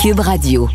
Cube 0.00 0.20
Radio. 0.20 0.68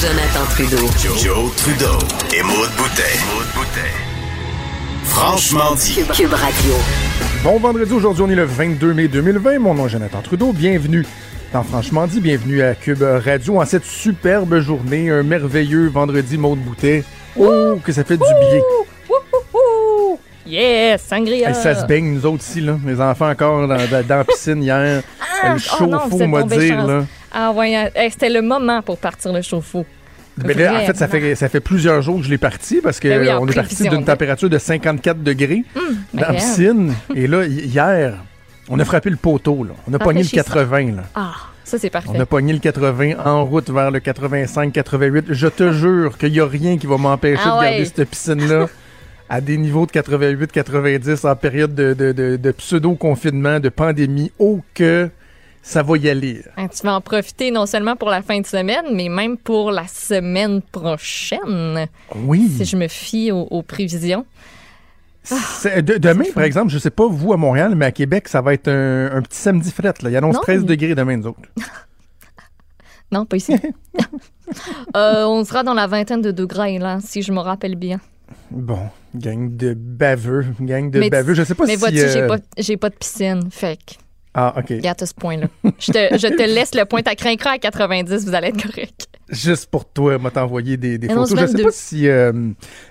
Jonathan 0.00 0.44
Trudeau. 0.50 0.76
Joe, 1.22 1.54
Trudeau 1.56 1.86
et 2.34 2.42
Maude 2.42 2.70
Boutet. 2.76 3.02
Franchement 5.04 5.74
dit. 5.76 5.94
Cube 6.12 6.32
Radio. 6.32 6.74
Bon 7.44 7.60
vendredi, 7.60 7.92
aujourd'hui 7.92 8.24
on 8.24 8.30
est 8.30 8.34
le 8.34 8.44
22 8.44 8.92
mai 8.92 9.06
2020. 9.06 9.60
Mon 9.60 9.74
nom 9.74 9.86
est 9.86 9.90
Jonathan 9.90 10.20
Trudeau. 10.20 10.52
Bienvenue 10.52 11.06
dans 11.52 11.62
Franchement 11.62 12.06
dit. 12.06 12.20
Bienvenue 12.20 12.62
à 12.62 12.74
Cube 12.74 13.02
Radio 13.02 13.60
en 13.60 13.64
cette 13.64 13.84
superbe 13.84 14.58
journée, 14.60 15.10
un 15.10 15.22
merveilleux 15.22 15.88
vendredi 15.88 16.36
Maude 16.38 16.58
Boutet. 16.60 17.04
Oh, 17.38 17.78
que 17.82 17.92
ça 17.92 18.04
fait 18.04 18.16
du 18.16 18.22
bien. 18.22 18.60
Yes, 20.46 21.02
sangria. 21.02 21.48
Hey, 21.48 21.54
ça 21.56 21.74
se 21.74 21.86
baigne, 21.86 22.14
nous 22.14 22.24
autres 22.24 22.44
ici, 22.44 22.60
là. 22.60 22.78
Les 22.86 23.00
enfants 23.00 23.28
encore 23.30 23.66
dans, 23.66 23.76
dans- 23.76 24.06
dans 24.06 24.16
la 24.18 24.24
piscine 24.24 24.62
hier. 24.62 25.02
Ah, 25.42 25.54
le 25.54 25.60
oh 25.80 25.86
non, 25.86 25.98
chauffe-eau, 25.98 26.18
tombés 26.18 26.56
dire, 26.58 26.76
chance. 26.76 26.88
là. 26.88 27.04
Ah 27.32 27.50
ouais, 27.52 27.90
hey, 27.96 28.10
c'était 28.12 28.30
le 28.30 28.42
moment 28.42 28.80
pour 28.80 28.96
partir 28.98 29.32
le 29.32 29.42
chauffe-eau. 29.42 29.84
Mais 30.44 30.54
là, 30.54 30.74
en 30.82 30.86
fait, 30.86 30.96
ça 30.96 31.08
fait, 31.08 31.34
ça 31.34 31.48
fait 31.48 31.60
plusieurs 31.60 32.00
jours 32.02 32.18
que 32.18 32.24
je 32.26 32.30
l'ai 32.30 32.38
parti 32.38 32.80
parce 32.82 33.00
qu'on 33.00 33.08
Ben 33.08 33.38
oui, 33.40 33.50
est 33.50 33.54
parti 33.54 33.88
d'une 33.88 34.04
température 34.04 34.48
de 34.50 34.58
54 34.58 35.22
degrés 35.22 35.64
dans 36.14 36.20
la 36.28 36.34
piscine. 36.34 36.92
Et 37.14 37.26
là, 37.26 37.44
hi- 37.44 37.64
hier, 37.66 38.14
on 38.68 38.78
a 38.78 38.84
frappé 38.84 39.10
le 39.10 39.16
poteau, 39.16 39.64
là. 39.64 39.74
On 39.88 39.94
a 39.94 39.98
pogné 39.98 40.22
le 40.22 40.26
Rafraîchissant. 40.26 40.54
80, 40.54 40.96
là. 40.96 41.02
Ah, 41.14 41.34
ça 41.64 41.78
c'est 41.78 41.90
parfait. 41.90 42.08
On 42.12 42.18
a 42.20 42.26
pogné 42.26 42.52
le 42.52 42.58
80 42.58 43.14
en 43.24 43.44
route 43.44 43.70
vers 43.70 43.90
le 43.90 44.00
85-88. 44.00 45.24
Je 45.30 45.46
te 45.48 45.72
jure 45.74 46.16
qu'il 46.18 46.32
n'y 46.32 46.40
a 46.40 46.46
rien 46.46 46.78
qui 46.78 46.86
va 46.86 46.96
m'empêcher 46.96 47.42
Ah 47.44 47.56
de 47.58 47.62
garder 47.62 47.78
ouais. 47.80 47.84
cette 47.84 48.08
piscine-là 48.08 48.66
à 49.28 49.40
des 49.40 49.56
niveaux 49.56 49.86
de 49.86 49.90
88-90 49.92 51.26
en 51.28 51.34
période 51.36 51.74
de, 51.74 51.94
de- 51.94 52.12
de- 52.12 52.36
de 52.36 52.50
pseudo-confinement, 52.52 53.60
de 53.60 53.68
pandémie. 53.68 54.30
Oh 54.38 54.60
que 54.74 55.10
ça 55.62 55.82
va 55.82 55.96
y 55.98 56.08
aller. 56.08 56.42
Hein, 56.56 56.68
Tu 56.68 56.86
vas 56.86 56.94
en 56.94 57.00
profiter 57.00 57.50
non 57.50 57.66
seulement 57.66 57.96
pour 57.96 58.08
la 58.08 58.22
fin 58.22 58.38
de 58.40 58.46
semaine, 58.46 58.84
mais 58.94 59.08
même 59.08 59.36
pour 59.36 59.72
la 59.72 59.88
semaine 59.88 60.62
prochaine, 60.62 61.88
Oui. 62.14 62.48
si 62.56 62.64
je 62.64 62.76
me 62.76 62.86
fie 62.86 63.32
aux, 63.32 63.48
aux 63.50 63.62
prévisions. 63.62 64.24
De- 65.64 65.98
demain, 65.98 66.24
par 66.34 66.44
exemple, 66.44 66.70
je 66.72 66.78
sais 66.78 66.90
pas 66.90 67.06
vous 67.08 67.32
à 67.32 67.36
Montréal, 67.36 67.74
mais 67.74 67.86
à 67.86 67.92
Québec, 67.92 68.28
ça 68.28 68.40
va 68.40 68.54
être 68.54 68.68
un, 68.68 69.10
un 69.16 69.22
petit 69.22 69.38
samedi 69.38 69.70
fret. 69.72 69.94
Là. 70.02 70.10
Il 70.10 70.16
annonce 70.16 70.36
Non. 70.36 70.40
13 70.42 70.64
degrés 70.64 70.94
demain, 70.94 71.16
nous 71.16 71.26
autres. 71.28 71.40
Non, 73.12 73.24
pas 73.24 73.36
ici. 73.36 73.54
Euh, 74.96 75.24
on 75.26 75.44
sera 75.44 75.64
dans 75.64 75.74
la 75.74 75.88
vingtaine 75.88 76.22
de 76.22 76.30
degrés, 76.30 76.78
là, 76.78 76.98
si 77.04 77.20
je 77.20 77.32
me 77.32 77.40
rappelle 77.40 77.74
bien. 77.74 78.00
Bon, 78.52 78.78
gang 79.14 79.56
de 79.56 79.74
baveux, 79.74 80.46
gang 80.60 80.88
de 80.88 81.00
Mais 81.00 81.10
baveux. 81.10 81.34
Je 81.34 81.42
sais 81.42 81.56
pas 81.56 81.66
mais 81.66 81.72
si... 81.74 81.78
vois-tu, 81.80 81.96
j'ai 81.96 82.22
euh, 82.22 82.28
pas, 82.28 82.36
j'ai 82.56 82.76
pas 82.76 82.90
de 82.90 82.94
piscine. 82.94 83.48
Fait 83.50 83.76
que, 83.76 83.94
Ah, 84.34 84.54
OK. 84.56 84.68
regarde 84.70 85.02
à 85.02 85.06
ce 85.06 85.14
point-là. 85.14 85.48
Je 85.80 85.90
te, 85.90 86.16
je 86.16 86.28
te 86.28 86.42
laisse 86.42 86.76
le 86.76 86.84
point 86.84 87.00
à 87.06 87.16
craquer 87.16 87.48
à 87.48 87.58
90, 87.58 88.24
vous 88.26 88.34
allez 88.36 88.48
être 88.48 88.62
correct. 88.62 89.08
Juste 89.28 89.70
pour 89.72 89.84
toi, 89.84 90.18
m'a 90.18 90.30
t'envoyer 90.30 90.76
des, 90.76 90.98
des 90.98 91.08
photos. 91.08 91.30
Je 91.30 91.34
sais 91.36 91.46
22. 91.46 91.62
pas 91.64 91.70
si 91.72 92.08
euh, 92.08 92.32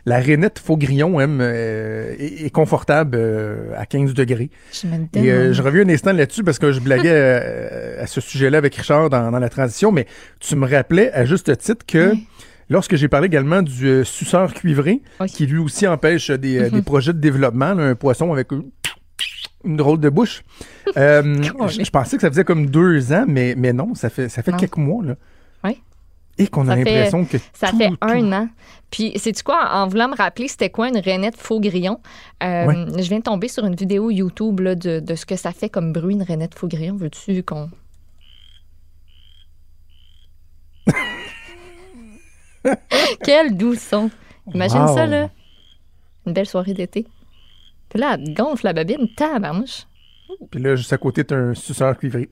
la 0.05 0.19
rainette 0.19 0.59
Faugrillon 0.59 1.19
aime, 1.21 1.39
euh, 1.41 2.13
est, 2.19 2.45
est 2.45 2.49
confortable 2.49 3.15
euh, 3.17 3.71
à 3.77 3.85
15 3.85 4.13
degrés. 4.13 4.49
Je 4.73 4.85
Et 5.17 5.31
euh, 5.31 5.53
je 5.53 5.61
reviens 5.61 5.83
un 5.85 5.89
instant 5.89 6.11
là-dessus 6.11 6.43
parce 6.43 6.59
que 6.59 6.73
je 6.73 6.81
blaguais 6.81 7.97
à 7.99 8.05
ce 8.05 8.19
sujet-là 8.19 8.57
avec 8.57 8.75
Richard 8.75 9.09
dans, 9.09 9.31
dans 9.31 9.39
la 9.39 9.47
transition, 9.49 9.93
mais 9.93 10.07
tu 10.41 10.57
me 10.57 10.67
rappelais 10.69 11.09
à 11.13 11.23
juste 11.23 11.57
titre 11.57 11.85
que 11.85 12.11
Oui. 12.11 12.27
lorsque 12.69 12.95
j'ai 12.97 13.07
parlé 13.07 13.27
également 13.27 13.61
du 13.61 14.03
suceur 14.03 14.53
cuivré, 14.53 15.01
Oui. 15.21 15.27
qui 15.27 15.45
lui 15.45 15.59
aussi 15.59 15.87
empêche 15.87 16.31
des, 16.31 16.69
des 16.69 16.81
projets 16.81 17.13
de 17.13 17.19
développement, 17.19 17.73
là, 17.75 17.83
un 17.83 17.95
poisson 17.95 18.33
avec 18.33 18.49
une 19.63 19.77
drôle 19.77 19.99
de 20.01 20.09
bouche. 20.09 20.43
Je, 20.95 21.83
je 21.83 21.89
pensais 21.89 22.17
que 22.17 22.21
ça 22.21 22.29
faisait 22.29 22.43
comme 22.43 22.67
deux 22.67 23.11
ans, 23.13 23.25
mais, 23.27 23.55
mais 23.57 23.71
non, 23.73 23.95
ça 23.95 24.09
fait, 24.09 24.27
ça 24.29 24.43
fait 24.43 24.51
Non. 24.51 24.57
quelques 24.57 24.77
mois. 24.77 25.03
Là. 25.03 25.15
Oui. 25.63 25.81
Et 26.37 26.47
qu'on 26.47 26.67
a 26.67 26.75
l'impression 26.75 27.23
que 27.25 27.37
Ça 27.53 27.69
tout- 27.69 27.77
fait 27.77 27.89
tout- 27.89 27.97
un 28.01 28.31
an. 28.33 28.49
Puis, 28.91 29.13
c'est-tu 29.15 29.41
quoi, 29.43 29.69
en 29.73 29.87
voulant 29.87 30.09
me 30.09 30.15
rappeler 30.15 30.47
c'était 30.47 30.69
quoi 30.69 30.89
une 30.89 30.97
rainette 30.97 31.37
faux 31.37 31.59
grillon, 31.59 31.99
euh, 32.43 32.65
Ouais. 32.65 32.75
je 33.01 33.07
viens 33.09 33.19
de 33.19 33.23
tomber 33.23 33.47
sur 33.47 33.65
une 33.65 33.75
vidéo 33.75 34.09
YouTube 34.11 34.59
là, 34.59 34.75
de, 34.75 34.99
de 34.99 35.15
ce 35.15 35.25
que 35.25 35.35
ça 35.37 35.51
fait 35.51 35.69
comme 35.69 35.91
bruit, 35.93 36.13
une 36.15 36.23
rainette 36.23 36.53
faux 36.57 36.67
grillon. 36.67 36.95
Veux-tu 36.95 37.41
qu'on. 37.43 37.69
Quel 43.23 43.55
doux 43.55 43.75
son! 43.75 44.09
Imagine 44.53 44.81
Wow. 44.85 44.95
ça, 44.95 45.05
là. 45.05 45.29
Une 46.25 46.33
belle 46.33 46.47
soirée 46.47 46.73
d'été. 46.73 47.05
Puis 47.89 47.99
là, 47.99 48.15
elle 48.19 48.33
gonfle 48.33 48.65
la 48.65 48.73
babine, 48.73 49.07
tabarnouche. 49.15 49.83
Puis 50.51 50.59
là, 50.61 50.75
juste 50.75 50.91
à 50.93 50.97
côté, 50.97 51.23
t'as 51.23 51.35
un 51.35 51.53
suceur 51.53 51.97
cuivré. 51.97 52.29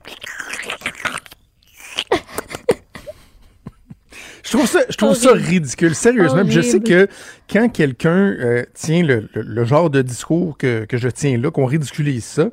Trouve 4.58 4.68
ça, 4.68 4.80
je 4.90 4.96
trouve 4.98 5.16
ça 5.16 5.34
ridicule, 5.34 5.94
sérieusement. 5.96 6.44
Je 6.48 6.62
sais 6.62 6.80
que 6.80 7.08
quand 7.52 7.70
quelqu'un 7.70 8.36
euh, 8.40 8.64
tient 8.74 9.04
le, 9.04 9.28
le- 9.34 9.42
le 9.42 9.64
genre 9.66 9.90
de 9.90 10.02
discours 10.02 10.58
que, 10.58 10.86
que 10.86 10.98
je 10.98 11.10
tiens 11.10 11.38
là, 11.38 11.52
qu'on 11.52 11.66
ridiculise 11.66 12.24
ça, 12.24 12.50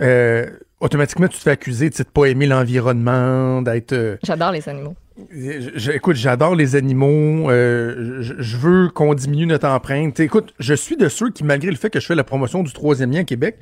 euh, 0.00 0.46
automatiquement, 0.80 1.28
tu 1.28 1.38
te 1.38 1.42
fais 1.42 1.50
accuser 1.50 1.90
de 1.90 1.94
pas 2.04 2.26
aimer 2.26 2.46
l'environnement, 2.46 3.62
d'être... 3.62 3.92
euh, 3.92 4.16
J'adore 4.22 4.52
les 4.52 4.68
animaux. 4.68 4.94
je- 5.30 5.70
je- 5.74 5.92
écoute, 5.92 6.16
j'adore 6.16 6.54
les 6.54 6.76
animaux. 6.76 7.50
euh, 7.50 8.18
je, 8.20 8.34
je 8.38 8.56
veux 8.58 8.88
qu'on 8.88 9.14
diminue 9.14 9.46
notre 9.46 9.66
empreinte. 9.68 10.20
Écoute, 10.20 10.52
je 10.58 10.74
suis 10.74 10.96
de 10.96 11.08
ceux 11.08 11.30
qui, 11.30 11.44
malgré 11.44 11.70
le 11.70 11.76
fait 11.76 11.90
que 11.90 12.00
je 12.00 12.06
fais 12.06 12.14
la 12.14 12.24
promotion 12.24 12.62
du 12.62 12.72
troisième 12.72 13.10
lien 13.10 13.20
à 13.20 13.24
Québec, 13.24 13.56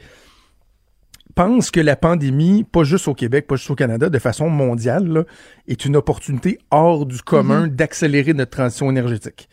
pensent 1.34 1.71
que 1.71 1.81
la 1.81 1.97
pandémie, 1.97 2.65
pas 2.65 2.84
juste 2.84 3.09
au 3.09 3.15
Québec, 3.15 3.47
pas 3.47 3.56
juste 3.56 3.71
au 3.71 3.75
Canada, 3.75 4.09
de 4.09 4.19
façon 4.19 4.49
mondiale, 4.49 5.06
là, 5.09 5.25
est 5.69 5.84
une 5.84 5.97
opportunité 5.97 6.59
hors 6.71 7.06
du 7.06 7.21
commun 7.22 7.67
d'accélérer 7.69 8.34
notre 8.34 8.50
transition 8.53 8.91
énergétique. 8.91 9.49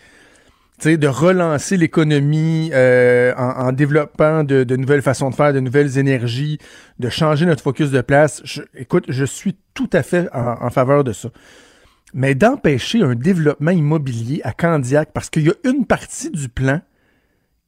Tu 0.80 0.90
sais, 0.90 0.98
de 0.98 1.08
relancer 1.08 1.78
l'économie 1.78 2.72
euh, 2.74 3.34
en, 3.38 3.68
en 3.68 3.72
développant 3.72 4.44
de, 4.44 4.64
de 4.64 4.76
nouvelles 4.76 5.04
façons 5.04 5.30
de 5.30 5.36
faire, 5.36 5.54
de 5.54 5.60
nouvelles 5.60 5.98
énergies, 6.00 6.58
de 7.00 7.10
changer 7.10 7.46
notre 7.46 7.62
focus 7.62 7.92
de 7.92 8.02
place. 8.02 8.42
Je- 8.44 8.62
écoute, 8.76 9.06
je 9.08 9.24
suis 9.26 9.56
tout 9.76 9.90
à 9.94 10.02
fait 10.02 10.28
en- 10.34 10.56
en 10.66 10.70
faveur 10.70 11.04
de 11.04 11.14
ça 11.14 11.30
mais 12.14 12.36
d'empêcher 12.36 13.02
un 13.02 13.16
développement 13.16 13.72
immobilier 13.72 14.42
à 14.44 14.52
Candiac 14.52 15.12
parce 15.14 15.30
qu'il 15.30 15.44
y 15.44 15.50
a 15.50 15.54
une 15.64 15.86
partie 15.86 16.30
du 16.30 16.50
plan 16.50 16.82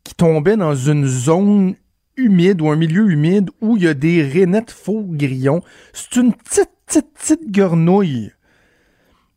qui 0.04 0.16
tombait 0.16 0.58
dans 0.58 0.76
une 0.76 1.08
zone 1.08 1.76
humide 2.18 2.62
ou 2.62 2.70
un 2.70 2.76
milieu 2.76 3.10
humide 3.10 3.50
où 3.62 3.78
il 3.78 3.84
y 3.84 3.88
a 3.88 3.94
des 3.94 4.22
rainettes 4.24 4.72
faux 4.72 5.04
grillons. 5.08 5.62
C'est 5.94 6.16
une 6.18 6.34
petite, 6.34 6.70
petite, 6.86 7.14
petite 7.14 7.52
gornouille. 7.52 8.32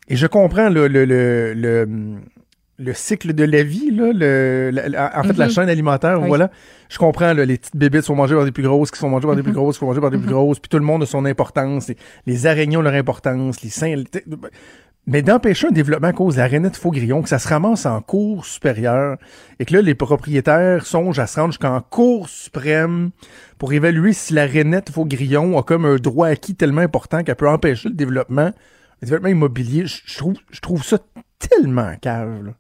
Et 0.09 0.16
je 0.16 0.26
comprends 0.26 0.69
le, 0.69 0.86
le, 0.86 1.04
le, 1.04 1.53
le, 1.54 1.89
le 2.78 2.92
cycle 2.95 3.33
de 3.33 3.42
la 3.45 3.62
vie, 3.62 3.91
là, 3.91 4.12
le, 4.12 4.71
la- 4.72 4.89
la- 4.89 5.18
en 5.18 5.22
fait, 5.24 5.36
la 5.36 5.47
Mhm. 5.47 5.50
chaîne 5.53 5.68
alimentaire, 5.68 6.21
Oui. 6.21 6.28
voilà. 6.28 6.50
Je 6.89 6.98
comprends, 6.98 7.33
là, 7.33 7.45
les 7.45 7.56
petites 7.59 7.77
bébites 7.77 8.03
sont 8.03 8.15
mangées 8.15 8.34
par 8.36 8.45
des 8.45 8.53
plus 8.53 8.62
grosses, 8.62 8.91
qui 8.92 8.98
sont 8.98 9.09
mangées 9.09 9.27
par 9.27 9.34
des 9.34 9.42
plus 9.42 9.53
grosses, 9.53 9.77
qui 9.77 9.80
sont 9.80 9.86
mangées 9.86 10.00
par 10.00 10.10
des 10.10 10.18
plus 10.18 10.28
grosses, 10.28 10.60
puis 10.60 10.68
tout 10.68 10.78
le 10.78 10.84
monde 10.84 11.03
a 11.03 11.06
son 11.06 11.24
importance, 11.24 11.89
les, 11.89 11.97
les 12.27 12.47
araignées 12.47 12.77
ont 12.77 12.83
leur 12.83 12.95
importance, 12.95 13.62
les 13.62 13.71
seins... 13.71 13.97
mais 15.06 15.22
d'empêcher 15.22 15.68
un 15.68 15.72
développement 15.72 16.08
à 16.08 16.12
cause 16.12 16.34
de 16.34 16.41
la 16.41 16.48
rainette 16.48 16.76
faux 16.76 16.91
grillon, 16.91 17.22
que 17.22 17.28
ça 17.28 17.38
se 17.38 17.48
ramasse 17.48 17.86
en 17.86 18.00
cour 18.00 18.44
supérieure, 18.44 19.18
et 19.58 19.64
que 19.64 19.74
là, 19.74 19.82
les 19.82 19.94
propriétaires 19.94 20.84
songent 20.84 21.20
à 21.20 21.28
se 21.28 21.38
rendre 21.38 21.53
jusqu'en 21.53 21.80
cour 21.80 22.28
suprême 22.28 23.10
pour 23.58 23.72
évaluer 23.72 24.12
si 24.12 24.34
la 24.34 24.47
rainette 24.47 24.91
faux 24.91 25.04
grillon 25.04 25.56
a 25.58 25.62
comme 25.62 25.84
un 25.84 25.97
droit 25.97 26.26
acquis 26.26 26.56
tellement 26.56 26.80
important 26.80 27.22
qu'elle 27.22 27.36
peut 27.36 27.48
empêcher 27.48 27.88
le 27.88 27.94
développement, 27.94 28.53
le 29.00 29.06
développement 29.06 29.28
immobilier. 29.28 29.84
Je, 29.86 30.16
trouve, 30.18 30.34
je 30.50 30.60
ça 30.82 30.98
tellement 31.38 31.94
cave. 32.00 32.54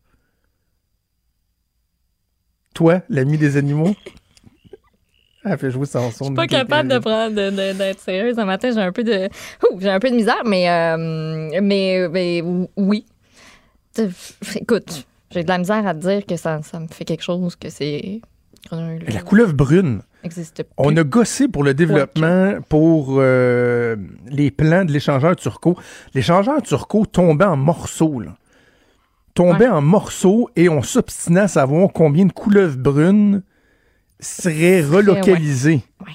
Toi, 2.74 3.02
l'ami 3.08 3.38
des 3.38 3.56
animaux? 3.56 3.96
Elle 5.50 5.58
fait 5.58 5.70
jouer 5.70 5.86
son 5.86 6.10
son. 6.10 6.24
Je 6.24 6.28
suis 6.30 6.34
pas 6.34 6.46
capable 6.46 6.88
de 6.88 6.98
prendre 6.98 7.34
d'être 7.34 8.00
sérieuse. 8.00 8.38
Un 8.38 8.44
matin, 8.44 8.70
j'ai 8.74 8.80
un 8.80 8.92
peu 8.92 9.04
de 9.04 9.28
j'ai 9.78 9.88
un 9.90 10.00
peu 10.00 10.10
de 10.10 10.16
misère, 10.16 10.42
mais, 10.44 10.68
euh, 10.68 11.60
mais, 11.62 12.08
mais 12.10 12.42
oui. 12.76 13.06
Écoute, 14.54 15.06
j'ai 15.30 15.42
de 15.44 15.48
la 15.48 15.58
misère 15.58 15.86
à 15.86 15.94
te 15.94 16.00
dire 16.00 16.26
que 16.26 16.36
ça, 16.36 16.60
ça 16.62 16.78
me 16.80 16.86
fait 16.88 17.04
quelque 17.04 17.22
chose, 17.22 17.56
que 17.56 17.70
c'est. 17.70 18.20
La 18.72 19.20
couleuvre 19.22 19.52
brune. 19.52 20.00
existe 20.24 20.56
plus. 20.64 20.72
On 20.76 20.96
a 20.96 21.04
gossé 21.04 21.46
pour 21.46 21.62
le 21.62 21.72
développement, 21.72 22.54
pour 22.68 23.14
euh, 23.18 23.94
les 24.28 24.50
plans 24.50 24.84
de 24.84 24.90
l'échangeur 24.92 25.36
turco. 25.36 25.78
L'échangeur 26.14 26.60
turco 26.62 27.06
tombait 27.06 27.44
en 27.44 27.56
morceaux, 27.56 28.18
là. 28.20 28.34
Tombait 29.34 29.66
Ouais. 29.66 29.70
en 29.70 29.82
morceaux 29.82 30.48
et 30.56 30.68
on 30.68 30.82
s'obstinait 30.82 31.42
à 31.42 31.48
savoir 31.48 31.90
combien 31.92 32.24
de 32.24 32.32
couleuvres 32.32 32.78
brunes 32.78 33.42
seraient 34.20 34.82
relocalisées. 34.82 35.82
ouais. 36.00 36.12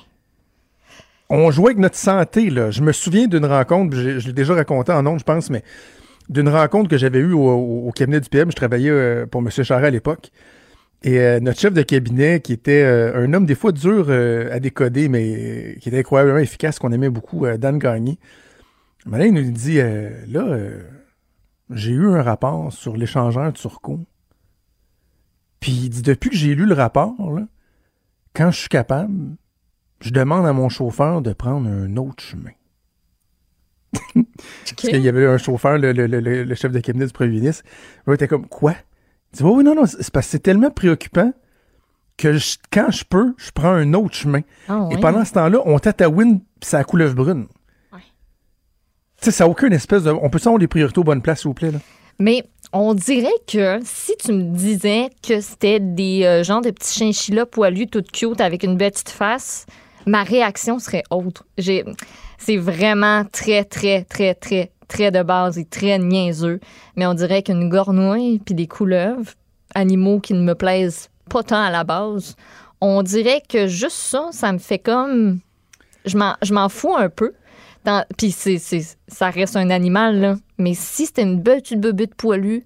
On 1.33 1.49
jouait 1.49 1.67
avec 1.67 1.77
notre 1.77 1.95
santé, 1.95 2.49
là. 2.49 2.71
Je 2.71 2.81
me 2.81 2.91
souviens 2.91 3.25
d'une 3.25 3.45
rencontre, 3.45 3.95
je, 3.95 4.19
je 4.19 4.27
l'ai 4.27 4.33
déjà 4.33 4.53
raconté 4.53 4.91
en 4.91 5.05
ondes, 5.05 5.19
je 5.19 5.23
pense, 5.23 5.49
mais 5.49 5.63
d'une 6.31 6.49
rencontre 6.49 6.89
que 6.89 6.97
j'avais 6.97 7.19
eue 7.19 7.33
au, 7.33 7.91
cabinet 7.93 8.19
du 8.19 8.29
PM. 8.29 8.51
Je 8.51 8.55
travaillais 8.55 8.89
euh, 8.89 9.25
pour 9.25 9.41
M. 9.41 9.49
Charest 9.49 9.71
à 9.71 9.89
l'époque. 9.89 10.31
Et 11.03 11.19
euh, 11.19 11.39
notre 11.39 11.59
chef 11.59 11.73
de 11.73 11.81
cabinet, 11.81 12.41
qui 12.41 12.53
était 12.53 12.83
euh, 12.83 13.25
un 13.25 13.33
homme 13.33 13.45
des 13.45 13.55
fois 13.55 13.71
dur 13.71 14.09
à 14.09 14.59
décoder, 14.59 15.09
mais 15.09 15.77
qui 15.81 15.89
était 15.89 15.99
incroyablement 15.99 16.39
efficace, 16.39 16.79
qu'on 16.79 16.91
aimait 16.91 17.09
beaucoup, 17.09 17.45
Dan 17.57 17.79
Gagné. 17.79 18.17
Il 19.05 19.33
nous 19.33 19.51
dit, 19.51 19.79
là, 20.27 20.57
j'ai 21.69 21.91
eu 21.91 22.07
un 22.07 22.21
rapport 22.21 22.71
sur 22.71 22.95
l'échangeur 22.95 23.51
turco. 23.53 23.99
Puis 25.59 25.71
il 25.71 25.89
dit, 25.89 26.01
depuis 26.01 26.29
que 26.29 26.35
j'ai 26.35 26.55
lu 26.55 26.65
le 26.65 26.75
rapport, 26.75 27.15
là, 27.33 27.45
quand 28.33 28.51
je 28.51 28.59
suis 28.59 28.69
capable, 28.69 29.35
je 29.99 30.09
demande 30.11 30.45
à 30.45 30.53
mon 30.53 30.69
chauffeur 30.69 31.21
de 31.21 31.33
prendre 31.33 31.67
un 31.69 31.95
autre 31.97 32.23
chemin. 32.23 32.51
Parce 34.13 34.73
qu'il 34.77 35.01
y 35.01 35.09
avait 35.09 35.25
un 35.25 35.37
chauffeur, 35.37 35.77
le, 35.77 35.91
le- 35.91 36.07
le- 36.07 36.19
le- 36.21 36.43
le 36.43 36.55
chef 36.55 36.71
de 36.71 36.79
cabinet 36.79 37.05
du 37.05 37.11
premier 37.13 37.31
ministre. 37.31 37.63
Il 38.07 38.13
était 38.13 38.27
comme, 38.27 38.47
quoi? 38.47 38.73
Il 39.33 39.37
dit, 39.37 39.43
oui, 39.43 39.51
oui, 39.57 39.63
non, 39.63 39.75
non, 39.75 39.85
c'est 39.85 40.09
parce 40.11 40.27
que 40.27 40.31
c'est 40.31 40.39
tellement 40.39 40.69
préoccupant 40.71 41.33
que 42.17 42.33
je- 42.37 42.57
quand 42.71 42.89
je 42.91 43.03
peux, 43.03 43.33
je 43.37 43.51
prends 43.51 43.71
un 43.73 43.93
autre 43.93 44.15
chemin. 44.15 44.41
Ah, 44.69 44.87
Et 44.91 44.97
pendant 44.97 45.25
ce 45.25 45.33
temps-là, 45.33 45.59
on 45.65 45.77
tatouine 45.79 46.41
la 46.71 46.83
couleuvre 46.83 47.15
brune. 47.15 47.47
Ouais. 47.91 47.99
Tu 49.17 49.25
sais, 49.25 49.31
ça 49.31 49.43
n'a 49.43 49.49
aucune 49.49 49.73
espèce 49.73 50.03
de. 50.03 50.11
On 50.11 50.29
peut 50.29 50.39
savoir 50.39 50.59
les 50.59 50.67
priorités 50.67 50.99
aux 50.99 51.03
bonnes 51.03 51.21
places, 51.21 51.41
s'il 51.41 51.49
vous 51.49 51.53
plaît, 51.53 51.71
là? 51.71 51.79
Mais 52.19 52.45
on 52.73 52.93
dirait 52.93 53.29
que 53.47 53.79
si 53.83 54.15
tu 54.17 54.31
me 54.31 54.55
disais 54.55 55.09
que 55.21 55.41
c'était 55.41 55.79
des 55.79 56.23
euh, 56.23 56.43
genres 56.43 56.61
de 56.61 56.71
petits 56.71 56.97
chinchillas 56.97 57.45
poilus, 57.45 57.87
tout 57.87 58.03
cute, 58.13 58.39
avec 58.39 58.63
une 58.63 58.77
petite 58.77 59.09
face, 59.09 59.65
ma 60.05 60.23
réaction 60.23 60.79
serait 60.79 61.03
autre. 61.09 61.45
J'ai, 61.57 61.83
c'est 62.37 62.57
vraiment 62.57 63.25
très, 63.25 63.63
très, 63.65 64.03
très, 64.03 64.33
très, 64.33 64.71
très 64.87 65.11
de 65.11 65.21
base 65.21 65.57
et 65.57 65.65
très 65.65 65.99
niaiseux. 65.99 66.59
Mais 66.95 67.05
on 67.05 67.13
dirait 67.13 67.43
qu'une 67.43 67.69
gornouille 67.69 68.39
puis 68.39 68.55
des 68.55 68.67
couleuvres, 68.67 69.33
animaux 69.75 70.19
qui 70.19 70.33
ne 70.33 70.41
me 70.41 70.55
plaisent 70.55 71.09
pas 71.29 71.43
tant 71.43 71.61
à 71.61 71.71
la 71.71 71.83
base, 71.83 72.35
on 72.79 73.03
dirait 73.03 73.43
que 73.47 73.67
juste 73.67 73.97
ça, 73.97 74.29
ça 74.31 74.51
me 74.51 74.57
fait 74.57 74.79
comme... 74.79 75.39
Je 76.05 76.17
m'en 76.53 76.69
fous 76.69 76.95
un 76.95 77.09
peu. 77.09 77.33
Dans- 77.85 78.05
Puis 78.17 78.31
c'est, 78.31 78.57
c'est- 78.57 78.97
ça 79.07 79.29
reste 79.29 79.55
un 79.55 79.69
animal, 79.69 80.19
là. 80.19 80.35
Mais 80.57 80.73
si 80.73 81.05
c'était 81.07 81.23
une 81.23 81.41
petite 81.41 81.79
bebite 81.79 82.15
poilue, 82.15 82.65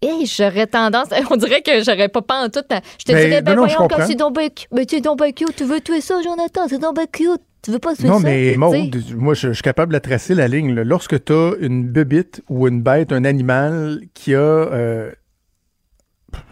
hey, 0.00 0.26
j'aurais 0.26 0.66
tendance... 0.66 1.08
On 1.30 1.36
dirait 1.36 1.62
que 1.62 1.82
j'aurais 1.84 2.08
pas 2.08 2.22
pas 2.22 2.44
en 2.44 2.48
tout... 2.48 2.60
Je 2.98 3.04
te 3.04 3.12
Ben, 3.12 3.28
dirais, 3.28 3.42
ben 3.42 3.54
non, 3.54 3.62
non, 3.62 3.66
voyons, 3.66 3.78
quand 3.78 3.88
comprends. 3.88 4.06
c'est 4.06 4.14
donc 4.14 4.34
ben, 4.36 4.48
tu 4.86 4.96
es 4.96 5.00
donc 5.00 5.20
cute, 5.34 5.56
tu 5.56 5.64
veux 5.64 5.80
tuer 5.80 6.00
ça, 6.00 6.20
Jonathan, 6.22 6.68
c'est 6.68 6.78
donc 6.80 6.96
cute. 7.12 7.40
Tu 7.62 7.70
veux 7.70 7.78
pas 7.78 7.94
tuer 7.94 8.08
Non, 8.08 8.18
ça? 8.18 8.24
mais 8.24 8.52
sais. 8.52 8.58
Maud, 8.58 8.96
moi, 9.16 9.34
je, 9.34 9.48
je 9.48 9.52
suis 9.52 9.62
capable 9.62 9.92
de 9.94 9.98
tracer 10.00 10.34
la 10.34 10.48
ligne. 10.48 10.74
là. 10.74 10.82
Lorsque 10.82 11.24
tu 11.24 11.32
as 11.32 11.52
une 11.60 11.84
bébite 11.86 12.42
ou 12.48 12.66
une 12.66 12.82
bête, 12.82 13.12
un 13.12 13.24
animal 13.24 14.00
qui 14.14 14.34
a. 14.34 14.38
euh, 14.38 15.12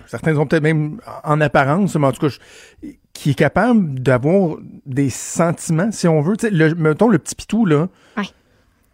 certains 0.07 0.37
ont 0.37 0.47
peut-être 0.47 0.63
même 0.63 1.01
en 1.25 1.41
apparence, 1.41 1.97
mais 1.97 2.07
en 2.07 2.13
tout 2.13 2.29
cas, 2.29 2.29
je- 2.83 2.89
qui 3.23 3.31
est 3.31 3.35
capable 3.35 3.99
d'avoir 4.01 4.57
des 4.87 5.11
sentiments, 5.11 5.91
si 5.93 6.09
on 6.09 6.23
veut. 6.23 6.37
Tu 6.39 6.49
le, 6.49 6.75
mettons 6.75 7.09
le 7.09 7.19
petit 7.19 7.35
pitou, 7.35 7.67
là. 7.67 7.89
Ouais. 8.17 8.25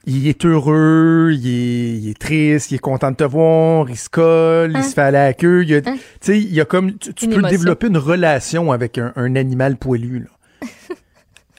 Il 0.04 0.26
est 0.28 0.44
heureux, 0.44 1.30
il 1.32 1.46
est, 1.46 1.98
il 1.98 2.08
est 2.10 2.18
triste, 2.18 2.70
il 2.72 2.76
est 2.76 2.78
content 2.78 3.10
de 3.12 3.16
te 3.16 3.24
voir, 3.24 3.88
il 3.88 3.96
se 3.96 4.08
colle, 4.08 4.70
il 4.72 4.76
Hein? 4.78 4.82
se 4.82 4.94
fait 4.94 5.00
aller 5.02 5.18
à 5.18 5.24
la 5.26 5.34
queue. 5.34 5.62
Il 5.62 5.70
y 5.70 5.74
a, 5.74 5.78
Hein? 5.78 5.94
tu 5.94 6.00
sais, 6.22 6.38
il 6.40 6.52
y 6.52 6.60
a 6.60 6.64
comme. 6.64 6.92
Tu, 6.98 7.14
tu 7.14 7.26
peux 7.28 7.34
émotion. 7.34 7.50
développer 7.50 7.86
une 7.86 7.98
relation 7.98 8.72
avec 8.72 8.98
un, 8.98 9.12
un 9.16 9.36
animal 9.36 9.76
poilu, 9.76 10.20
là. 10.20 10.66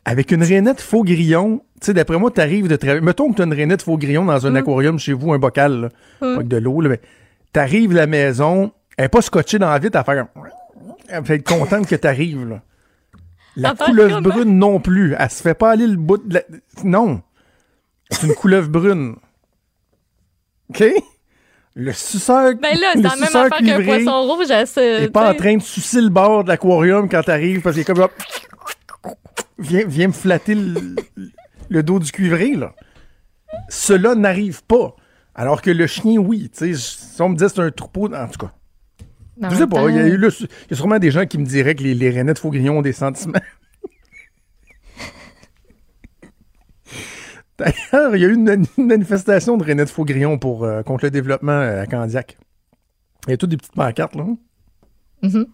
Avec 0.06 0.32
une 0.32 0.44
rainette 0.44 0.80
faux 0.80 1.04
grillon, 1.04 1.62
tu 1.82 1.88
sais, 1.88 1.94
d'après 1.94 2.18
moi, 2.18 2.32
t'arrives 2.32 2.68
de 2.70 2.76
travailler. 2.78 3.02
Mettons 3.02 3.30
que 3.32 3.38
t'as 3.38 3.44
une 3.46 3.54
rainette 3.54 3.82
faux 3.82 3.98
grillon 3.98 4.24
dans 4.26 4.48
un 4.48 4.56
aquarium 4.56 4.98
chez 4.98 5.12
vous, 5.14 5.34
un 5.34 5.38
bocal, 5.40 5.82
là, 5.82 5.90
pas 6.22 6.34
avec 6.36 6.48
de 6.48 6.56
l'eau, 6.58 6.80
là, 6.82 6.88
mais 6.90 7.02
t'arrives 7.52 7.92
à 7.92 7.96
la 7.96 8.08
maison, 8.08 8.72
elle 8.98 9.06
est 9.06 9.10
pas 9.10 9.22
scotchée 9.22 9.60
dans 9.60 9.70
la 9.70 9.80
vitre 9.80 9.98
à 9.98 10.04
faire. 10.06 10.28
Elle 11.08 11.26
fait 11.26 11.36
être 11.36 11.48
contente 11.48 11.88
que 11.88 11.96
t'arrives, 11.96 12.48
là. 12.48 12.62
La 13.56 13.74
couleuvre 13.74 14.22
brune 14.22 14.60
non 14.60 14.80
plus. 14.80 15.16
Elle 15.18 15.30
se 15.30 15.42
fait 15.42 15.56
pas 15.56 15.72
aller 15.72 15.88
le 15.88 15.98
bout 15.98 16.18
de 16.18 16.36
la... 16.36 16.44
Non. 16.84 17.22
C'est 18.12 18.28
une 18.28 18.36
couleuvre 18.36 18.70
brune. 18.70 19.16
OK? 20.70 20.84
Le 21.74 21.94
suceur... 21.94 22.54
Ben 22.56 22.78
là, 22.80 22.92
c'est 22.94 23.02
la 23.02 23.16
même 23.16 23.24
affaire 23.24 23.50
qu'un 23.50 23.84
poisson 23.84 24.24
rouge 24.24 24.48
ce... 24.48 25.04
est 25.04 25.10
pas 25.10 25.30
en 25.30 25.34
tu 25.34 25.40
train 25.40 25.58
de 25.58 25.62
sucer 25.62 26.02
le 26.02 26.10
bord 26.10 26.44
de 26.44 26.50
l'aquarium 26.50 27.10
quand 27.10 27.24
t'arrives 27.24 27.62
parce 27.62 27.76
qu'il 27.76 27.82
est 27.82 27.86
comme 27.86 28.00
là, 28.00 28.10
viens, 29.60 29.86
viens 29.86 30.08
me 30.08 30.14
flatter 30.14 30.56
le, 30.56 30.96
le 31.70 31.84
dos 31.84 32.00
du 32.00 32.12
cuivré 32.12 32.56
là. 32.56 32.74
Cela 33.70 34.16
n'arrive 34.16 34.64
pas. 34.64 34.96
Alors 35.36 35.62
que 35.62 35.70
le 35.70 35.88
chien, 35.88 36.18
oui. 36.18 36.50
Tu 36.52 36.76
sais, 36.76 37.14
si 37.14 37.22
on 37.22 37.30
me 37.30 37.36
disait 37.36 37.50
c'est 37.50 37.62
un 37.62 37.72
troupeau, 37.72 38.14
en 38.14 38.28
tout 38.28 38.40
cas. 38.40 38.52
Je 39.42 39.56
sais 39.56 39.68
pas. 39.68 39.90
Il 39.90 39.96
y, 39.96 40.00
a 40.00 40.08
eu 40.08 40.20
y 40.72 40.76
sûrement 40.76 41.00
des 41.00 41.12
gens 41.12 41.26
qui 41.26 41.38
me 41.38 41.46
diraient 41.46 41.76
que 41.76 41.84
les, 41.84 41.94
les 41.94 42.10
rainettes 42.10 42.40
faux 42.40 42.50
grillons 42.50 42.80
ont 42.80 42.82
des 42.82 42.94
sentiments. 42.94 43.34
D'ailleurs, 47.58 48.16
il 48.16 48.22
y 48.22 48.26
a 48.26 48.28
eu 48.28 48.34
une, 48.36 48.66
une 48.78 48.86
manifestation 48.86 49.58
de 49.58 49.64
rainettes 49.64 49.90
faux 49.90 50.06
grillons 50.06 50.38
pour, 50.38 50.64
euh, 50.64 50.84
contre 50.84 51.06
le 51.06 51.12
développement 51.12 51.52
euh, 51.52 51.82
à 51.82 51.86
Candiac. 51.88 52.38
Il 53.28 53.32
y 53.32 53.34
a 53.34 53.38
toutes 53.38 53.50
des 53.50 53.58
petites 53.58 53.74
pancartes, 53.74 54.16
là. 54.16 54.26
Mhm. 55.24 55.48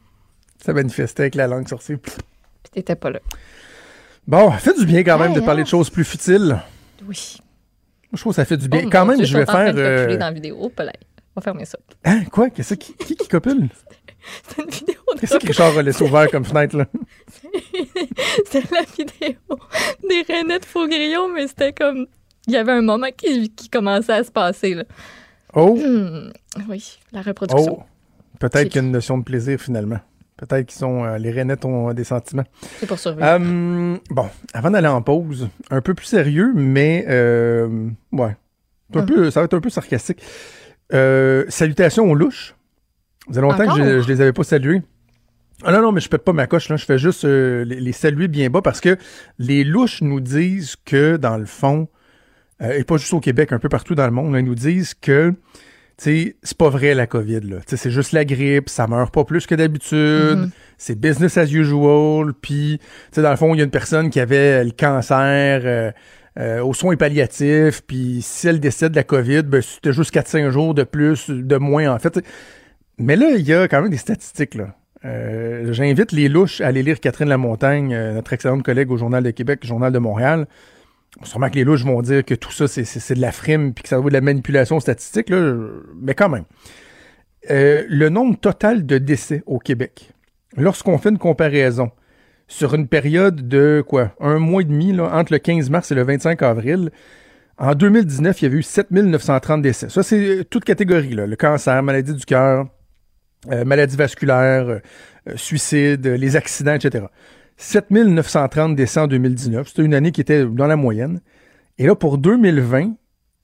Ça 0.64 0.74
manifestait 0.74 1.24
avec 1.24 1.36
la 1.36 1.48
langue 1.48 1.68
sortie. 1.68 1.96
Puis 1.96 2.14
t'étais 2.72 2.96
pas 2.96 3.10
là. 3.10 3.20
Bon, 4.28 4.52
ça 4.52 4.58
fait 4.60 4.78
du 4.80 4.86
bien 4.86 5.04
quand 5.04 5.18
même 5.18 5.32
Hey, 5.32 5.36
de 5.36 5.42
parler 5.42 5.62
hein? 5.62 5.64
de 5.66 5.70
choses 5.70 5.90
plus 5.90 6.06
futiles. 6.06 6.58
Oui. 7.08 7.38
Moi, 7.40 8.18
je 8.18 8.20
trouve 8.22 8.32
que 8.34 8.36
ça 8.36 8.46
fait 8.46 8.58
du 8.58 8.68
bien. 8.70 8.84
Oh, 8.86 8.90
quand 8.92 9.06
même, 9.06 9.18
Dieu, 9.18 9.26
je 9.26 9.38
vais 9.38 9.46
faire. 9.46 9.74
de 9.74 9.80
euh, 9.80 10.18
dans 10.18 10.28
la 10.28 10.32
vidéo. 10.32 10.72
On 11.36 11.40
va 11.40 11.42
fermer 11.44 11.66
ça. 11.66 11.78
Hein, 12.06 12.24
quoi? 12.32 12.50
Qu'est-ce 12.50 12.76
qui, 12.76 12.94
qui, 12.94 13.16
qui 13.16 13.28
copule? 13.28 13.70
C'est 14.48 14.62
une 14.64 14.70
vidéo 14.70 14.96
de 15.16 15.20
Qu'est-ce 15.20 15.38
que 15.38 15.48
Richard 15.48 15.78
a 15.78 15.82
laissé 15.82 16.04
ouvert 16.04 16.30
comme 16.32 16.46
fenêtre, 16.46 16.78
là? 16.78 16.86
C'était 18.46 18.64
la 18.74 18.82
vidéo 18.84 19.38
des 20.08 20.22
rainettes 20.28 20.66
faux 20.66 20.88
grillons, 20.88 21.30
mais 21.34 21.48
c'était 21.48 21.74
comme. 21.74 22.08
Il 22.48 22.54
y 22.54 22.58
avait 22.58 22.72
un 22.74 22.82
moment 22.82 23.08
qui, 23.16 23.50
qui 23.50 23.70
commençait 23.70 24.14
à 24.14 24.24
se 24.24 24.32
passer. 24.32 24.74
Là. 24.76 24.84
Oh, 25.56 25.76
Hmm, 25.78 26.32
oui, 26.70 27.00
la 27.12 27.22
reproduction. 27.22 27.80
oh. 27.80 27.84
Peut-être 28.40 28.68
qu'il 28.70 28.76
y 28.76 28.80
a 28.80 28.88
une 28.88 28.92
notion 28.92 29.18
de 29.18 29.24
plaisir, 29.24 29.60
finalement. 29.60 30.00
Peut-être 30.38 30.66
qu'ils 30.68 30.78
sont. 30.80 31.04
euh, 31.06 31.18
les 31.18 31.32
rainettes 31.32 31.64
ont 31.64 31.90
euh, 31.90 31.94
des 31.94 32.04
sentiments. 32.04 32.44
C'est 32.80 32.88
pour 32.88 33.00
survivre. 33.00 33.26
Hum, 33.28 34.00
bon, 34.10 34.30
avant 34.54 34.72
d'aller 34.72 34.88
en 34.88 35.02
pause, 35.02 35.48
un 35.70 35.82
peu 35.82 35.94
plus 35.94 36.06
sérieux, 36.08 36.52
mais. 36.56 37.06
euh, 37.08 37.90
ouais. 38.12 38.36
Un 38.96 39.00
Hum. 39.00 39.06
peu, 39.06 39.32
ça 39.32 39.40
va 39.40 39.46
être 39.46 39.54
un 39.54 39.62
peu 39.62 39.70
sarcastique. 39.70 40.22
Euh, 40.94 41.46
salutations 41.50 42.10
aux 42.10 42.16
louches. 42.16 42.56
Ça 43.28 43.30
faisait 43.30 43.42
longtemps 43.42 43.76
que 43.76 43.82
je, 43.82 44.02
je 44.02 44.08
les 44.08 44.22
avais 44.22 44.34
pas 44.34 44.44
salués. 44.44 44.82
Ah 45.64 45.72
non, 45.72 45.82
non, 45.82 45.92
mais 45.94 46.02
je 46.02 46.10
pète 46.10 46.24
pas 46.24 46.34
ma 46.34 46.46
coche, 46.46 46.68
là. 46.70 46.76
Je 46.76 46.84
fais 46.86 46.98
juste 46.98 47.24
euh, 47.24 47.64
les, 47.64 47.80
les 47.80 47.92
saluer 47.94 48.28
bien 48.28 48.50
bas 48.50 48.62
parce 48.62 48.82
que 48.82 48.98
les 49.40 49.64
louches 49.64 50.02
nous 50.02 50.20
disent 50.20 50.76
que, 50.86 51.16
dans 51.16 51.38
le 51.38 51.46
fond, 51.46 51.88
euh, 52.62 52.74
et 52.78 52.84
pas 52.84 52.98
juste 52.98 53.14
au 53.14 53.22
Québec, 53.22 53.54
un 53.54 53.60
peu 53.60 53.70
partout 53.70 53.96
dans 53.96 54.06
le 54.06 54.12
monde, 54.12 54.34
là, 54.34 54.40
ils 54.40 54.46
nous 54.46 54.56
disent 54.56 54.94
que, 54.94 55.34
c'est 55.98 56.36
pas 56.58 56.70
vrai 56.70 56.96
la 56.96 57.08
COVID, 57.08 57.42
là. 57.42 57.58
C'est 57.66 57.92
juste 57.92 58.12
la 58.12 58.26
grippe, 58.26 58.68
ça 58.68 58.88
meurt 58.88 59.14
pas 59.14 59.24
plus 59.24 59.46
que 59.46 59.56
d'habitude, 59.56 60.38
Mhm. 60.38 60.50
c'est 60.78 61.00
business 61.00 61.38
as 61.38 61.50
usual, 61.50 62.34
puis, 62.34 62.80
tu 62.80 62.88
sais, 63.14 63.22
dans 63.22 63.30
le 63.32 63.38
fond, 63.38 63.54
il 63.54 63.60
y 63.60 63.62
a 63.62 63.64
une 63.64 63.72
personne 63.72 64.10
qui 64.10 64.20
avait 64.20 64.66
le 64.66 64.72
cancer 64.72 65.62
euh, 65.64 65.92
euh, 66.40 66.64
aux 66.64 66.74
soins 66.74 66.96
palliatifs, 66.96 67.82
puis 67.86 68.20
si 68.22 68.48
elle 68.48 68.60
décède 68.60 68.92
de 68.94 68.96
la 68.98 69.04
COVID, 69.04 69.44
ben, 69.44 69.62
c'était 69.62 69.94
juste 69.94 70.14
4-5 70.14 70.50
jours 70.50 70.74
de 70.74 70.84
plus, 70.84 71.30
de 71.30 71.56
moins, 71.58 71.94
en 71.94 72.00
fait. 72.00 72.20
Mais 72.98 73.16
là, 73.16 73.32
il 73.38 73.46
y 73.48 73.54
a 73.54 73.68
quand 73.68 73.82
même 73.82 73.92
des 73.92 73.98
statistiques, 73.98 74.56
là. 74.56 74.76
Euh, 75.06 75.74
J'invite 75.74 76.12
les 76.14 76.30
louches 76.30 76.62
à 76.62 76.68
aller 76.68 76.82
lire 76.82 77.00
Catherine 77.00 77.28
Lamontagne, 77.28 77.94
euh, 77.94 78.14
notre 78.14 78.32
excellente 78.34 78.64
collègue 78.64 78.90
au 78.90 78.98
Journal 78.98 79.22
de 79.22 79.32
Québec, 79.32 79.66
Journal 79.66 79.92
de 79.92 80.00
Montréal. 80.00 80.48
Sûrement 81.24 81.50
que 81.50 81.56
les 81.56 81.64
louches 81.66 81.84
vont 81.84 82.02
dire 82.02 82.24
que 82.26 82.34
tout 82.34 82.52
ça, 82.52 82.68
c'est- 82.68 83.14
de 83.14 83.22
la 83.22 83.32
frime 83.32 83.74
puis 83.74 83.84
que 83.84 83.90
ça 83.90 84.00
vaut 84.00 84.08
de 84.10 84.14
la 84.14 84.22
manipulation 84.22 84.80
statistique, 84.80 85.30
là, 85.30 85.56
mais 86.02 86.16
quand 86.16 86.30
même. 86.30 86.46
Euh, 87.52 87.84
le 87.90 88.10
nombre 88.10 88.40
total 88.40 88.86
de 88.86 88.98
décès 88.98 89.44
au 89.46 89.60
Québec, 89.60 90.12
lorsqu'on 90.56 90.98
fait 90.98 91.10
une 91.10 91.18
comparaison 91.18 91.92
sur 92.54 92.76
une 92.76 92.88
période 92.88 93.48
de 93.48 93.84
quoi, 93.86 94.12
un 94.20 94.38
mois 94.38 94.62
et 94.62 94.66
demi, 94.66 95.00
entre 95.00 95.34
le 95.34 95.40
15 95.40 95.72
mars 95.72 95.92
et 95.92 95.96
le 95.96 96.04
25 96.04 96.40
avril, 96.44 96.92
En 97.58 97.74
2019, 97.74 98.42
il 98.42 98.46
y 98.46 98.48
avait 98.48 98.58
eu 98.58 98.64
7930 98.64 99.62
décès. 99.64 99.90
Ça, 99.90 100.04
c'est 100.04 100.20
euh, 100.20 100.44
toute 100.44 100.64
catégorie, 100.64 101.16
le 101.16 101.36
cancer, 101.36 101.82
maladie 101.82 102.14
du 102.14 102.26
cœur, 102.26 102.68
euh, 103.52 103.66
maladie 103.66 103.96
vasculaire, 103.96 104.68
euh, 104.70 104.80
suicide, 105.36 106.06
les 106.06 106.36
accidents, 106.36 106.76
etc. 106.76 107.06
7930 107.58 108.76
décès 108.76 109.00
en 109.00 109.08
2019. 109.08 109.68
C'était 109.68 109.84
une 109.84 109.96
année 109.96 110.12
qui 110.12 110.22
était 110.22 110.46
dans 110.46 110.68
la 110.68 110.76
moyenne. 110.76 111.22
Et 111.80 111.88
là, 111.88 111.96
pour 111.96 112.20
2020, 112.20 112.94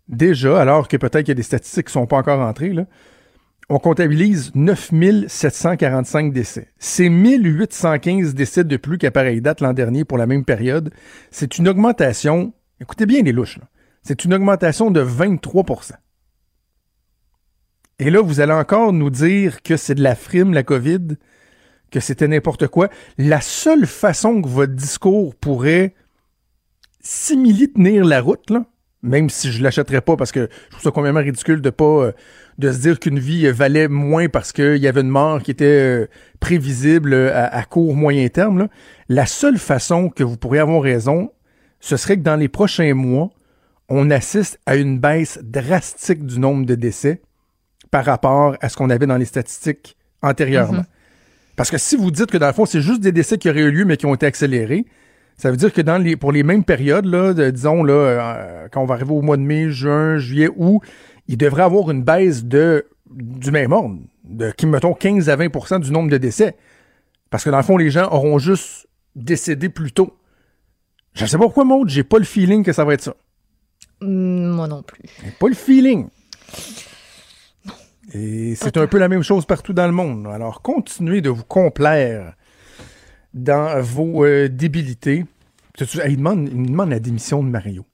déjà, 0.08 0.62
alors 0.62 0.88
que 0.88 0.98
peut-être 0.98 1.22
qu'il 1.22 1.30
y 1.30 1.32
a 1.32 1.36
des 1.36 1.44
statistiques 1.44 1.88
qui 1.88 1.98
ne 1.98 2.02
sont 2.02 2.08
pas 2.08 2.18
encore 2.18 2.42
entrées, 2.42 2.74
là, 2.74 2.86
on 3.70 3.78
comptabilise 3.78 4.52
9745 4.56 6.34
décès. 6.34 6.70
C'est 6.80 7.10
1815 7.10 8.34
décès 8.34 8.64
de 8.64 8.78
plus 8.78 8.98
qu'à 8.98 9.12
pareille 9.12 9.42
date 9.42 9.62
l'an 9.62 9.74
dernier 9.74 10.06
pour 10.06 10.18
la 10.18 10.26
même 10.26 10.44
période. 10.44 10.92
C'est 11.30 11.58
une 11.60 11.68
augmentation, 11.68 12.54
écoutez 12.82 13.06
bien 13.06 13.22
les 13.22 13.32
louches, 13.32 13.60
c'est 14.02 14.26
une 14.26 14.34
augmentation 14.34 14.90
de 14.90 15.04
23% 15.04 15.92
Et 18.00 18.10
là, 18.10 18.22
vous 18.22 18.40
allez 18.40 18.54
encore 18.54 18.92
nous 18.92 19.12
dire 19.12 19.62
que 19.62 19.78
c'est 19.78 19.96
de 19.96 20.04
la 20.04 20.16
frime, 20.16 20.54
la 20.54 20.64
COVID, 20.64 21.18
que 21.92 22.00
c'était 22.00 22.28
n'importe 22.28 22.68
quoi. 22.68 22.90
La 23.20 23.42
seule 23.42 23.86
façon 23.86 24.42
que 24.42 24.48
votre 24.48 24.74
discours 24.74 25.36
pourrait 25.36 25.94
simili 27.02 27.72
tenir 27.72 28.04
la 28.04 28.22
route, 28.22 28.52
même 29.04 29.30
si 29.30 29.52
je 29.52 29.64
l'achèterais 29.64 30.02
pas 30.02 30.18
parce 30.18 30.32
que 30.32 30.50
je 30.66 30.72
trouve 30.72 30.84
ça 30.84 30.92
complètement 30.92 31.22
ridicule 31.22 31.62
de 31.62 31.70
pas 31.70 31.86
euh, 31.86 32.12
de 32.60 32.72
se 32.72 32.80
dire 32.80 33.00
qu'une 33.00 33.18
vie 33.20 33.50
valait 33.52 33.88
moins 33.88 34.28
parce 34.30 34.52
qu'il 34.52 34.78
y 34.78 34.88
avait 34.88 35.02
une 35.02 35.10
mort 35.10 35.42
qui 35.42 35.52
était 35.52 35.66
euh, 35.66 36.08
prévisible 36.40 37.14
euh, 37.14 37.32
à, 37.34 37.46
à 37.58 37.64
court 37.64 37.96
moyen 37.96 38.28
terme. 38.28 38.60
là. 38.60 38.68
La 39.08 39.26
seule 39.26 39.58
façon 39.58 40.10
que 40.10 40.24
vous 40.24 40.38
pourriez 40.38 40.60
avoir 40.62 40.82
raison, 40.84 41.32
ce 41.80 41.98
serait 41.98 42.18
que 42.18 42.22
dans 42.24 42.36
les 42.36 42.50
prochains 42.50 42.94
mois, 42.94 43.30
on 43.88 44.12
assiste 44.12 44.60
à 44.66 44.76
une 44.76 45.00
baisse 45.00 45.40
drastique 45.42 46.26
du 46.26 46.38
nombre 46.40 46.66
de 46.66 46.76
décès 46.76 47.22
par 47.92 48.06
rapport 48.06 48.56
à 48.62 48.70
ce 48.70 48.78
qu'on 48.78 48.90
avait 48.90 49.08
dans 49.08 49.18
les 49.18 49.26
statistiques 49.26 49.96
antérieurement. 50.22 50.84
Parce 51.56 51.72
que 51.72 51.78
si 51.78 51.96
vous 51.96 52.12
dites 52.12 52.30
que 52.32 52.38
dans 52.38 52.48
le 52.48 52.54
fond, 52.54 52.66
c'est 52.66 52.82
juste 52.82 53.02
des 53.02 53.12
décès 53.12 53.38
qui 53.38 53.50
auraient 53.50 53.62
eu 53.62 53.72
lieu 53.72 53.86
mais 53.86 53.98
qui 53.98 54.06
ont 54.06 54.14
été 54.14 54.26
accélérés, 54.26 54.86
ça 55.38 55.50
veut 55.52 55.58
dire 55.58 55.72
que 55.72 55.82
dans 55.82 55.98
les, 55.98 56.18
pour 56.18 56.32
les 56.34 56.44
mêmes 56.44 56.66
périodes, 56.66 57.06
là, 57.06 57.34
de- 57.34 57.50
disons, 57.50 57.84
là, 57.84 57.94
euh, 57.94 58.68
quand 58.72 58.82
on 58.82 58.86
va 58.86 58.96
arriver 58.96 59.12
au 59.14 59.22
mois 59.22 59.38
de 59.38 59.42
mai, 59.42 59.70
juin, 59.72 60.18
juillet, 60.18 60.50
août, 60.56 60.82
il 61.30 61.38
devrait 61.38 61.62
avoir 61.62 61.92
une 61.92 62.02
baisse 62.02 62.44
de, 62.44 62.88
du 63.12 63.52
même 63.52 63.72
ordre, 63.72 64.00
de, 64.24 64.50
qui, 64.50 64.66
mettons, 64.66 64.96
15 64.96 65.30
à 65.30 65.38
20% 65.38 65.80
du 65.80 65.92
nombre 65.92 66.10
de 66.10 66.18
décès. 66.18 66.58
Parce 67.30 67.44
que 67.44 67.52
dans 67.52 67.58
le 67.58 67.64
fond, 67.64 67.78
les 67.78 67.92
gens 67.92 68.12
auront 68.12 68.40
juste 68.40 68.88
décédé 69.16 69.70
plus 69.70 69.92
tôt. 69.92 70.18
Je 71.14 71.28
sais 71.28 71.38
pas 71.38 71.44
pourquoi, 71.44 71.66
Maud, 71.66 71.88
j'ai 71.88 72.04
pas 72.04 72.18
le 72.18 72.26
feeling 72.26 72.64
que 72.64 72.74
ça 72.74 72.84
va 72.84 72.96
être 72.96 73.04
ça. 73.04 73.16
Mm, 74.02 74.48
Moi 74.50 74.68
non 74.68 74.82
plus. 74.82 75.04
Pas 75.40 75.48
le 75.50 75.54
feeling. 75.54 76.08
Et 78.12 78.56
c'est 78.56 78.78
un 78.78 78.88
peu 78.88 78.98
la 78.98 79.08
même 79.08 79.22
chose 79.22 79.46
partout 79.46 79.74
dans 79.74 79.86
le 79.86 79.94
monde. 79.94 80.26
Alors, 80.26 80.64
continuez 80.64 81.22
de 81.22 81.30
vous 81.30 81.44
complaire 81.44 82.34
dans 83.36 83.80
vos 83.84 84.26
euh, 84.26 84.50
débilités. 84.50 85.26
Il, 85.80 86.18
demande, 86.18 86.50
il 86.52 86.58
me 86.58 86.68
demande 86.70 86.90
la 86.90 87.00
démission 87.00 87.44
de 87.44 87.50
Mario. 87.50 87.86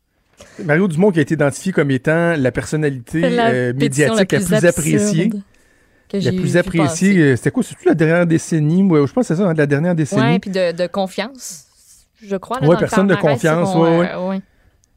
Mario 0.64 0.88
Dumont 0.88 1.12
qui 1.12 1.20
a 1.20 1.22
été 1.22 1.34
identifié 1.34 1.72
comme 1.72 1.92
étant 1.92 2.36
la 2.38 2.52
personnalité 2.52 3.30
la 3.30 3.50
euh, 3.50 3.74
médiatique 3.74 4.32
la 4.32 4.40
plus, 4.40 4.54
appréciée. 4.66 5.30
La 6.14 6.32
plus 6.32 6.58
appréciée, 6.58 7.18
euh, 7.20 7.36
c'était 7.36 7.52
quoi? 7.52 7.64
C'est-tu 7.64 7.88
la 7.88 7.94
dernière 7.96 8.26
décennie? 8.28 8.84
Ouais, 8.84 9.06
je 9.08 9.12
pense 9.14 9.28
que 9.28 9.34
c'est 9.36 9.42
ça, 9.42 9.48
hein, 9.50 9.54
de 9.54 9.58
la 9.58 9.66
dernière 9.66 9.96
décennie. 9.96 10.22
Ouais, 10.22 10.40
puis 10.40 10.50
de, 10.52 10.72
de 10.72 10.88
confiance, 10.88 11.66
je 12.24 12.36
crois. 12.36 12.62
Ouais, 12.62 12.70
le 12.70 12.78
personne 12.78 13.08
de 13.08 13.16
confiance, 13.16 13.70
c'est 13.70 13.74
qu'on, 13.76 14.00
ouais, 14.00 14.10
euh, 14.12 14.30
ouais. 14.30 14.42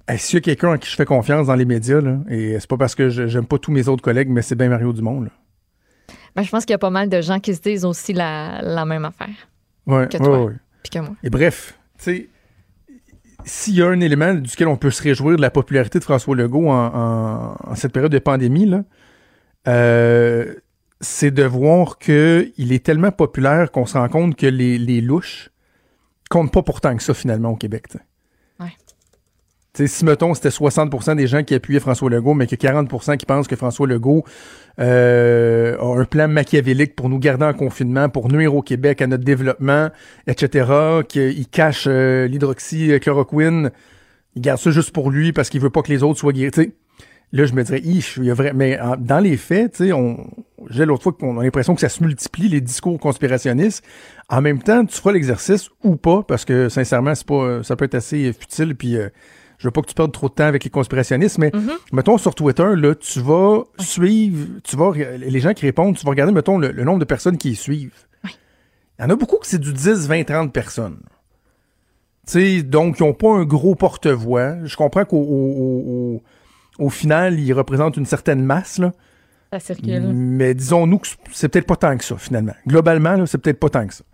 Hey, 0.06 0.18
y 0.32 0.36
a 0.36 0.40
quelqu'un 0.40 0.72
en 0.74 0.78
qui 0.78 0.88
je 0.90 0.96
fais 0.96 1.04
confiance 1.04 1.46
dans 1.48 1.54
les 1.54 1.64
médias, 1.66 2.00
là, 2.00 2.18
et 2.30 2.58
c'est 2.60 2.68
pas 2.68 2.76
parce 2.78 2.94
que 2.94 3.08
je- 3.10 3.26
j'aime 3.26 3.46
pas 3.46 3.58
tous 3.58 3.72
mes 3.72 3.88
autres 3.88 4.02
collègues, 4.02 4.28
mais 4.30 4.42
c'est 4.42 4.54
bien 4.54 4.68
Mario 4.68 4.92
Dumont. 4.92 5.20
Là. 5.20 5.30
Ben, 6.34 6.42
je 6.42 6.50
pense 6.50 6.64
qu'il 6.64 6.72
y 6.72 6.74
a 6.74 6.78
pas 6.78 6.90
mal 6.90 7.08
de 7.08 7.20
gens 7.20 7.40
qui 7.40 7.54
se 7.54 7.60
disent 7.60 7.84
aussi 7.84 8.12
la, 8.12 8.60
la 8.62 8.84
même 8.84 9.04
affaire, 9.04 9.28
Ouais, 9.86 9.96
ouais, 9.98 10.08
toi. 10.08 10.44
ouais. 10.44 10.54
puis 10.82 10.90
que 10.90 10.98
moi. 11.00 11.14
Et 11.22 11.30
bref, 11.30 11.74
tu 11.98 12.04
sais, 12.04 12.28
s'il 13.44 13.74
y 13.76 13.82
a 13.82 13.88
un 13.88 14.00
élément 14.00 14.34
duquel 14.34 14.68
on 14.68 14.76
peut 14.76 14.90
se 14.90 15.02
réjouir 15.02 15.36
de 15.36 15.42
la 15.42 15.50
popularité 15.50 15.98
de 15.98 16.04
François 16.04 16.34
Legault 16.36 16.70
en, 16.70 17.74
cette 17.74 17.92
période 17.92 18.12
de 18.12 18.18
pandémie, 18.18 18.70
euh, 19.66 20.54
c'est 21.00 21.30
de 21.30 21.44
voir 21.44 21.98
qu'il 21.98 22.72
est 22.72 22.84
tellement 22.84 23.12
populaire 23.12 23.70
qu'on 23.70 23.86
se 23.86 23.96
rend 23.96 24.08
compte 24.08 24.36
que 24.36 24.46
les, 24.46 24.78
les 24.78 25.00
louches 25.00 25.50
comptent 26.30 26.52
pas 26.52 26.62
pourtant 26.62 26.96
que 26.96 27.02
ça 27.02 27.14
finalement 27.14 27.50
au 27.50 27.56
Québec. 27.56 27.86
Tu 29.78 29.86
sais, 29.86 29.98
si, 29.98 30.04
mettons, 30.04 30.34
c'était 30.34 30.48
60% 30.48 31.14
des 31.14 31.28
gens 31.28 31.44
qui 31.44 31.54
appuyaient 31.54 31.78
François 31.78 32.10
Legault, 32.10 32.34
mais 32.34 32.48
que 32.48 32.56
40% 32.56 33.16
qui 33.16 33.26
pensent 33.26 33.46
que 33.46 33.54
François 33.54 33.86
Legault 33.86 34.24
euh, 34.80 35.78
a 35.78 36.00
un 36.00 36.04
plan 36.04 36.26
machiavélique 36.26 36.96
pour 36.96 37.08
nous 37.08 37.20
garder 37.20 37.44
en 37.44 37.52
confinement, 37.52 38.08
pour 38.08 38.28
nuire 38.28 38.56
au 38.56 38.62
Québec, 38.62 39.00
à 39.02 39.06
notre 39.06 39.22
développement, 39.22 39.90
etc., 40.26 40.68
qu'il 41.08 41.46
cache 41.46 41.84
euh, 41.86 42.26
l'hydroxychloroquine, 42.26 43.70
il 44.34 44.42
garde 44.42 44.58
ça 44.58 44.72
juste 44.72 44.90
pour 44.90 45.12
lui 45.12 45.32
parce 45.32 45.48
qu'il 45.48 45.60
veut 45.60 45.70
pas 45.70 45.82
que 45.82 45.92
les 45.92 46.02
autres 46.02 46.18
soient 46.18 46.32
guéris. 46.32 46.72
Là, 47.30 47.44
je 47.44 47.52
me 47.52 47.62
dirais, 47.62 47.80
il 47.84 48.24
y 48.24 48.30
a 48.32 48.34
vrai... 48.34 48.52
mais 48.54 48.80
dans 48.98 49.20
les 49.20 49.36
faits, 49.36 49.80
on... 49.92 50.26
j'ai 50.70 50.86
l'autre 50.86 51.04
fois 51.04 51.12
qu'on 51.12 51.38
a 51.38 51.44
l'impression 51.44 51.76
que 51.76 51.80
ça 51.80 51.88
se 51.88 52.02
multiplie, 52.02 52.48
les 52.48 52.60
discours 52.60 52.98
conspirationnistes. 52.98 53.84
En 54.28 54.40
même 54.40 54.60
temps, 54.60 54.84
tu 54.84 54.96
feras 54.96 55.12
l'exercice 55.12 55.70
ou 55.84 55.94
pas, 55.94 56.24
parce 56.24 56.44
que 56.44 56.68
sincèrement, 56.68 57.14
c'est 57.14 57.28
pas, 57.28 57.62
ça 57.62 57.76
peut 57.76 57.84
être 57.84 57.94
assez 57.94 58.32
futile, 58.32 58.74
puis 58.74 58.96
euh, 58.96 59.08
je 59.58 59.66
veux 59.66 59.70
pas 59.72 59.82
que 59.82 59.88
tu 59.88 59.94
perdes 59.94 60.12
trop 60.12 60.28
de 60.28 60.34
temps 60.34 60.44
avec 60.46 60.64
les 60.64 60.70
conspirationnistes, 60.70 61.38
mais 61.38 61.50
mettons 61.92 62.16
sur 62.18 62.34
Twitter, 62.34 62.74
là, 62.76 62.94
tu 62.94 63.20
vas 63.20 63.64
suivre, 63.78 64.46
tu 64.64 64.76
vas, 64.76 64.92
les 65.18 65.40
gens 65.40 65.52
qui 65.52 65.66
répondent, 65.66 65.96
tu 65.96 66.04
vas 66.04 66.10
regarder, 66.10 66.32
mettons, 66.32 66.58
le, 66.58 66.70
le 66.70 66.84
nombre 66.84 67.00
de 67.00 67.04
personnes 67.04 67.36
qui 67.38 67.50
y 67.50 67.56
suivent. 67.56 67.92
Il 68.24 69.02
y 69.02 69.04
en 69.04 69.10
a 69.10 69.16
beaucoup 69.16 69.36
que 69.38 69.46
c'est 69.46 69.60
du 69.60 69.72
10, 69.72 70.08
20, 70.08 70.24
30 70.24 70.52
personnes. 70.52 70.98
Tu 72.26 72.32
sais, 72.32 72.62
donc, 72.62 72.98
ils 72.98 73.02
n'ont 73.04 73.14
pas 73.14 73.30
un 73.32 73.44
gros 73.44 73.74
porte-voix. 73.74 74.56
Je 74.64 74.76
comprends 74.76 75.04
qu'au 75.04 75.18
au, 75.18 75.22
au- 75.22 76.22
au- 76.80 76.84
au 76.86 76.90
final, 76.90 77.38
ils 77.40 77.52
représentent 77.52 77.96
une 77.96 78.06
certaine 78.06 78.42
masse, 78.44 78.78
là. 78.78 78.92
Ça 79.52 79.58
circule. 79.60 80.12
Mais 80.12 80.52
disons-nous 80.54 80.98
que 80.98 81.08
c'est 81.32 81.48
peut-être 81.48 81.66
pas 81.66 81.76
tant 81.76 81.96
que 81.96 82.04
ça, 82.04 82.16
finalement. 82.18 82.52
Globalement, 82.66 83.24
c'est 83.26 83.38
peut-être 83.38 83.58
pas 83.58 83.70
tant 83.70 83.86
que 83.86 83.94
ça. 83.94 84.04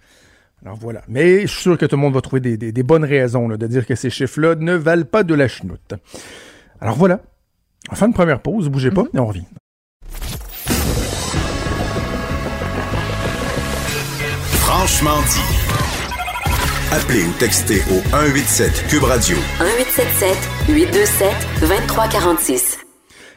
Alors 0.65 0.77
voilà. 0.79 1.03
Mais 1.09 1.43
je 1.43 1.47
suis 1.49 1.63
sûr 1.63 1.77
que 1.79 1.87
tout 1.87 1.97
le 1.97 2.01
monde 2.03 2.15
va 2.15 2.21
trouver 2.23 2.41
des, 2.41 2.57
des- 2.57 2.73
des 2.73 2.83
bonnes 2.83 3.05
raisons 3.05 3.49
là, 3.49 3.57
de 3.57 3.67
dire 3.67 3.87
que 3.87 3.95
ces 3.95 4.09
chiffres-là 4.11 4.55
ne 4.55 4.75
valent 4.75 5.05
pas 5.05 5.23
de 5.23 5.35
la 5.35 5.47
chenoute. 5.49 5.95
Alors 6.81 6.97
voilà. 6.97 7.21
On 7.91 7.95
faire 7.95 8.09
une 8.09 8.15
première 8.15 8.41
pause, 8.41 8.69
bougez 8.71 8.91
pas, 8.91 9.05
et 9.13 9.19
on 9.19 9.27
revient. 9.27 9.45
Franchement 14.61 15.21
dit. 15.29 15.41
Appelez 16.93 17.25
ou 17.25 17.33
textez 17.39 17.81
au 17.91 18.01
187 18.11 18.87
Cube 18.89 19.03
Radio. 19.05 19.37
1877 19.61 20.37
827 20.69 21.33
2346. 21.61 22.84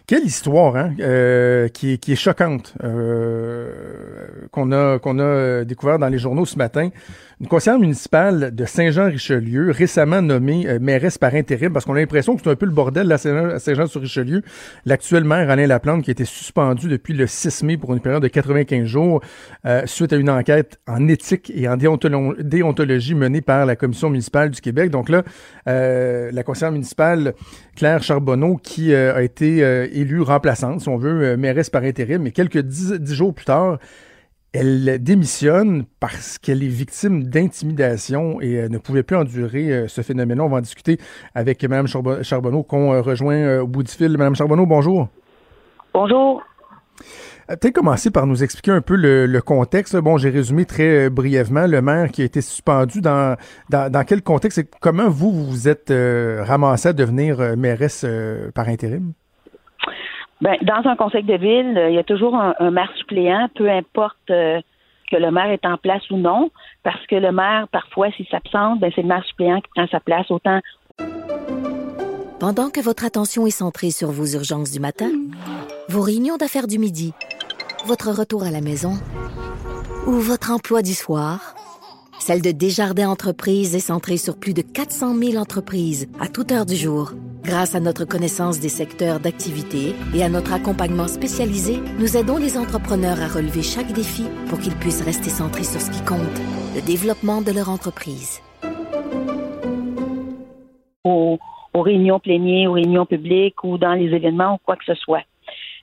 Quelle 0.08 0.24
histoire, 0.24 0.78
hein, 0.78 0.94
euh, 1.02 1.68
qui, 1.68 1.92
est, 1.92 2.16
choquante, 2.16 2.76
euh, 2.82 4.48
qu'on 4.52 4.72
a, 4.72 5.00
qu'on 5.00 5.20
a 5.20 5.24
euh, 5.24 5.66
découvert 5.66 6.00
dans 6.00 6.08
les 6.08 6.18
journaux 6.18 6.46
ce 6.46 6.58
matin. 6.58 6.92
Une 7.40 7.48
conseillère 7.48 7.78
municipale 7.78 8.56
de 8.56 8.66
Saint-Jean-Richelieu, 8.66 9.70
récemment 9.70 10.24
nommée 10.24 10.68
euh, 10.68 10.80
mairesse 10.80 11.20
par 11.20 11.36
intérim, 11.36 11.72
parce 11.72 11.86
qu'on 11.86 11.94
a 11.94 12.00
l'impression 12.00 12.36
que 12.36 12.42
c'est 12.44 12.50
un 12.50 12.56
peu 12.56 12.66
le 12.66 12.72
bordel 12.72 13.12
à 13.12 13.20
Saint- 13.20 13.50
à 13.50 13.60
Saint-Jean-sur-Richelieu. 13.60 14.42
L'actuel 14.88 15.24
maire, 15.24 15.48
Alain 15.52 15.68
Laplante, 15.68 16.04
qui 16.04 16.10
a 16.10 16.14
été 16.14 16.26
suspendu 16.26 16.88
depuis 16.88 17.14
le 17.14 17.28
6 17.28 17.62
mai 17.62 17.78
pour 17.78 17.94
une 17.94 18.00
période 18.00 18.24
de 18.24 18.28
95 18.28 18.86
jours, 18.86 19.22
euh, 19.68 19.84
suite 19.86 20.14
à 20.14 20.16
une 20.16 20.32
enquête 20.32 20.80
en 20.88 21.08
éthique 21.08 21.52
et 21.54 21.68
en 21.70 21.78
déontolo- 21.78 22.42
déontologie 22.42 23.14
menée 23.14 23.42
par 23.42 23.68
la 23.68 23.76
Commission 23.76 24.10
municipale 24.10 24.50
du 24.50 24.60
Québec. 24.60 24.90
Donc 24.90 25.08
là, 25.08 25.22
euh, 25.70 26.32
la 26.34 26.42
conseillère 26.42 26.72
municipale 26.72 27.36
Claire 27.76 28.02
Charbonneau, 28.02 28.56
qui 28.56 28.94
euh, 28.94 29.14
a 29.16 29.22
été 29.22 29.58
élue 29.94 30.22
remplaçante, 30.22 30.82
si 30.82 30.90
on 30.90 30.98
veut, 30.98 31.38
mairesse 31.38 31.70
par 31.70 31.84
intérim, 31.84 32.24
mais 32.24 32.32
quelques 32.32 32.58
dix 32.64 33.14
jours 33.14 33.36
plus 33.36 33.46
tard, 33.46 33.78
elle 34.58 35.04
démissionne 35.04 35.86
parce 36.00 36.38
qu'elle 36.40 36.64
est 36.64 36.68
victime 36.68 37.24
d'intimidation 37.24 38.42
et 38.42 38.62
euh, 38.62 38.70
ne 38.70 38.80
pouvait 38.80 39.04
plus 39.04 39.16
endurer 39.16 39.72
euh, 39.72 39.88
ce 39.88 40.02
phénomène-là. 40.02 40.44
On 40.44 40.50
va 40.50 40.58
en 40.58 40.62
discuter 40.62 40.98
avec 41.36 41.64
Mme 41.64 41.86
Charbo- 41.86 42.24
Charbonneau 42.24 42.64
qu'on 42.64 42.94
euh, 42.94 43.02
rejoint 43.02 43.60
au 43.60 43.68
bout 43.68 43.84
du 43.84 43.92
fil. 43.92 44.18
Mme 44.18 44.36
Charbonneau, 44.36 44.66
bonjour. 44.66 45.10
Bonjour. 45.94 46.42
Peut-être 47.48 47.76
commencer 47.76 48.12
par 48.12 48.28
nous 48.28 48.44
expliquer 48.44 48.72
un 48.72 48.82
peu 48.82 48.96
le, 48.96 49.26
le 49.26 49.42
contexte. 49.42 49.96
Bon, 49.96 50.18
j'ai 50.18 50.30
résumé 50.30 50.66
très 50.66 51.10
brièvement 51.10 51.66
le 51.66 51.82
maire 51.82 52.12
qui 52.12 52.22
a 52.22 52.26
été 52.26 52.42
suspendu. 52.42 53.00
Dans, 53.00 53.38
dans, 53.70 53.92
dans 53.92 54.04
quel 54.04 54.22
contexte 54.22 54.58
et 54.58 54.66
comment 54.82 55.08
vous 55.08 55.32
vous 55.32 55.70
êtes 55.70 55.92
euh, 55.92 56.44
ramassé 56.44 56.90
à 56.90 56.94
devenir 56.94 57.56
mairesse 57.56 58.02
euh, 58.06 58.52
par 58.52 58.68
intérim? 58.68 59.14
Ben, 60.42 60.56
dans 60.62 60.88
un 60.90 60.96
conseil 60.96 61.24
de 61.24 61.36
ville, 61.36 61.78
euh, 61.78 61.90
il 61.90 61.96
y 61.96 62.00
a 62.00 62.04
toujours 62.04 62.36
un, 62.36 62.72
maire 62.72 62.92
suppléant, 62.98 63.48
peu 63.56 63.70
importe 63.70 64.18
euh, 64.30 64.62
que 65.12 65.16
le 65.16 65.32
maire 65.32 65.50
est 65.50 65.66
en 65.66 65.78
place 65.78 66.08
ou 66.12 66.18
non, 66.18 66.52
parce 66.84 67.04
que 67.08 67.16
le 67.16 67.32
maire, 67.32 67.68
parfois, 67.72 68.12
s'il 68.12 68.28
s'absente, 68.28 68.80
ben, 68.80 68.92
c'est 68.94 69.02
le 69.02 69.08
maire 69.08 69.24
suppléant 69.26 69.62
qui 69.62 69.70
prend 69.76 69.88
sa 69.88 70.00
place. 70.00 70.30
Autant 70.30 70.60
Pendant 72.40 72.70
que 72.70 72.82
votre 72.82 73.04
attention 73.04 73.48
est 73.48 73.52
centrée 73.52 73.90
sur 73.90 74.12
vos 74.12 74.26
urgences 74.26 74.72
du 74.72 74.80
matin, 74.80 75.10
vos 75.90 76.02
réunions 76.02 76.38
d'affaires 76.38 76.68
du 76.68 76.78
midi, 76.78 77.14
votre 77.86 78.12
retour 78.12 78.44
à 78.44 78.52
la 78.52 78.62
maison 78.62 78.94
ou 80.06 80.12
votre 80.12 80.52
emploi 80.52 80.84
du 80.84 80.94
soir, 80.94 81.56
celle 82.28 82.42
de 82.42 82.52
Desjardins 82.52 83.08
Entreprises 83.08 83.74
est 83.74 83.80
centrée 83.80 84.18
sur 84.18 84.38
plus 84.38 84.54
de 84.54 84.62
400 84.62 85.16
000 85.16 85.38
entreprises 85.38 86.12
à 86.20 86.28
toute 86.28 86.52
heure 86.52 86.66
du 86.66 86.76
jour. 86.76 87.14
Grâce 87.42 87.74
à 87.74 87.80
notre 87.80 88.04
connaissance 88.04 88.60
des 88.60 88.68
secteurs 88.68 89.22
d'activité 89.22 89.96
et 90.14 90.24
à 90.26 90.28
notre 90.28 90.52
accompagnement 90.52 91.08
spécialisé, 91.08 91.80
nous 92.00 92.18
aidons 92.18 92.36
les 92.36 92.58
entrepreneurs 92.58 93.22
à 93.22 93.30
relever 93.30 93.64
chaque 93.64 93.94
défi 93.94 94.26
pour 94.50 94.60
qu'ils 94.60 94.76
puissent 94.76 95.06
rester 95.06 95.30
centrés 95.30 95.64
sur 95.64 95.80
ce 95.80 95.90
qui 95.90 96.04
compte, 96.04 96.38
le 96.76 96.86
développement 96.86 97.42
de 97.42 97.54
leur 97.54 97.70
entreprise. 97.70 98.42
aux, 101.06 101.40
réunions 101.76 102.20
plénières, 102.20 102.72
aux 102.72 102.74
réunions 102.74 103.06
publiques 103.06 103.64
ou 103.64 103.78
dans 103.78 103.94
les 103.94 104.14
événements 104.14 104.56
ou 104.56 104.58
quoi 104.66 104.76
que 104.76 104.84
ce 104.84 104.96
soit. 104.96 105.24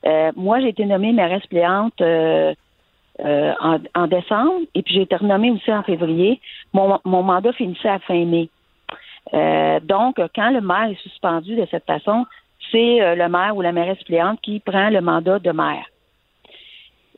Euh, 0.05 0.31
moi, 0.37 0.61
j'ai 0.61 0.69
été 0.69 0.85
nommée 0.85 1.15
mairesse 1.15 1.47
pléante 1.47 1.99
euh, 2.03 2.53
euh, 3.21 3.53
en, 3.61 3.79
en 3.95 4.07
décembre 4.07 4.63
et 4.75 4.83
puis 4.83 4.95
j'ai 4.95 5.03
été 5.03 5.17
renommée 5.17 5.51
aussi 5.51 5.73
en 5.73 5.83
février. 5.83 6.41
Mon, 6.73 6.99
mon 7.05 7.23
mandat 7.23 7.53
finissait 7.53 7.89
à 7.89 7.99
fin 8.01 8.25
mai. 8.25 8.49
Euh, 9.33 9.81
donc, 9.81 10.21
quand 10.35 10.51
le 10.51 10.61
maire 10.61 10.91
est 10.91 11.01
suspendu 11.03 11.57
de 11.57 11.67
cette 11.71 11.87
façon, 11.87 12.27
c'est 12.71 13.01
euh, 13.01 13.15
le 13.15 13.29
maire 13.29 13.57
ou 13.57 13.63
la 13.63 13.73
mairesse 13.73 14.03
pléante 14.05 14.41
qui 14.41 14.61
prend 14.61 14.91
le 14.91 15.01
mandat 15.01 15.39
de 15.39 15.51
maire. 15.51 15.87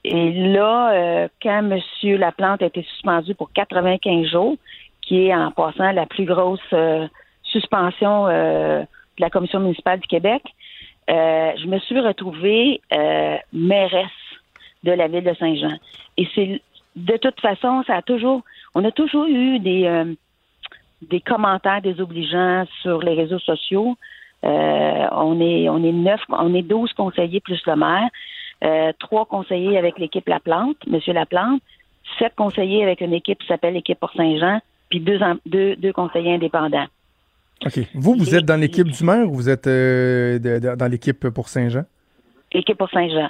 Et 0.04 0.32
là, 0.32 0.92
euh, 0.92 1.28
quand 1.42 1.70
M. 1.70 1.80
Laplante 2.18 2.62
a 2.62 2.66
été 2.66 2.82
suspendu 2.82 3.34
pour 3.34 3.50
95 3.52 4.26
jours, 4.26 4.56
qui 5.02 5.26
est 5.26 5.34
en 5.34 5.50
passant 5.50 5.92
la 5.92 6.06
plus 6.06 6.26
grosse 6.26 6.60
euh, 6.72 7.08
suspension 7.42 8.26
de 8.26 8.86
la 9.18 9.30
Commission 9.30 9.60
municipale 9.60 10.00
du 10.00 10.06
Québec, 10.08 10.42
je 11.08 11.66
me 11.66 11.78
suis 11.78 12.00
retrouvée 12.00 12.80
mairesse 13.52 14.25
de 14.84 14.92
la 14.92 15.08
ville 15.08 15.24
de 15.24 15.34
Saint-Jean. 15.34 15.76
Et 16.16 16.26
c'est 16.34 16.60
de 16.96 17.16
toute 17.18 17.40
façon, 17.40 17.82
ça 17.86 17.96
a 17.96 18.02
toujours, 18.02 18.42
on 18.74 18.84
a 18.84 18.90
toujours 18.90 19.26
eu 19.26 19.58
des 19.58 19.84
euh, 19.86 20.14
des 21.02 21.20
commentaires 21.20 21.82
désobligeants 21.82 22.64
sur 22.82 23.00
les 23.00 23.14
réseaux 23.14 23.38
sociaux. 23.38 23.96
Euh, 24.44 25.06
on 25.12 25.40
est 25.40 25.68
on 25.68 25.82
est 25.84 25.92
neuf, 25.92 26.20
on 26.30 26.54
est 26.54 26.62
12 26.62 26.92
conseillers 26.94 27.40
plus 27.40 27.60
le 27.66 27.76
maire, 27.76 28.08
euh, 28.64 28.92
trois 28.98 29.26
conseillers 29.26 29.76
avec 29.78 29.98
l'équipe 29.98 30.26
Laplante, 30.28 30.76
Monsieur 30.86 31.12
Laplante, 31.12 31.60
sept 32.18 32.34
conseillers 32.36 32.82
avec 32.82 33.00
une 33.00 33.12
équipe 33.12 33.38
qui 33.40 33.46
s'appelle 33.46 33.74
l'équipe 33.74 33.98
pour 33.98 34.12
Saint-Jean, 34.12 34.60
puis 34.88 35.00
deux, 35.00 35.18
deux 35.46 35.76
deux 35.76 35.92
conseillers 35.92 36.34
indépendants. 36.34 36.86
OK. 37.64 37.78
Vous, 37.94 38.14
vous 38.16 38.34
êtes 38.34 38.44
dans 38.44 38.60
l'équipe 38.60 38.86
du 38.88 39.02
maire 39.04 39.26
ou 39.30 39.34
vous 39.34 39.48
êtes 39.48 39.66
euh, 39.66 40.38
de- 40.38 40.58
de- 40.58 40.74
dans 40.76 40.90
l'équipe 40.90 41.28
pour 41.30 41.48
Saint-Jean? 41.48 41.84
L'équipe 42.52 42.76
pour 42.78 42.90
Saint-Jean. 42.90 43.28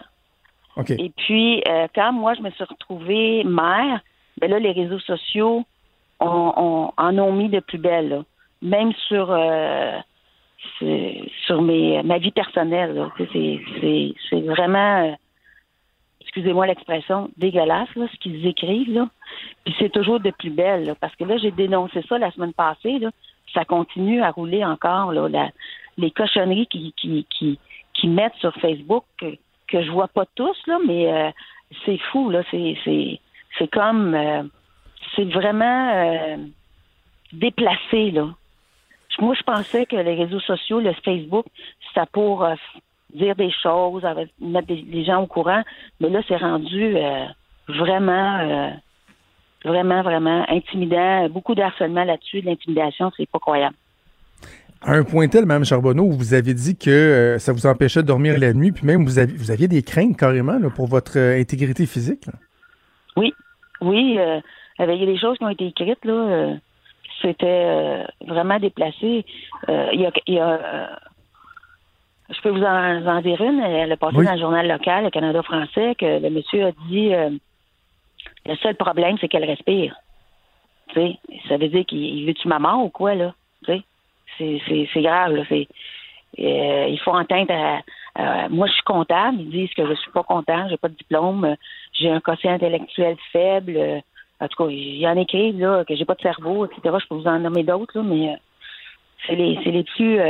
Et 0.98 1.10
puis, 1.16 1.62
euh, 1.68 1.86
quand 1.94 2.12
moi, 2.12 2.34
je 2.34 2.42
me 2.42 2.50
suis 2.50 2.64
retrouvée 2.64 3.44
maire, 3.44 4.00
ben 4.38 4.50
là, 4.50 4.58
les 4.58 4.72
réseaux 4.72 4.98
sociaux 4.98 5.64
on, 6.20 6.92
en 6.96 7.18
ont 7.18 7.32
mis 7.32 7.48
de 7.48 7.60
plus 7.60 7.78
belle, 7.78 8.08
là. 8.08 8.22
même 8.62 8.92
sur 9.08 9.30
euh, 9.30 9.98
sur 11.46 11.62
mes 11.62 12.02
ma 12.02 12.18
vie 12.18 12.30
personnelle. 12.30 13.10
C'est 13.32 14.40
vraiment, 14.40 15.04
euh, 15.04 15.12
excusez-moi 16.22 16.66
l'expression, 16.66 17.30
dégueulasse 17.36 17.94
là, 17.96 18.06
ce 18.12 18.18
qu'ils 18.18 18.46
écrivent 18.46 18.92
là. 18.92 19.08
Puis 19.64 19.74
c'est 19.78 19.92
toujours 19.92 20.20
de 20.20 20.30
plus 20.30 20.50
belle, 20.50 20.84
là, 20.84 20.94
parce 20.94 21.14
que 21.16 21.24
là, 21.24 21.36
j'ai 21.38 21.50
dénoncé 21.50 22.02
ça 22.08 22.18
la 22.18 22.30
semaine 22.30 22.54
passée. 22.54 22.98
Là. 22.98 23.10
Ça 23.54 23.64
continue 23.64 24.22
à 24.22 24.30
rouler 24.30 24.64
encore 24.64 25.12
là, 25.12 25.28
les 25.98 26.10
cochonneries 26.10 26.66
qui 26.66 26.92
qui 26.96 27.26
qui 27.30 27.58
qui 27.94 28.08
mettent 28.08 28.36
sur 28.40 28.54
Facebook 28.56 29.04
que, 29.18 29.26
que 29.68 29.82
je 29.82 29.90
vois 29.90 30.08
pas 30.08 30.24
tous 30.34 30.56
là, 30.66 30.78
mais 30.86 31.12
euh, 31.12 31.30
c'est 31.84 31.98
fou 32.10 32.30
là. 32.30 32.42
C'est 32.50 33.70
comme 33.70 34.14
euh, 34.14 34.42
c'est 35.14 35.24
vraiment 35.24 35.90
euh, 35.94 36.36
déplacé, 37.32 38.10
là. 38.10 38.28
Moi, 39.18 39.34
je 39.34 39.42
pensais 39.42 39.86
que 39.86 39.96
les 39.96 40.14
réseaux 40.14 40.40
sociaux, 40.40 40.78
le 40.78 40.92
Facebook, 40.92 41.46
c'était 41.88 42.06
pour 42.12 42.44
euh, 42.44 42.54
dire 43.14 43.34
des 43.34 43.50
choses, 43.50 44.02
mettre 44.40 44.66
des, 44.66 44.76
les 44.76 45.04
gens 45.04 45.22
au 45.22 45.26
courant, 45.26 45.62
mais 46.00 46.10
là, 46.10 46.20
c'est 46.28 46.36
rendu 46.36 46.96
euh, 46.96 47.24
vraiment, 47.66 48.72
vraiment, 49.64 50.02
vraiment 50.02 50.44
intimidant. 50.50 51.28
Beaucoup 51.30 51.54
de 51.54 51.62
harcèlement 51.62 52.04
là-dessus, 52.04 52.42
de 52.42 52.46
l'intimidation, 52.46 53.10
c'est 53.16 53.30
pas 53.30 53.38
croyable. 53.38 53.76
À 54.82 54.92
un 54.92 55.04
point 55.04 55.26
tel, 55.28 55.46
Mme 55.46 55.64
Charbonneau, 55.64 56.10
vous 56.10 56.34
avez 56.34 56.54
dit 56.54 56.76
que 56.76 56.90
euh, 56.90 57.38
ça 57.38 57.52
vous 57.52 57.66
empêchait 57.66 58.02
de 58.02 58.06
dormir 58.06 58.38
la 58.38 58.52
nuit, 58.52 58.72
puis 58.72 58.86
même 58.86 59.04
vous, 59.04 59.18
aviez- 59.18 59.36
vous 59.36 59.50
aviez 59.50 59.68
des 59.68 59.82
craintes 59.82 60.16
carrément 60.16 60.58
là, 60.58 60.70
pour 60.70 60.86
votre 60.86 61.18
euh, 61.18 61.40
intégrité 61.40 61.86
physique. 61.86 62.26
là. 62.26 62.34
Oui, 63.16 63.34
oui, 63.80 64.16
euh, 64.18 64.40
avec 64.78 65.00
les 65.00 65.18
choses 65.18 65.38
qui 65.38 65.44
ont 65.44 65.48
été 65.48 65.66
écrites, 65.68 66.04
là, 66.04 66.12
euh, 66.12 66.54
c'était 67.22 68.04
vraiment 68.26 68.58
déplacé. 68.60 69.24
Il 69.68 70.00
y 70.00 70.06
a, 70.06 70.10
il 70.26 70.34
y 70.34 70.38
a, 70.38 70.98
je 72.30 72.40
peux 72.42 72.50
vous 72.50 72.62
en, 72.62 73.06
en 73.06 73.20
dire 73.22 73.40
une. 73.40 73.58
Elle 73.60 73.90
a 73.90 73.96
passé 73.96 74.18
Oui. 74.18 74.26
dans 74.26 74.34
le 74.34 74.38
journal 74.40 74.68
local, 74.68 75.04
le 75.04 75.10
Canada 75.10 75.42
français, 75.42 75.94
que 75.98 76.20
le 76.20 76.28
monsieur 76.30 76.66
a 76.66 76.72
dit 76.90 77.10
le 78.44 78.54
seul 78.56 78.76
problème, 78.76 79.16
c'est 79.20 79.28
qu'elle 79.28 79.44
respire. 79.46 79.96
Tu 80.88 80.94
sais, 81.00 81.16
ça 81.48 81.56
veut 81.56 81.68
dire 81.68 81.86
qu'il 81.86 81.98
il 82.04 82.26
veut-tu 82.26 82.46
ma 82.48 82.58
mort 82.58 82.84
ou 82.84 82.90
quoi, 82.90 83.14
là? 83.14 83.34
C'est, 84.38 85.02
grave, 85.02 85.44
euh, 86.38 86.86
il 86.88 87.00
faut 87.02 87.12
entendre 87.12 87.52
à, 87.52 87.80
à- 88.14 88.48
moi, 88.48 88.66
je 88.66 88.72
suis 88.72 88.82
comptable. 88.82 89.38
Ils 89.40 89.50
disent 89.50 89.74
que 89.74 89.86
je 89.86 89.94
suis 89.94 90.10
pas 90.10 90.22
comptable, 90.22 90.68
j'ai 90.70 90.76
pas 90.76 90.88
de 90.88 90.94
diplôme, 90.94 91.44
euh, 91.44 91.54
j'ai 91.92 92.10
un 92.10 92.20
quotient 92.20 92.52
intellectuel 92.52 93.16
faible. 93.32 93.74
euh, 93.76 94.00
en 94.40 94.48
tout 94.48 94.64
cas, 94.64 94.70
il 94.70 94.98
y 94.98 95.08
en 95.08 95.16
écrivent 95.16 95.58
là, 95.58 95.84
que 95.86 95.96
j'ai 95.96 96.04
pas 96.04 96.14
de 96.14 96.20
cerveau, 96.20 96.66
etc. 96.66 96.96
Je 97.00 97.06
peux 97.08 97.14
vous 97.14 97.26
en 97.26 97.38
nommer 97.38 97.62
d'autres, 97.62 98.02
mais 98.02 98.36
c'est 99.26 99.34
les 99.34 99.54
les 99.64 99.82
plus 99.82 100.20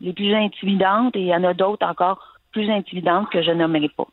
les 0.00 0.12
plus 0.12 0.34
intimidantes 0.34 1.14
et 1.14 1.20
il 1.20 1.26
y 1.26 1.34
en 1.34 1.44
a 1.44 1.54
d'autres 1.54 1.86
encore 1.86 2.36
plus 2.50 2.68
intimidantes 2.68 3.30
que 3.30 3.40
je 3.40 3.52
nommerai 3.52 3.88
pas. 3.90 4.08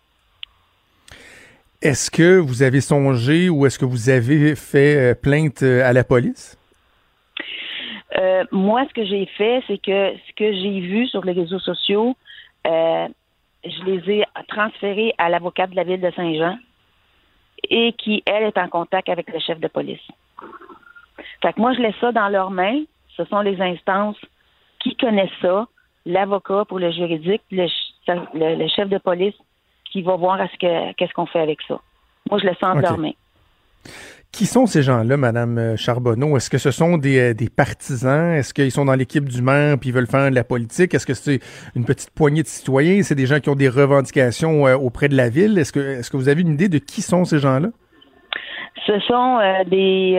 Est-ce 1.81 2.11
que 2.11 2.37
vous 2.37 2.61
avez 2.61 2.81
songé 2.81 3.49
ou 3.49 3.65
est-ce 3.65 3.79
que 3.79 3.85
vous 3.85 4.09
avez 4.11 4.55
fait 4.55 5.19
plainte 5.19 5.63
à 5.63 5.91
la 5.91 6.03
police? 6.03 6.58
Euh, 8.17 8.43
moi, 8.51 8.85
ce 8.89 8.93
que 8.93 9.05
j'ai 9.05 9.25
fait, 9.37 9.63
c'est 9.67 9.77
que 9.77 10.13
ce 10.27 10.33
que 10.35 10.51
j'ai 10.51 10.79
vu 10.79 11.07
sur 11.07 11.23
les 11.23 11.33
réseaux 11.33 11.59
sociaux, 11.59 12.15
euh, 12.67 13.07
je 13.63 13.83
les 13.83 14.11
ai 14.19 14.23
transférés 14.47 15.13
à 15.17 15.29
l'avocate 15.29 15.69
de 15.71 15.75
la 15.75 15.83
ville 15.83 16.01
de 16.01 16.11
Saint-Jean 16.11 16.57
et 17.69 17.93
qui, 17.93 18.23
elle, 18.25 18.43
est 18.43 18.57
en 18.57 18.67
contact 18.67 19.09
avec 19.09 19.31
le 19.31 19.39
chef 19.39 19.59
de 19.59 19.67
police. 19.67 20.01
Fait 21.41 21.53
que 21.53 21.59
moi, 21.59 21.73
je 21.73 21.81
laisse 21.81 21.95
ça 21.99 22.11
dans 22.11 22.29
leurs 22.29 22.51
mains. 22.51 22.83
Ce 23.15 23.25
sont 23.25 23.41
les 23.41 23.61
instances 23.61 24.17
qui 24.79 24.95
connaissent 24.95 25.29
ça, 25.41 25.67
l'avocat 26.05 26.63
pour 26.65 26.79
le 26.79 26.89
juridique, 26.91 27.41
le, 27.51 27.67
ch- 27.67 28.27
le- 28.33 28.55
le 28.55 28.67
chef 28.69 28.87
de 28.87 28.97
police 28.97 29.35
qui 29.91 30.01
va 30.01 30.15
voir 30.15 30.39
à 30.39 30.47
ce 30.47 30.57
que 30.57 30.93
qu'est-ce 30.93 31.13
qu'on 31.13 31.25
fait 31.25 31.41
avec 31.41 31.61
ça. 31.67 31.79
Moi, 32.29 32.39
je 32.39 32.45
laisse 32.45 32.57
ça 32.59 32.69
entre 32.69 32.81
leurs 32.81 32.97
mains. 32.97 33.11
Qui 34.31 34.45
sont 34.45 34.67
ces 34.67 34.83
gens-là, 34.83 35.17
Madame 35.17 35.57
euh, 35.57 35.75
Charbonneau? 35.75 36.37
Est-ce 36.37 36.49
que 36.49 36.59
ce 36.59 36.69
sont 36.69 36.97
des, 36.97 37.19
euh, 37.19 37.33
des 37.33 37.49
partisans? 37.49 38.33
Est-ce 38.33 38.53
qu'ils 38.53 38.71
sont 38.71 38.85
dans 38.85 38.93
l'équipe 38.93 39.27
du 39.27 39.41
maire 39.41 39.77
puis 39.79 39.89
ils 39.89 39.91
veulent 39.91 40.07
faire 40.07 40.29
de 40.29 40.35
la 40.35 40.43
politique? 40.43 40.93
Est-ce 40.93 41.07
que 41.07 41.15
c'est 41.15 41.39
une 41.75 41.83
petite 41.83 42.11
poignée 42.11 42.43
de 42.43 42.47
citoyens? 42.47 43.01
C'est 43.01 43.15
des 43.15 43.25
gens 43.25 43.39
qui 43.39 43.49
ont 43.49 43.55
des 43.55 43.67
revendications 43.67 44.67
euh, 44.67 44.77
auprès 44.77 45.09
de 45.09 45.17
la 45.17 45.29
ville? 45.29 45.57
Est-ce 45.57 45.73
que, 45.73 46.15
vous 46.15 46.29
avez 46.29 46.41
une 46.41 46.53
idée 46.53 46.69
de 46.69 46.77
qui 46.77 47.01
sont 47.01 47.25
ces 47.25 47.39
gens-là? 47.39 47.69
Ce 48.85 48.99
sont 49.01 49.39
des, 49.67 50.17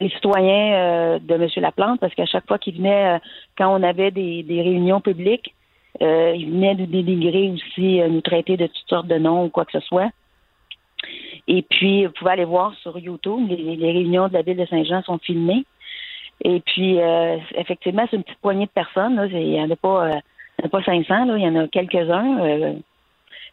citoyens 0.00 1.18
de 1.18 1.34
M. 1.34 1.48
Laplante, 1.56 2.00
parce 2.00 2.14
qu'à 2.14 2.26
chaque 2.26 2.46
fois 2.46 2.58
qu'il 2.58 2.76
venait, 2.76 3.18
quand 3.56 3.74
on 3.74 3.82
avait 3.82 4.10
des, 4.10 4.42
des 4.42 4.62
réunions 4.62 5.00
publiques, 5.00 5.54
il 6.00 6.50
venait 6.50 6.74
nous 6.74 6.86
dénigrer 6.86 7.50
aussi, 7.50 8.00
nous 8.08 8.20
traiter 8.20 8.56
de 8.56 8.66
toutes 8.66 8.88
sortes 8.88 9.06
de 9.06 9.16
noms 9.16 9.44
ou 9.44 9.48
quoi 9.48 9.64
que 9.64 9.72
ce 9.72 9.80
soit. 9.80 10.10
Et 11.46 11.62
puis, 11.62 12.06
vous 12.06 12.12
pouvez 12.12 12.32
aller 12.32 12.44
voir 12.44 12.74
sur 12.82 12.98
YouTube, 12.98 13.48
les, 13.48 13.76
les 13.76 13.92
réunions 13.92 14.28
de 14.28 14.34
la 14.34 14.42
ville 14.42 14.56
de 14.56 14.66
Saint-Jean 14.66 15.02
sont 15.02 15.18
filmées. 15.18 15.64
Et 16.42 16.60
puis, 16.60 17.00
euh, 17.00 17.36
effectivement, 17.56 18.06
c'est 18.10 18.16
une 18.16 18.24
petite 18.24 18.40
poignée 18.40 18.66
de 18.66 18.70
personnes. 18.70 19.16
là. 19.16 19.26
Il 19.26 19.50
n'y 19.50 19.60
en 19.60 19.70
a 19.70 19.76
pas, 19.76 20.06
euh, 20.06 20.20
il 20.58 20.62
y 20.62 20.64
en 20.64 20.66
a 20.66 20.68
pas 20.68 20.82
500, 20.82 21.24
là. 21.26 21.36
il 21.36 21.44
y 21.44 21.48
en 21.48 21.56
a 21.56 21.68
quelques-uns. 21.68 22.40
euh, 22.40 22.72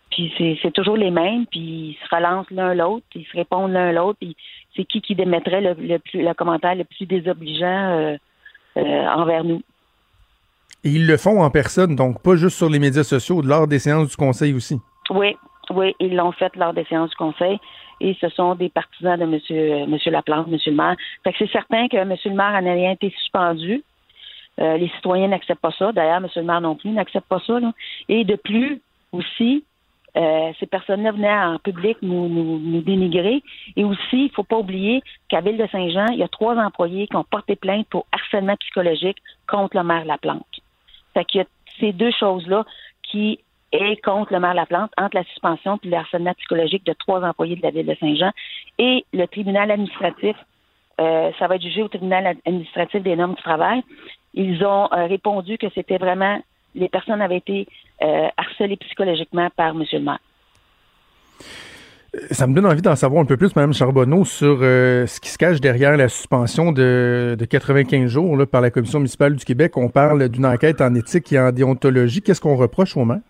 puis 0.09 0.33
c'est, 0.61 0.71
toujours 0.73 0.97
les 0.97 1.09
mêmes, 1.09 1.45
puis 1.45 1.59
ils 1.61 1.97
se 2.03 2.13
relancent 2.13 2.51
l'un 2.51 2.73
l'autre, 2.73 3.05
ils 3.15 3.25
se 3.25 3.37
répondent 3.37 3.71
l'un 3.71 3.93
l'autre, 3.93 4.17
puis 4.19 4.35
c'est 4.75 4.83
qui 4.83 4.99
qui 4.99 5.15
démettrait 5.15 5.61
le, 5.61 5.73
le 5.73 5.99
plus 5.99 6.21
le 6.21 6.33
commentaire 6.33 6.75
le 6.75 6.83
plus 6.83 7.05
désobligeant 7.05 8.17
envers 8.75 9.45
nous. 9.45 9.61
Et 10.83 10.89
ils 10.89 11.07
le 11.07 11.15
font 11.15 11.41
en 11.41 11.49
personne, 11.49 11.95
donc 11.95 12.21
pas 12.21 12.35
juste 12.35 12.57
sur 12.57 12.69
les 12.69 12.79
médias 12.79 13.05
sociaux, 13.05 13.41
lors 13.41 13.67
des 13.67 13.79
séances 13.79 14.09
du 14.09 14.17
conseil 14.17 14.53
aussi. 14.53 14.81
Oui, 15.11 15.37
oui, 15.71 15.95
ils 15.99 16.15
l'ont 16.15 16.31
fait 16.31 16.55
lors 16.55 16.73
des 16.73 16.85
séances 16.85 17.09
du 17.11 17.15
conseil 17.15 17.59
et 17.99 18.17
ce 18.19 18.29
sont 18.29 18.55
des 18.55 18.69
partisans 18.69 19.19
de 19.19 19.25
Monsieur, 19.25 19.73
euh, 19.73 19.85
Monsieur 19.85 20.11
Monsieur 20.47 20.71
le 20.71 20.77
maire. 20.77 20.95
Fait 21.23 21.31
que 21.31 21.37
c'est 21.39 21.51
certain 21.51 21.87
que 21.87 22.03
Monsieur 22.03 22.29
le 22.29 22.35
maire 22.35 22.53
en 22.53 22.65
a 22.65 22.73
rien 22.73 22.91
été 22.91 23.09
suspendu. 23.11 23.83
Euh, 24.59 24.77
les 24.77 24.89
citoyens 24.89 25.29
n'acceptent 25.29 25.61
pas 25.61 25.71
ça. 25.71 25.91
D'ailleurs, 25.91 26.17
M. 26.17 26.27
le 26.35 26.43
maire 26.43 26.61
non 26.61 26.75
plus 26.75 26.89
n'accepte 26.89 27.27
pas 27.27 27.39
ça. 27.39 27.59
Et 28.09 28.23
de 28.23 28.35
plus, 28.35 28.81
aussi, 29.11 29.63
euh, 30.17 30.51
ces 30.59 30.65
personnes-là 30.65 31.11
venaient 31.11 31.33
en 31.33 31.59
public 31.59 31.97
nous, 32.01 32.27
nous, 32.27 32.59
nous 32.59 32.81
dénigrer. 32.81 33.43
Et 33.75 33.83
aussi, 33.83 33.99
il 34.13 34.25
ne 34.25 34.29
faut 34.29 34.43
pas 34.43 34.57
oublier 34.57 35.01
qu'à 35.29 35.41
Ville 35.41 35.57
de 35.57 35.67
Saint-Jean, 35.67 36.07
il 36.11 36.19
y 36.19 36.23
a 36.23 36.27
trois 36.27 36.55
employés 36.55 37.07
qui 37.07 37.15
ont 37.15 37.23
porté 37.23 37.55
plainte 37.55 37.87
pour 37.87 38.05
harcèlement 38.11 38.55
psychologique 38.57 39.17
contre 39.47 39.77
le 39.77 39.83
maire 39.83 40.05
Laplante. 40.05 40.45
Fait 41.13 41.25
qu'il 41.25 41.39
y 41.39 41.43
a 41.43 41.47
ces 41.79 41.93
deux 41.93 42.11
choses-là 42.11 42.65
qui 43.03 43.39
est 43.71 44.01
contre 44.03 44.33
le 44.33 44.39
maire 44.39 44.53
Laplante, 44.53 44.91
entre 44.97 45.15
la 45.15 45.23
suspension 45.25 45.79
et 45.83 45.87
le 45.87 46.33
psychologique 46.33 46.85
de 46.85 46.93
trois 46.93 47.21
employés 47.21 47.55
de 47.55 47.61
la 47.61 47.71
Ville 47.71 47.85
de 47.85 47.95
Saint-Jean. 47.99 48.31
Et 48.77 49.05
le 49.13 49.25
tribunal 49.27 49.71
administratif, 49.71 50.35
euh, 50.99 51.31
ça 51.39 51.47
va 51.47 51.55
être 51.55 51.61
jugé 51.61 51.81
au 51.81 51.87
tribunal 51.87 52.35
administratif 52.45 53.01
des 53.01 53.15
normes 53.15 53.35
du 53.35 53.41
travail. 53.41 53.81
Ils 54.33 54.63
ont 54.63 54.87
euh, 54.91 55.07
répondu 55.07 55.57
que 55.57 55.67
c'était 55.73 55.97
vraiment 55.97 56.41
les 56.73 56.87
personnes 56.87 57.21
avaient 57.21 57.37
été 57.37 57.67
euh, 58.01 58.27
harcelées 58.37 58.77
psychologiquement 58.77 59.49
par 59.55 59.69
M. 59.69 59.83
le 59.91 59.99
maire. 59.99 60.19
Ça 62.31 62.47
me 62.47 62.53
donne 62.53 62.65
envie 62.65 62.81
d'en 62.81 62.95
savoir 62.95 63.21
un 63.21 63.25
peu 63.25 63.37
plus, 63.37 63.55
Mme 63.55 63.73
Charbonneau, 63.73 64.25
sur 64.25 64.59
ce 64.59 65.19
qui 65.19 65.29
se 65.29 65.37
cache 65.37 65.61
derrière 65.61 65.95
la 65.95 66.09
suspension 66.09 66.73
de, 66.73 67.37
de 67.39 67.45
95 67.45 68.05
jours 68.07 68.37
par 68.47 68.59
la 68.59 68.69
Commission 68.69 68.99
municipale 68.99 69.35
du 69.35 69.45
Québec. 69.45 69.77
On 69.77 69.87
parle 69.89 70.27
d'une 70.27 70.45
enquête 70.45 70.81
en 70.81 70.93
éthique 70.95 71.31
et 71.31 71.39
en 71.39 71.51
déontologie. 71.53 72.21
Qu'est-ce 72.21 72.41
qu'on 72.41 72.57
reproche 72.57 72.97
au 72.97 73.05
maire? 73.05 73.21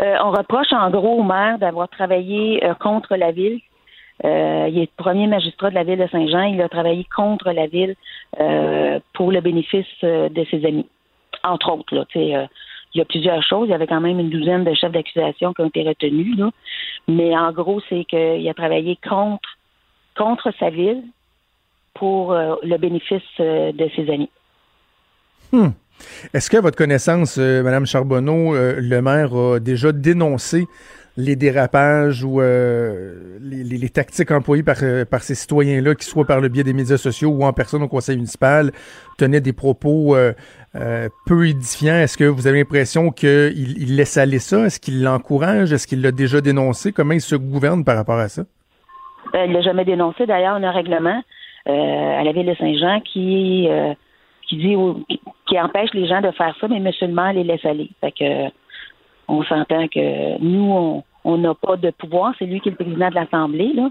Euh, 0.00 0.16
on 0.22 0.30
reproche 0.30 0.72
en 0.72 0.90
gros 0.90 1.18
au 1.18 1.22
maire 1.22 1.58
d'avoir 1.58 1.88
travaillé 1.88 2.64
euh, 2.64 2.74
contre 2.74 3.16
la 3.16 3.32
ville. 3.32 3.60
Euh, 4.24 4.68
il 4.70 4.78
est 4.78 4.90
premier 4.96 5.26
magistrat 5.26 5.70
de 5.70 5.74
la 5.74 5.84
ville 5.84 5.98
de 5.98 6.06
Saint-Jean. 6.08 6.44
Il 6.44 6.60
a 6.62 6.68
travaillé 6.68 7.06
contre 7.14 7.50
la 7.52 7.66
ville 7.66 7.96
pour 9.14 9.32
le 9.32 9.40
bénéfice 9.40 9.86
de 10.02 10.46
ses 10.50 10.64
amis. 10.66 10.86
Entre 11.42 11.72
autres, 11.72 11.94
il 12.14 12.48
y 12.94 13.00
a 13.00 13.04
plusieurs 13.06 13.42
choses. 13.42 13.68
Il 13.68 13.70
y 13.70 13.74
avait 13.74 13.86
quand 13.86 14.00
même 14.00 14.20
une 14.20 14.28
douzaine 14.28 14.64
de 14.64 14.74
chefs 14.74 14.92
d'accusation 14.92 15.54
qui 15.54 15.62
ont 15.62 15.68
été 15.68 15.88
retenus. 15.88 16.38
Mais 17.08 17.36
en 17.36 17.50
gros, 17.52 17.80
c'est 17.88 18.04
qu'il 18.04 18.46
a 18.46 18.54
travaillé 18.54 18.98
contre, 19.08 19.48
contre 20.16 20.52
sa 20.58 20.68
ville 20.68 21.02
pour 21.94 22.34
le 22.34 22.76
bénéfice 22.76 23.22
de 23.38 23.90
ses 23.96 24.10
amis. 24.10 24.30
Hmm. 25.50 25.70
Est-ce 26.34 26.50
que, 26.50 26.56
à 26.56 26.60
votre 26.60 26.76
connaissance, 26.76 27.36
euh, 27.38 27.62
Mme 27.62 27.86
Charbonneau, 27.86 28.54
euh, 28.54 28.76
le 28.80 29.02
maire 29.02 29.34
a 29.34 29.58
déjà 29.58 29.92
dénoncé 29.92 30.66
les 31.16 31.36
dérapages 31.36 32.24
ou 32.24 32.40
euh, 32.40 33.38
les, 33.40 33.88
tactiques 33.88 34.30
employées 34.30 34.62
par, 34.62 34.76
ces 35.22 35.34
citoyens-là, 35.34 35.94
qui 35.94 36.06
soit 36.06 36.24
par 36.24 36.40
le 36.40 36.48
biais 36.48 36.62
des 36.62 36.72
médias 36.72 36.96
sociaux 36.96 37.30
ou 37.30 37.44
en 37.44 37.52
personne 37.52 37.82
au 37.82 37.88
conseil 37.88 38.16
municipal, 38.16 38.70
tenaient 39.18 39.40
des 39.40 39.52
propos 39.52 40.16
peu 41.26 41.48
édifiants? 41.48 41.96
Est-ce 41.96 42.16
que 42.16 42.24
vous 42.24 42.46
avez 42.46 42.58
l'impression 42.58 43.10
qu'il 43.10 43.74
il 43.76 43.96
laisse 43.96 44.16
aller 44.16 44.38
ça? 44.38 44.66
Est-ce 44.66 44.80
qu'il 44.80 45.02
l'encourage? 45.02 45.72
Est-ce 45.72 45.86
qu'il 45.86 46.00
l'a 46.00 46.12
déjà 46.12 46.40
dénoncé? 46.40 46.92
Comment 46.92 47.12
il 47.12 47.20
se 47.20 47.36
gouverne 47.36 47.84
par 47.84 47.96
rapport 47.96 48.18
à 48.18 48.28
ça? 48.28 48.44
Il 49.34 49.52
l'a 49.52 49.62
jamais 49.62 49.84
dénoncé. 49.84 50.26
D'ailleurs, 50.26 50.56
on 50.58 50.62
a 50.62 50.68
un 50.68 50.72
règlement 50.72 51.22
à 51.66 52.22
la 52.22 52.32
ville 52.32 52.46
de 52.46 52.54
Saint-Jean 52.54 53.00
qui 53.00 53.68
qui 54.50 54.56
dit 54.56 54.76
qui, 55.50 55.60
empêche 55.60 55.92
les 55.92 56.06
gens 56.06 56.20
de 56.20 56.30
faire 56.30 56.54
ça, 56.60 56.68
mais 56.68 56.76
M. 56.76 56.90
le 57.00 57.08
maire 57.08 57.32
les 57.32 57.44
laisse 57.44 57.64
aller. 57.64 57.90
Fait 58.00 58.12
que 58.12 58.24
euh, 58.24 58.50
on 59.28 59.42
s'entend 59.44 59.88
que 59.88 60.38
nous, 60.40 61.02
on 61.24 61.38
n'a 61.38 61.54
pas 61.54 61.76
de 61.76 61.90
pouvoir. 61.90 62.34
C'est 62.38 62.46
lui 62.46 62.60
qui 62.60 62.68
est 62.68 62.72
le 62.78 62.84
président 62.84 63.10
de 63.10 63.14
l'Assemblée, 63.14 63.72
là. 63.74 63.90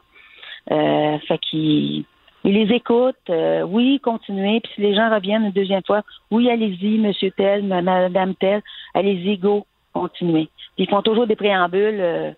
Euh, 0.72 1.18
fait 1.28 1.38
qu'il 1.40 2.04
il 2.44 2.54
les 2.54 2.74
écoute. 2.74 3.16
euh, 3.30 3.64
oui, 3.64 4.00
continuez. 4.02 4.60
Puis 4.62 4.72
si 4.76 4.82
les 4.82 4.96
gens 4.96 5.14
reviennent 5.14 5.46
une 5.46 5.52
deuxième 5.52 5.84
fois, 5.86 6.02
oui, 6.32 6.50
allez-y, 6.50 6.98
monsieur 6.98 7.32
tel, 7.32 7.64
madame 7.64 8.36
tel, 8.36 8.62
allez-y, 8.94 9.38
go, 9.38 9.66
continuez. 9.94 10.50
Puis 10.76 10.86
ils 10.86 10.90
font 10.90 11.02
toujours 11.02 11.28
des 11.28 11.36
préambules. 11.36 12.36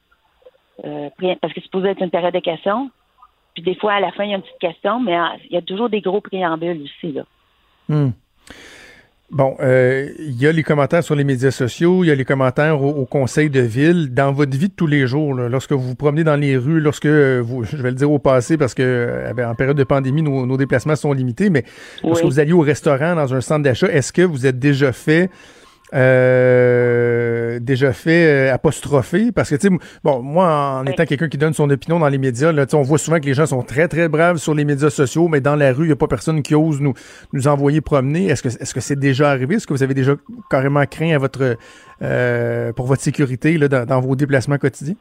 pré- 1.17 1.37
parce 1.39 1.53
que 1.53 1.59
c'est 1.59 1.65
supposé 1.65 1.89
être 1.89 2.01
une 2.01 2.09
période 2.09 2.33
de 2.33 2.39
questions. 2.39 2.89
Puis 3.53 3.63
des 3.63 3.75
fois, 3.75 3.93
à 3.93 3.99
la 3.99 4.11
fin, 4.11 4.23
il 4.23 4.29
y 4.31 4.33
a 4.33 4.37
une 4.37 4.41
petite 4.43 4.59
question, 4.59 4.99
mais 4.99 5.17
euh, 5.17 5.25
il 5.49 5.53
y 5.53 5.57
a 5.57 5.61
toujours 5.61 5.89
des 5.89 6.01
gros 6.01 6.21
préambules 6.21 6.81
aussi. 6.83 7.11
Là. 7.11 7.23
Hmm. 7.89 8.11
Bon, 9.31 9.55
euh, 9.61 10.09
il 10.19 10.41
y 10.41 10.45
a 10.45 10.51
les 10.51 10.61
commentaires 10.61 11.05
sur 11.05 11.15
les 11.15 11.23
médias 11.23 11.51
sociaux, 11.51 12.03
il 12.03 12.07
y 12.07 12.11
a 12.11 12.15
les 12.15 12.25
commentaires 12.25 12.83
au, 12.83 12.89
au 12.89 13.05
conseil 13.05 13.49
de 13.49 13.61
ville. 13.61 14.13
Dans 14.13 14.33
votre 14.33 14.57
vie 14.57 14.67
de 14.67 14.73
tous 14.73 14.87
les 14.87 15.07
jours, 15.07 15.33
là, 15.33 15.47
lorsque 15.47 15.71
vous 15.71 15.79
vous 15.79 15.95
promenez 15.95 16.25
dans 16.25 16.35
les 16.35 16.57
rues, 16.57 16.81
lorsque 16.81 17.05
euh, 17.05 17.41
vous, 17.41 17.63
je 17.71 17.77
vais 17.77 17.91
le 17.91 17.95
dire 17.95 18.11
au 18.11 18.19
passé 18.19 18.57
parce 18.57 18.73
que 18.73 18.83
euh, 18.83 19.33
ben, 19.33 19.49
en 19.49 19.55
période 19.55 19.77
de 19.77 19.85
pandémie, 19.85 20.21
nos, 20.21 20.45
nos 20.45 20.57
déplacements 20.57 20.97
sont 20.97 21.13
limités, 21.13 21.49
mais 21.49 21.63
lorsque 22.03 22.25
vous 22.25 22.41
alliez 22.41 22.51
au 22.51 22.59
restaurant, 22.59 23.15
dans 23.15 23.33
un 23.33 23.39
centre 23.39 23.63
d'achat, 23.63 23.87
est-ce 23.87 24.11
que 24.11 24.21
vous 24.21 24.45
êtes 24.45 24.59
déjà 24.59 24.91
fait 24.91 25.29
euh, 25.93 27.59
déjà 27.59 27.91
fait 27.91 28.25
euh, 28.25 28.53
apostropher 28.53 29.31
parce 29.31 29.49
que 29.49 29.55
tu 29.55 29.67
sais 29.67 29.73
bon 30.03 30.21
moi 30.21 30.79
en 30.79 30.85
étant 30.85 31.05
quelqu'un 31.05 31.27
qui 31.27 31.37
donne 31.37 31.53
son 31.53 31.69
opinion 31.69 31.99
dans 31.99 32.07
les 32.07 32.17
médias 32.17 32.53
là 32.53 32.65
on 32.73 32.81
voit 32.81 32.97
souvent 32.97 33.19
que 33.19 33.25
les 33.25 33.33
gens 33.33 33.45
sont 33.45 33.61
très 33.61 33.89
très 33.89 34.07
braves 34.07 34.37
sur 34.37 34.53
les 34.53 34.63
médias 34.63 34.89
sociaux 34.89 35.27
mais 35.27 35.41
dans 35.41 35.55
la 35.55 35.73
rue 35.73 35.85
il 35.85 35.89
y 35.89 35.91
a 35.91 35.97
pas 35.97 36.07
personne 36.07 36.41
qui 36.41 36.55
ose 36.55 36.79
nous 36.79 36.93
nous 37.33 37.47
envoyer 37.47 37.81
promener. 37.81 38.27
Est-ce 38.27 38.43
que 38.43 38.49
est-ce 38.49 38.73
que 38.73 38.79
c'est 38.79 38.99
déjà 38.99 39.29
arrivé? 39.29 39.55
Est-ce 39.55 39.67
que 39.67 39.73
vous 39.73 39.83
avez 39.83 39.93
déjà 39.93 40.13
carrément 40.49 40.85
craint 40.85 41.13
à 41.13 41.17
votre 41.17 41.57
euh, 42.01 42.73
pour 42.73 42.85
votre 42.85 43.01
sécurité 43.01 43.57
là 43.57 43.67
dans, 43.67 43.85
dans 43.85 43.99
vos 43.99 44.15
déplacements 44.15 44.57
quotidiens? 44.57 44.95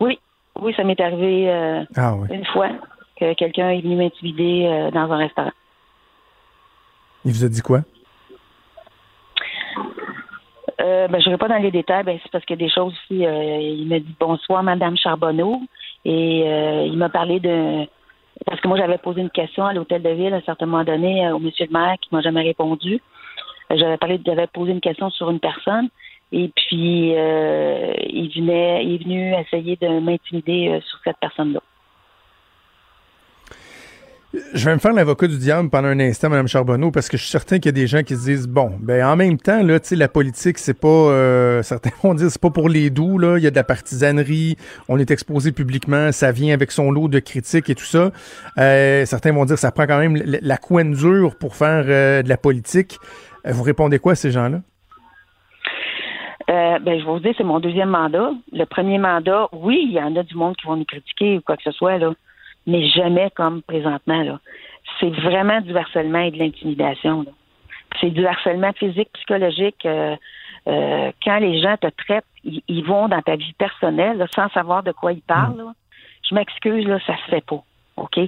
Oui, 0.00 0.18
oui, 0.60 0.72
ça 0.76 0.84
m'est 0.84 1.00
arrivé 1.00 1.50
euh, 1.50 1.84
ah 1.96 2.14
oui 2.16 2.28
une 2.34 2.46
fois 2.46 2.70
que 3.18 3.34
quelqu'un 3.34 3.70
est 3.70 3.82
venu 3.82 3.96
m'intimider 3.96 4.66
euh, 4.66 4.90
dans 4.90 5.10
un 5.12 5.18
restaurant. 5.18 5.52
il 7.24 7.32
vous 7.32 7.44
a 7.44 7.48
dit 7.48 7.62
quoi? 7.62 7.82
Euh, 10.80 11.08
ben, 11.08 11.20
je 11.20 11.28
ne 11.28 11.34
vais 11.34 11.38
pas 11.38 11.48
dans 11.48 11.56
les 11.56 11.70
détails, 11.70 12.04
ben, 12.04 12.18
c'est 12.22 12.30
parce 12.30 12.44
qu'il 12.44 12.58
y 12.58 12.62
a 12.62 12.66
des 12.66 12.72
choses 12.72 12.92
aussi. 12.92 13.26
euh, 13.26 13.58
il 13.60 13.86
m'a 13.88 13.98
dit 13.98 14.14
bonsoir, 14.18 14.62
Madame 14.62 14.96
Charbonneau, 14.96 15.60
et 16.04 16.44
euh, 16.46 16.86
il 16.86 16.96
m'a 16.96 17.08
parlé 17.08 17.40
de. 17.40 17.86
Parce 18.46 18.60
que 18.60 18.68
moi, 18.68 18.76
j'avais 18.78 18.98
posé 18.98 19.20
une 19.20 19.30
question 19.30 19.64
à 19.66 19.72
l'hôtel 19.72 20.02
de 20.02 20.10
ville 20.10 20.32
à 20.34 20.38
un 20.38 20.42
certain 20.42 20.66
moment 20.66 20.84
donné 20.84 21.26
euh, 21.26 21.34
au 21.34 21.38
monsieur 21.38 21.66
le 21.66 21.72
maire 21.78 21.96
qui 22.00 22.08
m'a 22.12 22.20
jamais 22.22 22.42
répondu. 22.42 23.00
Euh, 23.70 23.76
J'avais 23.76 23.98
parlé, 23.98 24.20
j'avais 24.24 24.46
posé 24.48 24.72
une 24.72 24.80
question 24.80 25.10
sur 25.10 25.30
une 25.30 25.40
personne, 25.40 25.88
et 26.32 26.48
puis 26.54 27.10
il 27.10 28.30
venait, 28.34 28.84
il 28.84 28.94
est 28.94 29.04
venu 29.04 29.34
essayer 29.34 29.76
de 29.76 30.00
m'intimider 30.00 30.80
sur 30.86 30.98
cette 31.04 31.18
personne-là. 31.18 31.60
Je 34.54 34.64
vais 34.64 34.72
me 34.72 34.78
faire 34.78 34.94
l'avocat 34.94 35.26
du 35.26 35.36
diable 35.36 35.68
pendant 35.68 35.88
un 35.88 36.00
instant, 36.00 36.30
Mme 36.30 36.48
Charbonneau, 36.48 36.90
parce 36.90 37.10
que 37.10 37.18
je 37.18 37.22
suis 37.22 37.30
certain 37.30 37.56
qu'il 37.56 37.66
y 37.66 37.68
a 37.68 37.72
des 37.72 37.86
gens 37.86 38.02
qui 38.02 38.16
se 38.16 38.24
disent 38.24 38.48
bon, 38.48 38.72
ben 38.80 39.04
en 39.04 39.14
même 39.14 39.36
temps, 39.36 39.62
là, 39.62 39.78
la 39.90 40.08
politique, 40.08 40.56
c'est 40.56 40.78
pas 40.78 40.88
euh, 40.88 41.62
certains 41.62 41.90
vont 42.02 42.14
dire 42.14 42.30
c'est 42.30 42.40
pas 42.40 42.50
pour 42.50 42.70
les 42.70 42.88
doux, 42.88 43.18
là. 43.18 43.36
Il 43.36 43.44
y 43.44 43.46
a 43.46 43.50
de 43.50 43.56
la 43.56 43.64
partisanerie, 43.64 44.56
on 44.88 44.98
est 44.98 45.10
exposé 45.10 45.52
publiquement, 45.52 46.12
ça 46.12 46.32
vient 46.32 46.54
avec 46.54 46.70
son 46.70 46.90
lot 46.90 47.08
de 47.08 47.18
critiques 47.18 47.68
et 47.68 47.74
tout 47.74 47.84
ça. 47.84 48.10
Euh, 48.56 49.04
certains 49.04 49.32
vont 49.32 49.44
dire 49.44 49.58
ça 49.58 49.70
prend 49.70 49.86
quand 49.86 49.98
même 49.98 50.16
la, 50.16 50.56
couenne 50.56 50.92
dure 50.92 51.36
pour 51.36 51.54
faire 51.54 51.84
euh, 51.86 52.22
de 52.22 52.28
la 52.30 52.38
politique. 52.38 52.98
Euh, 53.46 53.52
vous 53.52 53.62
répondez 53.62 53.98
quoi 53.98 54.12
à 54.12 54.14
ces 54.14 54.30
gens-là? 54.30 54.60
Ben, 56.48 56.98
je 56.98 57.04
vais 57.04 57.10
vous 57.10 57.20
dire, 57.20 57.32
c'est 57.36 57.44
mon 57.44 57.60
deuxième 57.60 57.90
mandat. 57.90 58.30
Le 58.50 58.64
premier 58.64 58.98
mandat, 58.98 59.48
oui, 59.52 59.84
il 59.86 59.92
y 59.92 60.00
en 60.00 60.16
a 60.16 60.22
du 60.22 60.34
monde 60.34 60.56
qui 60.56 60.66
vont 60.66 60.76
nous 60.76 60.84
critiquer 60.84 61.36
ou 61.36 61.40
quoi 61.40 61.56
que 61.56 61.62
ce 61.62 61.70
soit, 61.70 61.96
là, 61.98 62.12
mais 62.66 62.88
jamais 62.88 63.30
comme 63.34 63.62
présentement. 63.62 64.22
Là. 64.22 64.40
C'est 65.00 65.10
vraiment 65.10 65.60
du 65.60 65.76
harcèlement 65.76 66.20
et 66.20 66.30
de 66.30 66.38
l'intimidation. 66.38 67.22
là. 67.22 67.30
C'est 68.00 68.10
du 68.10 68.26
harcèlement 68.26 68.72
physique, 68.72 69.10
psychologique. 69.14 69.84
euh, 69.84 70.16
euh, 70.68 71.10
quand 71.24 71.38
les 71.38 71.60
gens 71.60 71.76
te 71.76 71.88
traitent, 71.88 72.24
ils, 72.44 72.62
ils 72.68 72.84
vont 72.84 73.08
dans 73.08 73.20
ta 73.22 73.36
vie 73.36 73.52
personnelle 73.54 74.16
là, 74.18 74.26
sans 74.34 74.48
savoir 74.50 74.82
de 74.82 74.92
quoi 74.92 75.12
ils 75.12 75.22
parlent. 75.22 75.56
là. 75.56 75.72
Je 76.28 76.34
m'excuse, 76.34 76.86
là, 76.86 76.98
ça 77.06 77.16
se 77.16 77.30
fait 77.30 77.44
pas. 77.44 77.62
OK? 77.96 78.18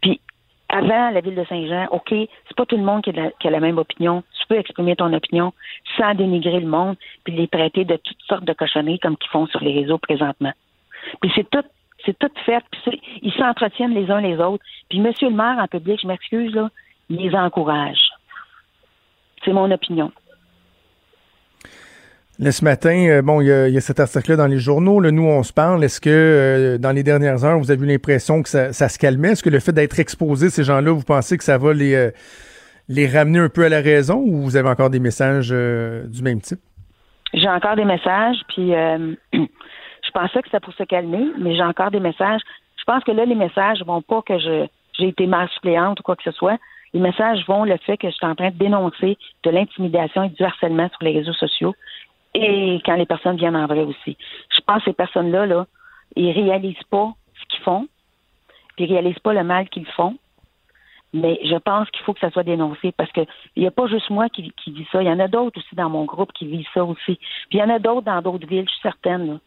Puis 0.00 0.20
avant 0.68 1.10
la 1.10 1.20
ville 1.20 1.34
de 1.34 1.44
Saint-Jean, 1.44 1.86
OK, 1.90 2.08
c'est 2.08 2.56
pas 2.56 2.64
tout 2.64 2.78
le 2.78 2.82
monde 2.82 3.02
qui 3.02 3.10
a, 3.10 3.12
la, 3.12 3.30
qui 3.32 3.46
a 3.46 3.50
la 3.50 3.60
même 3.60 3.76
opinion. 3.76 4.22
Tu 4.40 4.46
peux 4.48 4.56
exprimer 4.56 4.96
ton 4.96 5.12
opinion 5.12 5.52
sans 5.98 6.14
dénigrer 6.14 6.60
le 6.60 6.66
monde 6.66 6.96
puis 7.24 7.34
les 7.34 7.46
traiter 7.46 7.84
de 7.84 7.96
toutes 7.96 8.22
sortes 8.26 8.44
de 8.44 8.52
cochonneries 8.54 8.98
comme 8.98 9.18
qu'ils 9.18 9.30
font 9.30 9.46
sur 9.46 9.60
les 9.62 9.74
réseaux 9.78 9.98
présentement. 9.98 10.52
Puis 11.20 11.30
c'est 11.34 11.48
tout 11.50 11.62
c'est 12.04 12.18
tout 12.18 12.30
fait, 12.44 12.62
puis 12.84 13.00
ils 13.22 13.32
s'entretiennent 13.34 13.94
les 13.94 14.10
uns 14.10 14.20
les 14.20 14.36
autres. 14.38 14.64
Puis 14.90 15.00
monsieur 15.00 15.28
le 15.30 15.36
maire 15.36 15.56
en 15.58 15.66
public, 15.66 16.00
je 16.02 16.06
m'excuse 16.08 16.54
là, 16.54 16.70
il 17.08 17.16
les 17.18 17.34
encourage. 17.34 17.98
C'est 19.44 19.52
mon 19.52 19.70
opinion. 19.70 20.12
Là, 22.38 22.50
ce 22.50 22.64
matin, 22.64 23.06
euh, 23.08 23.22
bon, 23.22 23.40
il 23.40 23.46
y, 23.48 23.52
a- 23.52 23.68
il 23.68 23.74
y 23.74 23.76
a 23.76 23.80
cet 23.80 24.00
article-là 24.00 24.36
dans 24.36 24.46
les 24.46 24.58
journaux. 24.58 25.00
Là, 25.00 25.10
nous, 25.10 25.24
on 25.26 25.42
se 25.42 25.52
parle. 25.52 25.84
Est-ce 25.84 26.00
que 26.00 26.10
euh, 26.10 26.78
dans 26.78 26.90
les 26.90 27.02
dernières 27.02 27.44
heures, 27.44 27.58
vous 27.58 27.70
avez 27.70 27.84
eu 27.84 27.88
l'impression 27.88 28.42
que 28.42 28.48
ça, 28.48 28.72
ça 28.72 28.88
se 28.88 28.98
calmait? 28.98 29.32
Est-ce 29.32 29.42
que 29.42 29.50
le 29.50 29.60
fait 29.60 29.72
d'être 29.72 30.00
exposé, 30.00 30.48
ces 30.50 30.64
gens-là, 30.64 30.90
vous 30.92 31.02
pensez 31.04 31.36
que 31.38 31.44
ça 31.44 31.58
va 31.58 31.72
les, 31.74 31.94
euh, 31.94 32.10
les 32.88 33.06
ramener 33.06 33.38
un 33.38 33.48
peu 33.48 33.64
à 33.64 33.68
la 33.68 33.80
raison 33.80 34.16
ou 34.16 34.40
vous 34.42 34.56
avez 34.56 34.68
encore 34.68 34.90
des 34.90 34.98
messages 34.98 35.50
euh, 35.52 36.04
du 36.06 36.22
même 36.22 36.40
type? 36.40 36.58
J'ai 37.34 37.48
encore 37.48 37.76
des 37.76 37.84
messages, 37.84 38.36
puis 38.48 38.72
pensais 40.12 40.40
que 40.40 40.48
c'était 40.48 40.60
pour 40.60 40.74
se 40.74 40.84
calmer, 40.84 41.26
mais 41.38 41.56
j'ai 41.56 41.62
encore 41.62 41.90
des 41.90 42.00
messages. 42.00 42.40
Je 42.76 42.84
pense 42.84 43.04
que 43.04 43.12
là, 43.12 43.24
les 43.24 43.34
messages 43.34 43.82
vont 43.84 44.02
pas 44.02 44.22
que 44.22 44.38
je 44.38 44.66
j'ai 44.98 45.08
été 45.08 45.26
mère 45.26 45.50
suppléante 45.52 46.00
ou 46.00 46.02
quoi 46.02 46.16
que 46.16 46.22
ce 46.22 46.32
soit. 46.32 46.58
Les 46.92 47.00
messages 47.00 47.46
vont 47.46 47.64
le 47.64 47.78
fait 47.78 47.96
que 47.96 48.10
je 48.10 48.14
suis 48.14 48.26
en 48.26 48.34
train 48.34 48.50
de 48.50 48.56
dénoncer 48.56 49.16
de 49.42 49.50
l'intimidation 49.50 50.24
et 50.24 50.28
du 50.28 50.42
harcèlement 50.42 50.88
sur 50.90 51.02
les 51.02 51.12
réseaux 51.12 51.32
sociaux 51.32 51.74
et 52.34 52.80
quand 52.84 52.96
les 52.96 53.06
personnes 53.06 53.36
viennent 53.36 53.56
en 53.56 53.66
vrai 53.66 53.82
aussi. 53.82 54.16
Je 54.54 54.60
pense 54.66 54.78
que 54.78 54.90
ces 54.90 54.92
personnes-là, 54.92 55.46
là, 55.46 55.66
ils 56.16 56.30
réalisent 56.30 56.82
pas 56.90 57.12
ce 57.40 57.46
qu'ils 57.48 57.64
font, 57.64 57.88
puis 58.76 58.84
ils 58.84 58.92
réalisent 58.92 59.18
pas 59.18 59.32
le 59.32 59.44
mal 59.44 59.68
qu'ils 59.68 59.86
font. 59.86 60.16
Mais 61.14 61.38
je 61.44 61.56
pense 61.56 61.90
qu'il 61.90 62.02
faut 62.04 62.14
que 62.14 62.20
ça 62.20 62.30
soit 62.30 62.42
dénoncé 62.42 62.92
parce 62.92 63.12
que 63.12 63.20
il 63.54 63.62
n'y 63.62 63.66
a 63.66 63.70
pas 63.70 63.86
juste 63.86 64.08
moi 64.08 64.30
qui, 64.30 64.50
qui 64.52 64.70
vis 64.70 64.86
ça. 64.90 65.02
Il 65.02 65.08
y 65.08 65.12
en 65.12 65.20
a 65.20 65.28
d'autres 65.28 65.58
aussi 65.58 65.74
dans 65.74 65.90
mon 65.90 66.04
groupe 66.04 66.32
qui 66.32 66.46
vivent 66.46 66.68
ça 66.72 66.82
aussi. 66.84 67.16
Puis 67.50 67.52
il 67.52 67.58
y 67.58 67.62
en 67.62 67.68
a 67.68 67.78
d'autres 67.78 68.06
dans 68.06 68.22
d'autres 68.22 68.46
villes, 68.46 68.64
je 68.66 68.72
suis 68.72 68.80
certaine. 68.80 69.38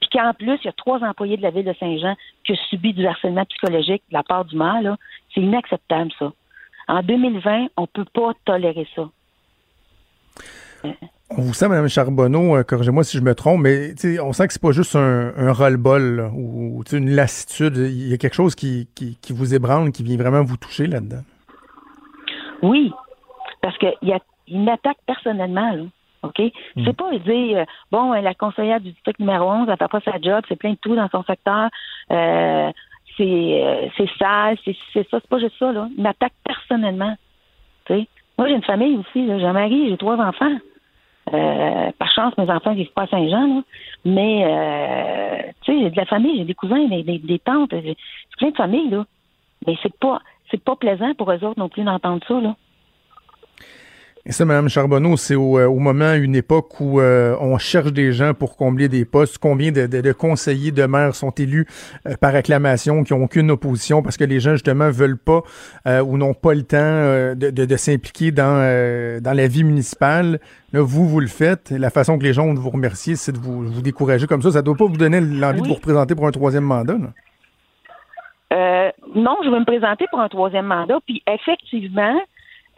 Puis 0.00 0.08
qu'en 0.10 0.32
plus, 0.32 0.58
il 0.62 0.66
y 0.66 0.68
a 0.68 0.72
trois 0.72 1.00
employés 1.04 1.36
de 1.36 1.42
la 1.42 1.50
ville 1.50 1.64
de 1.64 1.74
Saint-Jean 1.78 2.16
qui 2.44 2.52
ont 2.52 2.58
subi 2.68 2.94
du 2.94 3.06
harcèlement 3.06 3.44
psychologique 3.44 4.02
de 4.08 4.14
la 4.14 4.22
part 4.22 4.44
du 4.44 4.56
maire. 4.56 4.96
C'est 5.34 5.40
inacceptable, 5.40 6.10
ça. 6.18 6.32
En 6.88 7.02
2020, 7.02 7.68
on 7.76 7.86
peut 7.86 8.06
pas 8.12 8.32
tolérer 8.44 8.86
ça. 8.96 9.08
On 11.30 11.42
vous 11.42 11.54
sent, 11.54 11.68
Mme 11.68 11.88
Charbonneau, 11.88 12.56
euh, 12.56 12.64
corrigez-moi 12.64 13.04
si 13.04 13.18
je 13.18 13.22
me 13.22 13.34
trompe, 13.34 13.60
mais 13.60 13.92
on 14.20 14.32
sent 14.32 14.48
que 14.48 14.52
c'est 14.54 14.62
pas 14.62 14.72
juste 14.72 14.96
un, 14.96 15.32
un 15.36 15.52
roll-ball 15.52 16.30
ou 16.34 16.82
une 16.90 17.10
lassitude. 17.10 17.76
Il 17.76 18.08
y 18.08 18.14
a 18.14 18.16
quelque 18.16 18.34
chose 18.34 18.56
qui, 18.56 18.88
qui, 18.96 19.16
qui 19.20 19.32
vous 19.32 19.54
ébranle, 19.54 19.92
qui 19.92 20.02
vient 20.02 20.16
vraiment 20.16 20.42
vous 20.42 20.56
toucher 20.56 20.86
là-dedans. 20.86 21.22
Oui, 22.62 22.92
parce 23.62 23.78
qu'il 23.78 23.94
y 24.02 24.12
a 24.12 24.18
une 24.48 24.68
attaque 24.68 24.98
personnellement, 25.06 25.72
là. 25.72 25.84
OK? 26.22 26.42
C'est 26.84 26.96
pas 26.96 27.10
dire, 27.18 27.58
euh, 27.58 27.64
bon, 27.90 28.12
euh, 28.12 28.20
la 28.20 28.34
conseillère 28.34 28.80
du 28.80 28.92
district 28.92 29.18
numéro 29.20 29.50
11, 29.50 29.68
elle 29.68 29.76
fait 29.76 29.88
pas 29.88 30.00
sa 30.00 30.20
job, 30.20 30.44
c'est 30.48 30.56
plein 30.56 30.72
de 30.72 30.78
tout 30.80 30.94
dans 30.94 31.08
son 31.08 31.22
secteur, 31.24 31.70
euh, 32.10 32.70
c'est 33.16 33.62
euh, 33.64 33.88
c'est 33.96 34.08
sale, 34.18 34.56
c'est 34.64 34.76
c'est 34.92 35.08
ça, 35.08 35.18
c'est 35.20 35.28
pas 35.28 35.38
juste 35.38 35.58
ça, 35.58 35.72
là. 35.72 35.88
Une 35.96 36.06
attaque 36.06 36.34
personnellement. 36.44 37.14
Tu 37.86 37.94
sais? 37.94 38.08
Moi, 38.38 38.48
j'ai 38.48 38.54
une 38.54 38.62
famille 38.62 38.96
aussi, 38.96 39.26
là. 39.26 39.38
J'ai 39.38 39.46
un 39.46 39.52
mari, 39.52 39.88
j'ai 39.88 39.96
trois 39.96 40.16
enfants. 40.16 40.56
Euh, 41.32 41.92
par 41.98 42.12
chance, 42.12 42.36
mes 42.38 42.50
enfants 42.50 42.74
vivent 42.74 42.92
pas 42.92 43.02
à 43.02 43.06
Saint-Jean, 43.06 43.46
là. 43.56 43.62
Mais, 44.04 44.44
euh, 44.44 45.50
tu 45.62 45.72
sais, 45.72 45.80
j'ai 45.80 45.90
de 45.90 45.96
la 45.96 46.06
famille, 46.06 46.38
j'ai 46.38 46.44
des 46.44 46.54
cousins, 46.54 46.86
des, 46.88 47.02
des, 47.02 47.18
des 47.18 47.38
tantes, 47.38 47.70
j'ai 47.72 47.82
j'ai 47.82 48.36
plein 48.38 48.50
de 48.50 48.56
familles, 48.56 48.90
là. 48.90 49.04
Mais 49.66 49.76
c'est 49.82 49.96
pas, 49.98 50.20
c'est 50.50 50.62
pas 50.62 50.76
plaisant 50.76 51.14
pour 51.14 51.30
eux 51.30 51.44
autres 51.44 51.58
non 51.58 51.68
plus 51.68 51.84
d'entendre 51.84 52.22
ça, 52.26 52.40
là. 52.40 52.56
Et 54.26 54.32
ça, 54.32 54.44
Mme 54.44 54.68
Charbonneau, 54.68 55.16
c'est 55.16 55.34
au, 55.34 55.58
euh, 55.58 55.66
au 55.66 55.78
moment, 55.78 56.12
une 56.12 56.36
époque 56.36 56.78
où 56.78 57.00
euh, 57.00 57.34
on 57.40 57.56
cherche 57.56 57.90
des 57.92 58.12
gens 58.12 58.34
pour 58.34 58.54
combler 58.56 58.88
des 58.88 59.06
postes. 59.06 59.38
Combien 59.38 59.72
de, 59.72 59.86
de- 59.86 60.02
de 60.02 60.12
conseillers 60.12 60.72
de 60.72 60.84
maires 60.84 61.14
sont 61.14 61.30
élus 61.30 61.66
euh, 62.06 62.16
par 62.20 62.34
acclamation, 62.34 63.02
qui 63.02 63.14
n'ont 63.14 63.24
aucune 63.24 63.50
opposition 63.50 64.02
parce 64.02 64.18
que 64.18 64.24
les 64.24 64.38
gens, 64.38 64.52
justement, 64.52 64.90
veulent 64.90 65.16
pas 65.16 65.40
euh, 65.86 66.02
ou 66.02 66.18
n'ont 66.18 66.34
pas 66.34 66.52
le 66.52 66.64
temps 66.64 67.34
de, 67.34 67.76
s'impliquer 67.76 68.30
dans, 68.30 69.20
dans 69.22 69.32
la 69.32 69.46
vie 69.48 69.64
municipale. 69.64 70.38
Là, 70.74 70.82
vous, 70.82 71.08
vous 71.08 71.20
le 71.20 71.26
faites. 71.26 71.70
La 71.70 71.88
façon 71.88 72.18
que 72.18 72.24
les 72.24 72.34
gens 72.34 72.44
vont 72.46 72.54
vous 72.54 72.70
remercier, 72.70 73.16
c'est 73.16 73.32
de 73.32 73.38
vous, 73.38 73.62
vous 73.64 73.80
décourager 73.82 74.26
comme 74.26 74.42
ça. 74.42 74.50
Ça 74.50 74.60
doit 74.62 74.76
pas 74.76 74.84
vous 74.86 74.98
donner 74.98 75.20
l'envie 75.22 75.62
de 75.62 75.66
vous 75.68 75.74
représenter 75.74 76.14
pour 76.14 76.26
un 76.26 76.30
troisième 76.30 76.64
mandat. 76.64 76.94
là. 76.98 77.08
Euh, 78.52 78.90
non, 79.14 79.36
je 79.44 79.48
vais 79.48 79.60
me 79.60 79.64
présenter 79.64 80.04
pour 80.10 80.20
un 80.20 80.28
troisième 80.28 80.66
mandat. 80.66 80.98
Puis 81.06 81.22
effectivement, 81.26 82.20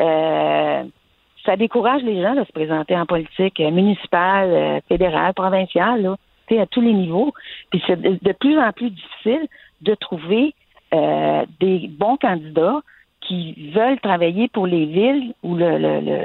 euh, 0.00 0.84
ça 1.44 1.56
décourage 1.56 2.02
les 2.02 2.22
gens 2.22 2.34
de 2.34 2.44
se 2.44 2.52
présenter 2.52 2.96
en 2.96 3.06
politique 3.06 3.58
euh, 3.60 3.70
municipale, 3.70 4.50
euh, 4.50 4.80
fédérale, 4.88 5.34
provinciale, 5.34 6.02
là, 6.02 6.16
tu 6.46 6.54
sais, 6.54 6.60
à 6.60 6.66
tous 6.66 6.80
les 6.80 6.92
niveaux. 6.92 7.32
Puis 7.70 7.82
c'est 7.86 8.00
de, 8.00 8.32
plus 8.32 8.58
en 8.58 8.72
plus 8.72 8.90
difficile 8.90 9.46
de 9.80 9.94
trouver 9.94 10.54
euh, 10.94 11.44
des 11.60 11.88
bons 11.88 12.16
candidats 12.16 12.80
qui 13.20 13.70
veulent 13.74 14.00
travailler 14.00 14.48
pour 14.48 14.66
les 14.66 14.84
villes 14.86 15.32
ou 15.42 15.54
le, 15.56 15.78
le, 15.78 16.00
le, 16.00 16.18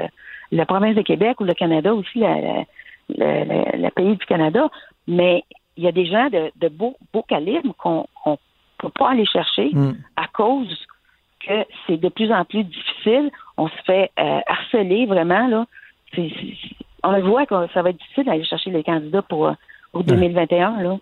la 0.52 0.66
province 0.66 0.94
de 0.96 1.02
Québec 1.02 1.40
ou 1.40 1.44
le 1.44 1.54
Canada 1.54 1.94
aussi, 1.94 2.18
la, 2.18 2.40
la- 2.40 2.64
le, 3.08 3.44
le- 3.76 3.82
le 3.82 3.90
pays 3.90 4.16
du 4.16 4.26
Canada. 4.26 4.68
Mais 5.06 5.44
il 5.76 5.84
y 5.84 5.88
a 5.88 5.92
des 5.92 6.06
gens 6.06 6.28
de, 6.28 6.50
de 6.56 6.68
beau, 6.68 6.96
beau 7.12 7.22
calibre 7.22 7.72
qu'on 7.78 8.06
ne 8.26 8.34
peut 8.78 8.90
pas 8.98 9.10
aller 9.10 9.26
chercher 9.26 9.70
Mm. 9.72 9.92
à 10.16 10.26
cause 10.28 10.86
que 11.48 11.66
c'est 11.86 11.96
de 11.96 12.08
plus 12.08 12.32
en 12.32 12.44
plus 12.44 12.64
difficile. 12.64 13.30
On 13.56 13.68
se 13.68 13.82
fait 13.86 14.10
euh, 14.18 14.40
harceler 14.46 15.06
vraiment. 15.06 15.46
Là. 15.46 15.66
On 17.02 17.12
le 17.12 17.22
voit 17.22 17.46
que 17.46 17.54
ça 17.72 17.82
va 17.82 17.90
être 17.90 17.98
difficile 17.98 18.24
d'aller 18.24 18.44
chercher 18.44 18.70
les 18.70 18.82
candidats 18.82 19.22
pour, 19.22 19.48
euh, 19.48 19.52
pour 19.92 20.04
2021. 20.04 20.82
Là. 20.82 20.98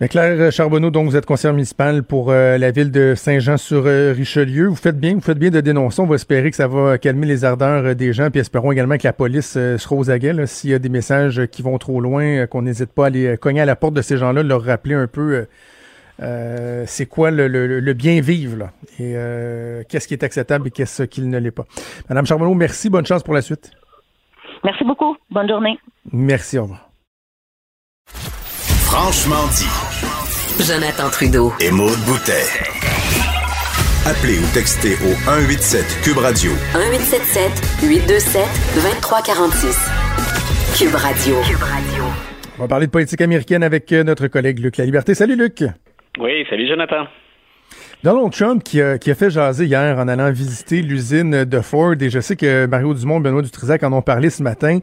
Mais 0.00 0.06
Claire 0.06 0.52
Charbonneau, 0.52 0.90
donc 0.90 1.08
vous 1.08 1.16
êtes 1.16 1.26
conseillère 1.26 1.54
municipale 1.54 2.04
pour 2.04 2.30
euh, 2.30 2.56
la 2.56 2.70
ville 2.70 2.92
de 2.92 3.14
Saint-Jean-sur-Richelieu. 3.16 4.68
Vous 4.68 4.76
faites 4.76 4.96
bien, 4.96 5.14
vous 5.14 5.20
faites 5.20 5.40
bien 5.40 5.50
de 5.50 5.60
dénoncer. 5.60 6.00
On 6.00 6.06
va 6.06 6.14
espérer 6.14 6.50
que 6.50 6.56
ça 6.56 6.68
va 6.68 6.98
calmer 6.98 7.26
les 7.26 7.44
ardeurs 7.44 7.84
euh, 7.84 7.94
des 7.94 8.12
gens, 8.12 8.30
puis 8.30 8.38
espérons 8.38 8.70
également 8.70 8.96
que 8.96 9.02
la 9.02 9.12
police 9.12 9.56
euh, 9.56 9.76
sera 9.76 9.96
aux 9.96 10.08
aguets. 10.08 10.46
S'il 10.46 10.70
y 10.70 10.74
a 10.74 10.78
des 10.78 10.88
messages 10.88 11.46
qui 11.46 11.62
vont 11.62 11.78
trop 11.78 12.00
loin, 12.00 12.22
euh, 12.22 12.46
qu'on 12.46 12.62
n'hésite 12.62 12.92
pas 12.92 13.04
à 13.04 13.06
aller 13.08 13.26
euh, 13.26 13.36
cogner 13.36 13.60
à 13.60 13.64
la 13.64 13.74
porte 13.74 13.94
de 13.94 14.02
ces 14.02 14.18
gens-là, 14.18 14.44
leur 14.44 14.62
rappeler 14.62 14.94
un 14.94 15.08
peu 15.08 15.46
euh, 16.20 16.84
c'est 16.86 17.06
quoi 17.06 17.30
le, 17.30 17.46
le- 17.48 17.80
le 17.80 17.92
bien 17.94 18.20
vivre 18.20 18.56
là, 18.56 18.72
et 18.98 19.12
euh, 19.16 19.82
qu'est-ce 19.88 20.08
qui 20.08 20.14
est 20.14 20.22
acceptable 20.24 20.68
et 20.68 20.70
qu'est-ce 20.70 21.04
qui 21.04 21.20
ne 21.22 21.38
l'est 21.38 21.50
pas? 21.50 21.64
Madame 22.08 22.26
Charbonneau, 22.26 22.54
merci, 22.54 22.90
bonne 22.90 23.06
chance 23.06 23.22
pour 23.22 23.34
la 23.34 23.42
suite. 23.42 23.70
Merci 24.64 24.84
beaucoup. 24.84 25.16
Bonne 25.30 25.48
journée. 25.48 25.78
Merci, 26.12 26.58
au 26.58 26.62
revoir. 26.62 26.90
Franchement 28.08 29.46
dit. 29.56 30.64
Jonathan 30.64 31.08
Trudeau. 31.10 31.52
Et 31.60 31.70
Maude 31.70 31.98
Boutet. 32.06 32.42
Appelez 34.06 34.38
ou 34.38 34.46
textez 34.54 34.94
au 34.94 35.12
187 35.24 35.84
Cube 36.02 36.16
Radio 36.18 36.50
1877 36.74 37.82
827 37.88 38.42
2346. 38.74 39.76
Cube 40.78 40.94
Radio. 40.94 41.36
Cube 41.42 41.62
Radio. 41.62 42.04
On 42.58 42.62
va 42.62 42.68
parler 42.68 42.86
de 42.86 42.90
politique 42.90 43.20
américaine 43.20 43.62
avec 43.62 43.92
euh, 43.92 44.02
notre 44.02 44.26
collègue 44.28 44.58
Luc 44.58 44.78
La 44.78 44.84
Liberté. 44.86 45.14
Salut 45.14 45.36
Luc. 45.36 45.62
Oui, 46.20 46.44
salut 46.50 46.66
Jonathan. 46.66 47.06
Donald 48.02 48.32
Trump 48.32 48.64
qui 48.64 48.80
a, 48.80 48.98
qui 48.98 49.10
a 49.10 49.14
fait 49.14 49.30
jaser 49.30 49.66
hier 49.66 49.98
en 49.98 50.08
allant 50.08 50.30
visiter 50.32 50.82
l'usine 50.82 51.44
de 51.44 51.60
Ford, 51.60 51.94
et 52.00 52.10
je 52.10 52.20
sais 52.20 52.34
que 52.34 52.66
Mario 52.66 52.94
Dumont 52.94 53.20
et 53.20 53.22
Benoît 53.22 53.42
Dutrisac 53.42 53.82
en 53.84 53.92
ont 53.92 54.02
parlé 54.02 54.30
ce 54.30 54.42
matin. 54.42 54.78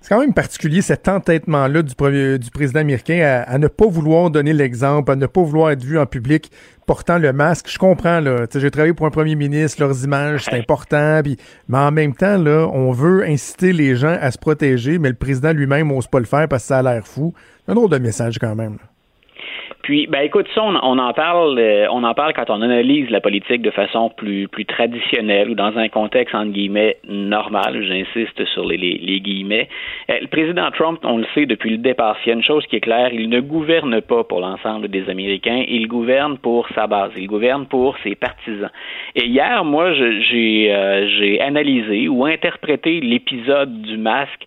C'est 0.00 0.14
quand 0.14 0.20
même 0.20 0.34
particulier 0.34 0.80
cet 0.80 1.08
entêtement-là 1.08 1.82
du, 1.82 2.38
du 2.38 2.50
président 2.52 2.80
américain 2.80 3.20
à, 3.20 3.50
à 3.50 3.58
ne 3.58 3.66
pas 3.66 3.88
vouloir 3.88 4.30
donner 4.30 4.52
l'exemple, 4.52 5.10
à 5.10 5.16
ne 5.16 5.26
pas 5.26 5.42
vouloir 5.42 5.72
être 5.72 5.82
vu 5.82 5.98
en 5.98 6.06
public 6.06 6.52
portant 6.86 7.18
le 7.18 7.32
masque. 7.32 7.68
Je 7.68 7.78
comprends, 7.78 8.20
là. 8.20 8.46
J'ai 8.54 8.70
travaillé 8.70 8.94
pour 8.94 9.06
un 9.06 9.10
premier 9.10 9.34
ministre, 9.34 9.82
leurs 9.82 10.04
images, 10.04 10.44
c'est 10.44 10.54
important. 10.54 11.20
Puis, 11.24 11.36
mais 11.66 11.78
en 11.78 11.90
même 11.90 12.14
temps, 12.14 12.38
là, 12.38 12.68
on 12.72 12.92
veut 12.92 13.24
inciter 13.24 13.72
les 13.72 13.96
gens 13.96 14.16
à 14.20 14.30
se 14.30 14.38
protéger, 14.38 15.00
mais 15.00 15.08
le 15.08 15.16
président 15.16 15.52
lui-même 15.52 15.88
n'ose 15.88 16.06
pas 16.06 16.20
le 16.20 16.26
faire 16.26 16.46
parce 16.46 16.62
que 16.62 16.68
ça 16.68 16.78
a 16.78 16.82
l'air 16.82 17.04
fou. 17.04 17.34
Un 17.66 17.74
drôle 17.74 17.90
de 17.90 17.98
message 17.98 18.38
quand 18.38 18.54
même. 18.54 18.78
Puis, 19.88 20.06
ben 20.06 20.20
écoute, 20.20 20.46
ça, 20.54 20.62
on, 20.62 20.98
en 20.98 21.12
parle, 21.14 21.58
euh, 21.58 21.86
on 21.90 22.04
en 22.04 22.12
parle 22.12 22.34
quand 22.34 22.50
on 22.50 22.60
analyse 22.60 23.08
la 23.08 23.22
politique 23.22 23.62
de 23.62 23.70
façon 23.70 24.10
plus 24.10 24.46
plus 24.46 24.66
traditionnelle 24.66 25.48
ou 25.48 25.54
dans 25.54 25.78
un 25.78 25.88
contexte 25.88 26.34
entre 26.34 26.50
guillemets 26.50 26.98
normal. 27.08 27.82
J'insiste 27.82 28.44
sur 28.52 28.66
les, 28.66 28.76
les, 28.76 28.98
les 28.98 29.20
guillemets. 29.20 29.66
Euh, 30.10 30.18
le 30.20 30.26
président 30.26 30.70
Trump, 30.72 30.98
on 31.04 31.16
le 31.16 31.26
sait 31.34 31.46
depuis 31.46 31.70
le 31.70 31.78
départ, 31.78 32.18
s'il 32.18 32.28
y 32.28 32.32
a 32.32 32.34
une 32.34 32.42
chose 32.42 32.66
qui 32.66 32.76
est 32.76 32.80
claire, 32.80 33.14
il 33.14 33.30
ne 33.30 33.40
gouverne 33.40 34.02
pas 34.02 34.24
pour 34.24 34.40
l'ensemble 34.40 34.88
des 34.88 35.08
Américains, 35.08 35.64
il 35.66 35.86
gouverne 35.86 36.36
pour 36.36 36.68
sa 36.74 36.86
base, 36.86 37.12
il 37.16 37.26
gouverne 37.26 37.64
pour 37.64 37.96
ses 38.04 38.14
partisans. 38.14 38.70
Et 39.14 39.24
hier, 39.24 39.64
moi, 39.64 39.94
j'ai 39.94 40.70
euh, 40.70 41.08
j'ai 41.18 41.40
analysé 41.40 42.08
ou 42.08 42.26
interprété 42.26 43.00
l'épisode 43.00 43.80
du 43.80 43.96
masque 43.96 44.44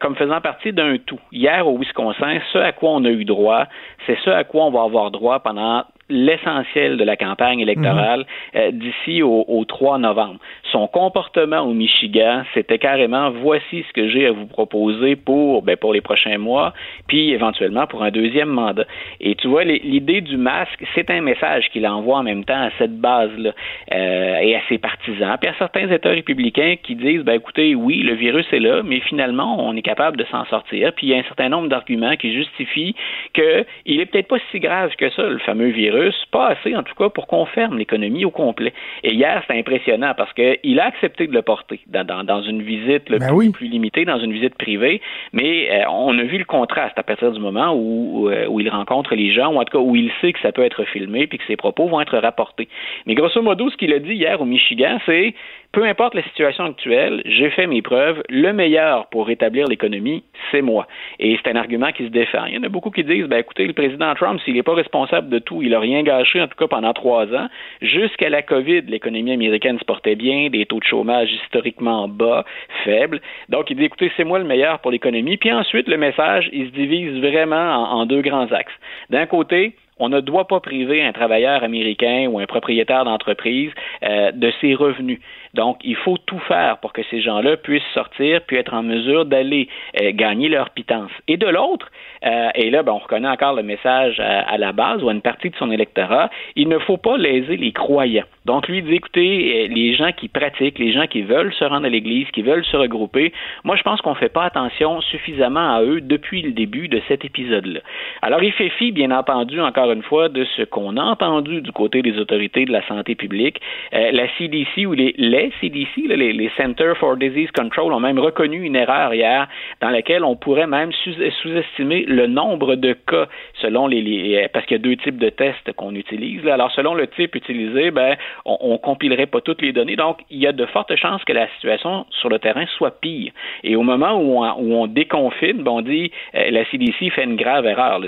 comme 0.00 0.14
faisant 0.14 0.40
partie 0.40 0.72
d'un 0.72 0.96
tout. 0.98 1.20
Hier 1.32 1.66
au 1.66 1.76
Wisconsin, 1.76 2.38
ce 2.52 2.58
à 2.58 2.72
quoi 2.72 2.90
on 2.92 3.04
a 3.04 3.10
eu 3.10 3.24
droit, 3.24 3.64
c'est 4.06 4.16
ce 4.24 4.30
à 4.30 4.44
quoi 4.44 4.67
va 4.70 4.82
avoir 4.82 5.10
droit 5.10 5.40
pendant 5.40 5.84
l'essentiel 6.08 6.96
de 6.96 7.04
la 7.04 7.16
campagne 7.16 7.60
électorale 7.60 8.24
euh, 8.54 8.70
d'ici 8.72 9.22
au, 9.22 9.44
au 9.46 9.64
3 9.64 9.98
novembre. 9.98 10.38
Son 10.72 10.86
comportement 10.86 11.60
au 11.60 11.72
Michigan, 11.72 12.42
c'était 12.54 12.78
carrément 12.78 13.30
voici 13.30 13.84
ce 13.86 13.92
que 13.92 14.08
j'ai 14.08 14.26
à 14.26 14.32
vous 14.32 14.46
proposer 14.46 15.16
pour 15.16 15.62
ben, 15.62 15.76
pour 15.76 15.92
les 15.92 16.00
prochains 16.00 16.38
mois, 16.38 16.72
puis 17.06 17.32
éventuellement 17.32 17.86
pour 17.86 18.02
un 18.02 18.10
deuxième 18.10 18.48
mandat. 18.48 18.84
Et 19.20 19.34
tu 19.34 19.48
vois, 19.48 19.64
l'idée 19.64 20.20
du 20.20 20.36
masque, 20.36 20.82
c'est 20.94 21.10
un 21.10 21.20
message 21.20 21.68
qu'il 21.70 21.86
envoie 21.86 22.18
en 22.18 22.22
même 22.22 22.44
temps 22.44 22.62
à 22.62 22.70
cette 22.78 22.98
base-là 22.98 23.52
euh, 23.92 24.38
et 24.38 24.56
à 24.56 24.60
ses 24.68 24.78
partisans, 24.78 25.36
puis 25.40 25.50
à 25.50 25.54
certains 25.58 25.90
États 25.90 26.10
républicains 26.10 26.76
qui 26.82 26.94
disent, 26.94 27.22
ben 27.22 27.34
écoutez, 27.34 27.74
oui, 27.74 27.98
le 28.02 28.14
virus 28.14 28.46
est 28.52 28.60
là, 28.60 28.82
mais 28.82 29.00
finalement, 29.00 29.56
on 29.58 29.76
est 29.76 29.82
capable 29.82 30.16
de 30.16 30.24
s'en 30.30 30.44
sortir. 30.46 30.92
Puis 30.94 31.08
il 31.08 31.10
y 31.10 31.14
a 31.14 31.18
un 31.18 31.24
certain 31.24 31.48
nombre 31.48 31.68
d'arguments 31.68 32.16
qui 32.16 32.32
justifient 32.34 32.94
que 33.34 33.64
il 33.84 34.00
est 34.00 34.06
peut-être 34.06 34.28
pas 34.28 34.38
si 34.50 34.60
grave 34.60 34.94
que 34.96 35.10
ça, 35.10 35.22
le 35.22 35.38
fameux 35.38 35.68
virus 35.68 35.97
pas 36.30 36.48
assez 36.48 36.76
en 36.76 36.82
tout 36.82 36.94
cas 36.94 37.08
pour 37.08 37.26
qu'on 37.26 37.46
ferme 37.46 37.78
l'économie 37.78 38.24
au 38.24 38.30
complet. 38.30 38.72
Et 39.04 39.14
hier, 39.14 39.42
c'était 39.42 39.58
impressionnant 39.58 40.12
parce 40.16 40.32
qu'il 40.32 40.80
a 40.80 40.84
accepté 40.84 41.26
de 41.26 41.32
le 41.32 41.42
porter 41.42 41.80
dans, 41.86 42.04
dans, 42.04 42.24
dans 42.24 42.42
une 42.42 42.62
visite 42.62 43.08
le 43.08 43.18
Ben 43.18 43.28
plus, 43.28 43.36
oui. 43.36 43.50
plus 43.50 43.68
limitée, 43.68 44.04
dans 44.04 44.18
une 44.18 44.32
visite 44.32 44.56
privée, 44.56 45.00
mais 45.32 45.70
euh, 45.70 45.90
on 45.90 46.18
a 46.18 46.22
vu 46.22 46.38
le 46.38 46.44
contraste 46.44 46.98
à 46.98 47.02
partir 47.02 47.32
du 47.32 47.40
moment 47.40 47.72
où, 47.72 48.24
où, 48.24 48.28
euh, 48.28 48.46
où 48.46 48.60
il 48.60 48.68
rencontre 48.68 49.14
les 49.14 49.32
gens, 49.32 49.52
ou 49.52 49.58
en 49.58 49.64
tout 49.64 49.78
cas 49.78 49.82
où 49.82 49.96
il 49.96 50.10
sait 50.20 50.32
que 50.32 50.40
ça 50.40 50.52
peut 50.52 50.64
être 50.64 50.84
filmé 50.84 51.26
puis 51.26 51.38
que 51.38 51.44
ses 51.46 51.56
propos 51.56 51.88
vont 51.88 52.00
être 52.00 52.18
rapportés. 52.18 52.68
Mais 53.06 53.14
grosso 53.14 53.40
modo, 53.42 53.70
ce 53.70 53.76
qu'il 53.76 53.92
a 53.92 53.98
dit 53.98 54.14
hier 54.14 54.40
au 54.40 54.44
Michigan, 54.44 54.98
c'est 55.06 55.34
peu 55.72 55.84
importe 55.84 56.14
la 56.14 56.22
situation 56.22 56.64
actuelle, 56.64 57.22
j'ai 57.26 57.50
fait 57.50 57.66
mes 57.66 57.82
preuves. 57.82 58.22
Le 58.30 58.52
meilleur 58.52 59.06
pour 59.08 59.26
rétablir 59.26 59.66
l'économie, 59.66 60.24
c'est 60.50 60.62
moi. 60.62 60.86
Et 61.18 61.36
c'est 61.36 61.50
un 61.50 61.56
argument 61.56 61.92
qui 61.92 62.04
se 62.04 62.10
défend. 62.10 62.46
Il 62.46 62.54
y 62.54 62.58
en 62.58 62.62
a 62.62 62.68
beaucoup 62.68 62.90
qui 62.90 63.04
disent, 63.04 63.26
ben 63.26 63.38
écoutez, 63.38 63.66
le 63.66 63.74
président 63.74 64.14
Trump, 64.14 64.40
s'il 64.44 64.54
n'est 64.54 64.62
pas 64.62 64.74
responsable 64.74 65.28
de 65.28 65.38
tout, 65.38 65.62
il 65.62 65.70
n'a 65.70 65.80
rien 65.80 66.02
gâché, 66.02 66.40
en 66.40 66.48
tout 66.48 66.56
cas 66.56 66.68
pendant 66.68 66.92
trois 66.94 67.26
ans. 67.34 67.48
Jusqu'à 67.82 68.30
la 68.30 68.42
COVID, 68.42 68.82
l'économie 68.82 69.32
américaine 69.32 69.78
se 69.78 69.84
portait 69.84 70.16
bien, 70.16 70.48
des 70.48 70.64
taux 70.64 70.80
de 70.80 70.84
chômage 70.84 71.30
historiquement 71.44 72.08
bas, 72.08 72.44
faibles. 72.84 73.20
Donc, 73.50 73.70
il 73.70 73.76
dit, 73.76 73.84
écoutez, 73.84 74.10
c'est 74.16 74.24
moi 74.24 74.38
le 74.38 74.46
meilleur 74.46 74.78
pour 74.78 74.90
l'économie. 74.90 75.36
Puis 75.36 75.52
ensuite, 75.52 75.86
le 75.86 75.98
message, 75.98 76.48
il 76.52 76.66
se 76.68 76.72
divise 76.72 77.20
vraiment 77.20 77.56
en, 77.56 78.00
en 78.00 78.06
deux 78.06 78.22
grands 78.22 78.50
axes. 78.52 78.72
D'un 79.10 79.26
côté, 79.26 79.74
on 79.98 80.08
ne 80.08 80.20
doit 80.20 80.46
pas 80.46 80.60
priver 80.60 81.02
un 81.02 81.12
travailleur 81.12 81.62
américain 81.62 82.26
ou 82.30 82.38
un 82.38 82.46
propriétaire 82.46 83.04
d'entreprise 83.04 83.70
euh, 84.02 84.30
de 84.32 84.52
ses 84.60 84.74
revenus. 84.74 85.20
Donc, 85.58 85.78
il 85.82 85.96
faut 85.96 86.18
tout 86.18 86.38
faire 86.46 86.78
pour 86.78 86.92
que 86.92 87.02
ces 87.10 87.20
gens-là 87.20 87.56
puissent 87.56 87.82
sortir 87.92 88.42
puis 88.46 88.58
être 88.58 88.74
en 88.74 88.84
mesure 88.84 89.24
d'aller 89.24 89.68
euh, 90.00 90.12
gagner 90.14 90.48
leur 90.48 90.70
pitance. 90.70 91.10
Et 91.26 91.36
de 91.36 91.48
l'autre, 91.48 91.90
euh, 92.24 92.48
et 92.54 92.70
là, 92.70 92.82
ben, 92.82 92.92
on 92.92 92.98
reconnaît 92.98 93.28
encore 93.28 93.54
le 93.54 93.62
message 93.62 94.20
à, 94.20 94.40
à, 94.40 94.58
la 94.58 94.72
base 94.72 95.02
ou 95.02 95.08
à 95.08 95.12
une 95.12 95.22
partie 95.22 95.50
de 95.50 95.56
son 95.56 95.70
électorat, 95.70 96.30
il 96.56 96.68
ne 96.68 96.78
faut 96.78 96.96
pas 96.96 97.16
léser 97.16 97.56
les 97.56 97.72
croyants. 97.72 98.24
Donc, 98.44 98.66
lui 98.66 98.82
dit, 98.82 98.94
écoutez, 98.94 99.66
euh, 99.66 99.74
les 99.74 99.94
gens 99.94 100.10
qui 100.12 100.28
pratiquent, 100.28 100.78
les 100.78 100.92
gens 100.92 101.06
qui 101.06 101.22
veulent 101.22 101.52
se 101.52 101.64
rendre 101.64 101.86
à 101.86 101.88
l'Église, 101.88 102.26
qui 102.32 102.42
veulent 102.42 102.64
se 102.64 102.76
regrouper, 102.76 103.32
moi, 103.64 103.76
je 103.76 103.82
pense 103.82 104.00
qu'on 104.00 104.12
ne 104.12 104.16
fait 104.16 104.32
pas 104.32 104.44
attention 104.44 105.00
suffisamment 105.02 105.76
à 105.76 105.82
eux 105.82 106.00
depuis 106.00 106.42
le 106.42 106.52
début 106.52 106.88
de 106.88 107.00
cet 107.08 107.24
épisode-là. 107.24 107.80
Alors, 108.22 108.42
il 108.42 108.52
fait 108.52 108.70
fi, 108.70 108.90
bien 108.90 109.10
entendu, 109.10 109.60
encore 109.60 109.92
une 109.92 110.02
fois, 110.02 110.28
de 110.28 110.44
ce 110.56 110.62
qu'on 110.62 110.96
a 110.96 111.02
entendu 111.02 111.60
du 111.60 111.72
côté 111.72 112.02
des 112.02 112.18
autorités 112.18 112.64
de 112.64 112.72
la 112.72 112.86
santé 112.86 113.14
publique. 113.14 113.60
Euh, 113.92 114.10
la 114.12 114.26
CDC 114.38 114.86
ou 114.86 114.92
les, 114.94 115.14
CDC, 115.60 116.08
les, 116.08 116.32
les 116.32 116.50
Center 116.56 116.92
for 116.98 117.16
Disease 117.16 117.50
Control, 117.50 117.92
ont 117.92 118.00
même 118.00 118.18
reconnu 118.18 118.62
une 118.62 118.76
erreur 118.76 119.12
hier 119.12 119.46
dans 119.80 119.90
laquelle 119.90 120.24
on 120.24 120.36
pourrait 120.36 120.66
même 120.66 120.90
sous-estimer 120.92 122.06
le 122.08 122.26
nombre 122.26 122.74
de 122.74 122.94
cas 122.94 123.26
selon 123.60 123.86
les, 123.86 124.00
les 124.02 124.48
parce 124.52 124.66
qu'il 124.66 124.76
y 124.76 124.80
a 124.80 124.82
deux 124.82 124.96
types 124.96 125.18
de 125.18 125.28
tests 125.28 125.72
qu'on 125.74 125.94
utilise. 125.94 126.42
Là. 126.42 126.54
Alors, 126.54 126.72
selon 126.72 126.94
le 126.94 127.06
type 127.06 127.34
utilisé, 127.34 127.90
ben, 127.90 128.16
on, 128.44 128.56
on 128.60 128.78
compilerait 128.78 129.26
pas 129.26 129.40
toutes 129.40 129.62
les 129.62 129.72
données. 129.72 129.96
Donc, 129.96 130.20
il 130.30 130.38
y 130.38 130.46
a 130.46 130.52
de 130.52 130.66
fortes 130.66 130.94
chances 130.96 131.22
que 131.24 131.32
la 131.32 131.48
situation 131.54 132.06
sur 132.10 132.28
le 132.28 132.38
terrain 132.38 132.64
soit 132.76 133.00
pire. 133.00 133.32
Et 133.62 133.76
au 133.76 133.82
moment 133.82 134.14
où 134.14 134.42
on, 134.42 134.52
où 134.58 134.74
on 134.74 134.86
déconfine, 134.86 135.62
ben, 135.62 135.70
on 135.70 135.82
dit 135.82 136.10
euh, 136.34 136.50
la 136.50 136.64
CDC 136.70 137.10
fait 137.10 137.24
une 137.24 137.36
grave 137.36 137.66
erreur. 137.66 138.00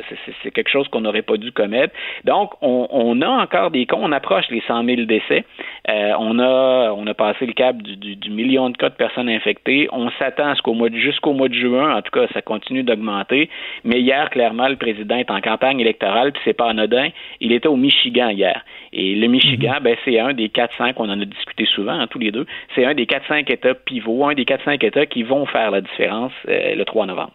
C'est 0.43 0.51
quelque 0.51 0.71
chose 0.71 0.89
qu'on 0.89 1.03
n'aurait 1.03 1.23
pas 1.23 1.37
dû 1.37 1.53
commettre. 1.53 1.95
Donc, 2.25 2.53
on, 2.63 2.89
on, 2.91 3.21
a 3.21 3.29
encore 3.29 3.71
des 3.71 3.87
cas. 3.87 3.97
On 3.99 4.13
approche 4.13 4.49
les 4.51 4.63
100 4.67 4.85
000 4.85 5.03
décès. 5.03 5.45
Euh, 5.89 6.13
on 6.19 6.39
a 6.39 6.93
on 6.97 7.07
a 7.07 7.15
passé 7.15 7.47
le 7.47 7.53
cap 7.53 7.77
du, 7.77 7.97
du, 7.97 8.17
du 8.17 8.31
million 8.31 8.71
de 8.71 8.77
cas 8.77 8.89
de 8.89 8.95
personnes 8.95 9.29
infectées. 9.29 9.89
On 9.93 10.11
s'attend 10.19 10.49
à 10.49 10.55
ce 10.55 10.63
qu'au 10.63 10.75
mois 10.75 10.89
jusqu'au 10.93 11.33
mois 11.33 11.49
de 11.49 11.55
juin, 11.55 11.97
en 11.97 12.03
tout 12.03 12.11
cas, 12.11 12.27
ça 12.33 12.43
continue 12.43 12.83
d'augmenter. 12.83 13.49
Mais 13.91 14.01
hier, 14.03 14.31
clairement, 14.31 14.69
le 14.69 14.77
président 14.77 15.17
est 15.17 15.33
en 15.33 15.41
campagne 15.41 15.81
électorale, 15.81 16.31
puis 16.31 16.41
c'est 16.45 16.53
pas 16.53 16.71
anodin. 16.71 17.09
Il 17.41 17.51
était 17.51 17.67
au 17.67 17.75
Michigan 17.75 18.29
hier. 18.29 18.65
Et 18.93 19.17
le 19.17 19.27
Michigan, 19.27 19.79
mm-hmm. 19.79 19.83
ben, 19.83 19.97
c'est 20.05 20.21
un 20.21 20.33
des 20.33 20.47
4-5, 20.47 20.93
on 20.99 21.11
en 21.11 21.21
a 21.21 21.25
discuté 21.25 21.67
souvent, 21.67 21.99
hein, 21.99 22.07
tous 22.07 22.21
les 22.21 22.31
deux, 22.31 22.47
c'est 22.77 22.85
un 22.85 22.95
des 22.95 23.07
4-5 23.07 23.53
États 23.53 23.75
pivots, 23.75 24.29
un 24.29 24.35
des 24.35 24.45
4-5 24.45 24.87
États 24.87 25.07
qui 25.07 25.25
vont 25.25 25.45
faire 25.45 25.73
la 25.73 25.81
différence 25.81 26.33
euh, 26.49 26.77
le 26.77 26.85
3 26.85 27.07
novembre. 27.07 27.33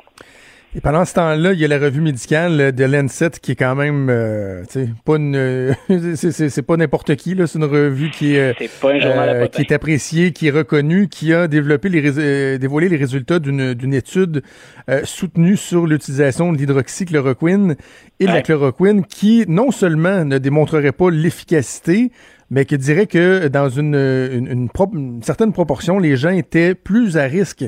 Et 0.77 0.81
pendant 0.81 1.05
ce 1.05 1.13
temps-là, 1.13 1.53
il 1.53 1.59
y 1.59 1.63
a 1.63 1.69
la 1.69 1.79
revue 1.79 2.01
médicale 2.01 2.73
de 2.73 2.83
l'Ancet 2.83 3.29
qui 3.41 3.53
est 3.53 3.55
quand 3.55 3.75
même, 3.75 4.09
euh, 4.09 4.61
pas 5.05 5.15
une, 5.15 5.73
c'est 6.15 6.61
pas 6.63 6.75
n'importe 6.75 7.15
qui 7.15 7.33
là, 7.33 7.47
c'est 7.47 7.59
une 7.59 7.63
revue 7.63 8.09
qui 8.09 8.35
est, 8.35 8.61
est 8.61 8.81
pas 8.81 8.91
un 8.91 8.99
journal 8.99 9.29
euh, 9.29 9.47
qui 9.47 9.61
est 9.61 9.71
appréciée, 9.71 10.33
qui 10.33 10.47
est 10.47 10.51
reconnue, 10.51 11.07
qui 11.07 11.33
a 11.33 11.47
développé 11.47 11.87
les 11.87 12.19
euh, 12.19 12.57
dévoilé 12.57 12.89
les 12.89 12.97
résultats 12.97 13.39
d'une 13.39 13.73
d'une 13.73 13.93
étude 13.93 14.43
euh, 14.89 14.99
soutenue 15.05 15.55
sur 15.55 15.87
l'utilisation 15.87 16.51
de 16.51 16.57
l'hydroxychloroquine 16.57 17.77
et 18.19 18.25
de 18.25 18.29
ouais. 18.29 18.35
la 18.35 18.41
chloroquine, 18.41 19.05
qui 19.05 19.45
non 19.47 19.71
seulement 19.71 20.25
ne 20.25 20.39
démontrerait 20.39 20.91
pas 20.91 21.09
l'efficacité, 21.09 22.11
mais 22.49 22.65
qui 22.65 22.77
dirait 22.77 23.07
que 23.07 23.47
dans 23.47 23.69
une, 23.69 23.95
une, 23.95 24.47
une, 24.51 24.69
pro 24.69 24.91
une 24.93 25.23
certaine 25.23 25.53
proportion, 25.53 25.99
les 25.99 26.17
gens 26.17 26.31
étaient 26.31 26.75
plus 26.75 27.17
à 27.17 27.23
risque 27.23 27.63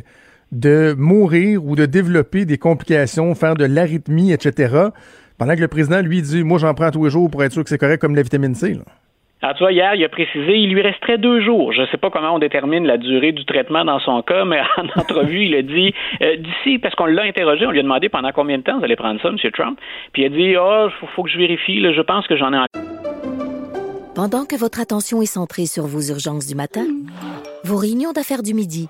de 0.51 0.95
mourir 0.97 1.63
ou 1.65 1.75
de 1.75 1.85
développer 1.85 2.45
des 2.45 2.57
complications, 2.57 3.35
faire 3.35 3.55
de 3.55 3.65
l'arythmie, 3.65 4.31
etc. 4.31 4.89
Pendant 5.37 5.55
que 5.55 5.61
le 5.61 5.67
président, 5.67 6.01
lui, 6.01 6.21
dit 6.21 6.43
Moi, 6.43 6.57
j'en 6.57 6.73
prends 6.73 6.91
tous 6.91 7.05
les 7.05 7.11
jours 7.11 7.29
pour 7.29 7.43
être 7.43 7.51
sûr 7.51 7.63
que 7.63 7.69
c'est 7.69 7.77
correct 7.77 7.99
comme 7.99 8.15
la 8.15 8.23
vitamine 8.23 8.55
C. 8.55 8.73
Là. 8.73 8.81
Alors, 9.41 9.55
tu 9.55 9.63
vois, 9.63 9.71
hier, 9.71 9.93
il 9.93 10.03
a 10.03 10.09
précisé, 10.09 10.57
il 10.57 10.73
lui 10.73 10.81
resterait 10.81 11.19
deux 11.19 11.41
jours. 11.41 11.71
Je 11.71 11.81
ne 11.81 11.85
sais 11.87 11.97
pas 11.97 12.09
comment 12.09 12.33
on 12.33 12.39
détermine 12.39 12.87
la 12.87 12.97
durée 12.97 13.33
du 13.33 13.45
traitement 13.45 13.85
dans 13.85 13.99
son 13.99 14.23
cas, 14.23 14.45
mais 14.45 14.59
en 14.77 14.99
entrevue, 14.99 15.45
il 15.45 15.55
a 15.55 15.61
dit, 15.61 15.93
euh, 16.21 16.37
d'ici, 16.37 16.79
parce 16.79 16.95
qu'on 16.95 17.05
l'a 17.05 17.21
interrogé, 17.23 17.67
on 17.67 17.71
lui 17.71 17.79
a 17.79 17.83
demandé 17.83 18.09
pendant 18.09 18.31
combien 18.31 18.57
de 18.57 18.63
temps 18.63 18.79
vous 18.79 18.83
allez 18.83 18.95
prendre 18.95 19.21
ça, 19.21 19.29
M. 19.29 19.37
Trump. 19.51 19.79
Puis 20.13 20.23
il 20.23 20.25
a 20.25 20.29
dit, 20.29 20.55
oh, 20.59 20.87
faut, 20.99 21.07
faut 21.15 21.23
que 21.23 21.29
je 21.29 21.37
vérifie, 21.37 21.79
là, 21.79 21.93
je 21.93 22.01
pense 22.01 22.25
que 22.25 22.35
j'en 22.35 22.51
ai 22.51 22.57
encore. 22.57 22.81
Pendant 24.15 24.45
que 24.45 24.55
votre 24.55 24.81
attention 24.81 25.21
est 25.21 25.27
centrée 25.27 25.67
sur 25.67 25.85
vos 25.85 26.01
urgences 26.01 26.47
du 26.47 26.55
matin, 26.55 26.87
vos 27.63 27.77
réunions 27.77 28.13
d'affaires 28.13 28.41
du 28.41 28.55
midi, 28.55 28.89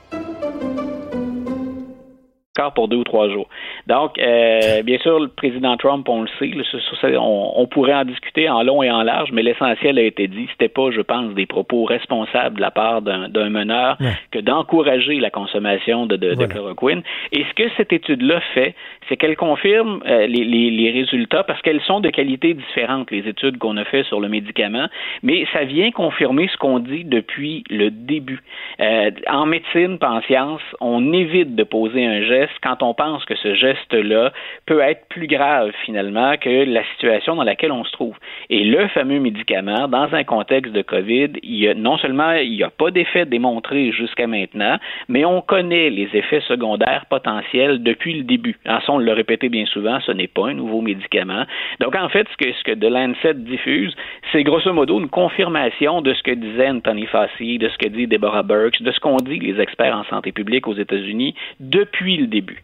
pour 2.75 2.87
deux 2.87 2.97
ou 2.97 3.03
trois 3.03 3.29
jours. 3.29 3.47
Donc, 3.87 4.19
euh, 4.19 4.83
bien 4.83 4.97
sûr, 4.99 5.19
le 5.19 5.29
président 5.29 5.77
Trump, 5.77 6.07
on 6.09 6.23
le 6.23 6.27
sait, 6.37 7.17
on, 7.17 7.61
on, 7.61 7.67
pourrait 7.67 7.93
en 7.93 8.03
discuter 8.03 8.49
en 8.49 8.61
long 8.63 8.83
et 8.83 8.91
en 8.91 9.03
large, 9.03 9.29
mais 9.31 9.41
l'essentiel 9.41 9.97
a 9.97 10.01
été 10.01 10.27
dit. 10.27 10.47
C'était 10.51 10.67
pas, 10.67 10.91
je 10.91 11.01
pense, 11.01 11.33
des 11.33 11.45
propos 11.45 11.85
responsables 11.85 12.57
de 12.57 12.61
la 12.61 12.71
part 12.71 13.01
d'un 13.01 13.49
meneur 13.49 13.97
ouais. 13.99 14.13
que 14.31 14.39
d'encourager 14.39 15.19
la 15.19 15.29
consommation 15.29 16.05
de, 16.05 16.17
de, 16.17 16.33
voilà. 16.33 16.47
de, 16.47 16.51
chloroquine. 16.51 17.03
Et 17.31 17.45
ce 17.45 17.53
que 17.53 17.69
cette 17.77 17.93
étude-là 17.93 18.41
fait, 18.53 18.75
c'est 19.11 19.17
qu'elle 19.17 19.35
confirme 19.35 20.01
euh, 20.07 20.25
les, 20.25 20.91
résultats 20.91 21.43
parce 21.43 21.61
qu'elles 21.61 21.81
sont 21.81 21.99
de 21.99 22.09
qualité 22.09 22.53
différente, 22.53 23.11
les 23.11 23.27
études 23.27 23.57
qu'on 23.57 23.75
a 23.75 23.83
fait 23.83 24.03
sur 24.03 24.21
le 24.21 24.29
médicament, 24.29 24.87
mais 25.21 25.45
ça 25.51 25.65
vient 25.65 25.91
confirmer 25.91 26.47
ce 26.47 26.55
qu'on 26.55 26.79
dit 26.79 27.03
depuis 27.03 27.65
le 27.69 27.91
début. 27.91 28.39
Euh, 28.79 29.11
en 29.27 29.45
médecine, 29.45 29.97
en 30.01 30.21
science, 30.21 30.61
on 30.79 31.11
évite 31.11 31.55
de 31.55 31.63
poser 31.63 32.05
un 32.05 32.21
geste 32.21 32.53
quand 32.63 32.81
on 32.83 32.93
pense 32.93 33.25
que 33.25 33.35
ce 33.35 33.53
geste-là 33.53 34.31
peut 34.65 34.79
être 34.79 35.05
plus 35.09 35.27
grave 35.27 35.71
finalement 35.83 36.37
que 36.37 36.63
la 36.63 36.83
situation 36.93 37.35
dans 37.35 37.43
laquelle 37.43 37.73
on 37.73 37.83
se 37.83 37.91
trouve. 37.91 38.15
Et 38.49 38.63
le 38.63 38.87
fameux 38.89 39.19
médicament, 39.19 39.89
dans 39.89 40.13
un 40.13 40.23
contexte 40.23 40.71
de 40.71 40.81
COVID, 40.81 41.31
il 41.43 41.67
a, 41.67 41.73
non 41.73 41.97
seulement 41.97 42.31
il 42.33 42.51
n'y 42.51 42.63
a 42.63 42.69
pas 42.69 42.91
d'effet 42.91 43.25
démontré 43.25 43.91
jusqu'à 43.91 44.27
maintenant, 44.27 44.77
mais 45.09 45.25
on 45.25 45.41
connaît 45.41 45.89
les 45.89 46.09
effets 46.13 46.41
secondaires 46.47 47.05
potentiels 47.09 47.83
depuis 47.83 48.13
le 48.13 48.23
début. 48.23 48.57
En 48.65 48.79
on 48.91 48.99
l'a 49.03 49.13
répété 49.13 49.49
bien 49.49 49.65
souvent, 49.65 49.99
ce 50.01 50.11
n'est 50.11 50.27
pas 50.27 50.47
un 50.47 50.53
nouveau 50.53 50.81
médicament. 50.81 51.45
Donc 51.79 51.95
en 51.95 52.09
fait, 52.09 52.27
ce 52.31 52.37
que, 52.37 52.51
ce 52.53 52.63
que 52.63 52.71
The 52.73 52.91
Lancet 52.91 53.33
diffuse, 53.35 53.95
c'est 54.31 54.43
grosso 54.43 54.71
modo 54.73 54.99
une 54.99 55.09
confirmation 55.09 56.01
de 56.01 56.13
ce 56.13 56.23
que 56.23 56.31
disait 56.31 56.69
Anthony 56.69 57.05
Fauci, 57.05 57.57
de 57.57 57.69
ce 57.69 57.77
que 57.77 57.87
dit 57.87 58.07
Deborah 58.07 58.43
Burks, 58.43 58.81
de 58.81 58.91
ce 58.91 58.99
qu'ont 58.99 59.17
dit 59.17 59.39
les 59.39 59.59
experts 59.59 59.95
en 59.95 60.03
santé 60.05 60.31
publique 60.31 60.67
aux 60.67 60.75
États-Unis 60.75 61.35
depuis 61.59 62.17
le 62.17 62.27
début. 62.27 62.63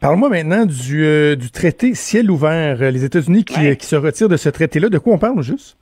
Parle-moi 0.00 0.28
maintenant 0.28 0.66
du, 0.66 1.04
euh, 1.04 1.36
du, 1.36 1.50
traité 1.50 1.94
ciel 1.94 2.30
ouvert. 2.30 2.78
Les 2.78 3.04
États-Unis 3.04 3.44
qui, 3.44 3.58
ouais. 3.58 3.76
qui, 3.76 3.86
se 3.86 3.96
retirent 3.96 4.28
de 4.28 4.36
ce 4.36 4.48
traité-là. 4.48 4.88
De 4.88 4.98
quoi 4.98 5.14
on 5.14 5.18
parle 5.18 5.42
juste? 5.42 5.76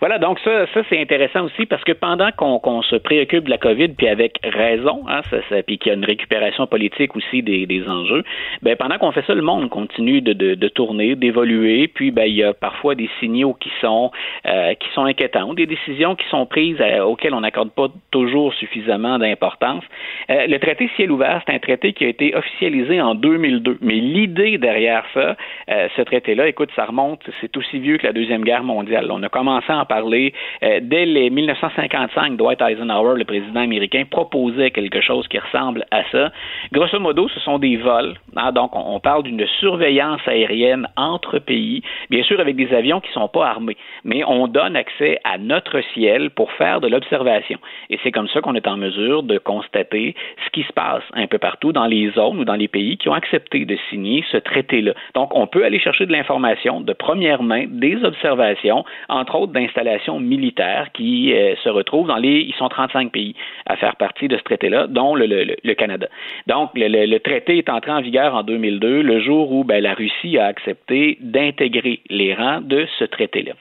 Voilà, 0.00 0.18
donc 0.18 0.38
ça, 0.40 0.66
ça 0.74 0.80
c'est 0.88 1.00
intéressant 1.00 1.44
aussi 1.44 1.66
parce 1.66 1.82
que 1.84 1.92
pendant 1.92 2.30
qu'on 2.32 2.82
se 2.82 2.96
préoccupe 2.96 3.44
de 3.44 3.50
la 3.50 3.58
COVID, 3.58 3.88
puis 3.88 4.08
avec 4.08 4.38
raison, 4.42 5.04
hein, 5.08 5.20
ça, 5.30 5.38
ça, 5.48 5.62
puis 5.62 5.78
qu'il 5.78 5.90
y 5.90 5.94
a 5.94 5.98
une 5.98 6.04
récupération 6.04 6.66
politique 6.66 7.16
aussi 7.16 7.42
des, 7.42 7.66
des 7.66 7.88
enjeux, 7.88 8.24
ben 8.62 8.76
pendant 8.76 8.98
qu'on 8.98 9.12
fait 9.12 9.24
ça, 9.26 9.34
le 9.34 9.42
monde 9.42 9.68
continue 9.70 10.20
de, 10.20 10.32
de, 10.32 10.54
de 10.54 10.68
tourner, 10.68 11.14
d'évoluer, 11.16 11.88
puis 11.88 12.10
ben 12.10 12.24
il 12.24 12.34
y 12.34 12.44
a 12.44 12.52
parfois 12.52 12.94
des 12.94 13.08
signaux 13.20 13.54
qui 13.54 13.70
sont 13.80 14.10
euh, 14.46 14.74
qui 14.74 14.88
sont 14.94 15.04
inquiétants, 15.04 15.54
des 15.54 15.66
décisions 15.66 16.14
qui 16.14 16.26
sont 16.28 16.46
prises 16.46 16.80
euh, 16.80 17.02
auxquelles 17.02 17.34
on 17.34 17.40
n'accorde 17.40 17.70
pas 17.70 17.88
toujours 18.10 18.54
suffisamment 18.54 19.18
d'importance. 19.18 19.84
Euh, 20.30 20.46
le 20.46 20.58
traité 20.58 20.90
ciel 20.96 21.10
ouvert, 21.10 21.42
c'est 21.46 21.54
un 21.54 21.58
traité 21.58 21.92
qui 21.92 22.04
a 22.04 22.08
été 22.08 22.34
officialisé 22.34 23.00
en 23.00 23.14
2002, 23.14 23.78
mais 23.80 23.94
l'idée 23.94 24.58
derrière 24.58 25.04
ça, 25.14 25.36
euh, 25.70 25.88
ce 25.96 26.02
traité-là, 26.02 26.48
écoute, 26.48 26.70
ça 26.76 26.84
remonte, 26.84 27.20
c'est 27.40 27.56
aussi 27.56 27.78
vieux 27.78 27.98
que 27.98 28.06
la 28.06 28.12
deuxième 28.12 28.44
guerre 28.44 28.64
mondiale. 28.64 29.08
On 29.10 29.22
a 29.22 29.28
commencé 29.28 29.70
à 29.70 29.77
en 29.78 29.84
parler 29.84 30.32
euh, 30.62 30.80
dès 30.82 31.06
les 31.06 31.30
1955. 31.30 32.36
Dwight 32.36 32.60
Eisenhower, 32.60 33.16
le 33.16 33.24
président 33.24 33.60
américain, 33.60 34.04
proposait 34.10 34.70
quelque 34.70 35.00
chose 35.00 35.26
qui 35.28 35.38
ressemble 35.38 35.84
à 35.90 36.02
ça. 36.10 36.30
Grosso 36.72 36.98
modo, 36.98 37.28
ce 37.28 37.40
sont 37.40 37.58
des 37.58 37.76
vols. 37.76 38.14
Hein, 38.36 38.52
donc, 38.52 38.70
on, 38.74 38.98
parle 39.00 39.22
d'une 39.22 39.46
surveillance 39.60 40.20
aérienne 40.26 40.88
entre 40.96 41.38
pays, 41.38 41.82
bien 42.10 42.22
sûr 42.22 42.40
avec 42.40 42.56
des 42.56 42.72
avions 42.74 43.00
qui 43.00 43.10
sont 43.12 43.28
pas 43.28 43.46
armés, 43.46 43.76
mais 44.04 44.24
on 44.24 44.48
donne 44.48 44.76
accès 44.76 45.20
à 45.24 45.38
notre 45.38 45.80
ciel 45.94 46.30
pour 46.30 46.50
faire 46.52 46.80
de 46.80 46.88
l'observation. 46.88 47.58
Et 47.90 47.98
c'est 48.02 48.10
comme 48.10 48.28
ça 48.28 48.40
qu'on 48.40 48.54
est 48.54 48.66
en 48.66 48.76
mesure 48.76 49.22
de 49.22 49.38
constater 49.38 50.14
ce 50.44 50.50
qui 50.50 50.64
se 50.64 50.72
passe 50.72 51.04
un 51.14 51.26
peu 51.26 51.38
partout 51.38 51.72
dans 51.72 51.86
les 51.86 52.10
zones 52.10 52.40
ou 52.40 52.44
dans 52.44 52.56
les 52.56 52.68
pays 52.68 52.96
qui 52.96 53.08
ont 53.08 53.14
accepté 53.14 53.64
de 53.64 53.76
signer 53.88 54.24
ce 54.30 54.36
traité-là. 54.36 54.92
Donc, 55.14 55.34
on 55.34 55.46
peut 55.46 55.64
aller 55.64 55.78
chercher 55.78 56.06
de 56.06 56.12
l'information 56.12 56.80
de 56.80 56.92
première 56.92 57.42
main, 57.42 57.64
des 57.68 58.04
observations, 58.04 58.84
entre 59.08 59.36
autres 59.36 59.52
d'installations 59.68 60.20
militaires 60.20 60.88
qui 60.92 61.32
euh, 61.32 61.54
se 61.62 61.68
retrouvent 61.68 62.08
dans 62.08 62.16
les, 62.16 62.40
ils 62.40 62.54
sont 62.54 62.68
35 62.68 63.12
pays 63.12 63.34
à 63.66 63.76
faire 63.76 63.96
partie 63.96 64.28
de 64.28 64.36
ce 64.36 64.42
traité-là, 64.42 64.86
dont 64.86 65.14
le, 65.14 65.74
Canada. 65.74 66.08
Donc, 66.46 66.70
le, 66.74 66.88
le, 66.88 67.20
traité 67.20 67.58
est 67.58 67.68
entré 67.68 67.90
en 67.92 68.00
vigueur 68.00 68.34
en 68.34 68.42
2002, 68.42 69.02
le 69.02 69.20
jour 69.20 69.52
où 69.52 69.64
ben, 69.64 69.82
la 69.82 69.94
Russie 69.94 70.38
a 70.38 70.46
accepté 70.46 71.18
d'intégrer 71.20 72.00
les 72.08 72.34
rangs 72.34 72.60
de 72.60 72.86
ce 72.98 73.04
traité-là. 73.04 73.52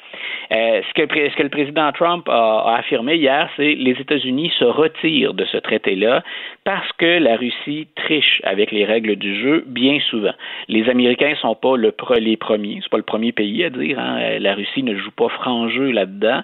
Euh, 0.51 0.81
ce, 0.87 0.93
que, 0.93 1.29
ce, 1.29 1.35
que, 1.35 1.43
le 1.43 1.49
président 1.49 1.91
Trump 1.91 2.27
a, 2.29 2.73
a 2.73 2.77
affirmé 2.77 3.15
hier, 3.15 3.49
c'est 3.57 3.75
les 3.75 3.91
États-Unis 3.91 4.51
se 4.57 4.65
retirent 4.65 5.33
de 5.33 5.45
ce 5.45 5.57
traité-là 5.57 6.23
parce 6.63 6.91
que 6.93 7.19
la 7.19 7.35
Russie 7.35 7.87
triche 7.95 8.41
avec 8.43 8.71
les 8.71 8.85
règles 8.85 9.15
du 9.15 9.39
jeu 9.41 9.63
bien 9.67 9.99
souvent. 10.09 10.33
Les 10.67 10.89
Américains 10.89 11.35
sont 11.41 11.55
pas 11.55 11.77
le, 11.77 11.93
les 12.19 12.37
premiers, 12.37 12.79
c'est 12.81 12.89
pas 12.89 12.97
le 12.97 13.03
premier 13.03 13.31
pays 13.31 13.63
à 13.63 13.69
dire. 13.69 13.99
Hein, 13.99 14.39
la 14.39 14.53
Russie 14.53 14.83
ne 14.83 14.95
joue 14.95 15.11
pas 15.11 15.29
franc 15.29 15.69
jeu 15.69 15.91
là-dedans. 15.91 16.41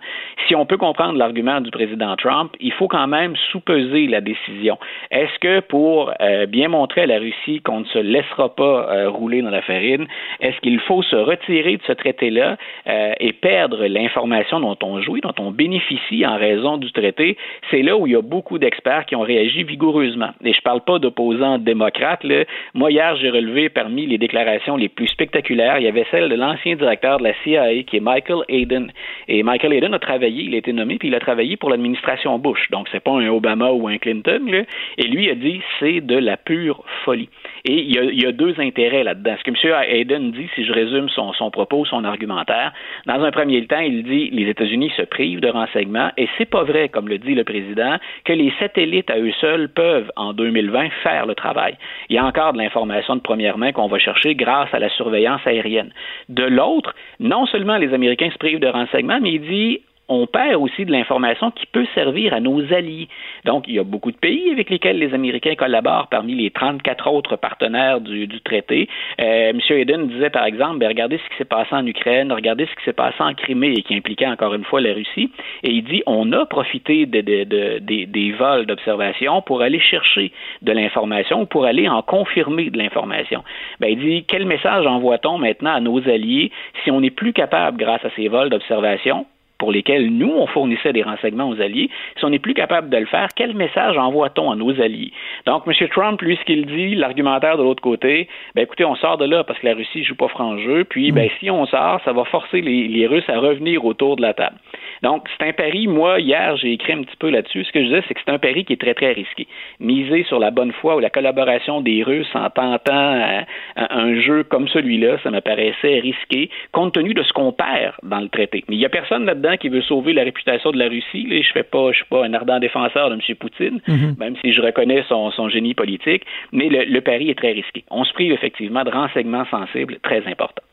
Si 0.48 0.56
on 0.56 0.66
peut 0.66 0.78
comprendre 0.78 1.18
l'argument 1.18 1.62
du 1.62 1.72
président 1.72 2.16
Trump, 2.16 2.52
il 2.60 2.72
faut 2.74 2.88
quand 2.88 3.08
même 3.08 3.36
sous-peser 3.52 4.08
la 4.08 4.22
décision. 4.22 4.78
Est-ce 5.12 5.40
que 5.40 5.60
pour 5.62 6.14
euh, 6.22 6.46
bien 6.46 6.68
montrer 6.68 7.02
à 7.02 7.06
la 7.06 7.20
Russie 7.20 7.62
qu'on 7.62 7.82
ne 7.82 7.86
se 7.86 8.00
laissera 8.00 8.54
pas 8.56 8.90
euh, 8.92 9.10
rouler 9.10 9.42
dans 9.42 9.50
la 9.50 9.62
farine, 9.62 10.08
est-ce 10.40 10.60
qu'il 10.62 10.80
faut 10.80 11.02
se 11.02 11.16
retirer 11.16 11.78
de 11.78 11.84
ce 11.86 11.94
traité-là 11.94 12.58
euh, 12.88 13.14
et 13.20 13.34
perdre 13.34 13.63
l'information 13.72 14.60
dont 14.60 14.78
on 14.84 15.02
jouit, 15.02 15.22
dont 15.22 15.34
on 15.40 15.52
bénéficie 15.52 16.26
en 16.26 16.38
raison 16.38 16.78
du 16.78 16.92
traité? 16.92 17.38
C'est 17.72 17.82
là 17.82 17.98
où 17.98 18.08
il 18.08 18.14
y 18.14 18.16
a 18.16 18.22
beaucoup 18.22 18.58
d'experts 18.58 19.06
qui 19.06 19.16
ont 19.16 19.22
réagi 19.22 19.64
vigoureusement. 19.64 20.30
Et 20.44 20.54
je 20.54 20.62
parle 20.62 20.82
pas 20.82 21.00
d'opposants 21.00 21.58
démocrates. 21.58 22.26
Moi, 22.74 22.92
hier, 22.92 23.16
j'ai 23.18 23.30
relevé 23.30 23.70
parmi 23.70 24.06
les 24.06 24.18
déclarations 24.18 24.78
les 24.78 24.90
plus 24.90 25.08
spectaculaires, 25.08 25.78
il 25.78 25.84
y 25.84 25.88
avait 25.88 26.06
celle 26.12 26.30
de 26.30 26.36
l'ancien 26.36 26.76
directeur 26.76 27.18
de 27.18 27.24
la 27.24 27.34
CIA, 27.44 27.84
qui 27.84 27.98
est 27.98 28.00
Michael 28.00 28.44
Hayden. 28.50 28.92
Et 29.28 29.44
Michael 29.44 29.74
Hayden 29.74 29.94
a 29.94 30.00
travaillé, 30.00 30.44
il 30.44 30.56
a 30.56 30.58
été 30.58 30.74
nommé, 30.74 30.98
puis 30.98 31.08
il 31.08 31.16
a 31.16 31.20
travaillé 31.20 31.58
pour 31.58 31.70
l'administration 31.70 32.38
Bush. 32.40 32.70
Donc, 32.72 32.88
c'est 32.92 33.04
pas 33.04 33.12
un 33.12 33.28
Obama 33.28 33.72
ou 33.72 33.88
un 33.88 33.98
Clinton. 33.98 34.66
Et 34.98 35.04
lui 35.04 35.30
a 35.30 35.36
dit, 35.36 35.62
c'est 35.80 36.02
de 36.02 36.18
la 36.18 36.38
pure 36.38 36.84
folie. 37.04 37.30
Et 37.66 37.74
il 37.74 38.22
y 38.22 38.26
a, 38.26 38.32
deux 38.32 38.60
intérêts 38.60 39.04
là-dedans. 39.04 39.36
Ce 39.38 39.44
que 39.44 39.52
M. 39.52 39.84
Hayden 39.88 40.32
dit, 40.32 40.50
si 40.56 40.66
je 40.66 40.74
résume 40.74 41.08
son 41.10 41.52
propos, 41.52 41.86
son 41.86 42.04
argumentaire, 42.04 42.74
dans 43.06 43.24
un 43.24 43.32
premier 43.32 43.53
il 43.54 44.04
dit 44.04 44.30
les 44.32 44.50
États-Unis 44.50 44.92
se 44.98 45.04
privent 45.04 45.40
de 45.40 45.50
renseignements 45.50 46.12
et 46.18 46.28
c'est 46.38 46.50
pas 46.50 46.64
vrai, 46.64 46.90
comme 46.90 47.08
le 47.08 47.18
dit 47.18 47.36
le 47.36 47.44
président, 47.44 47.98
que 48.26 48.34
les 48.34 48.52
satellites 48.60 49.10
à 49.10 49.20
eux 49.20 49.32
seuls 49.40 49.70
peuvent, 49.70 50.12
en 50.16 50.34
2020, 50.34 50.90
faire 51.04 51.26
le 51.26 51.36
travail. 51.36 51.78
Il 52.10 52.16
y 52.16 52.20
a 52.20 52.26
encore 52.26 52.54
de 52.54 52.58
l'information 52.58 53.16
de 53.16 53.22
première 53.22 53.58
main 53.58 53.72
qu'on 53.72 53.88
va 53.88 54.00
chercher 54.00 54.36
grâce 54.36 54.74
à 54.74 54.80
la 54.80 54.90
surveillance 54.90 55.42
aérienne. 55.46 55.92
De 56.30 56.44
l'autre, 56.44 56.94
non 57.20 57.46
seulement 57.46 57.78
les 57.78 57.94
Américains 57.94 58.30
se 58.32 58.38
privent 58.38 58.60
de 58.60 58.68
renseignements, 58.68 59.20
mais 59.22 59.34
il 59.34 59.42
dit 59.42 59.82
on 60.10 60.28
perd 60.28 60.56
aussi 60.56 60.86
de 60.86 60.92
l'information 60.92 61.52
qui 61.52 61.66
peut 61.66 61.88
servir 61.96 62.34
à 62.34 62.40
nos 62.40 62.62
alliés. 62.74 63.08
Donc, 63.46 63.66
il 63.68 63.76
y 63.76 63.80
a 63.80 63.84
beaucoup 63.84 64.12
de 64.12 64.18
pays 64.18 64.52
avec 64.52 64.70
lesquels 64.70 64.98
les 64.98 65.14
Américains 65.14 65.56
collaborent 65.56 66.08
parmi 66.10 66.36
les 66.36 66.52
34 66.52 67.08
autres 67.10 67.36
partenaires 67.36 68.02
du, 68.02 68.28
traité. 68.42 68.90
Euh, 69.22 69.52
M. 69.52 69.60
Eden 69.70 70.08
disait, 70.08 70.30
par 70.30 70.46
exemple, 70.46 70.80
ben, 70.80 70.88
regardez 70.88 71.18
ce 71.18 71.30
qui 71.30 71.38
s'est 71.38 71.46
passé 71.46 71.70
en 71.72 71.86
Ukraine, 71.86 72.32
regardez 72.32 72.66
ce 72.66 72.76
qui 72.76 72.84
s'est 72.84 72.94
passé 72.94 73.16
en 73.20 73.34
Crimée 73.34 73.74
et 73.78 73.82
qui 73.82 73.96
impliquait 73.96 74.28
encore 74.28 74.54
une 74.54 74.66
fois 74.66 74.82
la 74.82 74.94
Russie. 74.94 75.32
Et 75.64 75.72
il 75.72 75.84
dit, 75.84 76.04
on 76.06 76.32
a 76.34 76.46
profité 76.46 77.06
de, 77.06 77.22
de, 77.22 77.44
de, 77.46 77.80
des, 77.80 78.06
des 78.06 78.32
vols 78.34 78.66
d'observation 78.66 79.42
pour 79.42 79.62
aller 79.62 79.80
chercher 79.80 80.32
de 80.62 80.72
l'information 80.72 81.42
ou 81.42 81.46
pour 81.46 81.66
aller 81.66 81.88
en 81.88 82.02
confirmer 82.02 82.70
de 82.70 82.78
l'information. 82.78 83.44
Ben, 83.80 83.88
il 83.88 84.00
dit, 84.00 84.26
quel 84.28 84.46
message 84.46 84.86
envoie-t-on 84.86 85.38
maintenant 85.38 85.74
à 85.74 85.80
nos 85.80 86.00
alliés 86.10 86.52
si 86.84 86.92
on 86.92 87.02
n'est 87.02 87.10
plus 87.10 87.34
capable, 87.34 87.78
grâce 87.78 88.04
à 88.04 88.10
ces 88.16 88.28
vols 88.28 88.50
d'observation, 88.50 89.26
pour 89.58 89.72
lesquels 89.72 90.10
nous, 90.10 90.32
on 90.32 90.48
fournissait 90.48 90.94
des 90.94 91.04
renseignements 91.04 91.50
aux 91.50 91.62
alliés, 91.62 91.90
si 92.18 92.26
on 92.26 92.30
n'est 92.30 92.40
plus 92.40 92.54
capable 92.54 92.90
de 92.90 92.98
le 92.98 93.06
faire, 93.06 93.30
quel 93.36 93.54
message 93.56 93.98
envoie-t-on 93.98 94.52
à 94.52 94.56
nos 94.56 94.80
alliés? 94.82 95.12
Donc, 95.46 95.64
M. 95.68 95.88
Trump, 95.90 96.22
lui, 96.22 96.38
ce 96.38 96.46
qu'il 96.46 96.66
dit, 96.66 96.96
l'argumentaire 96.96 97.58
de 97.58 97.64
l'autre 97.64 97.82
côté, 97.82 98.28
ben 98.56 98.64
écoutez, 98.64 98.86
on 98.86 98.96
sort 98.96 99.18
de 99.18 99.26
là 99.26 99.44
parce 99.44 99.60
que 99.60 99.68
la 99.68 99.76
Russie 99.76 100.04
joue 100.04 100.16
pas 100.16 100.28
franc 100.28 100.58
jeu, 100.58 100.84
puis 100.84 101.12
ben 101.12 101.30
si 101.40 101.50
on 101.50 101.66
sort, 101.66 102.02
ça 102.04 102.14
va 102.14 102.26
forcer 102.26 102.62
les, 102.62 103.04
Russes 103.04 103.28
à 103.28 103.38
revenir 103.38 103.84
autour 103.84 104.16
de 104.16 104.22
la 104.22 104.34
table. 104.34 104.56
Donc, 105.02 105.28
c'est 105.38 105.46
un 105.46 105.52
pari, 105.52 105.88
moi, 105.88 106.22
hier, 106.22 106.56
j'ai 106.56 106.72
écrit 106.72 106.94
un 106.94 107.04
petit 107.04 107.18
peu 107.18 107.30
là-dessus. 107.30 107.66
Ce 107.66 107.72
que 107.74 107.82
je 107.82 107.86
disais, 107.86 108.04
c'est 108.08 108.14
que 108.14 108.22
c'est 108.26 108.32
un 108.32 108.40
pari 108.40 108.64
qui 108.64 108.74
est 108.74 108.82
très, 108.82 108.94
très 108.94 109.12
risqué. 109.12 109.48
Miser 109.82 110.24
sur 110.24 110.40
la 110.40 110.52
bonne 110.52 110.72
foi 110.72 110.96
ou 110.96 111.00
la 111.00 111.10
collaboration 111.10 111.82
des 111.82 112.02
Russes 112.02 112.34
en 112.34 112.50
tentant 112.50 112.82
un, 112.94 113.44
un 113.76 114.22
jeu 114.22 114.44
comme 114.44 114.70
celui-là, 114.70 115.18
ça 115.22 115.32
me 115.32 115.42
paraissait 115.42 116.00
risqué, 116.00 116.50
compte 116.72 116.94
tenu 116.94 117.14
de 117.14 117.24
ce 117.24 117.34
qu'on 117.34 117.52
perd 117.52 117.96
dans 118.04 118.20
le 118.20 118.30
traité. 118.30 118.64
Mais 118.70 118.76
il 118.76 118.80
n'y 118.80 118.86
a 118.86 118.90
personne 118.90 119.26
là-dedans 119.26 119.53
qui 119.58 119.70
veut 119.70 119.82
sauver 119.82 120.14
la 120.14 120.24
réputation 120.24 120.72
de 120.72 120.78
la 120.78 120.88
Russie. 120.88 121.26
Là, 121.28 121.42
je 121.42 121.52
fais 121.52 121.64
pas, 121.64 121.92
je 121.92 121.98
suis 121.98 122.06
pas 122.06 122.26
un 122.26 122.34
ardent 122.34 122.60
défenseur 122.60 123.10
de 123.10 123.16
M. 123.16 123.36
Poutine, 123.36 123.80
mm-hmm. 123.88 124.18
même 124.18 124.36
si 124.42 124.54
je 124.54 124.62
reconnais 124.62 125.04
son, 125.08 125.32
son 125.32 125.50
génie 125.50 125.74
politique, 125.74 126.24
mais 126.52 126.70
le, 126.70 126.86
le 126.86 127.02
pari 127.02 127.30
est 127.30 127.38
très 127.38 127.52
risqué. 127.52 127.84
On 127.90 128.04
se 128.04 128.14
prive 128.14 128.32
effectivement 128.32 128.84
de 128.84 128.92
renseignements 128.92 129.46
sensibles 129.50 129.98
très 130.04 130.26
importants. 130.28 130.64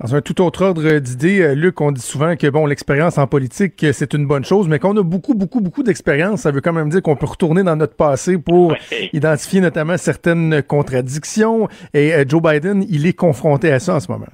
Dans 0.00 0.14
un 0.14 0.20
tout 0.20 0.40
autre 0.42 0.62
ordre 0.62 0.98
d'idées, 0.98 1.54
Luc, 1.56 1.80
on 1.80 1.90
dit 1.90 2.00
souvent 2.00 2.36
que 2.36 2.48
bon, 2.48 2.66
l'expérience 2.66 3.18
en 3.18 3.26
politique, 3.26 3.84
c'est 3.92 4.14
une 4.14 4.26
bonne 4.26 4.44
chose, 4.44 4.68
mais 4.68 4.78
qu'on 4.78 4.96
a 4.96 5.02
beaucoup, 5.02 5.34
beaucoup, 5.34 5.60
beaucoup 5.60 5.82
d'expérience, 5.82 6.42
ça 6.42 6.52
veut 6.52 6.60
quand 6.60 6.72
même 6.72 6.88
dire 6.88 7.02
qu'on 7.02 7.16
peut 7.16 7.26
retourner 7.26 7.64
dans 7.64 7.74
notre 7.74 7.96
passé 7.96 8.38
pour 8.38 8.68
ouais. 8.68 9.10
identifier 9.12 9.60
notamment 9.60 9.96
certaines 9.96 10.62
contradictions. 10.62 11.66
Et 11.94 12.12
Joe 12.28 12.40
Biden, 12.40 12.84
il 12.88 13.06
est 13.06 13.12
confronté 13.16 13.72
à 13.72 13.80
ça 13.80 13.96
en 13.96 14.00
ce 14.00 14.10
moment. 14.12 14.26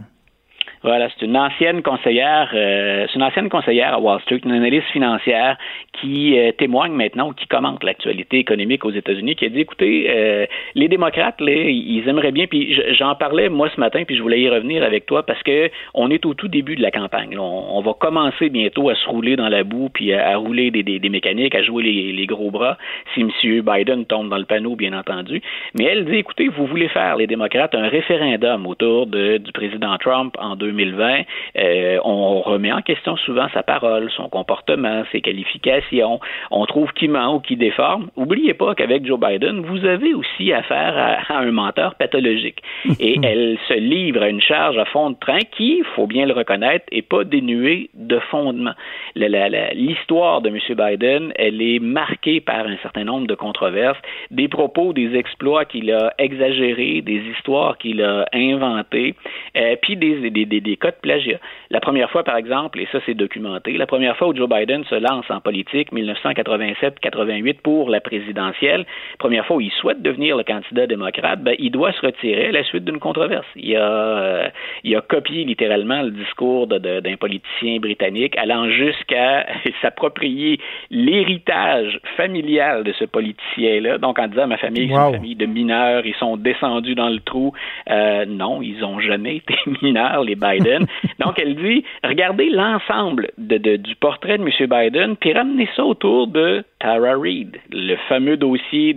Voilà, 0.84 1.08
c'est 1.08 1.24
une 1.24 1.34
ancienne 1.38 1.80
conseillère, 1.80 2.50
euh, 2.52 3.06
c'est 3.08 3.14
une 3.14 3.22
ancienne 3.22 3.48
conseillère 3.48 3.94
à 3.94 3.98
Wall 3.98 4.20
Street, 4.20 4.40
une 4.44 4.52
analyste 4.52 4.86
financière 4.88 5.56
qui 5.94 6.38
euh, 6.38 6.52
témoigne 6.52 6.92
maintenant 6.92 7.30
ou 7.30 7.32
qui 7.32 7.46
commente 7.46 7.82
l'actualité 7.82 8.36
économique 8.36 8.84
aux 8.84 8.90
États-Unis, 8.90 9.34
qui 9.34 9.46
a 9.46 9.48
dit 9.48 9.60
écoutez, 9.60 10.10
euh, 10.10 10.44
les 10.74 10.88
démocrates, 10.88 11.40
là, 11.40 11.54
ils 11.54 12.06
aimeraient 12.06 12.32
bien, 12.32 12.46
puis 12.46 12.78
j'en 12.98 13.14
parlais 13.14 13.48
moi 13.48 13.70
ce 13.74 13.80
matin, 13.80 14.04
puis 14.04 14.14
je 14.14 14.20
voulais 14.20 14.42
y 14.42 14.50
revenir 14.50 14.82
avec 14.82 15.06
toi 15.06 15.24
parce 15.24 15.42
que 15.42 15.70
on 15.94 16.10
est 16.10 16.26
au 16.26 16.34
tout 16.34 16.48
début 16.48 16.76
de 16.76 16.82
la 16.82 16.90
campagne. 16.90 17.38
On, 17.38 17.80
va 17.80 17.94
commencer 17.94 18.50
bientôt 18.50 18.90
à 18.90 18.94
se 18.94 19.08
rouler 19.08 19.36
dans 19.36 19.48
la 19.48 19.64
boue, 19.64 19.88
puis 19.88 20.12
à, 20.12 20.36
rouler 20.36 20.70
des, 20.70 21.08
mécaniques, 21.08 21.54
à 21.54 21.62
jouer 21.62 21.82
les, 21.82 22.12
les, 22.12 22.26
gros 22.26 22.50
bras, 22.50 22.76
si 23.14 23.22
M. 23.22 23.30
Biden 23.62 24.04
tombe 24.04 24.28
dans 24.28 24.38
le 24.38 24.44
panneau, 24.44 24.76
bien 24.76 24.92
entendu. 24.92 25.40
Mais 25.78 25.84
elle 25.84 26.04
dit 26.04 26.16
écoutez, 26.16 26.48
vous 26.48 26.66
voulez 26.66 26.88
faire 26.88 27.16
les 27.16 27.26
démocrates 27.26 27.74
un 27.74 27.88
référendum 27.88 28.66
autour 28.66 29.06
de, 29.06 29.38
du 29.38 29.52
président 29.52 29.96
Trump 29.96 30.34
en 30.38 30.56
2020 30.56 30.73
2020, 30.74 31.22
euh, 31.56 31.98
on 32.04 32.40
remet 32.40 32.72
en 32.72 32.82
question 32.82 33.16
souvent 33.16 33.46
sa 33.54 33.62
parole, 33.62 34.10
son 34.16 34.28
comportement, 34.28 35.04
ses 35.12 35.20
qualifications. 35.20 36.20
On 36.50 36.66
trouve 36.66 36.92
qui 36.92 37.08
ment 37.08 37.36
ou 37.36 37.40
qui 37.40 37.56
déforme. 37.56 38.08
Oubliez 38.16 38.54
pas 38.54 38.74
qu'avec 38.74 39.06
Joe 39.06 39.18
Biden, 39.18 39.60
vous 39.60 39.84
avez 39.84 40.14
aussi 40.14 40.52
affaire 40.52 40.94
à, 40.96 41.34
à 41.34 41.38
un 41.38 41.52
menteur 41.52 41.94
pathologique. 41.94 42.60
Et 42.98 43.18
elle 43.22 43.58
se 43.68 43.74
livre 43.74 44.22
à 44.22 44.28
une 44.28 44.42
charge 44.42 44.76
à 44.78 44.84
fond 44.86 45.10
de 45.10 45.16
train 45.18 45.40
qui, 45.56 45.78
il 45.78 45.84
faut 45.94 46.06
bien 46.06 46.26
le 46.26 46.32
reconnaître, 46.32 46.84
est 46.90 47.02
pas 47.02 47.24
dénuée 47.24 47.90
de 47.94 48.18
fondement. 48.30 48.74
L'histoire 49.14 50.40
de 50.40 50.48
M. 50.48 50.58
Biden, 50.70 51.32
elle 51.36 51.62
est 51.62 51.78
marquée 51.78 52.40
par 52.40 52.66
un 52.66 52.76
certain 52.82 53.04
nombre 53.04 53.26
de 53.26 53.34
controverses, 53.34 53.98
des 54.30 54.48
propos, 54.48 54.92
des 54.92 55.14
exploits 55.14 55.64
qu'il 55.64 55.92
a 55.92 56.12
exagérés, 56.18 57.00
des 57.00 57.22
histoires 57.36 57.78
qu'il 57.78 58.02
a 58.02 58.26
inventées, 58.32 59.14
euh, 59.56 59.76
puis 59.80 59.96
des, 59.96 60.30
des, 60.30 60.44
des 60.44 60.60
des 60.64 60.76
cas 60.76 60.90
de 60.90 60.96
plagiat. 61.00 61.40
La 61.74 61.80
première 61.80 62.08
fois, 62.08 62.22
par 62.22 62.36
exemple, 62.36 62.78
et 62.78 62.86
ça 62.92 63.00
c'est 63.04 63.14
documenté, 63.14 63.72
la 63.72 63.86
première 63.88 64.16
fois 64.16 64.28
où 64.28 64.36
Joe 64.36 64.48
Biden 64.48 64.84
se 64.84 64.94
lance 64.94 65.24
en 65.28 65.40
politique, 65.40 65.92
1987-88 65.92 67.54
pour 67.64 67.90
la 67.90 68.00
présidentielle, 68.00 68.86
première 69.18 69.44
fois 69.44 69.56
où 69.56 69.60
il 69.60 69.72
souhaite 69.72 70.00
devenir 70.00 70.36
le 70.36 70.44
candidat 70.44 70.86
démocrate, 70.86 71.42
ben, 71.42 71.56
il 71.58 71.72
doit 71.72 71.90
se 71.90 72.00
retirer 72.06 72.46
à 72.46 72.52
la 72.52 72.62
suite 72.62 72.84
d'une 72.84 73.00
controverse. 73.00 73.44
Il 73.56 73.74
a, 73.74 73.80
euh, 73.80 74.48
il 74.84 74.94
a 74.94 75.00
copié 75.00 75.42
littéralement 75.42 76.02
le 76.02 76.12
discours 76.12 76.68
d'un 76.68 77.16
politicien 77.18 77.80
britannique, 77.80 78.38
allant 78.38 78.70
jusqu'à 78.70 79.44
s'approprier 79.82 80.60
l'héritage 80.92 81.98
familial 82.16 82.84
de 82.84 82.92
ce 82.92 83.04
politicien-là, 83.04 83.98
donc 83.98 84.20
en 84.20 84.28
disant 84.28 84.46
ma 84.46 84.58
famille, 84.58 84.86
c'est 84.86 84.94
une 84.94 85.14
famille 85.14 85.34
de 85.34 85.46
mineurs, 85.46 86.06
ils 86.06 86.14
sont 86.20 86.36
descendus 86.36 86.94
dans 86.94 87.08
le 87.08 87.18
trou. 87.18 87.52
Euh, 87.90 88.26
non, 88.26 88.62
ils 88.62 88.84
ont 88.84 89.00
jamais 89.00 89.36
été 89.42 89.56
mineurs, 89.82 90.22
les 90.22 90.36
Biden. 90.36 90.86
donc 91.18 91.40
elle 91.40 91.56
dit, 91.56 91.63
regardez 92.02 92.50
l'ensemble 92.50 93.30
du 93.38 93.96
portrait 93.96 94.38
de 94.38 94.44
M. 94.44 94.50
Biden, 94.68 95.16
puis 95.16 95.32
ramenez 95.32 95.68
ça 95.76 95.84
autour 95.84 96.26
de 96.26 96.64
Tara 96.84 97.16
Reid, 97.16 97.56
le 97.72 97.96
fameux 98.10 98.36
dossier 98.36 98.94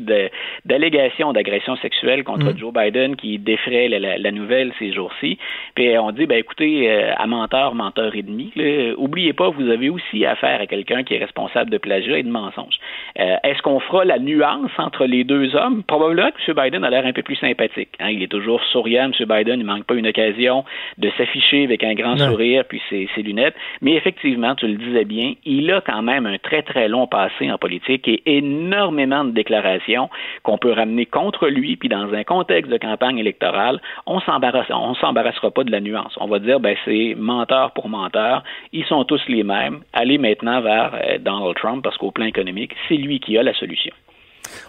d'allégation 0.66 1.32
d'agression 1.32 1.78
sexuelle 1.78 2.26
contre 2.26 2.48
mm. 2.48 2.58
Joe 2.58 2.74
Biden 2.74 3.16
qui 3.16 3.40
défraie 3.40 3.88
la, 3.88 4.18
la, 4.18 4.32
nouvelle 4.32 4.74
ces 4.78 4.92
jours-ci. 4.92 5.38
Puis 5.74 5.98
on 5.98 6.12
dit, 6.12 6.26
ben 6.26 6.38
écoutez, 6.38 6.92
euh, 6.92 7.14
à 7.16 7.26
menteur, 7.28 7.76
menteur 7.76 8.14
et 8.16 8.24
demi, 8.24 8.52
là, 8.58 8.94
oubliez 8.98 9.32
pas, 9.32 9.50
vous 9.50 9.70
avez 9.70 9.90
aussi 9.90 10.26
affaire 10.26 10.60
à 10.60 10.66
quelqu'un 10.66 11.04
qui 11.04 11.14
est 11.14 11.20
responsable 11.20 11.70
de 11.72 11.78
plagiat 11.78 12.18
et 12.18 12.24
de 12.24 12.30
mensonge. 12.30 12.76
Euh, 13.20 13.38
est-ce 13.44 13.62
qu'on 13.62 13.80
fera 13.80 14.04
la 14.04 14.20
nuance 14.20 14.72
entre 14.78 15.06
les 15.06 15.24
deux 15.24 15.56
hommes? 15.56 15.84
Probablement 15.84 16.30
que 16.32 16.52
M. 16.52 16.58
Biden 16.62 16.84
a 16.84 16.90
l'air 16.90 17.06
un 17.06 17.14
peu 17.14 17.24
plus 17.24 17.38
sympathique. 17.38 17.92
Hein. 18.00 18.10
Il 18.10 18.22
est 18.22 18.28
toujours 18.32 18.62
souriant, 18.66 19.10
M. 19.18 19.26
Biden, 19.26 19.62
il 19.62 19.66
manque 19.66 19.86
pas 19.86 19.96
une 19.96 20.08
occasion 20.08 20.66
de 20.98 21.10
s'afficher 21.18 21.64
avec 21.64 21.86
un 21.86 21.94
grand 21.94 22.18
sourire 22.18 22.66
puis 22.68 22.82
ses, 22.90 23.08
ses 23.16 23.22
lunettes. 23.22 23.56
Mais 23.82 23.94
effectivement, 23.94 24.56
tu 24.56 24.68
le 24.68 24.76
disais 24.76 25.06
bien, 25.06 25.36
il 25.46 25.72
a 25.72 25.80
quand 25.80 26.02
même 26.02 26.26
un 26.26 26.38
très 26.38 26.64
très 26.64 26.90
long 26.90 27.08
passé 27.08 27.50
en 27.50 27.58
politique 27.58 27.77
et 27.90 28.22
énormément 28.26 29.24
de 29.24 29.32
déclarations 29.32 30.10
qu'on 30.44 30.58
peut 30.58 30.72
ramener 30.72 31.06
contre 31.06 31.48
lui, 31.48 31.76
puis 31.76 31.90
dans 31.90 32.14
un 32.14 32.24
contexte 32.24 32.72
de 32.72 32.78
campagne 32.78 33.18
électorale, 33.18 33.82
on 34.06 34.20
s'embarrasse, 34.20 34.68
s'embarrassera 34.68 35.52
pas 35.52 35.64
de 35.64 35.72
la 35.72 35.80
nuance. 35.80 36.16
On 36.20 36.28
va 36.28 36.40
dire, 36.40 36.60
ben 36.60 36.76
c'est 36.86 37.16
menteur 37.18 37.72
pour 37.72 37.90
menteur, 37.90 38.44
ils 38.74 38.86
sont 38.86 39.04
tous 39.04 39.22
les 39.28 39.44
mêmes. 39.44 39.80
Allez 39.94 40.18
maintenant 40.18 40.62
vers 40.62 40.94
euh, 40.96 41.18
Donald 41.20 41.56
Trump 41.56 41.84
parce 41.84 41.98
qu'au 41.98 42.12
plan 42.12 42.26
économique, 42.26 42.74
c'est 42.88 42.96
lui 42.98 43.20
qui 43.20 43.38
a 43.38 43.44
la 43.44 43.54
solution. 43.54 43.94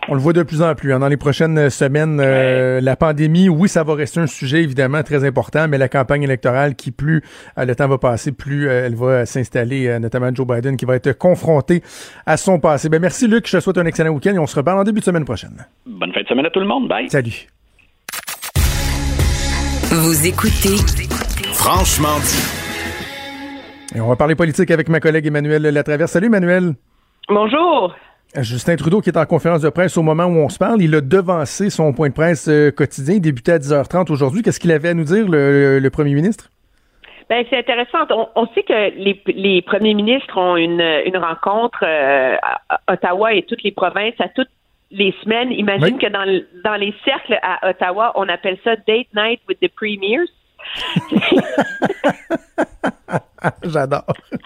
On 0.09 0.15
le 0.15 0.21
voit 0.21 0.33
de 0.33 0.43
plus 0.43 0.63
en 0.63 0.75
plus. 0.75 0.93
Hein. 0.93 0.99
Dans 0.99 1.09
les 1.09 1.17
prochaines 1.17 1.71
semaines, 1.71 2.21
euh, 2.21 2.81
la 2.81 2.97
pandémie, 2.97 3.49
oui, 3.49 3.69
ça 3.69 3.83
va 3.83 3.95
rester 3.95 4.21
un 4.21 4.27
sujet 4.27 4.63
évidemment 4.63 5.03
très 5.03 5.25
important, 5.25 5.69
mais 5.69 5.79
la 5.79 5.89
campagne 5.89 6.23
électorale, 6.23 6.75
qui 6.75 6.91
plus 6.91 7.23
euh, 7.59 7.65
le 7.65 7.75
temps 7.75 7.89
va 7.89 7.99
passer, 7.99 8.33
plus 8.33 8.69
elle 8.69 8.95
va 8.95 9.27
s'installer, 9.27 9.99
notamment 9.99 10.35
Joe 10.35 10.47
Biden, 10.47 10.77
qui 10.77 10.85
va 10.85 10.97
être 10.97 11.13
confronté 11.13 11.83
à 12.27 12.37
son 12.37 12.59
passé. 12.61 12.89
Ben, 12.89 13.01
merci 13.01 13.29
Luc, 13.29 13.47
je 13.47 13.57
te 13.57 13.63
souhaite 13.63 13.79
un 13.79 13.87
excellent 13.87 14.11
week-end 14.11 14.35
et 14.35 14.39
on 14.39 14.47
se 14.47 14.57
reparle 14.57 14.79
en 14.79 14.85
début 14.85 15.01
de 15.01 15.05
semaine 15.05 15.25
prochaine. 15.25 15.67
Bonne 15.87 16.13
fin 16.13 16.23
de 16.23 16.27
semaine 16.27 16.47
à 16.47 16.51
tout 16.51 16.61
le 16.61 16.67
monde. 16.67 16.89
Bye. 16.89 17.09
Salut. 17.09 17.47
Vous 19.91 20.27
écoutez 20.27 20.77
Franchement 21.55 22.19
dit. 22.21 23.97
Et 23.97 24.01
on 24.01 24.09
va 24.09 24.17
parler 24.17 24.35
politique 24.35 24.71
avec 24.71 24.89
ma 24.89 25.01
collègue 25.01 25.27
Emmanuel 25.27 25.63
Latraverse. 25.63 26.13
Salut 26.13 26.27
Emmanuel. 26.27 26.75
Bonjour. 27.29 27.95
Justin 28.37 28.77
Trudeau 28.77 29.01
qui 29.01 29.09
est 29.09 29.17
en 29.17 29.25
conférence 29.25 29.63
de 29.63 29.71
presse 29.71 29.97
au 29.97 30.03
moment 30.03 30.25
où 30.25 30.37
on 30.37 30.49
se 30.49 30.59
parle, 30.59 30.83
il 30.83 30.95
a 30.95 31.01
devancé 31.01 31.71
son 31.71 31.93
point 31.93 32.09
de 32.09 32.15
presse 32.15 32.49
euh, 32.49 32.71
quotidien, 32.71 33.15
il 33.15 33.21
débutait 33.21 33.53
à 33.53 33.59
10h30 33.59 34.13
aujourd'hui. 34.13 34.43
Qu'est-ce 34.43 34.61
qu'il 34.61 34.73
avait 34.73 34.91
à 34.91 34.95
nous 34.95 35.05
dire, 35.05 35.27
le, 35.29 35.89
premier 35.89 36.15
ministre? 36.15 36.51
Ben, 37.31 37.45
c'est 37.51 37.59
intéressant. 37.59 38.07
On, 38.37 38.47
sait 38.49 38.63
que 38.63 38.95
les, 38.97 39.63
premiers 39.63 39.95
ministres 39.95 40.39
ont 40.39 40.57
une, 40.57 40.83
rencontre 41.17 41.83
euh, 41.83 42.37
à 42.43 42.93
Ottawa 42.93 43.35
et 43.35 43.43
toutes 43.43 43.63
les 43.63 43.73
provinces 43.73 44.15
à 44.19 44.29
toutes 44.29 44.49
les 44.91 45.15
semaines. 45.23 45.53
Imagine 45.53 45.99
que 45.99 46.09
dans, 46.09 46.25
dans 46.65 46.77
les 46.77 46.95
cercles 47.05 47.39
à 47.43 47.71
Ottawa, 47.71 48.13
on 48.15 48.29
appelle 48.29 48.59
ça 48.65 48.77
Date 48.77 49.09
Night 49.15 49.41
with 49.49 49.59
the 49.61 49.69
Premiers. 49.75 50.29
J'adore. 53.65 54.05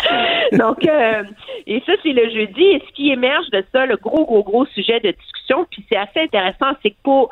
Donc, 0.52 0.86
euh, 0.86 1.24
et 1.66 1.82
ça, 1.86 1.92
c'est 2.02 2.12
le 2.12 2.30
jeudi. 2.30 2.62
Et 2.62 2.82
ce 2.86 2.92
qui 2.92 3.10
émerge 3.10 3.48
de 3.50 3.64
ça, 3.72 3.86
le 3.86 3.96
gros, 3.96 4.24
gros, 4.24 4.42
gros 4.42 4.66
sujet 4.66 5.00
de 5.00 5.10
discussion, 5.10 5.66
puis 5.70 5.84
c'est 5.88 5.96
assez 5.96 6.20
intéressant, 6.20 6.72
c'est 6.82 6.90
que 6.90 7.02
pour 7.02 7.30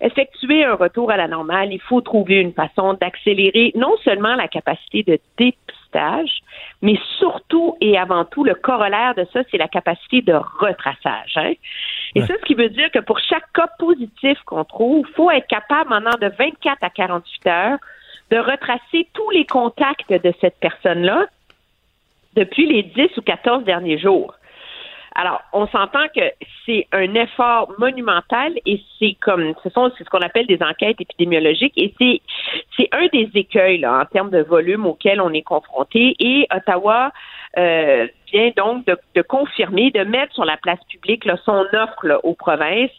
effectuer 0.00 0.64
un 0.64 0.74
retour 0.74 1.10
à 1.10 1.16
la 1.16 1.26
normale, 1.26 1.72
il 1.72 1.80
faut 1.80 2.00
trouver 2.00 2.36
une 2.36 2.52
façon 2.52 2.94
d'accélérer 2.94 3.72
non 3.74 3.96
seulement 4.04 4.34
la 4.36 4.46
capacité 4.46 5.02
de 5.02 5.18
dépistage, 5.36 6.40
mais 6.82 6.98
surtout 7.18 7.76
et 7.80 7.98
avant 7.98 8.24
tout, 8.24 8.44
le 8.44 8.54
corollaire 8.54 9.14
de 9.16 9.26
ça, 9.32 9.40
c'est 9.50 9.58
la 9.58 9.68
capacité 9.68 10.22
de 10.22 10.34
retraçage. 10.34 11.36
Hein. 11.36 11.52
Et 12.14 12.20
ça, 12.22 12.34
ce 12.40 12.44
qui 12.44 12.54
veut 12.54 12.68
dire 12.68 12.90
que 12.92 13.00
pour 13.00 13.18
chaque 13.18 13.52
cas 13.52 13.68
positif 13.78 14.38
qu'on 14.46 14.64
trouve, 14.64 15.06
il 15.08 15.14
faut 15.14 15.30
être 15.30 15.46
capable, 15.48 15.90
maintenant 15.90 16.16
de 16.20 16.28
24 16.38 16.78
à 16.80 16.90
48 16.90 17.46
heures, 17.48 17.78
de 18.30 18.38
retracer 18.38 19.08
tous 19.14 19.30
les 19.30 19.46
contacts 19.46 20.12
de 20.12 20.32
cette 20.40 20.58
personne-là 20.60 21.26
depuis 22.34 22.66
les 22.66 22.82
10 22.82 23.16
ou 23.16 23.22
14 23.22 23.64
derniers 23.64 23.98
jours. 23.98 24.34
Alors, 25.14 25.42
on 25.52 25.66
s'entend 25.66 26.06
que 26.14 26.30
c'est 26.64 26.86
un 26.92 27.12
effort 27.14 27.72
monumental 27.78 28.52
et 28.64 28.80
c'est 28.98 29.16
comme, 29.20 29.52
ce 29.64 29.70
sont 29.70 29.90
ce 29.98 30.04
qu'on 30.04 30.20
appelle 30.20 30.46
des 30.46 30.62
enquêtes 30.62 31.00
épidémiologiques 31.00 31.72
et 31.76 31.92
c'est 31.98 32.20
c'est 32.76 32.88
un 32.92 33.08
des 33.12 33.28
écueils 33.34 33.78
là, 33.78 34.00
en 34.00 34.04
termes 34.04 34.30
de 34.30 34.42
volume 34.42 34.86
auquel 34.86 35.20
on 35.20 35.32
est 35.32 35.42
confronté 35.42 36.14
et 36.20 36.46
Ottawa 36.54 37.10
euh, 37.58 38.06
vient 38.32 38.52
donc 38.56 38.86
de, 38.86 39.22
confirmer, 39.22 39.90
de 39.90 40.04
mettre 40.04 40.34
sur 40.34 40.44
la 40.44 40.56
place 40.56 40.78
publique 40.88 41.28
son 41.44 41.64
offre 41.72 42.20
aux 42.22 42.34
provinces, 42.34 42.90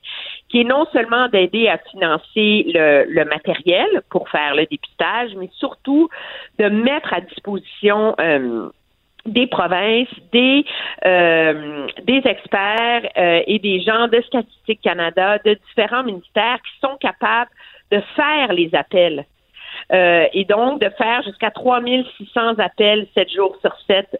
qui 0.49 0.61
est 0.61 0.65
non 0.65 0.85
seulement 0.91 1.29
d'aider 1.29 1.69
à 1.69 1.77
financer 1.77 2.65
le, 2.73 3.05
le, 3.07 3.25
matériel 3.25 4.01
pour 4.09 4.27
faire 4.27 4.55
le 4.55 4.65
dépistage, 4.65 5.29
mais 5.37 5.49
surtout 5.53 6.09
de 6.57 6.67
mettre 6.67 7.13
à 7.13 7.21
disposition 7.21 8.15
euh, 8.19 8.69
des 9.25 9.47
provinces, 9.47 10.07
des 10.31 10.65
euh, 11.05 11.87
des 12.03 12.21
experts 12.25 13.09
euh, 13.17 13.41
et 13.47 13.59
des 13.59 13.81
gens 13.81 14.07
de 14.07 14.21
Statistique 14.21 14.81
Canada, 14.81 15.37
de 15.39 15.57
différents 15.67 16.03
ministères 16.03 16.59
qui 16.61 16.79
sont 16.81 16.97
capables 16.97 17.51
de 17.91 18.01
faire 18.15 18.53
les 18.53 18.73
appels. 18.73 19.25
Euh, 19.91 20.25
et 20.33 20.45
donc 20.45 20.81
de 20.81 20.89
faire 20.89 21.23
jusqu'à 21.23 21.51
3600 21.51 22.59
appels 22.59 23.07
7 23.15 23.31
jours 23.31 23.55
sur 23.61 23.75
7 23.87 24.19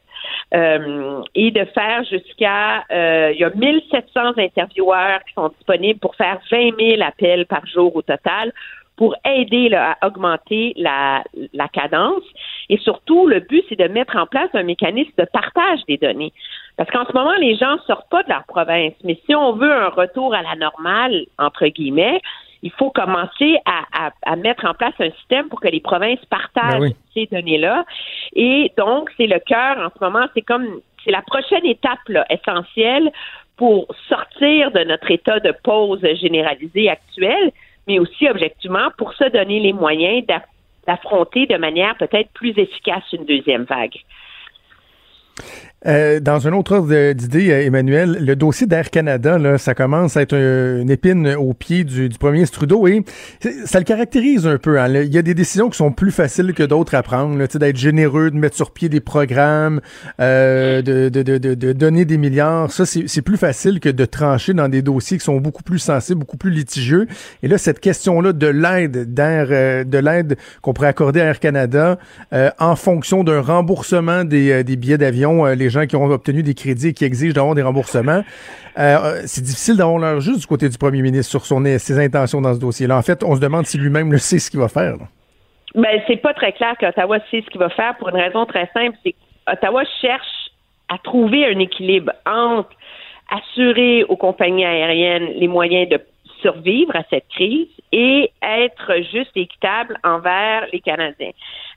et 1.36 1.52
de 1.52 1.66
faire 1.66 2.04
jusqu'à 2.06 2.84
il 2.90 3.38
y 3.38 3.44
a 3.44 3.50
1700 3.50 4.38
intervieweurs 4.38 5.24
qui 5.26 5.34
sont 5.34 5.50
disponibles 5.50 6.00
pour 6.00 6.16
faire 6.16 6.40
20 6.52 6.72
000 6.80 7.02
appels 7.02 7.46
par 7.46 7.66
jour 7.68 7.96
au 7.96 8.02
total 8.02 8.52
pour 9.00 9.16
aider 9.24 9.74
à 9.74 9.98
augmenter 10.06 10.74
la, 10.76 11.24
la 11.54 11.70
cadence. 11.70 12.26
Et 12.68 12.78
surtout, 12.80 13.28
le 13.28 13.40
but, 13.40 13.64
c'est 13.70 13.80
de 13.80 13.88
mettre 13.88 14.18
en 14.18 14.28
place 14.28 14.50
un 14.54 14.64
mécanisme 14.64 15.14
de 15.18 15.24
partage 15.24 15.80
des 15.88 15.96
données. 15.96 16.34
Parce 16.76 16.92
qu'en 16.92 17.06
ce 17.06 17.14
moment, 17.14 17.34
les 17.40 17.56
gens 17.56 17.76
ne 17.76 17.82
sortent 17.88 18.10
pas 18.10 18.24
de 18.24 18.30
leur 18.30 18.44
province. 18.44 18.92
Mais 19.06 19.18
si 19.26 19.34
on 19.34 19.54
veut 19.54 19.72
un 19.72 19.88
retour 19.88 20.34
à 20.34 20.42
la 20.42 20.58
normale, 20.58 21.24
entre 21.38 21.68
guillemets, 21.68 22.20
il 22.62 22.72
faut 22.72 22.90
commencer 22.90 23.56
à, 23.64 24.12
à, 24.26 24.36
mettre 24.36 24.66
en 24.66 24.74
place 24.74 24.96
un 25.00 25.12
système 25.12 25.48
pour 25.48 25.62
que 25.62 25.70
les 25.70 25.80
provinces 25.80 26.26
partagent 26.30 26.82
ben 26.82 26.94
ces 27.14 27.26
données-là. 27.32 27.86
Et 28.34 28.74
donc, 28.78 29.12
c'est 29.16 29.28
le 29.28 29.40
cœur 29.40 29.78
en 29.78 29.98
ce 29.98 30.04
moment, 30.04 30.26
c'est 30.34 30.42
comme 30.42 30.82
c'est 31.06 31.12
la 31.12 31.22
prochaine 31.22 31.66
étape 31.66 32.06
là, 32.10 32.26
essentielle 32.30 33.14
pour 33.56 33.88
sortir 34.10 34.72
de 34.72 34.84
notre 34.84 35.10
état 35.10 35.40
de 35.40 35.54
pause 35.64 36.06
généralisé 36.22 36.90
actuel, 36.90 37.54
mais 37.90 38.00
aussi 38.00 38.30
objectivement 38.30 38.92
pour 38.98 39.14
se 39.14 39.28
donner 39.30 39.60
les 39.60 39.74
moyens 39.74 40.24
d'affronter 40.88 41.48
de 41.48 41.58
manière 41.58 41.98
peut-être 41.98 42.30
plus 42.34 42.58
efficace 42.58 43.04
une 43.12 43.26
deuxième 43.26 43.64
vague. 43.64 43.98
Euh, 45.88 46.20
dans 46.20 46.46
un 46.46 46.52
autre 46.52 46.76
ordre 46.76 47.14
d'idée, 47.14 47.52
euh, 47.52 47.66
Emmanuel, 47.66 48.18
le 48.20 48.36
dossier 48.36 48.68
d'Air 48.68 48.90
Canada, 48.90 49.38
là, 49.38 49.58
ça 49.58 49.74
commence 49.74 50.18
à 50.18 50.22
être 50.22 50.36
une 50.36 50.90
épine 50.90 51.36
au 51.36 51.54
pied 51.54 51.86
du, 51.86 52.10
du 52.10 52.18
premier 52.18 52.46
Trudeau 52.48 52.86
et 52.88 53.04
ça 53.66 53.80
le 53.80 53.86
caractérise 53.86 54.46
un 54.46 54.58
peu. 54.58 54.80
Hein. 54.80 54.90
Il 54.90 55.14
y 55.14 55.18
a 55.18 55.22
des 55.22 55.34
décisions 55.34 55.70
qui 55.70 55.78
sont 55.78 55.92
plus 55.92 56.12
faciles 56.12 56.54
que 56.54 56.64
d'autres 56.64 56.96
à 56.96 57.04
prendre, 57.04 57.38
d'être 57.38 57.78
généreux, 57.78 58.30
de 58.30 58.36
mettre 58.36 58.58
sur 58.58 58.72
pied 58.72 58.90
des 58.90 59.00
programmes, 59.00 59.80
euh, 60.20 60.82
de, 60.82 61.08
de, 61.08 61.22
de, 61.22 61.38
de, 61.38 61.74
donner 61.74 62.04
des 62.04 62.18
milliards. 62.18 62.72
Ça, 62.72 62.86
c'est 62.86 63.22
plus 63.22 63.38
facile 63.38 63.80
que 63.80 63.90
de 63.90 64.06
trancher 64.06 64.54
dans 64.54 64.68
des 64.68 64.82
dossiers 64.82 65.18
qui 65.18 65.24
sont 65.24 65.38
beaucoup 65.38 65.64
plus 65.64 65.80
sensibles, 65.80 66.20
beaucoup 66.20 66.38
plus 66.38 66.52
litigieux. 66.52 67.08
Et 67.42 67.48
là, 67.48 67.58
cette 67.58 67.80
question-là 67.80 68.34
de 68.34 68.48
l'aide 68.48 69.14
d'Air, 69.14 69.48
euh, 69.52 69.84
de 69.86 69.98
l'aide 69.98 70.38
qu'on 70.62 70.74
pourrait 70.74 70.90
accorder 70.90 71.22
à 71.22 71.26
Air 71.26 71.40
Canada 71.40 71.98
en 72.60 72.76
fonction 72.76 73.24
d'un 73.24 73.42
remboursement 73.42 74.24
des, 74.24 74.64
des 74.64 74.76
billets 74.76 74.98
d'avion, 74.98 75.46
les 75.46 75.69
gens 75.70 75.86
qui 75.86 75.96
ont 75.96 76.06
obtenu 76.06 76.44
des 76.44 76.54
crédits 76.54 76.90
et 76.90 76.94
qui 76.94 77.06
exigent 77.06 77.34
d'avoir 77.34 77.56
des 77.56 77.62
remboursements. 77.62 78.24
Euh, 78.78 79.22
c'est 79.26 79.44
difficile 79.44 79.78
d'avoir 79.78 79.98
l'heure 79.98 80.20
juste 80.20 80.40
du 80.40 80.48
côté 80.48 80.70
du 80.70 80.78
premier 80.78 81.02
ministre 81.02 81.42
sur 81.42 81.46
ses 81.46 82.00
intentions 82.00 82.42
dans 82.42 82.54
ce 82.54 82.60
dossier-là. 82.60 82.98
En 82.98 83.02
fait, 83.02 83.24
on 83.24 83.36
se 83.36 83.42
demande 83.42 83.66
si 83.66 83.78
lui-même 83.78 84.12
le 84.12 84.18
sait 84.18 84.40
ce 84.40 84.50
qu'il 84.50 84.60
va 84.60 84.68
faire. 84.68 84.96
Ben, 85.76 86.02
c'est 86.08 86.18
pas 86.18 86.34
très 86.34 86.52
clair 86.54 86.76
qu'Ottawa 86.80 87.20
sait 87.30 87.44
ce 87.46 87.50
qu'il 87.50 87.60
va 87.60 87.70
faire 87.70 87.96
pour 87.98 88.10
une 88.10 88.16
raison 88.16 88.46
très 88.46 88.70
simple, 88.74 88.98
c'est 89.04 89.14
qu'Ottawa 89.46 89.84
cherche 90.02 90.52
à 90.90 90.98
trouver 90.98 91.46
un 91.46 91.60
équilibre 91.60 92.12
entre 92.26 92.70
assurer 93.30 94.04
aux 94.06 94.18
compagnies 94.18 94.66
aériennes 94.66 95.34
les 95.36 95.48
moyens 95.48 95.88
de 95.90 96.00
survivre 96.42 96.96
à 96.96 97.04
cette 97.10 97.28
crise 97.28 97.68
et 97.92 98.32
être 98.42 99.02
juste 99.12 99.32
et 99.36 99.42
équitable 99.42 99.98
envers 100.04 100.66
les 100.72 100.80
Canadiens. 100.80 101.32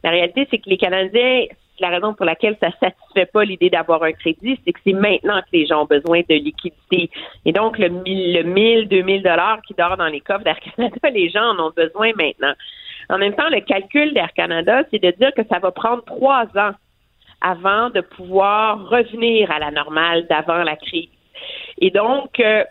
La 0.05 0.11
réalité, 0.11 0.47
c'est 0.51 0.59
que 0.59 0.69
les 0.69 0.77
Canadiens, 0.77 1.45
la 1.83 1.91
raison 1.91 2.15
pour 2.15 2.25
laquelle 2.25 2.57
ça 2.61 2.71
satisfait 2.81 3.27
pas 3.27 3.45
l'idée 3.45 3.69
d'avoir 3.69 4.03
un 4.03 4.13
crédit, 4.13 4.59
c'est 4.65 4.73
que 4.73 4.81
c'est 4.85 4.93
maintenant 4.93 5.41
que 5.41 5.49
les 5.53 5.67
gens 5.67 5.83
ont 5.83 5.87
besoin 5.87 6.21
de 6.21 6.35
liquidité. 6.35 7.11
Et 7.45 7.53
donc, 7.53 7.79
le 7.79 7.89
1000, 7.89 8.35
le 8.35 8.43
1000, 8.45 8.89
2000 8.89 9.23
dollars 9.23 9.61
qui 9.67 9.75
dort 9.75 9.97
dans 9.97 10.07
les 10.07 10.21
coffres 10.21 10.45
d'Air 10.45 10.59
Canada, 10.61 11.11
les 11.13 11.29
gens 11.29 11.51
en 11.51 11.67
ont 11.67 11.73
besoin 11.77 12.13
maintenant. 12.17 12.55
En 13.11 13.19
même 13.19 13.35
temps, 13.35 13.49
le 13.51 13.61
calcul 13.61 14.15
d'Air 14.15 14.33
Canada, 14.33 14.83
c'est 14.91 15.03
de 15.03 15.11
dire 15.11 15.33
que 15.35 15.43
ça 15.51 15.59
va 15.59 15.71
prendre 15.73 16.05
trois 16.05 16.47
ans 16.57 16.73
avant 17.41 17.91
de 17.91 18.01
pouvoir 18.01 18.89
revenir 18.89 19.51
à 19.51 19.59
la 19.59 19.71
normale 19.71 20.27
d'avant 20.29 20.63
la 20.63 20.77
crise. 20.77 21.11
Et 21.79 21.91
donc, 21.91 22.39
euh, 22.39 22.65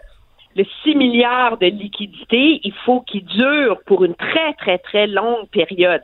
le 0.55 0.63
6 0.83 0.95
milliards 0.95 1.57
de 1.57 1.67
liquidités, 1.67 2.61
il 2.63 2.73
faut 2.85 3.01
qu'il 3.01 3.25
dure 3.25 3.81
pour 3.85 4.05
une 4.05 4.15
très, 4.15 4.53
très, 4.53 4.77
très 4.77 5.07
longue 5.07 5.47
période 5.49 6.03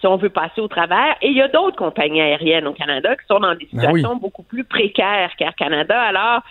si 0.00 0.06
on 0.06 0.16
veut 0.16 0.30
passer 0.30 0.60
au 0.60 0.68
travers. 0.68 1.16
Et 1.22 1.28
il 1.28 1.36
y 1.36 1.42
a 1.42 1.48
d'autres 1.48 1.76
compagnies 1.76 2.20
aériennes 2.20 2.66
au 2.66 2.72
Canada 2.72 3.16
qui 3.16 3.26
sont 3.26 3.40
dans 3.40 3.54
des 3.54 3.68
Ben 3.72 3.90
oui. 3.92 4.00
situations 4.00 4.16
beaucoup 4.16 4.42
plus 4.42 4.64
précaires 4.64 5.30
qu'Air 5.36 5.54
Canada. 5.54 6.00
Alors, 6.00 6.42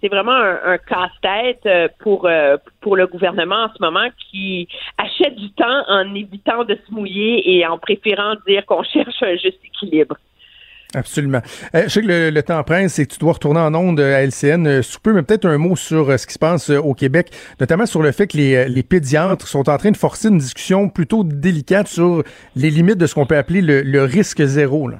c'est 0.00 0.08
vraiment 0.08 0.32
un, 0.32 0.58
un 0.64 0.78
casse-tête 0.78 1.64
euh, 1.66 1.88
pour 2.00 2.26
euh, 2.26 2.56
pour 2.80 2.96
le 2.96 3.06
gouvernement 3.06 3.64
en 3.64 3.68
ce 3.68 3.80
moment 3.80 4.08
qui 4.30 4.68
achète 4.98 5.36
du 5.36 5.50
temps 5.52 5.84
en 5.88 6.14
évitant 6.14 6.64
de 6.64 6.74
se 6.74 6.92
mouiller 6.92 7.56
et 7.56 7.66
en 7.66 7.78
préférant 7.78 8.34
dire 8.46 8.66
qu'on 8.66 8.82
cherche 8.94 9.22
un 9.22 9.36
juste 9.36 9.60
équilibre. 9.64 10.16
Absolument. 10.94 11.40
Euh, 11.74 11.84
je 11.84 11.88
sais 11.88 12.02
que 12.02 12.30
le, 12.30 12.42
temps 12.42 12.62
presse 12.64 12.98
et 12.98 13.06
que 13.06 13.12
tu 13.12 13.18
dois 13.18 13.32
retourner 13.32 13.60
en 13.60 13.74
onde 13.74 14.00
à 14.00 14.22
LCN 14.22 14.66
euh, 14.66 14.82
sous 14.82 14.98
mais 15.06 15.22
peut-être 15.22 15.46
un 15.46 15.58
mot 15.58 15.76
sur 15.76 16.10
euh, 16.10 16.16
ce 16.16 16.26
qui 16.26 16.34
se 16.34 16.38
passe 16.38 16.70
euh, 16.70 16.78
au 16.78 16.94
Québec, 16.94 17.30
notamment 17.60 17.86
sur 17.86 18.02
le 18.02 18.12
fait 18.12 18.26
que 18.26 18.36
les, 18.36 18.54
euh, 18.56 18.82
pédiatres 18.82 19.46
sont 19.46 19.68
en 19.68 19.78
train 19.78 19.90
de 19.90 19.96
forcer 19.96 20.28
une 20.28 20.38
discussion 20.38 20.88
plutôt 20.88 21.24
délicate 21.24 21.88
sur 21.88 22.22
les 22.56 22.70
limites 22.70 22.98
de 22.98 23.06
ce 23.06 23.14
qu'on 23.14 23.26
peut 23.26 23.36
appeler 23.36 23.62
le, 23.62 24.04
risque 24.04 24.42
zéro. 24.42 24.90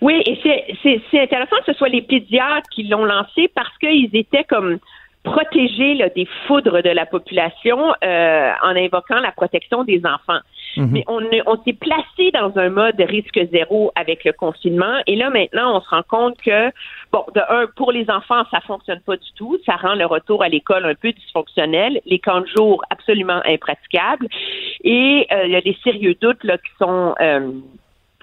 Oui, 0.00 0.22
et 0.24 0.38
c'est- 0.42 1.18
intéressant 1.18 1.56
que 1.56 1.72
ce 1.72 1.72
soit 1.72 1.88
les 1.88 2.02
pédiatres 2.02 2.68
qui 2.70 2.84
l'ont 2.84 3.04
lancé 3.04 3.50
parce 3.54 3.76
qu'ils 3.78 4.10
étaient 4.14 4.44
comme 4.44 4.78
protégés 5.24 5.98
des 6.14 6.28
foudres 6.46 6.82
de 6.82 6.90
la 6.90 7.04
population 7.04 7.92
euh, 8.02 8.50
en 8.62 8.76
invoquant 8.76 9.20
la 9.20 9.32
protection 9.32 9.84
des 9.84 10.00
enfants. 10.04 10.40
Mais 10.86 11.04
on, 11.06 11.20
on 11.46 11.62
s'est 11.64 11.72
placé 11.72 12.30
dans 12.32 12.56
un 12.58 12.70
mode 12.70 13.00
risque 13.00 13.38
zéro 13.52 13.92
avec 13.94 14.24
le 14.24 14.32
confinement. 14.32 14.98
Et 15.06 15.16
là, 15.16 15.30
maintenant, 15.30 15.76
on 15.76 15.80
se 15.80 15.88
rend 15.88 16.02
compte 16.02 16.40
que, 16.40 16.70
bon, 17.12 17.24
de 17.34 17.40
un, 17.48 17.66
pour 17.76 17.92
les 17.92 18.08
enfants, 18.10 18.44
ça 18.50 18.60
fonctionne 18.60 19.00
pas 19.00 19.16
du 19.16 19.32
tout. 19.36 19.58
Ça 19.66 19.76
rend 19.76 19.94
le 19.94 20.06
retour 20.06 20.42
à 20.42 20.48
l'école 20.48 20.84
un 20.84 20.94
peu 20.94 21.12
dysfonctionnel. 21.12 22.00
Les 22.06 22.18
camps 22.18 22.40
de 22.40 22.48
jour, 22.56 22.82
absolument 22.90 23.40
impraticables. 23.44 24.28
Et 24.84 25.26
euh, 25.32 25.46
il 25.46 25.52
y 25.52 25.56
a 25.56 25.60
des 25.60 25.76
sérieux 25.84 26.14
doutes 26.20 26.44
là, 26.44 26.58
qui 26.58 26.70
sont... 26.78 27.14
euh, 27.20 27.50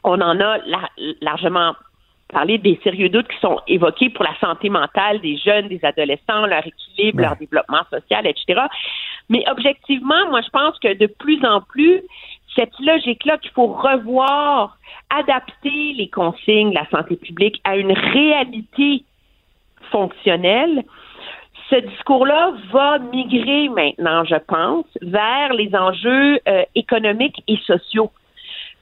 on 0.04 0.22
en 0.22 0.40
a 0.40 0.60
la- 0.60 0.90
largement 1.22 1.74
parlé 2.32 2.58
des 2.58 2.80
sérieux 2.84 3.10
doutes 3.10 3.28
qui 3.28 3.40
sont 3.40 3.60
évoqués 3.68 4.10
pour 4.10 4.24
la 4.24 4.36
santé 4.40 4.70
mentale 4.70 5.20
des 5.22 5.38
jeunes, 5.38 5.68
des 5.68 5.80
adolescents, 5.84 6.46
leur 6.46 6.66
équilibre, 6.66 7.22
leur 7.22 7.36
développement 7.36 7.84
social, 7.90 8.26
etc. 8.26 8.62
Mais 9.30 9.44
objectivement, 9.50 10.30
moi, 10.30 10.42
je 10.42 10.50
pense 10.50 10.78
que 10.80 10.94
de 10.94 11.08
plus 11.08 11.44
en 11.46 11.62
plus, 11.62 12.02
cette 12.56 12.78
logique-là 12.80 13.38
qu'il 13.38 13.52
faut 13.52 13.68
revoir, 13.68 14.78
adapter 15.10 15.94
les 15.94 16.10
consignes 16.10 16.70
de 16.70 16.76
la 16.76 16.90
santé 16.90 17.16
publique 17.16 17.60
à 17.64 17.76
une 17.76 17.92
réalité 17.92 19.04
fonctionnelle, 19.92 20.84
ce 21.70 21.76
discours-là 21.76 22.54
va 22.72 23.00
migrer 23.00 23.70
maintenant, 23.70 24.24
je 24.24 24.36
pense, 24.36 24.86
vers 25.02 25.54
les 25.54 25.76
enjeux 25.76 26.40
euh, 26.48 26.64
économiques 26.76 27.44
et 27.48 27.58
sociaux. 27.66 28.12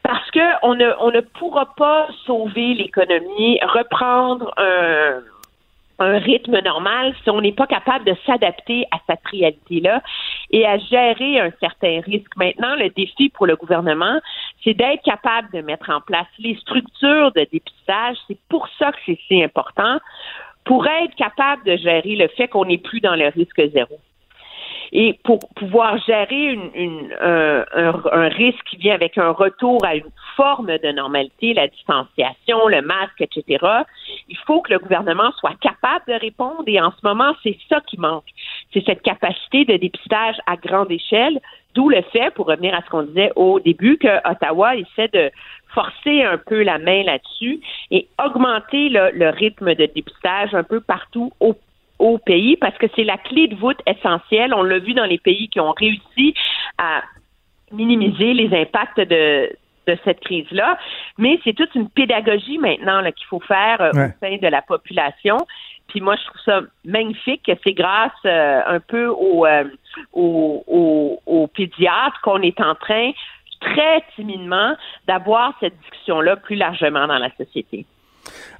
Parce 0.03 0.30
que 0.32 0.39
on 0.63 0.76
ne, 0.76 0.91
on 0.99 1.11
ne 1.11 1.21
pourra 1.21 1.74
pas 1.78 2.07
sauver 2.26 2.74
l'économie, 2.74 3.57
reprendre 3.63 4.53
un, 4.57 5.21
un 6.03 6.19
rythme 6.19 6.59
normal 6.61 7.13
si 7.23 7.29
on 7.29 7.41
n'est 7.41 7.53
pas 7.53 7.67
capable 7.67 8.05
de 8.05 8.15
s'adapter 8.25 8.85
à 8.91 8.97
cette 9.07 9.25
réalité-là 9.31 10.01
et 10.51 10.65
à 10.65 10.77
gérer 10.77 11.39
un 11.39 11.51
certain 11.59 12.01
risque. 12.01 12.35
Maintenant, 12.35 12.75
le 12.75 12.89
défi 12.89 13.29
pour 13.29 13.47
le 13.47 13.55
gouvernement, 13.55 14.19
c'est 14.63 14.73
d'être 14.73 15.03
capable 15.03 15.49
de 15.51 15.61
mettre 15.61 15.89
en 15.89 16.01
place 16.01 16.27
les 16.39 16.55
structures 16.57 17.31
de 17.31 17.47
dépistage. 17.51 18.17
C'est 18.27 18.39
pour 18.49 18.67
ça 18.77 18.91
que 18.91 18.97
c'est 19.05 19.19
si 19.27 19.43
important, 19.43 19.99
pour 20.65 20.85
être 20.87 21.15
capable 21.15 21.63
de 21.65 21.77
gérer 21.77 22.15
le 22.15 22.27
fait 22.29 22.47
qu'on 22.47 22.65
n'est 22.65 22.77
plus 22.77 23.01
dans 23.01 23.15
le 23.15 23.27
risque 23.29 23.61
zéro. 23.73 23.99
Et 24.95 25.19
pour 25.23 25.39
pouvoir 25.55 25.97
gérer 26.05 26.53
une, 26.53 26.69
une, 26.75 27.15
un, 27.19 27.65
un, 27.75 28.01
un 28.11 28.27
risque 28.27 28.63
qui 28.69 28.77
vient 28.77 28.93
avec 28.93 29.17
un 29.17 29.31
retour 29.31 29.83
à 29.83 29.95
une 29.95 30.11
forme 30.35 30.67
de 30.77 30.91
normalité, 30.91 31.55
la 31.55 31.67
distanciation, 31.67 32.67
le 32.67 32.83
masque, 32.83 33.19
etc., 33.19 33.65
il 34.29 34.37
faut 34.45 34.61
que 34.61 34.71
le 34.71 34.77
gouvernement 34.77 35.31
soit 35.39 35.55
capable 35.59 36.05
de 36.07 36.13
répondre. 36.13 36.63
Et 36.67 36.79
en 36.79 36.91
ce 36.91 36.99
moment, 37.03 37.33
c'est 37.41 37.57
ça 37.69 37.81
qui 37.81 37.99
manque. 37.99 38.27
C'est 38.71 38.85
cette 38.85 39.01
capacité 39.01 39.65
de 39.65 39.77
dépistage 39.77 40.35
à 40.45 40.57
grande 40.57 40.91
échelle, 40.91 41.39
d'où 41.73 41.89
le 41.89 42.03
fait, 42.11 42.31
pour 42.35 42.45
revenir 42.45 42.75
à 42.75 42.81
ce 42.83 42.89
qu'on 42.91 43.01
disait 43.01 43.31
au 43.35 43.59
début, 43.59 43.97
que 43.97 44.29
Ottawa 44.29 44.75
essaie 44.75 45.09
de 45.11 45.31
forcer 45.73 46.21
un 46.21 46.37
peu 46.37 46.61
la 46.61 46.77
main 46.77 47.01
là-dessus 47.01 47.59
et 47.89 48.07
augmenter 48.23 48.89
le, 48.89 49.09
le 49.11 49.29
rythme 49.29 49.73
de 49.73 49.87
dépistage 49.87 50.53
un 50.53 50.63
peu 50.63 50.81
partout 50.81 51.31
au 51.39 51.55
au 52.03 52.17
pays 52.17 52.57
parce 52.57 52.77
que 52.77 52.87
c'est 52.95 53.05
la 53.05 53.17
clé 53.17 53.47
de 53.47 53.55
voûte 53.55 53.79
essentielle. 53.87 54.53
On 54.53 54.61
l'a 54.63 54.79
vu 54.79 54.93
dans 54.93 55.05
les 55.05 55.17
pays 55.17 55.47
qui 55.47 55.59
ont 55.61 55.71
réussi 55.71 56.33
à 56.77 57.01
minimiser 57.71 58.33
les 58.33 58.53
impacts 58.61 58.99
de, 58.99 59.49
de 59.87 59.97
cette 60.03 60.19
crise-là. 60.19 60.77
Mais 61.17 61.39
c'est 61.43 61.53
toute 61.53 61.73
une 61.75 61.89
pédagogie 61.89 62.57
maintenant 62.57 63.01
qu'il 63.03 63.25
faut 63.27 63.39
faire 63.39 63.81
euh, 63.81 63.91
Ouais. 63.93 64.07
au 64.07 64.25
sein 64.25 64.37
de 64.37 64.47
la 64.47 64.61
population. 64.61 65.37
Puis 65.87 66.01
moi, 66.01 66.15
je 66.17 66.25
trouve 66.25 66.41
ça 66.45 66.61
magnifique 66.83 67.43
que 67.47 67.53
c'est 67.63 67.73
grâce 67.73 68.11
euh, 68.25 68.61
un 68.67 68.79
peu 68.81 69.07
aux, 69.07 69.45
euh, 69.45 69.63
aux, 70.11 71.21
aux 71.25 71.47
pédiatres 71.47 72.19
qu'on 72.21 72.41
est 72.41 72.59
en 72.59 72.75
train 72.75 73.11
très 73.61 74.03
timidement 74.15 74.75
d'avoir 75.07 75.53
cette 75.61 75.77
discussion-là 75.79 76.35
plus 76.35 76.57
largement 76.57 77.07
dans 77.07 77.17
la 77.17 77.29
société. 77.37 77.85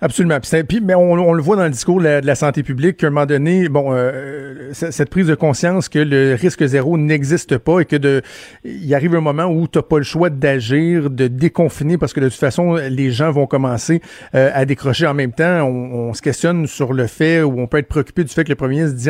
Absolument. 0.02 0.40
Puis, 0.68 0.82
mais 0.82 0.96
on, 0.96 1.34
le 1.34 1.42
voit 1.42 1.56
dans 1.56 1.64
le 1.64 1.70
discours 1.70 2.02
de 2.02 2.22
la, 2.24 2.36
santé 2.36 2.64
publique 2.64 2.98
qu'à 2.98 3.08
un 3.08 3.10
moment 3.10 3.26
donné, 3.26 3.70
bon, 3.70 3.94
euh, 3.94 4.72
cette 4.74 5.10
prise 5.10 5.28
de 5.28 5.36
conscience 5.36 5.88
que 5.88 6.00
le 6.00 6.36
risque 6.36 6.66
zéro 6.66 6.98
n'existe 6.98 7.58
pas 7.58 7.80
et 7.80 7.86
que 7.86 7.96
de, 7.96 8.22
il 8.66 8.94
arrive 8.94 9.16
un 9.16 9.22
moment 9.22 9.46
où 9.46 9.68
tu 9.68 9.78
n'as 9.78 9.84
pas 9.84 9.98
le 9.98 10.04
choix 10.04 10.30
d'agir, 10.30 11.10
de 11.10 11.28
déconfiner 11.28 11.98
parce 11.98 12.14
que 12.14 12.20
de 12.20 12.28
toute 12.28 12.40
façon, 12.40 12.76
les 12.76 13.12
gens 13.12 13.32
vont 13.32 13.48
commencer 13.48 14.02
euh, 14.36 14.52
à 14.54 14.66
décrocher 14.66 15.08
en 15.08 15.14
même 15.14 15.32
temps. 15.32 15.64
On, 15.64 16.14
se 16.14 16.22
questionne 16.22 16.68
sur 16.68 16.94
le 16.94 17.08
fait 17.08 17.42
ou 17.42 17.60
on 17.60 17.68
peut 17.68 17.78
être 17.78 17.88
préoccupé 17.88 18.24
du 18.24 18.30
fait 18.30 18.44
que 18.44 18.50
le 18.50 18.56
premier 18.56 18.76
ministre 18.76 18.98
dit 18.98 19.10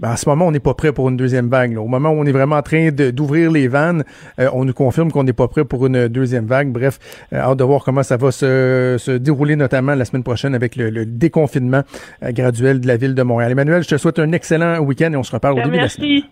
ben, 0.00 0.12
en 0.12 0.16
ce 0.16 0.28
moment, 0.28 0.46
on 0.46 0.50
n'est 0.50 0.58
pas 0.60 0.74
prêt 0.74 0.92
pour 0.92 1.08
une 1.10 1.16
deuxième 1.16 1.48
vague. 1.48 1.74
là. 1.74 1.80
Au 1.82 1.86
moment 1.86 2.10
où 2.10 2.14
on 2.18 2.24
est 2.24 2.32
vraiment 2.32 2.56
en 2.56 2.62
train 2.62 2.88
d'ouvrir 2.90 3.50
les 3.52 3.68
vannes, 3.68 4.02
euh, 4.40 4.48
on 4.54 4.64
nous 4.64 4.72
confirme 4.72 5.12
qu'on 5.12 5.22
n'est 5.24 5.32
pas 5.34 5.46
prêt 5.46 5.64
pour 5.64 5.86
une 5.86 6.08
deuxième 6.08 6.46
vague. 6.46 6.72
Bref, 6.72 6.98
euh, 7.32 7.36
hâte 7.38 7.58
de 7.58 7.64
voir 7.64 7.84
comment 7.84 8.02
ça 8.02 8.16
va 8.16 8.32
se, 8.32 8.96
se 8.98 9.10
dérouler, 9.12 9.56
notamment 9.56 9.94
la 9.94 10.04
semaine 10.06 10.24
prochaine 10.24 10.54
avec 10.54 10.74
le, 10.74 10.90
le 10.90 11.04
déconfinement 11.06 11.82
euh, 12.24 12.32
graduel 12.32 12.80
de 12.80 12.86
la 12.88 12.96
ville 12.96 13.14
de 13.14 13.22
Montréal. 13.22 13.52
Emmanuel, 13.52 13.82
je 13.82 13.88
te 13.88 13.96
souhaite 13.98 14.18
un 14.18 14.32
excellent 14.32 14.78
week-end 14.80 15.12
et 15.12 15.16
on 15.16 15.22
se 15.22 15.32
reparle 15.32 15.58
au 15.58 15.62
début 15.62 15.76
de 15.76 15.82
la 15.82 15.88
semaine. 15.88 16.08
Merci. 16.10 16.24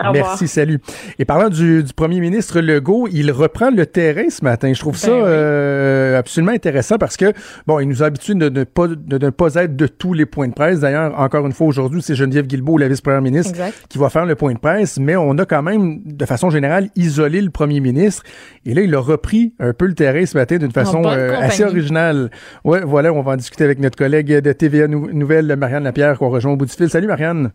Au 0.00 0.12
revoir. 0.12 0.26
Merci, 0.28 0.46
salut. 0.46 0.80
Et 1.18 1.24
parlant 1.24 1.48
du, 1.48 1.82
du 1.82 1.92
premier 1.92 2.20
ministre 2.20 2.60
Legault, 2.60 3.08
il 3.10 3.32
reprend 3.32 3.70
le 3.72 3.84
terrain 3.84 4.30
ce 4.30 4.44
matin. 4.44 4.72
Je 4.72 4.78
trouve 4.78 4.96
ça 4.96 5.08
Ben 5.08 5.16
oui. 5.16 5.22
euh, 5.26 6.07
absolument 6.18 6.52
intéressant 6.52 6.96
parce 6.98 7.16
que, 7.16 7.32
bon, 7.66 7.80
il 7.80 7.88
nous 7.88 8.02
a 8.02 8.06
habitués 8.06 8.34
de 8.34 8.48
ne 8.48 8.64
pas, 8.64 8.86
de 8.88 9.18
ne 9.24 9.30
pas 9.30 9.54
être 9.54 9.74
de 9.76 9.86
tous 9.86 10.12
les 10.12 10.26
points 10.26 10.48
de 10.48 10.52
presse. 10.54 10.80
D'ailleurs, 10.80 11.18
encore 11.18 11.46
une 11.46 11.52
fois, 11.52 11.66
aujourd'hui, 11.66 12.02
c'est 12.02 12.14
Geneviève 12.14 12.46
Guilbeault, 12.46 12.78
la 12.78 12.88
vice-première 12.88 13.22
ministre, 13.22 13.50
Exact. 13.52 13.86
qui 13.88 13.98
va 13.98 14.10
faire 14.10 14.26
le 14.26 14.34
point 14.34 14.52
de 14.52 14.58
presse, 14.58 14.98
mais 14.98 15.16
on 15.16 15.36
a 15.38 15.46
quand 15.46 15.62
même, 15.62 16.00
de 16.04 16.24
façon 16.26 16.50
générale, 16.50 16.88
isolé 16.96 17.40
le 17.40 17.50
premier 17.50 17.80
ministre. 17.80 18.22
Et 18.66 18.74
là, 18.74 18.82
il 18.82 18.94
a 18.94 19.00
repris 19.00 19.54
un 19.58 19.72
peu 19.72 19.86
le 19.86 19.94
terrain 19.94 20.24
ce 20.26 20.36
matin 20.36 20.56
d'une 20.58 20.72
façon 20.72 21.02
euh, 21.06 21.36
assez 21.40 21.64
originale. 21.64 22.30
Ouais, 22.64 22.80
voilà, 22.84 23.12
on 23.12 23.22
va 23.22 23.32
en 23.32 23.36
discuter 23.36 23.64
avec 23.64 23.78
notre 23.78 23.96
collègue 23.96 24.32
de 24.40 24.52
TVA 24.52 24.88
Nou- 24.88 25.10
Nouvelle, 25.12 25.54
Marianne 25.56 25.84
Lapierre, 25.84 26.18
qu'on 26.18 26.28
rejoint 26.30 26.52
au 26.52 26.56
bout 26.56 26.66
du 26.66 26.72
fil. 26.72 26.88
Salut, 26.88 27.06
Marianne. 27.06 27.50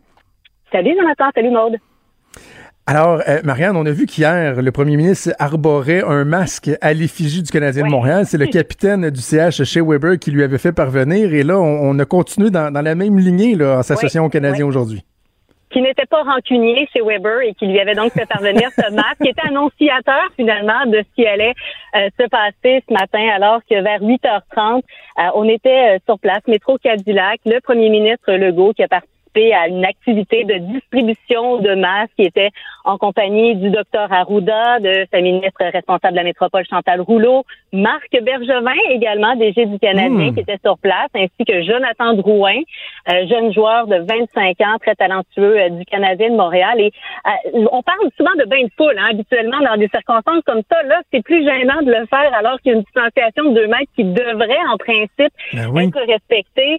Salut 0.71 0.93
Jonathan, 0.99 1.25
salut 1.35 1.51
Maude. 1.51 1.75
Alors, 2.85 3.21
euh, 3.29 3.39
Marianne, 3.45 3.77
on 3.77 3.85
a 3.85 3.91
vu 3.91 4.05
qu'hier, 4.05 4.61
le 4.61 4.71
premier 4.71 4.97
ministre 4.97 5.31
arborait 5.39 6.03
un 6.03 6.25
masque 6.25 6.69
à 6.81 6.93
l'effigie 6.93 7.41
du 7.41 7.49
Canadien 7.49 7.85
de 7.85 7.89
Montréal. 7.89 8.25
C'est 8.25 8.37
le 8.37 8.47
capitaine 8.51 9.09
du 9.09 9.21
CH 9.21 9.63
chez 9.63 9.79
Weber 9.81 10.19
qui 10.19 10.31
lui 10.31 10.43
avait 10.43 10.57
fait 10.57 10.73
parvenir. 10.73 11.33
Et 11.33 11.43
là, 11.43 11.57
on, 11.59 11.63
on 11.91 11.97
a 11.99 12.05
continué 12.05 12.49
dans, 12.49 12.71
dans 12.73 12.81
la 12.81 12.95
même 12.95 13.17
lignée 13.17 13.55
là, 13.55 13.77
en 13.79 13.83
s'associant 13.83 14.23
Oui, 14.23 14.27
aux 14.27 14.29
Canadiens 14.31 14.65
aujourd'hui. 14.65 15.01
qui 15.71 15.81
n'était 15.81 16.05
pas 16.05 16.23
rancunier 16.23 16.85
chez 16.91 16.99
Weber 17.01 17.39
et 17.41 17.53
qui 17.53 17.67
lui 17.67 17.79
avait 17.79 17.95
donc 17.95 18.11
fait 18.11 18.25
parvenir 18.27 18.69
ce 18.77 18.93
masque, 18.93 19.21
qui 19.23 19.29
était 19.29 19.47
annonciateur 19.47 20.21
finalement 20.35 20.85
de 20.85 20.97
ce 20.97 21.15
qui 21.15 21.25
allait 21.25 21.53
euh, 21.95 22.09
se 22.19 22.27
passer 22.27 22.83
ce 22.87 22.93
matin, 22.93 23.27
alors 23.33 23.61
que 23.67 23.81
vers 23.81 24.01
8h30, 24.01 24.81
euh, 24.81 25.21
on 25.35 25.47
était 25.47 25.95
euh, 25.95 25.99
sur 26.05 26.19
place, 26.19 26.41
métro 26.49 26.77
Cadillac, 26.77 27.39
le 27.45 27.59
premier 27.61 27.89
ministre 27.89 28.33
Legault 28.33 28.73
qui 28.73 28.83
a 28.83 28.87
participé 29.33 29.53
à 29.53 29.67
une 29.67 29.85
activité 29.85 30.43
de 30.43 30.55
distribution 30.73 31.57
de 31.57 31.75
masques 31.75 32.11
qui 32.17 32.23
était 32.25 32.49
en 32.85 32.97
compagnie 32.97 33.55
du 33.55 33.69
docteur 33.69 34.11
Arruda, 34.11 34.79
de 34.79 35.05
sa 35.11 35.21
ministre 35.21 35.63
responsable 35.71 36.13
de 36.13 36.17
la 36.17 36.23
métropole 36.23 36.65
Chantal 36.69 37.01
Rouleau, 37.01 37.45
Marc 37.71 38.11
Bergevin 38.21 38.73
également, 38.91 39.35
DG 39.35 39.65
du 39.65 39.79
Canadien, 39.79 40.03
Mmh. 40.13 40.33
qui 40.33 40.39
était 40.41 40.59
sur 40.63 40.77
place, 40.77 41.09
ainsi 41.15 41.45
que 41.47 41.63
Jonathan 41.63 42.13
Drouin, 42.13 42.59
euh, 43.09 43.27
jeune 43.27 43.53
joueur 43.53 43.87
de 43.87 43.95
25 43.97 44.59
ans, 44.61 44.77
très 44.81 44.95
talentueux 44.95 45.57
euh, 45.57 45.69
du 45.69 45.85
Canadien 45.85 46.29
de 46.31 46.35
Montréal. 46.35 46.79
Et 46.79 46.91
euh, 47.25 47.65
on 47.71 47.81
parle 47.81 48.09
souvent 48.17 48.33
de 48.37 48.45
bain 48.45 48.63
de 48.63 48.69
foule, 48.77 48.95
hein, 48.99 49.07
habituellement 49.11 49.59
dans 49.61 49.77
des 49.77 49.87
circonstances 49.87 50.43
comme 50.45 50.61
ça. 50.69 50.83
Là, 50.83 51.01
c'est 51.11 51.23
plus 51.23 51.43
gênant 51.43 51.81
de 51.81 51.91
le 51.91 52.05
faire 52.07 52.33
alors 52.37 52.59
qu'il 52.61 52.73
y 52.73 52.75
a 52.75 52.77
une 52.77 52.83
distanciation 52.83 53.45
de 53.45 53.55
deux 53.55 53.67
mètres 53.67 53.91
qui 53.95 54.03
devrait, 54.03 54.65
en 54.71 54.77
principe, 54.77 55.33
Ben 55.53 55.67
oui. 55.73 55.85
être 55.85 55.99
respectée. 56.05 56.77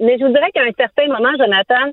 Mais 0.00 0.16
je 0.18 0.24
vous 0.24 0.32
dirais 0.32 0.50
qu'à 0.54 0.62
un 0.62 0.72
certain 0.78 1.06
moment, 1.08 1.30
Jonathan, 1.38 1.89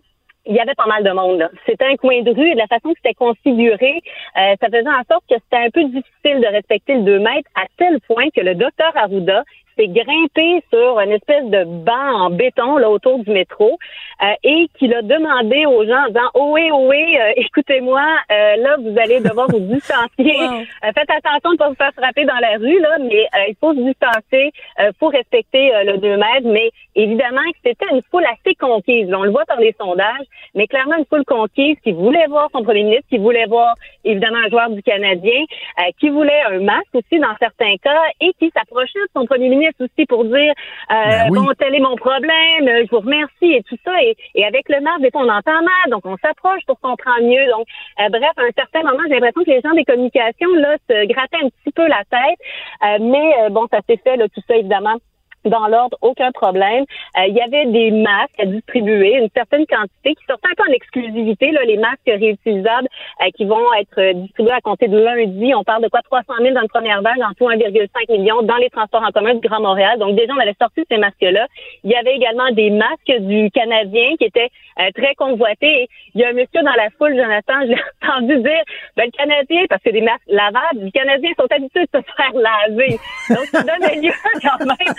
il 0.47 0.55
y 0.55 0.59
avait 0.59 0.75
pas 0.75 0.85
mal 0.85 1.03
de 1.03 1.11
monde. 1.11 1.49
C'était 1.65 1.85
un 1.85 1.95
coin 1.95 2.21
de 2.21 2.31
rue 2.31 2.49
et 2.49 2.53
de 2.53 2.59
la 2.59 2.67
façon 2.67 2.89
que 2.89 2.99
c'était 3.03 3.13
configuré, 3.13 4.01
euh, 4.37 4.55
ça 4.59 4.67
faisait 4.67 4.87
en 4.87 5.03
sorte 5.09 5.23
que 5.29 5.35
c'était 5.35 5.65
un 5.65 5.69
peu 5.69 5.83
difficile 5.85 6.41
de 6.41 6.47
respecter 6.47 6.95
le 6.95 7.03
2 7.03 7.19
mètres 7.19 7.49
à 7.55 7.65
tel 7.77 7.99
point 8.07 8.29
que 8.35 8.41
le 8.41 8.55
docteur 8.55 8.91
Arruda 8.95 9.43
s'est 9.77 9.87
grimpé 9.87 10.63
sur 10.71 10.99
une 10.99 11.11
espèce 11.11 11.45
de 11.45 11.63
banc 11.63 12.25
en 12.25 12.29
béton 12.29 12.77
là 12.77 12.89
autour 12.89 13.19
du 13.19 13.31
métro 13.31 13.77
euh, 14.23 14.25
et 14.43 14.67
qu'il 14.77 14.93
a 14.93 15.01
demandé 15.01 15.65
aux 15.65 15.85
gens 15.85 16.03
en 16.03 16.07
disant 16.07 16.29
oh 16.33 16.49
oui 16.53 16.69
oh 16.71 16.87
oui 16.89 17.17
euh, 17.17 17.33
écoutez-moi 17.35 18.01
euh, 18.31 18.55
là 18.57 18.77
vous 18.79 18.97
allez 18.99 19.19
devoir 19.19 19.47
vous 19.49 19.59
distancier. 19.59 20.37
Euh, 20.83 20.91
faites 20.93 21.09
attention 21.09 21.49
de 21.49 21.53
ne 21.53 21.57
pas 21.57 21.69
vous 21.69 21.75
faire 21.75 21.91
frapper 21.97 22.25
dans 22.25 22.37
la 22.39 22.57
rue 22.57 22.79
là 22.79 22.97
mais 22.99 23.23
euh, 23.23 23.45
il 23.49 23.55
faut 23.59 23.73
se 23.73 23.79
distancer 23.79 24.51
il 24.79 24.91
faut 24.99 25.07
respecter 25.07 25.73
euh, 25.73 25.83
le 25.83 25.97
2 25.97 26.17
mètres 26.17 26.45
mais 26.45 26.71
évidemment 26.95 27.41
que 27.51 27.57
c'était 27.63 27.85
une 27.91 28.01
foule 28.11 28.25
assez 28.25 28.55
conquise. 28.55 29.09
Là, 29.09 29.19
on 29.19 29.23
le 29.23 29.31
voit 29.31 29.45
par 29.45 29.59
les 29.59 29.75
sondages 29.79 30.25
mais 30.55 30.67
clairement 30.67 30.97
une 30.97 31.05
foule 31.05 31.25
conquise 31.25 31.77
qui 31.83 31.91
voulait 31.91 32.27
voir 32.27 32.49
son 32.53 32.63
premier 32.63 32.83
ministre 32.83 33.07
qui 33.09 33.17
voulait 33.17 33.45
voir 33.45 33.75
évidemment 34.03 34.39
un 34.45 34.49
joueur 34.49 34.69
du 34.69 34.83
Canadien 34.83 35.41
euh, 35.79 35.91
qui 35.99 36.09
voulait 36.09 36.41
un 36.49 36.59
masque 36.59 36.93
aussi 36.93 37.19
dans 37.19 37.35
certains 37.39 37.75
cas 37.77 38.01
et 38.21 38.33
qui 38.39 38.51
s'approchait 38.55 38.99
de 38.99 39.09
son 39.15 39.25
premier 39.25 39.49
ministre 39.49 39.66
aussi 39.79 40.05
pour 40.07 40.25
dire 40.25 40.53
euh, 40.91 40.93
Ben 40.93 41.27
oui. 41.31 41.39
bon 41.39 41.51
tel 41.57 41.75
est 41.75 41.79
mon 41.79 41.95
problème, 41.95 42.65
je 42.65 42.89
vous 42.91 42.99
remercie 42.99 43.53
et 43.53 43.63
tout 43.63 43.77
ça. 43.83 43.91
Et, 44.03 44.15
et 44.35 44.45
avec 44.45 44.69
le 44.69 44.81
masque 44.81 45.01
des 45.01 45.11
fois 45.11 45.21
on 45.21 45.29
entend 45.29 45.61
mal 45.61 45.89
donc 45.91 46.05
on 46.05 46.17
s'approche 46.17 46.61
pour 46.65 46.79
comprendre 46.79 47.21
mieux. 47.23 47.45
Donc 47.51 47.67
euh, 47.99 48.09
bref 48.09 48.31
à 48.37 48.41
un 48.41 48.55
certain 48.55 48.83
moment 48.83 49.03
j'ai 49.07 49.15
l'impression 49.15 49.43
que 49.43 49.51
les 49.51 49.61
gens 49.61 49.73
des 49.73 49.85
communications 49.85 50.53
là 50.55 50.77
se 50.89 51.05
grattaient 51.07 51.43
un 51.43 51.49
petit 51.49 51.71
peu 51.73 51.87
la 51.87 52.03
tête. 52.09 52.39
Euh, 52.83 52.97
mais 53.01 53.33
euh, 53.41 53.49
bon 53.49 53.67
ça 53.71 53.79
s'est 53.87 53.99
fait 54.03 54.17
là 54.17 54.27
tout 54.27 54.41
ça 54.47 54.55
évidemment 54.55 54.97
dans 55.45 55.67
l'ordre, 55.67 55.97
aucun 56.01 56.31
problème. 56.31 56.85
Euh, 57.17 57.27
il 57.27 57.35
y 57.35 57.41
avait 57.41 57.65
des 57.67 57.91
masques 57.91 58.39
à 58.39 58.45
distribuer, 58.45 59.13
une 59.13 59.29
certaine 59.35 59.65
quantité 59.65 60.15
qui 60.15 60.25
sortaient 60.25 60.49
un 60.57 60.69
en 60.69 60.73
exclusivité, 60.73 61.51
là, 61.51 61.63
les 61.63 61.77
masques 61.77 61.99
réutilisables 62.05 62.87
euh, 63.21 63.29
qui 63.35 63.45
vont 63.45 63.73
être 63.79 63.99
euh, 63.99 64.13
distribués 64.13 64.53
à 64.53 64.61
compter 64.61 64.87
de 64.87 64.97
lundi. 64.97 65.53
On 65.55 65.63
parle 65.63 65.83
de 65.83 65.89
quoi? 65.89 66.01
300 66.01 66.25
000 66.41 66.53
dans 66.53 66.61
une 66.61 66.67
première 66.67 67.01
vague, 67.01 67.21
en 67.21 67.33
tout 67.33 67.49
1,5 67.49 68.11
million 68.11 68.41
dans 68.41 68.57
les 68.57 68.69
transports 68.69 69.03
en 69.03 69.11
commun 69.11 69.35
du 69.35 69.47
Grand 69.47 69.61
Montréal. 69.61 69.99
Donc 69.99 70.15
déjà, 70.15 70.33
on 70.33 70.39
avait 70.39 70.55
sorti 70.59 70.83
ces 70.89 70.97
masques-là. 70.97 71.47
Il 71.83 71.91
y 71.91 71.95
avait 71.95 72.15
également 72.15 72.51
des 72.51 72.69
masques 72.69 73.21
du 73.21 73.49
Canadien 73.51 74.15
qui 74.17 74.25
étaient 74.25 74.49
euh, 74.79 74.89
très 74.95 75.15
convoités. 75.15 75.87
Il 76.13 76.21
y 76.21 76.23
a 76.23 76.29
un 76.29 76.33
monsieur 76.33 76.61
dans 76.63 76.75
la 76.75 76.89
foule, 76.97 77.15
Jonathan, 77.15 77.61
je 77.67 78.07
entendu 78.07 78.37
dire, 78.37 78.63
ben, 78.95 79.05
le 79.05 79.11
Canadien, 79.11 79.65
parce 79.69 79.81
que 79.81 79.89
des 79.89 80.01
masques 80.01 80.21
lavables, 80.27 80.81
les 80.81 80.91
Canadiens 80.91 81.31
sont 81.37 81.47
habitués 81.49 81.85
de 81.93 81.99
se 81.99 82.03
faire 82.15 82.33
laver. 82.33 82.99
Donc, 83.29 83.45
ça 83.45 83.63
donne 83.63 84.01
lieu 84.01 84.11
quand 84.41 84.65
même 84.65 84.95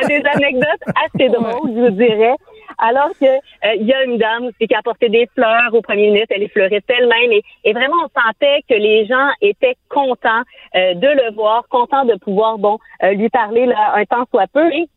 à 0.00 0.06
des 0.06 0.22
anecdotes 0.24 0.82
assez 1.04 1.28
drôles, 1.28 1.70
je 1.74 1.80
vous 1.80 1.90
dirais. 1.90 2.36
Alors 2.78 3.10
que 3.20 3.26
euh, 3.26 3.74
il 3.76 3.86
y 3.86 3.92
a 3.92 4.04
une 4.04 4.18
dame 4.18 4.46
aussi 4.46 4.66
qui 4.66 4.74
a 4.74 4.78
apporté 4.78 5.08
des 5.08 5.28
fleurs 5.34 5.72
au 5.72 5.82
premier 5.82 6.08
ministre, 6.08 6.28
elle 6.30 6.40
les 6.40 6.48
fleuriste 6.48 6.88
elle-même 6.88 7.32
et, 7.32 7.42
et 7.64 7.72
vraiment 7.72 7.96
on 8.04 8.20
sentait 8.20 8.62
que 8.68 8.74
les 8.74 9.06
gens 9.06 9.28
étaient 9.40 9.76
contents 9.88 10.42
euh, 10.74 10.94
de 10.94 11.06
le 11.06 11.34
voir, 11.34 11.64
contents 11.68 12.04
de 12.04 12.16
pouvoir 12.16 12.58
bon 12.58 12.78
euh, 13.02 13.12
lui 13.12 13.28
parler 13.28 13.66
là, 13.66 13.94
un 13.94 14.04
temps 14.04 14.24
soit 14.30 14.46
peu. 14.52 14.72
Et 14.72 14.88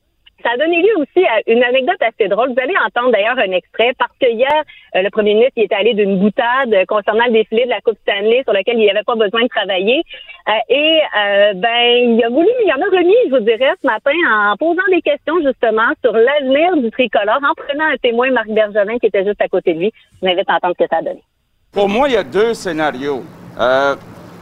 ça 0.43 0.51
a 0.53 0.57
donné 0.57 0.81
lieu 0.81 0.97
aussi 0.97 1.25
à 1.25 1.39
une 1.47 1.63
anecdote 1.63 2.01
assez 2.01 2.27
drôle. 2.27 2.53
Vous 2.53 2.61
allez 2.61 2.75
entendre 2.85 3.11
d'ailleurs 3.11 3.37
un 3.37 3.51
extrait 3.51 3.93
parce 3.97 4.11
que 4.19 4.29
hier, 4.29 4.63
euh, 4.95 5.01
le 5.01 5.09
premier 5.09 5.33
ministre 5.33 5.53
il 5.55 5.63
est 5.63 5.73
allé 5.73 5.93
d'une 5.93 6.19
boutade 6.19 6.75
concernant 6.87 7.25
le 7.25 7.31
défilé 7.31 7.65
de 7.65 7.69
la 7.69 7.81
Coupe 7.81 7.97
Stanley 8.01 8.43
sur 8.43 8.53
lequel 8.53 8.75
il 8.75 8.81
n'y 8.81 8.89
avait 8.89 9.03
pas 9.03 9.15
besoin 9.15 9.43
de 9.43 9.47
travailler. 9.47 10.03
Euh, 10.47 10.51
et 10.69 10.99
euh, 11.17 11.53
ben, 11.55 12.15
il 12.15 12.23
a 12.23 12.29
voulu, 12.29 12.49
il 12.65 12.71
en 12.71 12.81
a 12.81 12.97
remis, 12.97 13.15
je 13.25 13.31
vous 13.31 13.43
dirais, 13.43 13.73
ce 13.81 13.87
matin 13.87 14.11
en 14.29 14.55
posant 14.57 14.85
des 14.91 15.01
questions 15.01 15.35
justement 15.43 15.89
sur 16.03 16.13
l'avenir 16.13 16.77
du 16.77 16.91
tricolore, 16.91 17.39
en 17.41 17.55
prenant 17.55 17.85
un 17.85 17.97
témoin, 17.97 18.29
Marc 18.31 18.49
Bergevin, 18.49 18.99
qui 18.99 19.07
était 19.07 19.25
juste 19.25 19.41
à 19.41 19.47
côté 19.47 19.73
de 19.73 19.79
lui. 19.79 19.93
Je 20.21 20.27
vous 20.27 20.31
invite 20.31 20.49
à 20.49 20.55
entendre 20.55 20.75
ce 20.77 20.83
que 20.83 20.89
ça 20.89 20.97
a 20.97 21.01
donné. 21.01 21.23
Pour 21.71 21.89
moi, 21.89 22.07
il 22.07 22.13
y 22.13 22.17
a 22.17 22.23
deux 22.23 22.53
scénarios. 22.53 23.23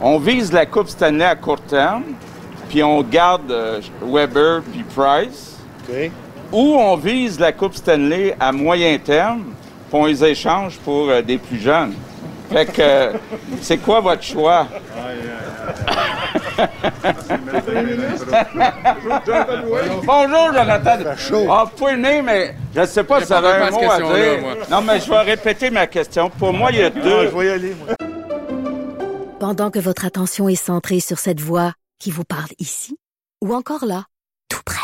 On 0.00 0.18
vise 0.18 0.52
la 0.52 0.66
Coupe 0.66 0.88
Stanley 0.88 1.24
à 1.24 1.36
court 1.36 1.60
terme, 1.62 2.04
puis 2.68 2.82
on 2.82 3.00
garde 3.02 3.50
Weber 4.02 4.62
puis 4.72 4.82
Price. 4.94 5.53
Ou 6.52 6.76
on 6.76 6.96
vise 6.96 7.40
la 7.40 7.52
Coupe 7.52 7.74
Stanley 7.74 8.36
à 8.38 8.52
moyen 8.52 8.98
terme, 8.98 9.54
puis 9.88 9.98
on 10.00 10.06
les 10.06 10.24
échange 10.24 10.78
pour 10.78 11.08
euh, 11.08 11.22
des 11.22 11.38
plus 11.38 11.58
jeunes. 11.58 11.94
Fait 12.52 12.66
que, 12.66 12.80
euh, 12.80 13.12
c'est 13.60 13.78
quoi 13.78 14.00
votre 14.00 14.22
choix? 14.22 14.66
Bonjour, 20.04 20.52
Jonathan. 20.52 20.98
Ah, 21.50 21.64
vous 21.64 21.70
pouvez 21.76 21.94
venir, 21.94 22.22
mais 22.22 22.54
je 22.74 22.80
ne 22.80 22.86
sais 22.86 23.04
pas 23.04 23.20
si 23.20 23.26
ça 23.26 23.38
avait 23.38 23.64
un 23.64 23.70
mot 23.70 23.90
à 23.90 23.98
dire. 23.98 24.40
moi. 24.40 24.54
Non, 24.70 24.82
mais 24.82 25.00
je 25.00 25.10
vais 25.10 25.20
répéter 25.20 25.70
ma 25.70 25.86
question. 25.86 26.30
Pour 26.30 26.52
moi, 26.52 26.70
il 26.70 26.78
y 26.78 26.82
a 26.82 26.90
deux. 26.90 27.32
Pendant 29.40 29.70
que 29.70 29.78
votre 29.78 30.04
attention 30.04 30.48
est 30.48 30.54
centrée 30.54 31.00
sur 31.00 31.18
cette 31.18 31.40
voix 31.40 31.72
qui 31.98 32.10
vous 32.10 32.24
parle 32.24 32.50
ici, 32.58 32.96
ou 33.42 33.54
encore 33.54 33.84
là, 33.84 34.04
tout 34.48 34.60
près 34.64 34.83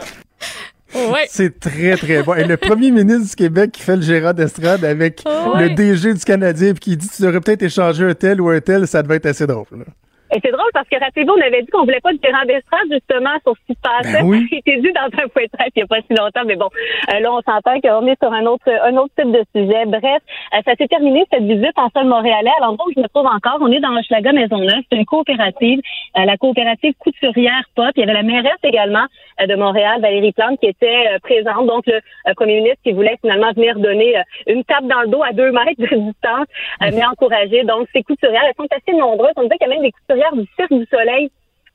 C'est 1.29 1.59
très, 1.59 1.95
très 1.97 2.23
bon. 2.23 2.33
Et 2.35 2.43
le 2.45 2.57
premier 2.57 2.91
ministre 2.91 3.29
du 3.29 3.35
Québec 3.35 3.71
qui 3.73 3.81
fait 3.81 3.95
le 3.95 4.01
gérant 4.01 4.33
d'estrade 4.33 4.83
avec 4.85 5.21
Oh, 5.25 5.53
le. 5.57 5.69
DG 5.75 6.13
du 6.13 6.23
Canadien 6.23 6.71
puis 6.73 6.79
qui 6.79 6.97
dit 6.97 7.07
tu 7.09 7.21
devrais 7.21 7.39
peut-être 7.41 7.63
échanger 7.63 8.05
un 8.05 8.13
tel 8.13 8.41
ou 8.41 8.49
un 8.49 8.59
tel, 8.61 8.87
ça 8.87 9.01
devait 9.03 9.15
être 9.17 9.25
assez 9.27 9.47
drôle. 9.47 9.65
là. 9.71 9.85
Et 10.33 10.39
c'est 10.43 10.51
drôle 10.51 10.69
parce 10.73 10.87
que 10.87 10.97
rappelez-vous, 10.97 11.33
on 11.33 11.41
avait 11.41 11.61
dit 11.61 11.67
qu'on 11.67 11.83
voulait 11.83 11.99
pas 11.99 12.13
de 12.13 12.19
gérant 12.23 12.45
d'estrade 12.45 12.87
justement 12.89 13.35
sur 13.43 13.53
ce 13.55 13.61
qui 13.67 13.75
se 13.75 13.81
passait. 13.81 14.23
Ben 14.23 14.29
oui. 14.29 14.47
Été 14.51 14.77
dit 14.77 14.91
dans 14.93 15.11
un 15.11 15.27
point 15.27 15.43
de 15.43 15.51
presse 15.51 15.71
il 15.75 15.79
n'y 15.79 15.83
a 15.83 15.87
pas 15.87 15.99
si 16.07 16.13
longtemps, 16.15 16.43
mais 16.45 16.55
bon, 16.55 16.69
euh, 17.13 17.19
là 17.19 17.33
on 17.33 17.41
s'entend 17.41 17.79
qu'on 17.81 18.07
est 18.07 18.17
sur 18.21 18.31
un 18.31 18.45
autre 18.45 18.69
un 18.69 18.95
autre 18.95 19.11
type 19.19 19.31
de 19.31 19.43
sujet. 19.53 19.85
Bref, 19.87 20.21
euh, 20.55 20.61
ça 20.65 20.75
s'est 20.77 20.87
terminé 20.87 21.25
cette 21.31 21.43
visite 21.43 21.75
en 21.75 21.89
sol 21.89 22.07
montréalais. 22.07 22.51
À 22.59 22.65
l'endroit 22.65 22.87
où 22.87 22.93
je 22.95 23.01
me 23.01 23.07
trouve 23.07 23.25
encore, 23.25 23.57
on 23.59 23.71
est 23.71 23.81
dans 23.81 23.95
Hochelaga 23.97 24.31
Maisonneuve. 24.31 24.83
C'est 24.89 24.97
une 24.97 25.05
coopérative, 25.05 25.81
euh, 26.17 26.23
la 26.23 26.37
coopérative 26.37 26.93
couturière 26.97 27.63
Pop. 27.75 27.91
Il 27.95 27.99
y 27.99 28.03
avait 28.03 28.13
la 28.13 28.23
mairesse 28.23 28.61
également 28.63 29.05
de 29.39 29.55
Montréal, 29.55 29.99
Valérie 30.01 30.31
Plante, 30.31 30.59
qui 30.59 30.67
était 30.67 31.17
présente. 31.23 31.65
Donc 31.67 31.83
le 31.87 32.33
premier 32.35 32.57
ministre 32.57 32.79
qui 32.83 32.93
voulait 32.93 33.17
finalement 33.21 33.51
venir 33.53 33.77
donner 33.79 34.21
une 34.47 34.63
tape 34.63 34.85
dans 34.85 35.01
le 35.01 35.07
dos 35.07 35.23
à 35.23 35.33
deux 35.33 35.51
mètres 35.51 35.79
de 35.79 35.87
distance, 35.87 36.47
mais 36.79 37.05
encourager. 37.05 37.63
Donc 37.63 37.87
ces 37.93 38.03
couturières, 38.03 38.43
elles 38.47 38.55
sont 38.55 38.67
assez 38.71 38.95
nombreuses. 38.95 39.33
On 39.35 39.43
disait 39.43 39.57
qu'il 39.57 39.67
y 39.67 39.71
a 39.71 39.73
même 39.73 39.83
des 39.83 39.91
couturières 39.91 40.20
du 40.33 40.47
Cirque 40.55 40.73
du 40.73 40.85
Soleil 40.85 41.31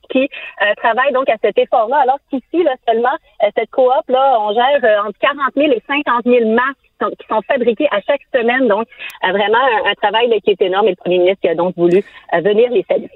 qui 0.09 0.29
euh, 0.61 0.73
travaillent 0.77 1.13
donc 1.13 1.29
à 1.29 1.35
cet 1.41 1.57
effort-là, 1.57 1.97
alors 1.97 2.19
qu'ici, 2.29 2.63
là, 2.63 2.73
seulement, 2.87 3.15
euh, 3.43 3.49
cette 3.55 3.69
coop, 3.71 3.91
là, 4.07 4.37
on 4.39 4.53
gère 4.53 4.83
euh, 4.83 5.07
entre 5.07 5.19
40 5.19 5.53
000 5.55 5.71
et 5.71 5.83
50 5.87 6.25
000 6.25 6.49
masques 6.51 7.17
qui 7.19 7.27
sont, 7.27 7.41
fabriqués 7.41 7.87
à 7.91 8.01
chaque 8.01 8.21
semaine. 8.33 8.67
Donc, 8.67 8.87
euh, 9.25 9.31
vraiment, 9.31 9.59
un, 9.85 9.93
travail 9.95 10.29
qui 10.41 10.51
est 10.51 10.61
énorme 10.61 10.87
et 10.87 10.91
le 10.91 10.95
premier 10.95 11.19
ministre 11.19 11.41
qui 11.41 11.49
a 11.49 11.55
donc 11.55 11.75
voulu 11.75 12.03
venir 12.33 12.71
les 12.71 12.85
saluer. 12.87 13.09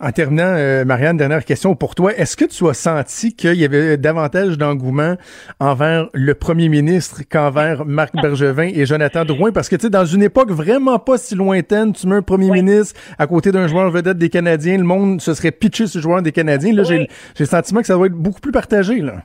En 0.00 0.10
terminant, 0.10 0.42
euh, 0.44 0.84
Marianne, 0.84 1.16
dernière 1.16 1.44
question 1.44 1.76
pour 1.76 1.94
toi. 1.94 2.12
Est-ce 2.16 2.36
que 2.36 2.44
tu 2.44 2.68
as 2.68 2.74
senti 2.74 3.36
qu'il 3.36 3.54
y 3.54 3.64
avait 3.64 3.96
davantage 3.96 4.58
d'engouement 4.58 5.16
envers 5.60 6.08
le 6.12 6.34
premier 6.34 6.68
ministre 6.68 7.22
qu'envers 7.30 7.84
Marc 7.86 8.12
Bergevin 8.20 8.70
et 8.74 8.86
Jonathan 8.86 9.24
Drouin? 9.24 9.52
Parce 9.52 9.68
que, 9.68 9.76
tu 9.76 9.82
sais, 9.82 9.90
dans 9.90 10.04
une 10.04 10.24
époque 10.24 10.50
vraiment 10.50 10.98
pas 10.98 11.16
si 11.16 11.36
lointaine, 11.36 11.92
tu 11.92 12.08
mets 12.08 12.16
un 12.16 12.22
premier 12.22 12.50
ministre 12.50 13.00
à 13.18 13.28
côté 13.28 13.52
d'un 13.52 13.68
joueur 13.68 13.88
vedette 13.92 14.18
des 14.18 14.30
Canadiens, 14.30 14.78
le 14.78 14.84
monde 14.84 15.20
se 15.20 15.32
serait 15.32 15.52
pitché 15.52 15.86
ce 15.86 16.00
joueur 16.00 16.22
des 16.22 16.32
Canadiens. 16.32 16.72
Là, 16.74 16.82
j'ai 16.82 17.08
j'ai 17.36 17.44
le 17.44 17.48
sentiment 17.48 17.80
que 17.80 17.86
ça 17.86 17.94
doit 17.94 18.06
être 18.06 18.14
beaucoup 18.14 18.40
plus 18.40 18.52
partagé, 18.52 19.00
là. 19.00 19.22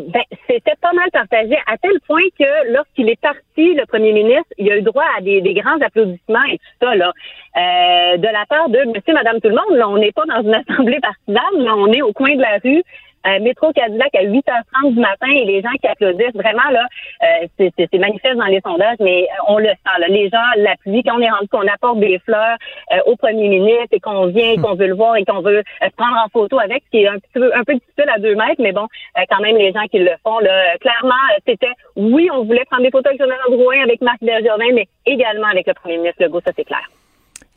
Ben, 0.00 0.22
c'était 0.48 0.76
pas 0.80 0.92
mal 0.92 1.10
partagé 1.10 1.56
à 1.66 1.76
tel 1.78 1.92
point 2.06 2.22
que 2.38 2.72
lorsqu'il 2.72 3.08
est 3.08 3.20
parti, 3.20 3.74
le 3.74 3.84
premier 3.86 4.12
ministre, 4.12 4.52
il 4.56 4.70
a 4.70 4.76
eu 4.76 4.82
droit 4.82 5.04
à 5.16 5.20
des, 5.20 5.40
grands 5.54 5.80
applaudissements 5.80 6.44
et 6.44 6.58
tout 6.58 6.86
ça 6.86 6.94
là, 6.94 7.12
euh, 7.56 8.16
de 8.16 8.26
la 8.26 8.46
part 8.48 8.68
de 8.68 8.78
Monsieur, 8.94 9.14
Madame, 9.14 9.40
tout 9.40 9.48
le 9.48 9.56
monde. 9.56 9.76
Là, 9.76 9.88
on 9.88 9.98
n'est 9.98 10.12
pas 10.12 10.24
dans 10.26 10.42
une 10.42 10.54
assemblée 10.68 11.00
partisane, 11.00 11.64
là, 11.64 11.74
on 11.76 11.92
est 11.92 12.02
au 12.02 12.12
coin 12.12 12.34
de 12.34 12.40
la 12.40 12.58
rue. 12.62 12.82
Euh, 13.26 13.40
métro 13.40 13.72
Cadillac 13.72 14.14
à 14.14 14.22
8h30 14.22 14.94
du 14.94 15.00
matin 15.00 15.26
et 15.28 15.44
les 15.44 15.60
gens 15.60 15.72
qui 15.80 15.86
applaudissent, 15.88 16.34
vraiment, 16.34 16.68
là, 16.70 16.86
euh, 17.22 17.46
c'est- 17.58 17.98
manifeste 17.98 18.36
dans 18.36 18.46
les 18.46 18.60
sondages, 18.60 18.96
mais 19.00 19.26
on 19.48 19.58
le 19.58 19.68
sent. 19.68 19.98
Là. 19.98 20.06
Les 20.08 20.28
gens 20.30 20.38
l'appuient. 20.56 21.02
Quand 21.02 21.16
on 21.16 21.20
est 21.20 21.30
rendu 21.30 21.48
qu'on 21.48 21.66
apporte 21.66 21.98
des 21.98 22.18
fleurs 22.20 22.56
euh, 22.92 22.98
au 23.06 23.16
premier 23.16 23.48
ministre 23.48 23.88
et 23.92 24.00
qu'on 24.00 24.26
vient, 24.26 24.52
et 24.52 24.56
qu'on 24.56 24.74
veut 24.74 24.86
le 24.86 24.94
voir 24.94 25.16
et 25.16 25.24
qu'on 25.24 25.40
veut 25.40 25.58
euh, 25.58 25.86
se 25.88 25.96
prendre 25.96 26.16
en 26.24 26.28
photo 26.28 26.58
avec, 26.60 26.82
ce 26.86 26.90
qui 26.90 27.02
est 27.02 27.08
un 27.08 27.18
petit 27.18 27.32
peu, 27.34 27.50
un 27.54 27.64
peu 27.64 27.74
difficile 27.74 28.08
à 28.14 28.18
deux 28.18 28.34
mètres, 28.34 28.60
mais 28.60 28.72
bon, 28.72 28.86
euh, 29.18 29.22
quand 29.28 29.40
même, 29.40 29.56
les 29.56 29.72
gens 29.72 29.86
qui 29.90 29.98
le 29.98 30.12
font, 30.22 30.38
là, 30.38 30.50
euh, 30.50 30.78
clairement, 30.80 31.14
euh, 31.32 31.40
c'était, 31.46 31.72
oui, 31.96 32.28
on 32.32 32.44
voulait 32.44 32.64
prendre 32.66 32.82
des 32.84 32.90
photos 32.90 33.06
avec 33.10 33.20
Jonathan 33.20 33.50
Drouin, 33.50 33.82
avec 33.82 34.00
Marc 34.00 34.18
Bergevin, 34.22 34.72
mais 34.74 34.86
également 35.06 35.48
avec 35.48 35.66
le 35.66 35.74
premier 35.74 35.98
ministre 35.98 36.22
Legault, 36.22 36.40
ça 36.44 36.52
c'est 36.54 36.64
clair. 36.64 36.88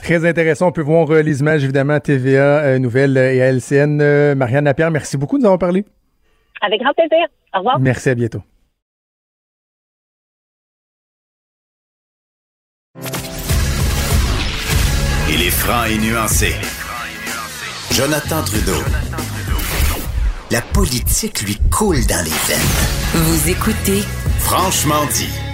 Très 0.01 0.25
intéressant. 0.25 0.67
On 0.67 0.71
peut 0.71 0.81
voir 0.81 1.09
euh, 1.11 1.21
les 1.21 1.41
images, 1.41 1.63
évidemment, 1.63 1.93
à 1.93 1.99
TVA, 1.99 2.59
euh, 2.59 2.79
Nouvelles 2.79 3.17
euh, 3.17 3.33
et 3.33 3.41
à 3.41 3.51
LCN. 3.51 3.99
Euh, 4.01 4.35
Marianne 4.35 4.65
Lapierre, 4.65 4.91
merci 4.91 5.15
beaucoup 5.15 5.37
de 5.37 5.43
nous 5.43 5.47
avoir 5.47 5.59
parlé. 5.59 5.85
Avec 6.61 6.81
grand 6.81 6.93
plaisir. 6.93 7.27
Au 7.53 7.59
revoir. 7.59 7.79
Merci, 7.79 8.09
à 8.09 8.15
bientôt. 8.15 8.41
Il 15.29 15.41
est 15.41 15.51
franc 15.51 15.85
et 15.85 15.97
nuancé. 15.97 16.53
Jonathan 17.91 18.43
Trudeau. 18.43 18.81
La 20.49 20.61
politique 20.61 21.41
lui 21.43 21.57
coule 21.69 22.05
dans 22.07 22.23
les 22.23 22.37
veines. 22.47 23.23
Vous 23.23 23.49
écoutez 23.49 24.01
Franchement 24.39 25.05
dit. 25.13 25.50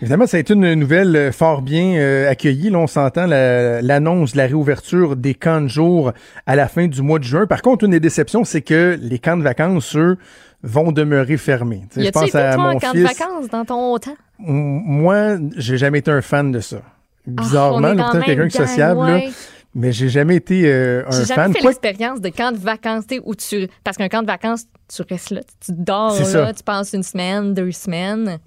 Évidemment, 0.00 0.26
ça 0.26 0.38
a 0.38 0.40
été 0.40 0.54
une 0.54 0.74
nouvelle 0.74 1.14
euh, 1.14 1.32
fort 1.32 1.60
bien 1.62 1.94
euh, 1.96 2.30
accueillie. 2.30 2.70
Là, 2.70 2.78
on 2.78 2.86
s'entend 2.86 3.26
la- 3.26 3.82
l'annonce 3.82 4.32
de 4.32 4.38
la 4.38 4.46
réouverture 4.46 5.14
des 5.16 5.34
camps 5.34 5.60
de 5.60 5.68
jour 5.68 6.12
à 6.46 6.56
la 6.56 6.68
fin 6.68 6.86
du 6.86 7.02
mois 7.02 7.18
de 7.18 7.24
juin. 7.24 7.46
Par 7.46 7.60
contre, 7.62 7.84
une 7.84 7.90
des 7.90 8.00
déceptions, 8.00 8.44
c'est 8.44 8.62
que 8.62 8.98
les 9.00 9.18
camps 9.18 9.36
de 9.36 9.42
vacances, 9.42 9.94
eux, 9.96 10.16
vont 10.62 10.92
demeurer 10.92 11.36
fermés. 11.36 11.82
Y 11.96 12.06
été, 12.08 12.38
à 12.38 12.56
en 12.58 12.72
mon 12.72 12.78
camp 12.78 12.92
de 12.92 12.98
fils. 13.06 13.18
vacances 13.18 13.48
dans 13.48 13.64
ton 13.64 13.98
temps? 13.98 14.16
Moi, 14.38 15.36
j'ai 15.56 15.76
jamais 15.78 15.98
été 15.98 16.10
un 16.10 16.22
fan 16.22 16.50
de 16.52 16.60
ça. 16.60 16.82
Bizarrement, 17.26 17.88
Ah, 17.88 17.94
là, 17.94 18.02
dans 18.04 18.10
peut-être 18.12 18.24
quelqu'un 18.24 18.46
est 18.46 18.50
sociable, 18.66 19.00
là, 19.06 19.20
mais 19.74 19.92
j'ai 19.92 20.08
jamais 20.08 20.36
été 20.36 20.62
euh, 20.66 21.04
un 21.06 21.10
J'ai 21.10 21.26
jamais 21.26 21.42
fan. 21.42 21.52
fait 21.52 21.62
l'expérience 21.62 22.20
de 22.20 22.28
camp 22.30 22.52
de 22.52 22.56
vacances, 22.58 23.04
où 23.24 23.34
tu. 23.34 23.68
Parce 23.84 23.96
qu'un 23.98 24.08
camp 24.08 24.22
de 24.22 24.26
vacances, 24.26 24.64
tu 24.94 25.02
restes 25.08 25.30
là, 25.30 25.40
tu 25.64 25.72
dors 25.72 26.18
là, 26.18 26.24
ça. 26.24 26.52
tu 26.54 26.62
passes 26.64 26.92
une 26.94 27.02
semaine, 27.02 27.52
deux 27.54 27.70
semaines. 27.72 28.38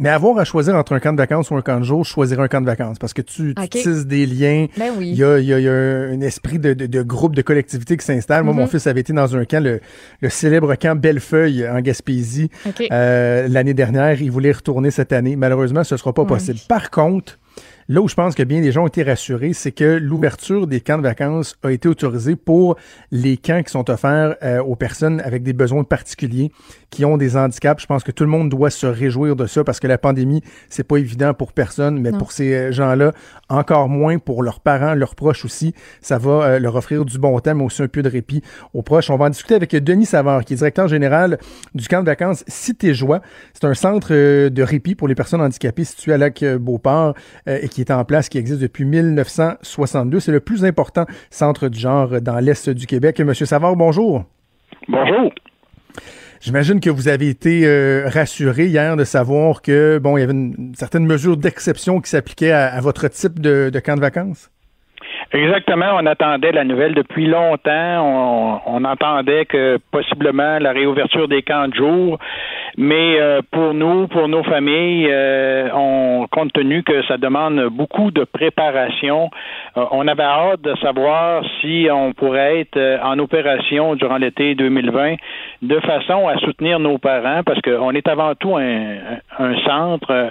Mais 0.00 0.08
avoir 0.08 0.36
à 0.38 0.44
choisir 0.44 0.74
entre 0.74 0.94
un 0.94 0.98
camp 0.98 1.12
de 1.12 1.18
vacances 1.18 1.50
ou 1.50 1.56
un 1.56 1.62
camp 1.62 1.78
de 1.78 1.84
jour, 1.84 2.04
je 2.04 2.10
choisirais 2.10 2.42
un 2.42 2.48
camp 2.48 2.60
de 2.60 2.66
vacances 2.66 2.98
parce 2.98 3.12
que 3.12 3.22
tu, 3.22 3.54
tu 3.54 3.68
tisses 3.68 4.06
des 4.06 4.26
liens. 4.26 4.66
Ben 4.76 4.90
oui. 4.98 5.10
Il 5.12 5.18
y 5.18 5.22
a, 5.24 5.38
il 5.38 5.44
y 5.46 5.52
a- 5.54 5.58
il 5.58 5.64
y 5.64 5.68
a 5.68 5.72
un 5.72 6.20
esprit 6.22 6.58
de, 6.58 6.72
de, 6.72 6.86
de 6.86 7.02
groupe, 7.02 7.36
de 7.36 7.42
collectivité 7.42 7.96
qui 7.96 8.04
s'installe. 8.04 8.42
Moi, 8.42 8.54
Mhm. 8.54 8.60
mon 8.60 8.66
fils 8.66 8.86
avait 8.86 9.00
été 9.02 9.12
dans 9.12 9.36
un 9.36 9.44
camp, 9.44 9.62
le, 9.62 9.80
le 10.20 10.28
célèbre 10.30 10.74
camp 10.74 10.98
Bellefeuille 10.98 11.68
en 11.68 11.80
Gaspésie 11.80 12.50
OK. 12.66 12.82
euh, 12.90 13.46
l'année 13.48 13.74
dernière. 13.74 14.20
Il 14.20 14.30
voulait 14.30 14.48
y 14.48 14.52
retourner 14.52 14.90
cette 14.90 15.12
année. 15.12 15.36
Malheureusement, 15.36 15.84
ce 15.84 15.94
ne 15.94 15.98
sera 15.98 16.12
pas 16.12 16.24
possible. 16.24 16.58
Par 16.68 16.90
contre, 16.90 17.38
là 17.90 18.00
où 18.00 18.06
je 18.06 18.14
pense 18.14 18.36
que 18.36 18.44
bien 18.44 18.60
les 18.60 18.70
gens 18.70 18.84
ont 18.84 18.86
été 18.86 19.02
rassurés, 19.02 19.52
c'est 19.52 19.72
que 19.72 19.98
l'ouverture 20.00 20.68
des 20.68 20.80
camps 20.80 20.96
de 20.96 21.02
vacances 21.02 21.58
a 21.64 21.72
été 21.72 21.88
autorisée 21.88 22.36
pour 22.36 22.76
les 23.10 23.36
camps 23.36 23.64
qui 23.64 23.72
sont 23.72 23.90
offerts 23.90 24.36
euh, 24.44 24.62
aux 24.62 24.76
personnes 24.76 25.20
avec 25.22 25.42
des 25.42 25.52
besoins 25.52 25.82
particuliers, 25.82 26.52
qui 26.90 27.04
ont 27.04 27.16
des 27.16 27.36
handicaps. 27.36 27.82
Je 27.82 27.86
pense 27.86 28.04
que 28.04 28.12
tout 28.12 28.22
le 28.22 28.30
monde 28.30 28.48
doit 28.48 28.70
se 28.70 28.86
réjouir 28.86 29.34
de 29.34 29.46
ça 29.46 29.64
parce 29.64 29.80
que 29.80 29.88
la 29.88 29.98
pandémie, 29.98 30.40
c'est 30.68 30.84
pas 30.84 30.98
évident 30.98 31.34
pour 31.34 31.52
personne, 31.52 32.00
mais 32.00 32.12
Non. 32.12 32.18
pour 32.18 32.30
ces 32.30 32.54
euh, 32.54 32.72
gens-là, 32.72 33.10
encore 33.48 33.88
moins 33.88 34.18
pour 34.18 34.44
leurs 34.44 34.60
parents, 34.60 34.94
leurs 34.94 35.16
proches 35.16 35.44
aussi. 35.44 35.74
Ça 36.00 36.18
va 36.18 36.30
euh, 36.30 36.58
leur 36.60 36.76
offrir 36.76 37.04
du 37.04 37.18
bon 37.18 37.36
temps, 37.40 37.56
mais 37.56 37.64
aussi 37.64 37.82
un 37.82 37.88
peu 37.88 38.02
de 38.02 38.08
répit 38.08 38.40
aux 38.72 38.82
proches. 38.82 39.10
On 39.10 39.16
va 39.16 39.24
en 39.24 39.30
discuter 39.30 39.56
avec 39.56 39.74
Denis 39.74 40.06
Savard, 40.06 40.44
qui 40.44 40.52
est 40.52 40.56
directeur 40.56 40.86
général 40.86 41.38
du 41.74 41.88
camp 41.88 42.02
de 42.02 42.06
vacances 42.06 42.44
Cité 42.46 42.94
Joie. 42.94 43.20
C'est 43.52 43.64
un 43.64 43.74
centre 43.74 44.12
de 44.48 44.62
répit 44.62 44.94
pour 44.94 45.08
les 45.08 45.16
personnes 45.16 45.40
handicapées 45.40 45.82
situé 45.82 46.12
à 46.12 46.18
Lac-Beauport 46.18 47.14
euh, 47.48 47.58
et 47.60 47.68
qui 47.68 47.79
est 47.80 47.90
en 47.90 48.04
place, 48.04 48.28
qui 48.28 48.38
existe 48.38 48.60
depuis 48.60 48.84
1962. 48.84 50.20
C'est 50.20 50.32
le 50.32 50.40
plus 50.40 50.64
important 50.64 51.06
centre 51.30 51.68
du 51.68 51.78
genre 51.78 52.20
dans 52.20 52.38
l'Est 52.38 52.70
du 52.70 52.86
Québec. 52.86 53.20
Monsieur 53.20 53.46
Savard, 53.46 53.76
bonjour. 53.76 54.24
Bonjour. 54.88 55.32
J'imagine 56.40 56.80
que 56.80 56.88
vous 56.88 57.08
avez 57.08 57.28
été 57.28 57.66
euh, 57.66 58.08
rassuré 58.08 58.66
hier 58.66 58.96
de 58.96 59.04
savoir 59.04 59.60
que 59.60 59.98
bon, 59.98 60.16
il 60.16 60.20
y 60.20 60.24
avait 60.24 60.32
une 60.32 60.74
certaine 60.74 61.04
mesure 61.04 61.36
d'exception 61.36 62.00
qui 62.00 62.08
s'appliquait 62.08 62.52
à, 62.52 62.68
à 62.68 62.80
votre 62.80 63.08
type 63.08 63.40
de, 63.40 63.70
de 63.70 63.78
camp 63.78 63.96
de 63.96 64.00
vacances. 64.00 64.50
Exactement, 65.32 65.86
on 65.94 66.06
attendait 66.06 66.50
la 66.50 66.64
nouvelle 66.64 66.94
depuis 66.94 67.26
longtemps. 67.26 68.00
On, 68.04 68.60
on 68.66 68.84
entendait 68.84 69.44
que 69.44 69.78
possiblement 69.92 70.58
la 70.58 70.72
réouverture 70.72 71.28
des 71.28 71.42
camps 71.42 71.68
de 71.68 71.74
jour, 71.74 72.18
mais 72.76 73.20
euh, 73.20 73.40
pour 73.52 73.72
nous, 73.72 74.08
pour 74.08 74.26
nos 74.26 74.42
familles, 74.42 75.06
euh, 75.08 75.68
on, 75.72 76.26
compte 76.32 76.52
tenu 76.52 76.82
que 76.82 77.02
ça 77.06 77.16
demande 77.16 77.68
beaucoup 77.70 78.10
de 78.10 78.24
préparation, 78.24 79.30
euh, 79.76 79.84
on 79.92 80.08
avait 80.08 80.22
hâte 80.22 80.62
de 80.62 80.74
savoir 80.76 81.44
si 81.60 81.86
on 81.92 82.12
pourrait 82.12 82.60
être 82.60 82.76
euh, 82.76 82.98
en 83.02 83.18
opération 83.20 83.94
durant 83.94 84.16
l'été 84.16 84.56
2020 84.56 85.14
de 85.62 85.78
façon 85.80 86.26
à 86.26 86.38
soutenir 86.38 86.80
nos 86.80 86.98
parents, 86.98 87.42
parce 87.44 87.60
qu'on 87.60 87.92
est 87.92 88.08
avant 88.08 88.34
tout 88.34 88.56
un, 88.56 88.96
un 89.38 89.58
centre 89.64 90.10
euh, 90.10 90.30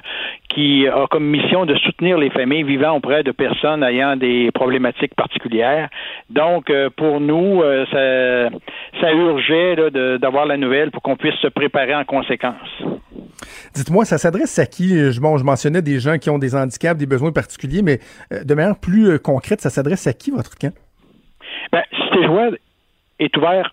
qui 0.50 0.88
a 0.88 1.06
comme 1.08 1.26
mission 1.26 1.66
de 1.66 1.76
soutenir 1.76 2.18
les 2.18 2.30
familles 2.32 2.64
vivant 2.64 2.94
auprès 2.98 3.24
de 3.24 3.32
personnes 3.32 3.84
ayant 3.84 4.16
des 4.18 4.50
problématiques 4.52 5.14
particulières. 5.16 5.90
Donc, 6.30 6.70
euh, 6.70 6.90
pour 6.96 7.22
nous, 7.22 7.62
euh, 7.62 7.86
ça, 7.92 8.58
ça 9.00 9.14
urgeait 9.14 9.76
d'avoir 10.20 10.46
la 10.46 10.58
nouvelle 10.58 10.92
pour 10.92 11.02
qu'on 11.04 11.16
puisse 11.16 11.36
se 11.36 11.48
préparer 11.48 11.96
en 11.96 12.04
conséquence. 12.04 12.56
Dites-moi, 13.76 14.06
ça 14.06 14.18
s'adresse 14.18 14.58
à 14.60 14.66
qui? 14.66 15.12
Je- 15.12 15.20
Bon, 15.22 15.38
je 15.38 15.44
mentionnais 15.44 15.82
des 15.82 16.00
gens 16.00 16.18
qui 16.18 16.30
ont 16.30 16.40
des 16.40 16.56
handicaps, 16.56 16.98
des 16.98 17.06
besoins 17.06 17.32
particuliers, 17.32 17.82
mais 17.84 18.00
euh, 18.34 18.44
de 18.44 18.54
manière 18.54 18.78
plus 18.80 19.20
concrète, 19.20 19.62
ça 19.62 19.70
s'adresse 19.70 20.08
à 20.08 20.14
qui, 20.14 20.32
votre 20.32 20.58
camp? 20.58 20.74
Ben, 21.72 21.84
Cité 21.92 22.26
Joie 22.26 22.50
est 23.20 23.36
ouvert 23.38 23.72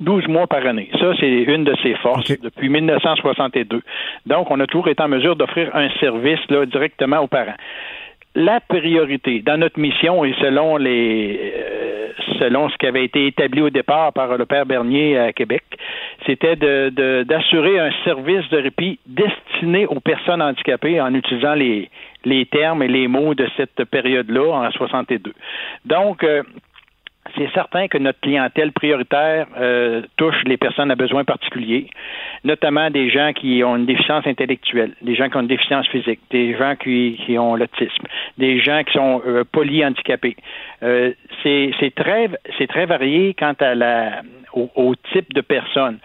12 0.00 0.28
mois 0.28 0.46
par 0.46 0.66
année. 0.66 0.88
Ça, 0.98 1.12
c'est 1.20 1.28
une 1.28 1.64
de 1.64 1.74
ses 1.82 1.94
forces 1.96 2.30
depuis 2.40 2.68
1962. 2.68 3.82
Donc, 4.26 4.50
on 4.50 4.58
a 4.60 4.66
toujours 4.66 4.88
été 4.88 5.02
en 5.02 5.08
mesure 5.08 5.36
d'offrir 5.36 5.74
un 5.74 5.90
service 6.00 6.40
là, 6.50 6.64
directement 6.66 7.18
aux 7.18 7.26
parents. 7.28 7.56
La 8.36 8.60
priorité 8.60 9.40
dans 9.40 9.58
notre 9.58 9.78
mission 9.78 10.24
et 10.24 10.34
selon 10.40 10.76
les 10.76 11.52
euh, 11.54 12.08
selon 12.40 12.68
ce 12.68 12.76
qui 12.78 12.86
avait 12.86 13.04
été 13.04 13.26
établi 13.28 13.60
au 13.60 13.70
départ 13.70 14.12
par 14.12 14.36
le 14.36 14.44
père 14.46 14.66
Bernier 14.66 15.16
à 15.18 15.32
Québec, 15.32 15.62
c'était 16.26 16.56
de- 16.56 16.88
de- 16.90 17.22
d'assurer 17.22 17.78
un 17.78 17.90
service 18.04 18.48
de 18.50 18.58
répit 18.58 18.98
destiné 19.06 19.86
aux 19.86 20.00
personnes 20.00 20.42
handicapées 20.42 21.00
en 21.00 21.14
utilisant 21.14 21.54
les, 21.54 21.88
les 22.24 22.44
termes 22.46 22.82
et 22.82 22.88
les 22.88 23.06
mots 23.06 23.34
de 23.34 23.46
cette 23.56 23.84
période-là 23.84 24.52
en 24.52 24.70
62. 24.72 25.32
Donc, 25.84 26.24
euh, 26.24 26.42
c'est 27.36 27.50
certain 27.52 27.88
que 27.88 27.98
notre 27.98 28.20
clientèle 28.20 28.72
prioritaire 28.72 29.46
euh, 29.58 30.02
touche 30.16 30.42
les 30.44 30.56
personnes 30.56 30.90
à 30.90 30.94
besoins 30.94 31.24
particuliers, 31.24 31.88
notamment 32.44 32.90
des 32.90 33.10
gens 33.10 33.32
qui 33.32 33.62
ont 33.64 33.76
une 33.76 33.86
déficience 33.86 34.26
intellectuelle, 34.26 34.92
des 35.02 35.14
gens 35.14 35.28
qui 35.28 35.36
ont 35.36 35.40
une 35.40 35.48
déficience 35.48 35.86
physique, 35.88 36.20
des 36.30 36.56
gens 36.56 36.76
qui, 36.76 37.36
ont 37.38 37.56
l'autisme, 37.56 38.04
des 38.38 38.60
gens 38.60 38.82
qui 38.84 38.92
sont 38.92 39.22
euh, 39.26 39.44
polyhandicapés. 39.50 40.36
Euh, 40.82 41.12
c'est 41.42 41.94
très 41.94 42.86
varié 42.86 43.34
quant 43.34 43.54
à 43.60 43.74
au, 44.54 44.70
au 44.74 44.94
type 45.12 45.32
de 45.34 45.40
personne. 45.40 45.98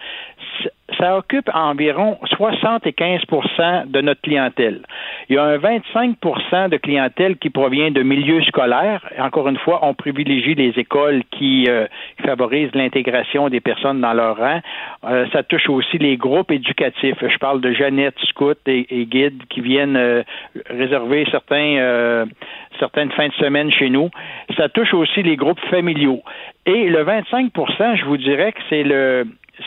Ça 0.98 1.16
occupe 1.16 1.48
environ 1.54 2.18
75% 2.38 3.90
de 3.90 4.00
notre 4.00 4.20
clientèle. 4.22 4.80
Il 5.28 5.36
y 5.36 5.38
a 5.38 5.44
un 5.44 5.56
25% 5.56 6.68
de 6.68 6.76
clientèle 6.76 7.36
qui 7.38 7.48
provient 7.48 7.90
de 7.90 8.02
milieux 8.02 8.42
scolaires. 8.42 9.08
Encore 9.18 9.48
une 9.48 9.56
fois, 9.56 9.80
on 9.82 9.94
privilégie 9.94 10.54
les 10.54 10.78
écoles 10.78 11.22
qui, 11.30 11.66
euh, 11.68 11.86
favorisent 12.24 12.74
l'intégration 12.74 13.48
des 13.48 13.60
personnes 13.60 14.00
dans 14.00 14.12
leur 14.12 14.36
rang. 14.36 14.60
Euh, 15.04 15.26
ça 15.32 15.42
touche 15.42 15.68
aussi 15.68 15.96
les 15.98 16.16
groupes 16.16 16.50
éducatifs. 16.50 17.16
Je 17.20 17.38
parle 17.38 17.60
de 17.60 17.72
Jeannette, 17.72 18.18
Scout 18.28 18.58
et, 18.66 19.06
guides 19.06 19.42
qui 19.48 19.60
viennent 19.60 19.96
euh, 19.96 20.22
réserver 20.68 21.24
certains, 21.30 22.26
certaines 22.78 23.10
fins 23.12 23.28
de 23.28 23.34
semaine 23.34 23.70
chez 23.70 23.90
nous. 23.90 24.10
Ça 24.56 24.68
touche 24.68 24.92
aussi 24.92 25.22
les 25.22 25.36
groupes 25.36 25.60
familiaux. 25.70 26.22
Et 26.66 26.88
le 26.88 27.04
25% 27.04 27.96
je 27.96 28.04
vous 28.04 28.16
dirais 28.16 28.52
que 28.52 28.60
c'est 28.68 28.82
le 28.82 29.26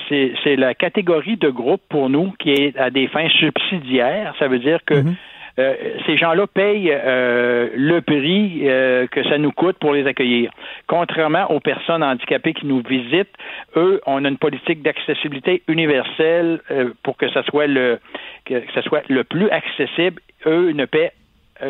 c'est 0.10 0.56
la 0.56 0.74
catégorie 0.74 1.38
de 1.38 1.50
groupe 1.50 1.82
pour 1.90 2.10
nous 2.10 2.32
qui 2.40 2.52
est 2.52 2.78
à 2.78 2.90
des 2.90 3.08
fins 3.08 3.30
subsidiaires. 3.30 4.34
Ça 4.40 4.48
veut 4.48 4.60
dire 4.60 4.80
que 4.86 4.96
mhm. 4.96 5.16
euh, 5.60 5.74
ces 6.06 6.18
gens-là 6.18 6.48
payent 6.48 6.92
euh, 6.92 7.70
le 7.76 8.02
prix 8.02 8.62
euh, 8.64 9.08
que 9.08 9.24
ça 9.24 9.38
nous 9.38 9.52
coûte 9.52 9.78
pour 9.80 9.94
les 9.94 10.06
accueillir. 10.08 10.52
Contrairement 10.88 11.50
aux 11.52 11.60
personnes 11.60 12.04
handicapées 12.04 12.54
qui 12.54 12.66
nous 12.66 12.82
visitent, 12.82 13.34
eux, 13.76 14.02
on 14.06 14.24
a 14.26 14.30
une 14.30 14.38
politique 14.38 14.82
d'accessibilité 14.82 15.64
universelle 15.68 16.60
pour 17.04 17.18
que 17.18 17.30
ça 17.30 17.44
soit 17.44 17.68
le 17.68 18.00
que 18.46 18.62
ça 18.74 18.82
soit 18.82 19.04
le 19.10 19.24
plus 19.24 19.50
accessible. 19.50 20.22
Eux 20.46 20.72
ne 20.72 20.86
paient 20.86 21.14
euh, 21.14 21.23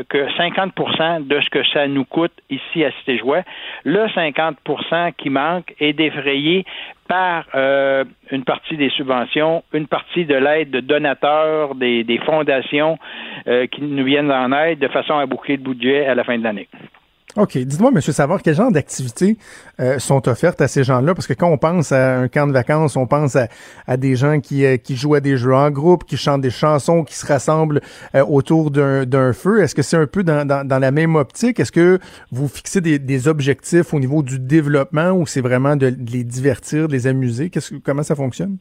que 0.10 0.28
50% 0.38 1.28
de 1.28 1.42
ce 1.42 1.50
que 1.50 1.64
ça 1.66 1.88
nous 1.88 2.06
coûte 2.06 2.34
ici 2.50 2.84
à 2.84 2.92
Cité-Jouet. 3.00 3.44
Le 3.84 4.08
50% 4.08 5.14
qui 5.14 5.30
manque 5.30 5.74
est 5.80 5.94
défrayé 5.94 6.66
par 7.08 7.46
euh, 7.54 8.04
une 8.32 8.44
partie 8.44 8.78
des 8.78 8.90
subventions, 8.90 9.64
une 9.74 9.88
partie 9.88 10.26
de 10.26 10.36
l'aide 10.36 10.72
de 10.72 10.80
donateurs, 10.80 11.76
des, 11.76 12.20
fondations 12.26 12.98
euh, 13.48 13.68
qui 13.68 13.82
nous 13.82 14.06
viennent 14.06 14.32
en 14.32 14.52
aide 14.52 14.80
de 14.80 14.88
façon 14.88 15.18
à 15.18 15.26
boucler 15.26 15.58
le 15.58 15.64
budget 15.64 16.06
à 16.06 16.16
la 16.16 16.24
fin 16.24 16.38
de 16.38 16.44
l'année. 16.44 16.68
OK. 17.36 17.58
Dites-moi, 17.58 17.90
Monsieur 17.90 18.12
Savard, 18.12 18.44
quel 18.44 18.54
genre 18.54 18.72
d'activités 18.72 19.38
euh, 19.80 19.98
sont 19.98 20.28
offertes 20.28 20.62
à 20.62 20.68
ces 20.68 20.84
gens-là? 20.84 21.16
Parce 21.16 21.26
que 21.26 21.34
quand 21.34 21.50
on 21.50 21.58
pense 21.58 21.92
à 21.92 22.20
un 22.20 22.28
camp 22.28 22.46
de 22.46 22.52
vacances, 22.52 22.96
on 22.96 23.08
pense 23.08 23.36
à, 23.36 23.98
des 23.98 24.16
gens 24.16 24.40
qui, 24.40 24.64
euh, 24.66 24.78
qui 24.78 24.96
jouent 24.96 25.16
à 25.16 25.20
des 25.20 25.36
jeux 25.38 25.56
en 25.56 25.72
groupe, 25.72 26.04
qui 26.04 26.16
chantent 26.16 26.42
des 26.42 26.52
chansons, 26.52 27.04
qui 27.04 27.16
se 27.16 27.26
rassemblent 27.26 27.82
euh, 28.14 28.24
autour 28.24 28.70
d'un 28.70 29.34
feu. 29.34 29.64
Est-ce 29.64 29.74
que 29.74 29.82
c'est 29.82 29.98
un 29.98 30.06
peu 30.06 30.24
dans, 30.24 30.48
dans, 30.48 30.80
la 30.80 30.92
même 30.92 31.16
optique? 31.16 31.60
Est-ce 31.60 31.72
que 31.72 31.98
vous 32.32 32.48
fixez 32.48 32.82
des, 32.82 33.00
des, 33.00 33.28
objectifs 33.28 33.96
au 33.96 34.00
niveau 34.00 34.22
du 34.22 34.38
développement 34.38 35.12
ou 35.12 35.26
c'est 35.26 35.42
vraiment 35.42 35.76
de, 35.76 35.88
les 35.88 36.24
divertir, 36.24 36.88
de 36.88 36.94
les 36.94 37.08
amuser? 37.08 37.50
Que, 37.50 37.60
comment 37.84 38.04
ça 38.04 38.16
fonctionne? 38.16 38.58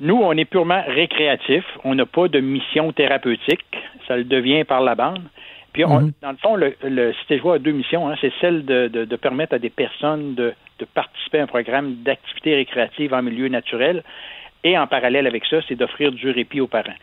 Nous, 0.00 0.16
on 0.16 0.32
est 0.32 0.44
purement 0.44 0.82
récréatif. 0.88 1.64
On 1.84 1.94
n'a 1.94 2.06
pas 2.06 2.26
de 2.26 2.40
mission 2.40 2.92
thérapeutique. 2.92 3.64
Ça 4.08 4.16
le 4.16 4.24
devient 4.24 4.64
par 4.64 4.80
la 4.80 4.96
bande. 4.96 5.22
Puis, 5.72 5.84
mhm. 5.84 6.12
dans 6.22 6.30
le 6.30 6.36
fond, 6.38 6.56
le, 6.56 6.74
le 6.82 7.12
Cité 7.14 7.38
Joie 7.38 7.56
a 7.56 7.58
deux 7.58 7.72
missions. 7.72 8.08
Hein. 8.08 8.14
C'est 8.20 8.32
celle 8.40 8.64
de, 8.64 8.88
de, 8.88 9.16
permettre 9.16 9.54
à 9.54 9.58
des 9.58 9.70
personnes 9.70 10.34
de, 10.34 10.54
de 10.78 10.84
participer 10.84 11.40
à 11.40 11.42
un 11.44 11.46
programme 11.46 11.96
d'activité 12.02 12.54
récréative 12.54 13.12
en 13.14 13.22
milieu 13.22 13.48
naturel. 13.48 14.02
Et 14.64 14.76
en 14.76 14.86
parallèle 14.86 15.26
avec 15.26 15.44
ça, 15.46 15.58
c'est 15.68 15.76
d'offrir 15.76 16.10
du 16.12 16.30
répit 16.30 16.60
aux 16.60 16.66
parents. 16.66 16.98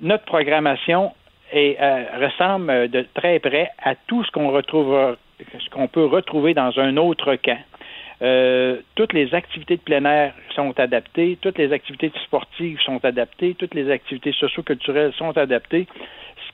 Notre 0.00 0.24
programmation 0.24 1.12
est, 1.52 1.76
euh, 1.80 2.04
ressemble 2.26 2.88
de 2.88 3.06
très 3.14 3.38
près 3.38 3.70
à 3.82 3.94
tout 3.94 4.24
ce 4.24 4.30
qu'on 4.30 4.50
retrouve, 4.50 5.16
ce 5.40 5.70
qu'on 5.70 5.88
peut 5.88 6.06
retrouver 6.06 6.54
dans 6.54 6.78
un 6.78 6.96
autre 6.96 7.36
camp. 7.36 7.58
Euh, 8.22 8.78
toutes 8.94 9.12
les 9.12 9.34
activités 9.34 9.76
de 9.76 9.82
plein 9.82 10.04
air 10.06 10.32
sont 10.54 10.78
adaptées, 10.80 11.36
toutes 11.42 11.58
les 11.58 11.70
activités 11.72 12.10
sportives 12.24 12.80
sont 12.80 13.04
adaptées, 13.04 13.54
toutes 13.54 13.74
les 13.74 13.90
activités 13.90 14.32
socio-culturelles 14.32 15.12
sont 15.18 15.36
adaptées 15.36 15.86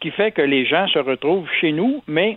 qui 0.03 0.11
fait 0.11 0.33
que 0.33 0.43
les 0.43 0.67
gens 0.67 0.89
se 0.89 0.99
retrouvent 0.99 1.49
chez 1.61 1.71
nous, 1.71 2.03
mais 2.09 2.37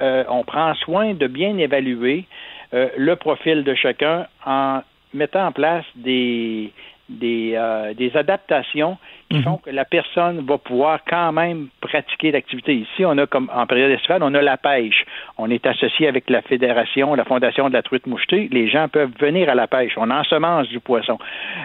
euh, 0.00 0.24
on 0.28 0.44
prend 0.44 0.74
soin 0.74 1.14
de 1.14 1.26
bien 1.26 1.56
évaluer 1.56 2.26
euh, 2.74 2.90
le 2.98 3.16
profil 3.16 3.64
de 3.64 3.74
chacun 3.74 4.26
en 4.44 4.82
mettant 5.14 5.46
en 5.46 5.52
place 5.52 5.86
des, 5.96 6.70
euh, 7.10 7.94
des 7.94 8.14
adaptations 8.14 8.98
mhm. 9.30 9.58
que 9.62 9.70
la 9.70 9.84
personne 9.84 10.44
va 10.46 10.58
pouvoir 10.58 11.00
quand 11.06 11.32
même 11.32 11.68
pratiquer 11.80 12.32
l'activité. 12.32 12.74
Ici, 12.74 13.04
on 13.04 13.16
a 13.18 13.26
comme 13.26 13.50
en 13.54 13.66
période 13.66 13.90
estivale, 13.90 14.22
on 14.22 14.34
a 14.34 14.42
la 14.42 14.56
pêche. 14.56 15.04
On 15.36 15.50
est 15.50 15.66
associé 15.66 16.08
avec 16.08 16.30
la 16.30 16.42
fédération, 16.42 17.14
la 17.14 17.24
fondation 17.24 17.68
de 17.68 17.74
la 17.74 17.82
truite 17.82 18.06
mouchetée. 18.06 18.48
Les 18.50 18.68
gens 18.68 18.88
peuvent 18.88 19.12
venir 19.18 19.48
à 19.48 19.54
la 19.54 19.66
pêche. 19.66 19.92
On 19.96 20.10
ensemence 20.10 20.68
du 20.68 20.80
poisson. 20.80 21.18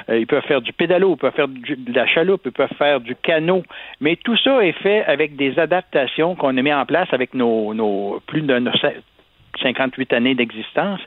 Euh, 0.09 0.20
ils 0.20 0.28
peuvent 0.28 0.43
faire 0.43 0.61
du 0.61 0.74
pédalo, 0.74 1.14
ils 1.14 1.18
peuvent 1.18 1.34
faire 1.34 1.47
de 1.47 1.93
la 1.93 2.05
chaloupe, 2.05 2.41
ils 2.45 2.51
peuvent 2.51 2.74
faire 2.78 2.99
du 2.99 3.16
canot. 3.16 3.64
Mais 4.01 4.16
tout 4.18 4.38
ça 4.38 4.64
est 4.64 4.74
fait 4.74 5.03
avec 5.05 5.36
des 5.36 5.57
adaptations 5.59 6.36
qu'on 6.36 6.57
a 6.57 6.61
mis 6.61 6.74
en 6.74 6.86
place 6.86 7.07
avec 7.11 7.34
nos, 7.34 7.74
nos 7.74 8.22
plus 8.28 8.41
de 8.41 8.47
58 9.61 10.13
années 10.13 10.35
d'existence, 10.35 10.99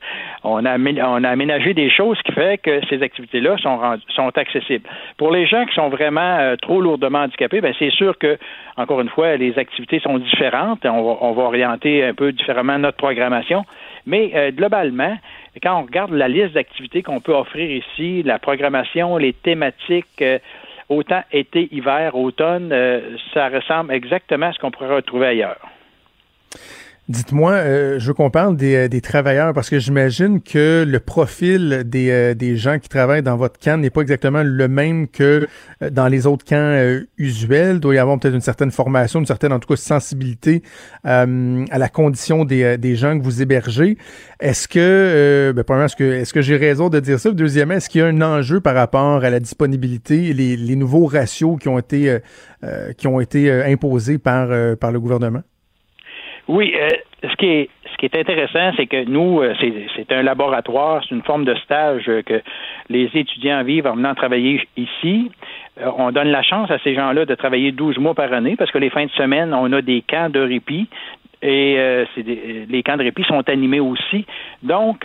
on 0.44 0.64
a, 0.64 0.72
aménagé 0.72 1.74
des 1.74 1.90
choses 1.90 2.18
qui 2.22 2.32
fait 2.32 2.58
que 2.58 2.80
ces 2.88 3.02
activités-là 3.02 3.56
sont, 3.58 4.30
accessibles. 4.36 4.88
Pour 5.16 5.32
les 5.32 5.46
gens 5.46 5.64
qui 5.66 5.74
sont 5.74 5.88
vraiment 5.88 6.38
euh, 6.38 6.56
trop 6.56 6.80
lourdement 6.80 7.20
handicapés, 7.20 7.60
ben 7.60 7.74
c'est 7.78 7.90
sûr 7.90 8.18
que, 8.18 8.38
encore 8.76 9.00
une 9.00 9.08
fois, 9.08 9.36
les 9.36 9.58
activités 9.58 10.00
sont 10.00 10.18
différentes. 10.18 10.84
On 10.84 11.02
va, 11.02 11.18
on 11.20 11.32
va 11.32 11.42
orienter 11.44 12.04
un 12.04 12.14
peu 12.14 12.32
différemment 12.32 12.78
notre 12.78 12.96
programmation. 12.96 13.64
Mais 14.06 14.32
euh, 14.34 14.50
globalement, 14.50 15.16
quand 15.62 15.80
on 15.80 15.82
regarde 15.82 16.12
la 16.12 16.28
liste 16.28 16.52
d'activités 16.52 17.02
qu'on 17.02 17.20
peut 17.20 17.34
offrir 17.34 17.70
ici, 17.70 18.22
la 18.22 18.38
programmation, 18.38 19.16
les 19.16 19.32
thématiques, 19.32 20.22
euh, 20.22 20.38
autant 20.88 21.22
été, 21.32 21.68
hiver, 21.72 22.14
automne, 22.14 22.72
ça 23.34 23.48
ressemble 23.48 23.92
exactement 23.92 24.46
à 24.46 24.52
ce 24.52 24.58
qu'on 24.60 24.70
pourrait 24.70 24.94
retrouver 24.94 25.26
ailleurs. 25.26 25.58
Dites-moi, 27.08 27.52
euh, 27.52 28.00
je 28.00 28.08
veux 28.08 28.14
qu'on 28.14 28.30
parle 28.30 28.56
des, 28.56 28.74
euh, 28.74 28.88
des, 28.88 29.00
travailleurs 29.00 29.52
parce 29.52 29.70
que 29.70 29.78
j'imagine 29.78 30.42
que 30.42 30.84
le 30.84 30.98
profil 30.98 31.84
des, 31.86 32.10
euh, 32.10 32.34
des, 32.34 32.56
gens 32.56 32.80
qui 32.80 32.88
travaillent 32.88 33.22
dans 33.22 33.36
votre 33.36 33.60
camp 33.60 33.80
n'est 33.80 33.90
pas 33.90 34.00
exactement 34.00 34.42
le 34.42 34.66
même 34.66 35.06
que 35.06 35.46
dans 35.92 36.08
les 36.08 36.26
autres 36.26 36.44
camps 36.44 37.00
usuels. 37.16 37.76
Il 37.76 37.80
doit 37.80 37.94
y 37.94 37.98
avoir 37.98 38.18
peut-être 38.18 38.34
une 38.34 38.40
certaine 38.40 38.72
formation, 38.72 39.20
une 39.20 39.26
certaine 39.26 39.52
en 39.52 39.60
tout 39.60 39.68
cas 39.68 39.76
sensibilité 39.76 40.64
à 41.04 41.26
la 41.78 41.88
condition 41.88 42.44
des, 42.44 42.76
des, 42.76 42.96
gens 42.96 43.16
que 43.16 43.22
vous 43.22 43.40
hébergez. 43.40 43.98
Est-ce 44.40 44.66
que, 44.66 45.52
ben, 45.54 45.62
premièrement, 45.62 45.86
est-ce 45.86 45.96
que, 45.96 46.04
est-ce 46.04 46.34
que 46.34 46.42
j'ai 46.42 46.56
raison 46.56 46.88
de 46.88 46.98
dire 46.98 47.20
ça? 47.20 47.30
Deuxièmement, 47.30 47.74
est-ce 47.74 47.88
qu'il 47.88 48.00
y 48.00 48.04
a 48.04 48.08
un 48.08 48.20
enjeu 48.20 48.60
par 48.60 48.74
rapport 48.74 49.22
à 49.22 49.30
la 49.30 49.38
disponibilité 49.38 50.32
les, 50.32 50.56
les 50.56 50.76
nouveaux 50.76 51.06
ratios 51.06 51.56
qui 51.60 51.68
ont 51.68 51.78
été, 51.78 52.18
qui 52.96 53.06
ont 53.06 53.20
été 53.20 53.52
imposés 53.52 54.18
par, 54.18 54.48
par 54.78 54.90
le 54.90 54.98
gouvernement? 54.98 55.42
Oui, 56.48 56.74
euh, 56.76 56.88
ce 57.22 57.34
qui 57.36 57.46
est 57.46 57.70
ce 57.92 57.96
qui 57.96 58.06
est 58.06 58.16
intéressant, 58.20 58.72
c'est 58.76 58.86
que 58.86 59.04
nous, 59.04 59.40
euh, 59.40 59.54
c'est 59.96 60.12
un 60.12 60.22
laboratoire, 60.22 61.02
c'est 61.02 61.14
une 61.14 61.22
forme 61.22 61.44
de 61.44 61.54
stage 61.56 62.04
que 62.04 62.42
les 62.90 63.10
étudiants 63.14 63.64
vivent 63.64 63.86
en 63.86 63.96
venant 63.96 64.14
travailler 64.14 64.68
ici. 64.76 65.30
Euh, 65.80 65.90
on 65.96 66.12
donne 66.12 66.28
la 66.28 66.42
chance 66.42 66.70
à 66.70 66.78
ces 66.80 66.94
gens-là 66.94 67.24
de 67.24 67.34
travailler 67.34 67.72
12 67.72 67.98
mois 67.98 68.14
par 68.14 68.32
année 68.32 68.54
parce 68.56 68.70
que 68.70 68.78
les 68.78 68.90
fins 68.90 69.06
de 69.06 69.10
semaine, 69.12 69.54
on 69.54 69.72
a 69.72 69.80
des 69.82 70.02
camps 70.02 70.28
de 70.28 70.40
répit 70.40 70.88
et 71.42 72.04
les 72.68 72.82
camps 72.82 72.96
de 72.96 73.02
répit 73.02 73.22
sont 73.24 73.48
animés 73.48 73.78
aussi. 73.78 74.24
Donc, 74.62 75.04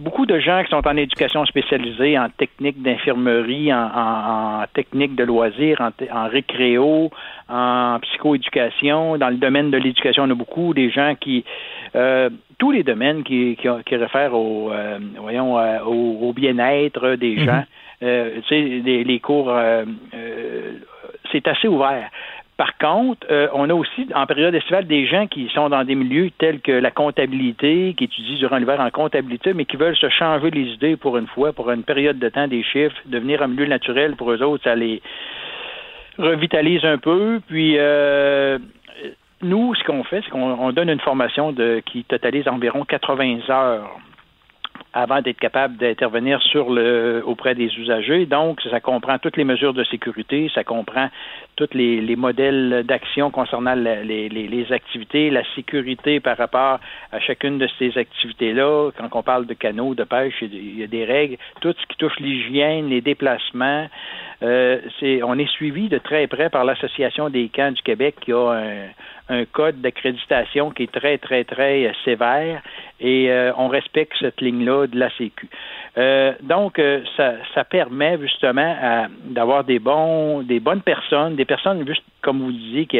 beaucoup 0.00 0.26
de 0.26 0.38
gens 0.38 0.62
qui 0.62 0.70
sont 0.70 0.86
en 0.86 0.96
éducation 0.96 1.44
spécialisée, 1.46 2.18
en 2.18 2.28
technique 2.28 2.82
d'infirmerie, 2.82 3.72
en, 3.72 4.64
technique 4.74 5.14
de 5.14 5.24
loisirs, 5.24 5.80
en, 5.80 5.90
en 6.12 6.28
récréo, 6.28 7.10
en 7.48 7.98
psychoéducation. 8.00 9.18
Dans 9.18 9.28
le 9.28 9.36
domaine 9.36 9.70
de 9.70 9.78
l'éducation, 9.78 10.24
on 10.24 10.30
a 10.30 10.34
beaucoup 10.34 10.74
des 10.74 10.90
gens 10.90 11.14
qui 11.18 11.44
euh, 11.96 12.28
tous 12.58 12.70
les 12.70 12.82
domaines 12.82 13.22
qui, 13.22 13.56
qui, 13.56 13.96
réfèrent 13.96 14.34
au 14.34 14.72
euh, 14.72 14.98
voyons 15.16 15.58
euh, 15.58 15.78
au, 15.84 16.32
bien-être 16.32 17.16
des 17.16 17.36
mhm. 17.36 17.44
gens. 17.44 17.64
tu 18.00 18.42
sais, 18.48 18.60
les, 18.84 19.04
les 19.04 19.20
cours 19.20 19.52
c'est 21.32 21.48
assez 21.48 21.68
ouvert. 21.68 22.10
Par 22.56 22.78
contre, 22.78 23.26
euh, 23.30 23.48
on 23.52 23.68
a 23.68 23.74
aussi 23.74 24.06
en 24.14 24.26
période 24.26 24.54
estivale 24.54 24.86
des 24.86 25.06
gens 25.06 25.26
qui 25.26 25.48
sont 25.52 25.68
dans 25.70 25.82
des 25.82 25.96
milieux 25.96 26.30
tels 26.38 26.60
que 26.60 26.70
la 26.70 26.92
comptabilité, 26.92 27.94
qui 27.98 28.04
étudient 28.04 28.36
durant 28.36 28.58
l'hiver 28.58 28.80
en 28.80 28.90
comptabilité, 28.90 29.54
mais 29.54 29.64
qui 29.64 29.76
veulent 29.76 29.96
se 29.96 30.08
changer 30.08 30.50
les 30.50 30.72
idées 30.72 30.96
pour 30.96 31.16
une 31.16 31.26
fois, 31.26 31.52
pour 31.52 31.68
une 31.72 31.82
période 31.82 32.20
de 32.20 32.28
temps, 32.28 32.46
des 32.46 32.62
chiffres, 32.62 32.96
devenir 33.06 33.42
un 33.42 33.48
milieu 33.48 33.66
naturel 33.66 34.14
pour 34.14 34.30
eux 34.30 34.40
autres, 34.42 34.62
ça 34.62 34.76
les 34.76 35.02
revitalise 36.16 36.84
un 36.84 36.98
peu. 36.98 37.40
Puis 37.48 37.74
euh, 37.76 38.58
nous, 39.42 39.74
ce 39.74 39.82
qu'on 39.82 40.04
fait, 40.04 40.22
c'est 40.24 40.30
qu'on 40.30 40.70
donne 40.70 40.90
une 40.90 41.00
formation 41.00 41.52
qui 41.86 42.04
totalise 42.04 42.46
environ 42.46 42.84
80 42.84 43.50
heures 43.50 43.98
avant 44.94 45.20
d'être 45.20 45.40
capable 45.40 45.76
d'intervenir 45.76 46.40
sur 46.40 46.70
le 46.70 47.22
auprès 47.26 47.56
des 47.56 47.66
usagers. 47.76 48.26
Donc, 48.26 48.60
ça 48.70 48.78
comprend 48.78 49.18
toutes 49.18 49.36
les 49.36 49.44
mesures 49.44 49.74
de 49.74 49.82
sécurité, 49.82 50.48
ça 50.54 50.62
comprend 50.62 51.08
tous 51.56 51.68
les, 51.74 52.00
les 52.00 52.16
modèles 52.16 52.84
d'action 52.86 53.30
concernant 53.30 53.74
les, 53.74 54.04
les, 54.04 54.28
les, 54.28 54.72
activités, 54.72 55.30
la 55.30 55.42
sécurité 55.56 56.20
par 56.20 56.36
rapport 56.36 56.78
à 57.10 57.18
chacune 57.18 57.58
de 57.58 57.68
ces 57.78 57.98
activités-là. 57.98 58.90
Quand 58.96 59.08
on 59.18 59.22
parle 59.22 59.46
de 59.46 59.54
canaux, 59.54 59.94
de 59.94 60.04
pêche, 60.04 60.34
il 60.42 60.78
y 60.78 60.84
a 60.84 60.86
des 60.86 61.04
règles. 61.04 61.36
Tout 61.60 61.74
ce 61.76 61.86
qui 61.86 61.96
touche 61.98 62.18
l'hygiène, 62.20 62.88
les 62.88 63.00
déplacements, 63.00 63.88
euh, 64.42 64.78
on 65.24 65.38
est 65.38 65.50
suivi 65.50 65.88
de 65.88 65.98
très 65.98 66.28
près 66.28 66.50
par 66.50 66.64
l'Association 66.64 67.30
des 67.30 67.48
camps 67.48 67.72
du 67.72 67.82
Québec 67.82 68.16
qui 68.20 68.32
a 68.32 68.50
un, 68.50 68.88
un 69.28 69.44
code 69.46 69.80
d'accréditation 69.80 70.70
qui 70.70 70.84
est 70.84 70.92
très, 70.92 71.18
très, 71.18 71.44
très 71.44 71.92
sévère 72.04 72.62
et 73.00 73.30
euh, 73.30 73.52
on 73.56 73.68
respecte 73.68 74.12
cette 74.20 74.40
ligne-là 74.40 74.83
de 74.86 74.98
la 74.98 75.10
Sécu. 75.10 75.48
Euh, 75.96 76.32
donc, 76.42 76.78
euh, 76.78 77.00
ça, 77.16 77.64
permet 77.64 78.18
justement 78.20 79.08
d'avoir 79.24 79.64
des 79.64 79.78
bons, 79.78 80.42
des 80.42 80.60
bonnes 80.60 80.82
personnes, 80.82 81.36
des 81.36 81.44
personnes, 81.44 81.86
juste 81.86 82.04
comme 82.22 82.40
vous 82.40 82.52
disiez, 82.52 82.86
qui, 82.86 82.98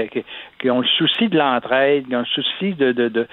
qui, 0.61 0.70
ont 0.70 0.80
le 0.80 0.87
souci 0.87 1.28
de 1.28 1.39
l'entraide, 1.39 2.07
qui 2.09 2.16
ont 2.16 2.20
le 2.20 2.43
souci 2.43 2.74
de, 2.74 3.26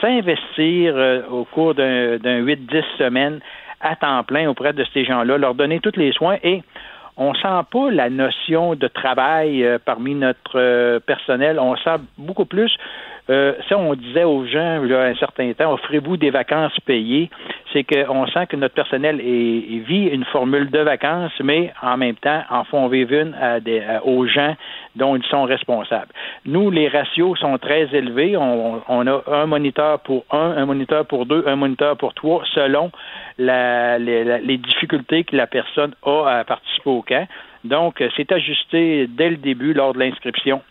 s'investir 0.00 1.24
au 1.30 1.44
cours 1.44 1.74
d'un, 1.74 2.18
d'un 2.18 2.40
8-10 2.42 2.84
semaines 2.98 3.40
à 3.80 3.96
temps 3.96 4.22
plein 4.24 4.48
auprès 4.48 4.72
de 4.72 4.84
ces 4.92 5.04
gens-là, 5.04 5.38
leur 5.38 5.54
donner 5.54 5.80
tous 5.80 5.96
les 5.96 6.12
soins 6.12 6.36
et 6.42 6.62
on 7.16 7.34
sent 7.34 7.66
pas 7.70 7.90
la 7.90 8.08
notion 8.08 8.74
de 8.74 8.88
travail 8.88 9.62
euh, 9.62 9.78
parmi 9.84 10.14
notre 10.14 10.58
euh, 10.58 11.00
personnel. 11.00 11.58
On 11.58 11.76
sent 11.76 11.96
beaucoup 12.16 12.46
plus 12.46 12.74
euh, 13.28 13.54
ça, 13.68 13.78
on 13.78 13.94
disait 13.94 14.24
aux 14.24 14.44
gens, 14.46 14.82
il 14.82 14.90
y 14.90 14.94
a 14.94 15.02
un 15.02 15.14
certain 15.14 15.52
temps, 15.52 15.72
offrez-vous 15.72 16.16
des 16.16 16.30
vacances 16.30 16.78
payées. 16.86 17.30
C'est 17.72 17.84
qu'on 17.84 18.26
sent 18.26 18.46
que 18.46 18.56
notre 18.56 18.74
personnel 18.74 19.18
vit 19.18 20.08
une 20.12 20.24
formule 20.24 20.70
de 20.70 20.80
vacances, 20.80 21.32
mais 21.42 21.72
en 21.82 21.96
même 21.96 22.16
temps, 22.16 22.42
en 22.50 22.64
font 22.64 22.88
vivre 22.88 23.12
une 23.12 23.34
aux 24.04 24.26
gens 24.26 24.56
dont 24.96 25.14
ils 25.14 25.24
sont 25.26 25.44
responsables. 25.44 26.12
Nous, 26.46 26.70
les 26.70 26.88
ratios 26.88 27.38
sont 27.38 27.58
très 27.58 27.88
élevés. 27.94 28.36
On, 28.36 29.06
a 29.06 29.22
un 29.28 29.46
moniteur 29.46 30.00
pour 30.00 30.24
un, 30.32 30.56
un 30.56 30.66
moniteur 30.66 31.06
pour 31.06 31.26
deux, 31.26 31.44
un 31.46 31.56
moniteur 31.56 31.96
pour 31.96 32.14
trois, 32.14 32.42
selon 32.54 32.90
les, 33.38 33.98
les 33.98 34.56
difficultés 34.56 35.22
que 35.22 35.36
la 35.36 35.46
personne 35.46 35.94
a 36.04 36.26
à 36.26 36.44
participer 36.44 36.90
au 36.90 37.02
camp. 37.02 37.26
Donc, 37.62 38.02
c'est 38.16 38.32
ajusté 38.32 39.06
dès 39.06 39.30
le 39.30 39.36
début 39.36 39.74
lors 39.74 39.92
de 39.92 40.00
l'inscription. 40.00 40.62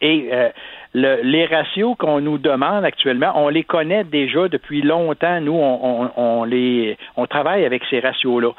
Et 0.00 0.28
euh, 0.32 0.48
les 0.94 1.46
ratios 1.46 1.96
qu'on 1.98 2.20
nous 2.20 2.38
demande 2.38 2.84
actuellement, 2.84 3.32
on 3.34 3.48
les 3.48 3.64
connaît 3.64 4.04
déjà 4.04 4.48
depuis 4.48 4.82
longtemps. 4.82 5.40
Nous, 5.40 5.52
on, 5.54 6.10
on, 6.16 6.44
les, 6.44 6.96
on 7.16 7.26
travaille 7.26 7.64
avec 7.64 7.82
ces 7.90 8.00
ratios-là. 8.00 8.50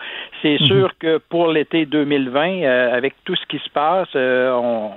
C'est 0.41 0.59
mhm. 0.59 0.67
sûr 0.67 0.91
que 0.99 1.17
pour 1.17 1.51
l'été 1.51 1.85
2020, 1.85 2.63
euh, 2.63 2.95
avec 2.95 3.13
tout 3.25 3.35
ce 3.35 3.45
qui 3.47 3.59
se 3.59 3.69
passe, 3.69 4.09
euh, 4.15 4.51
on, 4.53 4.91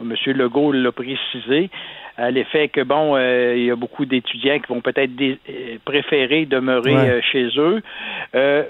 M. 0.00 0.14
Legault 0.26 0.72
l'a 0.72 0.92
précisé, 0.92 1.70
à 2.16 2.30
l'effet 2.30 2.68
que 2.68 2.82
bon, 2.82 3.16
euh, 3.16 3.54
il 3.56 3.64
y 3.64 3.70
a 3.70 3.76
beaucoup 3.76 4.04
d'étudiants 4.04 4.58
qui 4.60 4.72
vont 4.72 4.80
peut-être 4.80 5.10
préférer 5.84 6.46
demeurer 6.46 7.20
chez 7.32 7.48
eux. 7.56 7.82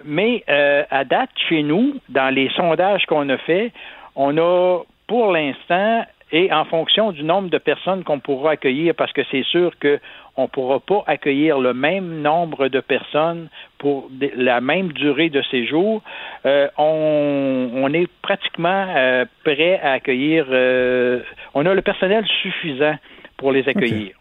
mais 0.06 0.42
à 0.48 1.04
date, 1.04 1.30
chez 1.48 1.62
nous, 1.62 1.96
dans 2.08 2.34
les 2.34 2.48
sondages 2.56 3.04
qu'on 3.04 3.28
a 3.28 3.36
faits, 3.36 3.72
on 4.16 4.38
a 4.38 4.80
pour 5.06 5.32
l'instant 5.32 6.02
et 6.30 6.52
en 6.52 6.64
fonction 6.64 7.12
du 7.12 7.22
nombre 7.22 7.48
de 7.48 7.58
personnes 7.58 8.04
qu'on 8.04 8.20
pourra 8.20 8.52
accueillir, 8.52 8.94
parce 8.94 9.12
que 9.12 9.22
c'est 9.30 9.44
sûr 9.44 9.72
qu'on 9.80 10.42
ne 10.42 10.48
pourra 10.48 10.80
pas 10.80 11.02
accueillir 11.06 11.58
le 11.58 11.72
même 11.72 12.20
nombre 12.20 12.68
de 12.68 12.80
personnes 12.80 13.48
pour 13.78 14.10
la 14.36 14.60
même 14.60 14.92
durée 14.92 15.30
de 15.30 15.42
séjour, 15.50 16.02
euh, 16.44 16.68
on, 16.76 17.90
est 17.94 18.08
pratiquement 18.22 18.86
euh, 18.94 19.24
prêt 19.44 19.80
à 19.82 19.92
accueillir, 19.92 20.46
euh, 20.50 21.20
on 21.54 21.64
a 21.64 21.74
le 21.74 21.82
personnel 21.82 22.24
suffisant 22.42 22.96
pour 23.36 23.52
les 23.52 23.66
accueillir. 23.68 24.14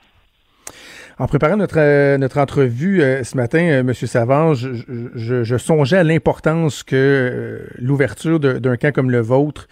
En 1.20 1.26
préparant 1.26 1.58
notre, 1.58 2.18
notre 2.18 2.38
entrevue 2.38 3.02
ce 3.24 3.36
matin, 3.36 3.80
M. 3.80 3.92
Savard, 3.92 4.54
je, 4.54 5.44
je, 5.44 5.58
songeais 5.58 5.98
à 5.98 6.04
l'importance 6.04 6.84
que 6.84 7.68
l'ouverture 7.80 8.40
d'un 8.40 8.78
camp 8.78 8.94
comme 8.94 9.10
le 9.10 9.20
vôtre 9.20 9.68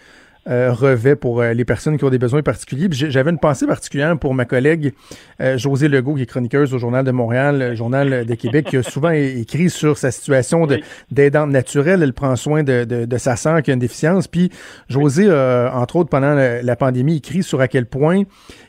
euh, 0.48 0.72
revêt 0.72 1.16
pour 1.16 1.42
euh, 1.42 1.54
les 1.54 1.66
personnes 1.66 1.98
qui 1.98 2.04
ont 2.04 2.12
des 2.12 2.20
besoins 2.20 2.44
particuliers. 2.44 2.88
J'avais 2.92 3.32
une 3.32 3.40
pensée 3.40 3.66
particulière 3.66 4.16
pour 4.20 4.36
ma 4.36 4.46
collègue 4.46 4.94
euh, 5.42 5.58
José 5.58 5.88
Legault, 5.88 6.14
qui 6.14 6.22
est 6.22 6.28
chroniqueuse 6.28 6.72
au 6.72 6.78
Journal 6.78 7.04
de 7.04 7.10
Montréal, 7.10 7.76
Journal 7.76 8.28
de 8.28 8.36
Québec, 8.36 8.68
qui 8.70 8.78
a 8.78 8.84
souvent 8.84 9.10
écrit 9.10 9.72
sur 9.72 9.98
sa 9.98 10.12
situation 10.12 10.68
d'aidante 11.10 11.50
naturelle. 11.50 12.04
Elle 12.04 12.14
prend 12.14 12.36
soin 12.36 12.62
de, 12.62 12.84
de, 12.84 13.06
de, 13.06 13.18
sa 13.18 13.36
sœur 13.38 13.64
qui 13.64 13.72
a 13.72 13.74
une 13.74 13.80
déficience. 13.80 14.28
Puis 14.28 14.52
José, 14.88 15.26
entre 15.74 15.96
autres, 15.96 16.12
pendant 16.12 16.36
la, 16.36 16.62
la, 16.62 16.76
pandémie, 16.76 17.18
écrit 17.18 17.42
sur 17.42 17.60
à 17.60 17.68
quel 17.68 17.88
point 17.88 18.22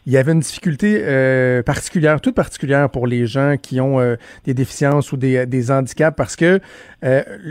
il 0.06 0.12
y 0.12 0.16
avait 0.16 0.32
une 0.32 0.40
difficulté 0.40 1.02
particulière, 1.66 2.22
toute 2.22 2.34
particulière 2.34 2.88
pour 2.88 3.06
les 3.06 3.26
gens 3.26 3.56
qui 3.60 3.80
ont 3.82 4.16
des 4.44 4.54
déficiences 4.54 5.12
ou 5.12 5.18
des, 5.18 5.44
des 5.44 5.70
handicaps, 5.70 6.16
parce 6.16 6.36
que 6.36 6.60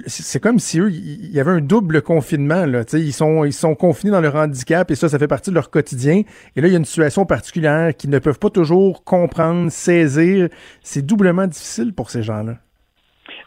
c'est 0.07 0.39
comme 0.39 0.57
si 0.57 0.79
eux, 0.79 0.89
il 0.89 1.31
y 1.31 1.39
avait 1.39 1.51
un 1.51 1.61
double 1.61 2.01
confinement. 2.01 2.65
Là, 2.65 2.83
ils 2.93 3.13
sont 3.13 3.45
ils 3.45 3.53
sont 3.53 3.75
confinés 3.75 4.14
dans 4.15 4.21
leur 4.21 4.35
handicap 4.35 4.89
et 4.91 4.95
ça, 4.95 5.09
ça 5.09 5.19
fait 5.19 5.27
partie 5.27 5.49
de 5.49 5.55
leur 5.55 5.69
quotidien. 5.69 6.21
Et 6.55 6.61
là, 6.61 6.67
il 6.67 6.71
y 6.71 6.75
a 6.75 6.79
une 6.79 6.85
situation 6.85 7.25
particulière 7.25 7.95
qu'ils 7.95 8.09
ne 8.09 8.19
peuvent 8.19 8.39
pas 8.39 8.49
toujours 8.49 9.03
comprendre, 9.03 9.69
saisir. 9.69 10.47
C'est 10.81 11.05
doublement 11.05 11.47
difficile 11.47 11.93
pour 11.93 12.09
ces 12.09 12.23
gens-là. 12.23 12.53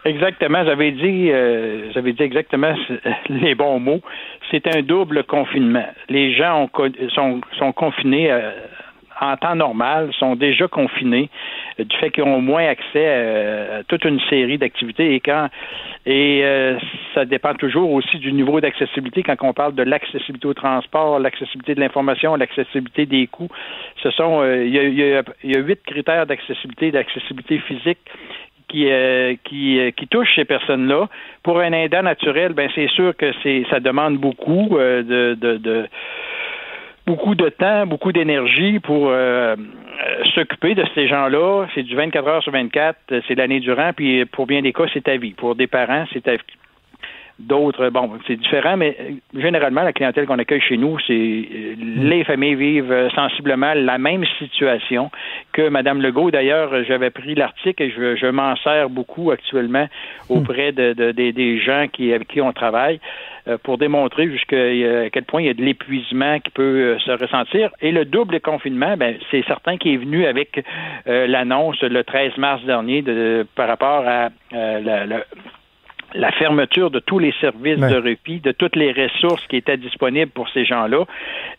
Exactement, 0.05 0.65
j'avais 0.65 0.93
dit, 0.93 1.31
euh, 1.31 1.91
j'avais 1.93 2.13
dit 2.13 2.23
exactement 2.23 2.75
les 3.29 3.55
bons 3.55 3.81
mots. 3.81 4.01
C'est 4.51 4.67
un 4.75 4.83
double 4.83 5.25
confinement. 5.25 5.87
Les 6.09 6.35
gens 6.35 6.71
sont, 7.15 7.41
sont 7.59 7.73
confinés 7.73 8.31
euh, 8.31 8.53
en 9.21 9.37
temps 9.37 9.55
normal, 9.55 10.11
sont 10.19 10.37
déjà 10.37 10.69
confinés 10.69 11.29
du 11.79 11.97
fait 11.97 12.11
qu'ils 12.11 12.25
ont 12.25 12.41
moins 12.41 12.67
accès 12.67 12.87
euh, 12.97 13.81
à, 13.81 13.85
toute 13.85 14.05
une 14.05 14.21
série 14.29 14.59
d'activités 14.59 15.15
et 15.15 15.21
quand 15.21 15.49
et 16.07 16.41
euh, 16.43 16.79
ça 17.15 17.25
dépend 17.25 17.55
toujours 17.55 17.93
aussi 17.93 18.19
du 18.19 18.33
niveau 18.33 18.61
d'accessibilité 18.61 19.23
quand 19.23 19.37
on 19.43 19.53
parle 19.53 19.75
de 19.75 19.83
l'accessibilité 19.83 20.49
au 20.49 20.55
transport, 20.55 21.19
l'accessibilité 21.19 21.75
de 21.75 21.81
l'information, 21.81 22.35
l'accessibilité 22.35 23.07
des 23.07 23.27
coûts. 23.27 23.49
Ce 24.03 24.11
sont 24.11 24.41
euh, 24.43 24.65
il 24.65 24.75
y, 24.75 25.57
a, 25.57 25.61
huit 25.61 25.81
critères 25.85 26.27
d'accessibilité, 26.27 26.91
d'accessibilité 26.91 27.59
physique 27.59 27.99
qui, 28.69 28.89
qui, 29.45 29.81
qui 29.97 30.09
touchent 30.09 30.35
ces 30.35 30.45
personnes-là. 30.45 31.09
Pour 31.43 31.59
un 31.61 31.73
aidant 31.73 32.03
naturel, 32.03 32.53
ben 32.53 32.69
c'est 32.75 32.89
sûr 32.89 33.17
que 33.17 33.33
c'est 33.43 33.65
ça 33.71 33.81
demande 33.81 34.19
beaucoup 34.19 34.77
de, 34.79 35.35
de, 35.35 35.57
de 35.57 35.89
beaucoup 37.09 37.35
de 37.35 37.49
temps, 37.49 37.87
beaucoup 37.87 38.13
d'énergie 38.13 38.81
pour 38.81 39.09
euh, 39.09 39.57
euh, 39.57 40.25
s'occuper 40.35 40.75
de 40.75 40.85
ces 40.95 41.09
gens-là. 41.09 41.67
C'est 41.75 41.83
du 41.83 41.97
24 41.97 42.29
heures 42.29 42.43
sur 42.43 42.53
24, 42.53 42.99
c'est 43.27 43.35
l'année 43.35 43.61
durant, 43.61 43.93
puis 43.95 44.27
pour 44.27 44.47
bien 44.47 44.61
des 44.61 44.75
cas, 44.75 44.85
c'est 44.93 45.05
ta 45.05 45.17
vie. 45.17 45.33
Pour 45.33 45.55
des 45.55 45.67
parents, 45.67 46.05
c'est 46.13 46.23
ta 46.25 46.33
vie. 46.33 46.57
D'autres, 47.39 47.91
bon, 47.91 48.11
c'est 48.27 48.37
différent, 48.37 48.77
mais 48.77 48.97
euh, 49.01 49.41
généralement, 49.41 49.83
la 49.83 49.93
clientèle 49.93 50.27
qu'on 50.27 50.39
accueille 50.39 50.61
chez 50.61 50.77
nous, 50.77 50.99
c'est 51.07 51.15
mm. 51.15 52.03
les 52.09 52.25
familles 52.25 52.57
vivent 52.57 53.09
sensiblement 53.15 53.75
la 53.75 53.99
même 53.99 54.25
situation 54.39 55.11
que 55.53 55.69
Madame 55.69 56.03
Legault. 56.03 56.31
D'ailleurs, 56.31 56.85
j'avais 56.85 57.11
pris 57.11 57.35
l'article 57.35 57.83
et 57.83 57.91
je, 57.91 58.27
m'en 58.31 58.57
sers 58.57 58.91
beaucoup 58.91 59.31
actuellement 59.31 59.87
auprès 60.29 60.73
de, 60.73 61.13
des 61.13 61.59
gens 61.61 61.87
qui, 61.93 62.13
avec 62.13 62.29
qui 62.29 62.41
on 62.41 62.53
travaille. 62.53 63.01
Euh, 63.49 63.57
pour 63.63 63.79
démontrer 63.79 64.29
jusqu'à 64.29 65.09
quel 65.11 65.25
point 65.25 65.41
il 65.41 65.47
y 65.47 65.51
a 65.51 65.55
de 65.55 65.63
l'épuisement 65.63 66.39
qui 66.41 66.51
peut 66.51 66.63
euh, 66.63 66.99
se 66.99 67.11
ressentir. 67.13 67.71
Et 67.81 67.93
le 67.93 68.05
double 68.05 68.41
confinement, 68.41 68.97
ben, 68.97 69.17
c'est 69.31 69.45
certain 69.47 69.79
qu'il 69.79 69.95
est 69.95 69.97
venu 69.97 70.27
avec 70.27 70.63
euh, 71.07 71.27
l'annonce 71.27 71.81
le 71.81 72.05
13 72.05 72.37
mars 72.37 72.63
dernier 72.65 73.01
de, 73.01 73.47
par 73.55 73.69
rapport 73.69 74.07
à 74.07 74.29
la, 74.51 75.07
la 75.07 75.25
fermeture 76.39 76.91
de 76.91 77.01
tous 77.01 77.19
les 77.19 77.33
services 77.41 77.79
de 77.79 77.97
répit, 77.97 78.41
de 78.41 78.53
toutes 78.53 78.77
les 78.77 78.93
ressources 78.93 79.47
qui 79.47 79.57
étaient 79.57 79.77
disponibles 79.77 80.31
pour 80.31 80.49
ces 80.51 80.65
gens-là. 80.65 81.05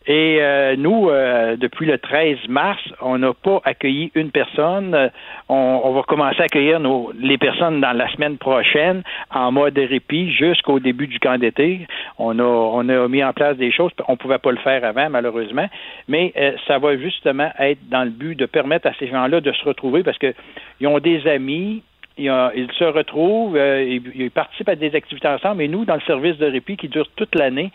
Et 0.06 0.38
euh, 0.40 0.76
nous, 0.76 1.08
euh, 1.08 1.56
depuis 1.56 1.86
le 1.86 1.98
13 1.98 2.48
mars, 2.48 2.80
on 3.00 3.18
n'a 3.18 3.32
pas 3.34 3.60
accueilli 3.64 4.10
une 4.14 4.30
personne. 4.30 5.10
On, 5.48 5.80
on 5.84 5.92
va 5.92 6.02
commencer 6.02 6.40
à 6.40 6.44
accueillir 6.44 6.80
nos, 6.80 7.12
les 7.18 7.38
personnes 7.38 7.80
dans 7.80 7.92
la 7.92 8.10
semaine 8.12 8.38
prochaine 8.38 9.02
en 9.32 9.52
mode 9.52 9.78
répit 9.78 10.32
jusqu'au 10.32 10.80
début 10.80 11.06
du 11.06 11.18
camp 11.18 11.38
d'été. 11.38 11.86
On 12.18 12.38
a, 12.38 12.42
on 12.42 12.88
a 12.88 13.08
mis 13.08 13.22
en 13.22 13.32
place 13.32 13.56
des 13.56 13.70
choses. 13.72 13.92
On 14.08 14.16
pouvait 14.16 14.38
pas 14.38 14.50
le 14.50 14.58
faire 14.58 14.84
avant, 14.84 15.10
malheureusement. 15.10 15.68
Mais 16.08 16.32
euh, 16.36 16.52
ça 16.66 16.78
va 16.78 16.96
justement 16.96 17.50
être 17.58 17.80
dans 17.88 18.04
le 18.04 18.10
but 18.10 18.34
de 18.34 18.46
permettre 18.46 18.86
à 18.88 18.92
ces 18.98 19.08
gens-là 19.08 19.40
de 19.40 19.52
se 19.52 19.64
retrouver 19.64 20.02
parce 20.02 20.18
que 20.18 20.34
ils 20.80 20.86
ont 20.86 20.98
des 20.98 21.26
amis, 21.26 21.82
ils, 22.20 22.68
se 22.78 22.84
retrouvent, 22.84 23.56
euh, 23.56 23.82
ils, 24.14 24.30
participent 24.30 24.68
à 24.68 24.76
des 24.76 24.94
activités 24.94 25.28
ensemble, 25.28 25.62
et 25.62 25.68
nous, 25.68 25.84
dans 25.84 25.94
le 25.94 26.00
service 26.02 26.36
de 26.38 26.46
répit 26.46 26.76
qui 26.76 26.88
dure 26.88 27.08
toute 27.16 27.34
l'année, 27.34 27.70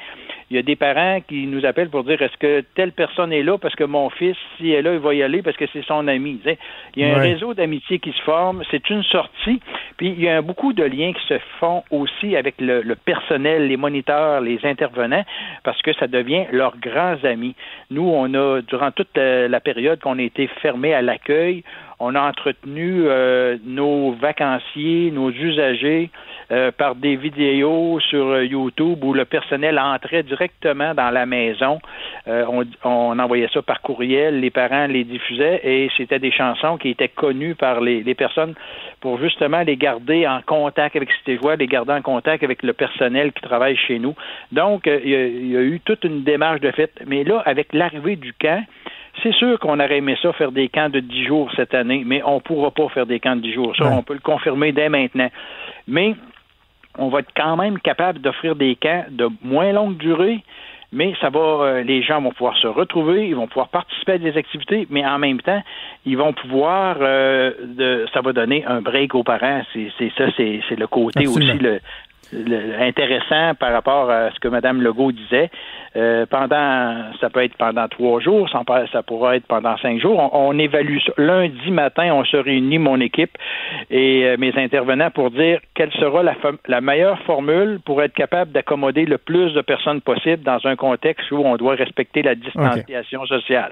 Il 0.51 0.55
y 0.55 0.59
a 0.59 0.61
des 0.61 0.75
parents 0.75 1.19
qui 1.27 1.47
nous 1.47 1.65
appellent 1.65 1.89
pour 1.89 2.03
dire 2.03 2.21
est-ce 2.21 2.37
que 2.37 2.61
telle 2.75 2.91
personne 2.91 3.33
est 3.33 3.41
là 3.41 3.57
parce 3.57 3.73
que 3.75 3.83
mon 3.83 4.09
fils, 4.11 4.35
si 4.57 4.71
elle 4.71 4.79
est 4.79 4.81
là, 4.83 4.93
il 4.93 4.99
va 4.99 5.13
y 5.15 5.23
aller 5.23 5.41
parce 5.41 5.57
que 5.57 5.65
c'est 5.73 5.83
son 5.85 6.07
ami. 6.07 6.39
Il 6.95 7.01
y 7.01 7.05
a 7.05 7.15
un 7.15 7.19
Ouais. 7.19 7.33
réseau 7.33 7.53
d'amitié 7.55 7.97
qui 7.99 8.11
se 8.11 8.21
forme. 8.21 8.61
C'est 8.69 8.89
une 8.91 9.03
sortie. 9.03 9.59
Puis 9.97 10.09
il 10.09 10.21
y 10.21 10.29
a 10.29 10.41
beaucoup 10.41 10.73
de 10.73 10.83
liens 10.83 11.13
qui 11.13 11.25
se 11.27 11.39
font 11.59 11.83
aussi 11.89 12.35
avec 12.35 12.55
le, 12.59 12.81
le 12.83 12.95
personnel, 12.95 13.67
les 13.67 13.77
moniteurs, 13.77 14.41
les 14.41 14.59
intervenants, 14.63 15.25
parce 15.63 15.81
que 15.81 15.93
ça 15.93 16.07
devient 16.07 16.45
leurs 16.51 16.77
grands 16.77 17.17
amis. 17.23 17.55
Nous, 17.89 18.07
on 18.07 18.33
a, 18.35 18.61
durant 18.61 18.91
toute 18.91 19.15
la 19.17 19.59
période 19.59 19.99
qu'on 19.99 20.19
a 20.19 20.21
été 20.21 20.47
fermé 20.61 20.93
à 20.93 21.01
l'accueil, 21.01 21.63
on 21.99 22.13
a 22.13 22.21
entretenu 22.21 23.03
euh, 23.07 23.57
nos 23.65 24.11
vacanciers, 24.11 25.11
nos 25.11 25.29
usagers 25.31 26.09
euh, 26.51 26.71
par 26.71 26.95
des 26.95 27.15
vidéos 27.15 27.99
sur 28.01 28.27
euh, 28.27 28.43
YouTube 28.45 29.01
où 29.03 29.13
le 29.13 29.23
personnel 29.25 29.79
entrait 29.79 30.23
directement 30.35 30.93
dans 30.93 31.09
la 31.09 31.25
maison. 31.25 31.79
Euh, 32.27 32.45
on, 32.49 32.63
on 32.83 33.17
envoyait 33.19 33.47
ça 33.53 33.61
par 33.61 33.81
courriel, 33.81 34.39
les 34.39 34.49
parents 34.49 34.87
les 34.87 35.03
diffusaient 35.03 35.61
et 35.63 35.89
c'était 35.97 36.19
des 36.19 36.31
chansons 36.31 36.77
qui 36.77 36.89
étaient 36.89 37.07
connues 37.09 37.55
par 37.55 37.81
les, 37.81 38.03
les 38.03 38.15
personnes 38.15 38.53
pour 39.01 39.19
justement 39.19 39.61
les 39.61 39.77
garder 39.77 40.27
en 40.27 40.41
contact 40.45 40.95
avec 40.95 41.09
ces 41.25 41.37
joueurs, 41.37 41.57
les 41.57 41.67
garder 41.67 41.93
en 41.93 42.01
contact 42.01 42.43
avec 42.43 42.63
le 42.63 42.73
personnel 42.73 43.31
qui 43.33 43.41
travaille 43.41 43.77
chez 43.77 43.99
nous. 43.99 44.15
Donc, 44.51 44.87
euh, 44.87 44.99
il 45.03 45.09
y, 45.09 45.15
a- 45.15 45.27
il 45.27 45.51
y 45.51 45.57
a 45.57 45.61
eu 45.61 45.79
toute 45.83 46.03
une 46.03 46.23
démarche 46.23 46.61
de 46.61 46.71
fait. 46.71 46.91
Mais 47.05 47.23
là, 47.23 47.41
avec 47.45 47.73
l'arrivée 47.73 48.15
du 48.15 48.33
camp, 48.33 48.63
c'est 49.23 49.33
sûr 49.33 49.57
qu'on 49.59 49.79
aurait 49.79 49.97
aimé 49.97 50.17
ça 50.21 50.33
faire 50.33 50.51
des 50.51 50.67
camps 50.67 50.89
de 50.89 50.99
10 50.99 51.25
jours 51.25 51.49
cette 51.55 51.73
année, 51.73 52.03
mais 52.05 52.21
on 52.25 52.35
ne 52.35 52.39
pourra 52.39 52.71
pas 52.71 52.89
faire 52.89 53.05
des 53.05 53.19
camps 53.19 53.35
de 53.35 53.41
10 53.41 53.53
jours. 53.53 53.75
Ça, 53.77 53.85
Ouais. 53.85 53.91
on 53.97 54.03
peut 54.03 54.13
le 54.13 54.19
confirmer 54.19 54.71
dès 54.71 54.89
maintenant. 54.89 55.29
Mais 55.87 56.15
on 56.97 57.09
va 57.09 57.19
être 57.19 57.31
quand 57.35 57.55
même 57.57 57.79
capable 57.79 58.19
d'offrir 58.19 58.55
des 58.55 58.75
camps 58.75 59.05
de 59.09 59.27
moins 59.43 59.71
longue 59.71 59.97
durée, 59.97 60.43
mais 60.91 61.13
ça 61.19 61.29
va, 61.29 61.39
euh, 61.39 61.83
les 61.83 62.01
gens 62.03 62.21
vont 62.21 62.31
pouvoir 62.31 62.55
se 62.57 62.67
retrouver, 62.67 63.27
ils 63.27 63.35
vont 63.35 63.47
pouvoir 63.47 63.67
participer 63.69 64.13
à 64.13 64.17
des 64.17 64.37
activités, 64.37 64.87
mais 64.89 65.05
en 65.05 65.17
même 65.19 65.41
temps, 65.41 65.61
ils 66.05 66.17
vont 66.17 66.31
pouvoir, 66.33 66.97
euh, 67.01 67.51
de, 67.63 68.05
ça 68.13 68.21
va 68.21 68.31
donner 68.33 68.63
un 68.65 68.81
break 68.81 69.13
aux 69.15 69.23
parents. 69.23 69.61
C'est 69.73 69.91
c'est 69.97 70.11
ça, 70.17 70.25
c'est 70.37 70.61
c'est 70.69 70.79
le 70.79 70.87
côté 70.87 71.19
Absolument. 71.19 71.53
aussi 71.53 71.63
le- 71.63 71.79
intéressant 72.33 73.55
par 73.55 73.71
rapport 73.71 74.09
à 74.09 74.31
ce 74.31 74.39
que 74.39 74.47
Mme 74.47 74.81
Legault 74.81 75.11
disait. 75.11 75.49
Euh, 75.95 76.25
pendant, 76.25 77.13
ça 77.21 77.29
peut 77.29 77.41
être 77.41 77.55
pendant 77.55 77.87
trois 77.87 78.19
jours, 78.19 78.49
ça, 78.49 79.03
pourra 79.03 79.37
être 79.37 79.47
pendant 79.47 79.77
cinq 79.77 80.01
jours. 80.01 80.19
On, 80.33 80.49
on 80.49 80.59
évalue 80.59 80.97
ça. 81.05 81.13
Lundi 81.17 81.71
matin, 81.71 82.13
on 82.13 82.25
se 82.25 82.35
réunit, 82.35 82.79
mon 82.79 82.99
équipe 82.99 83.37
et 83.89 84.25
euh, 84.25 84.35
mes 84.37 84.53
intervenants, 84.57 85.09
pour 85.09 85.31
dire 85.31 85.61
quelle 85.73 85.91
sera 85.93 86.21
la, 86.23 86.81
meilleure 86.81 87.19
formule 87.21 87.79
pour 87.85 88.03
être 88.03 88.13
capable 88.13 88.51
d'accommoder 88.51 89.05
le 89.05 89.17
plus 89.17 89.53
de 89.53 89.61
personnes 89.61 90.01
possible 90.01 90.43
dans 90.43 90.59
un 90.65 90.75
contexte 90.75 91.31
où 91.31 91.37
on 91.37 91.55
doit 91.55 91.75
respecter 91.75 92.21
la 92.21 92.35
distanciation 92.35 93.25
sociale. 93.25 93.71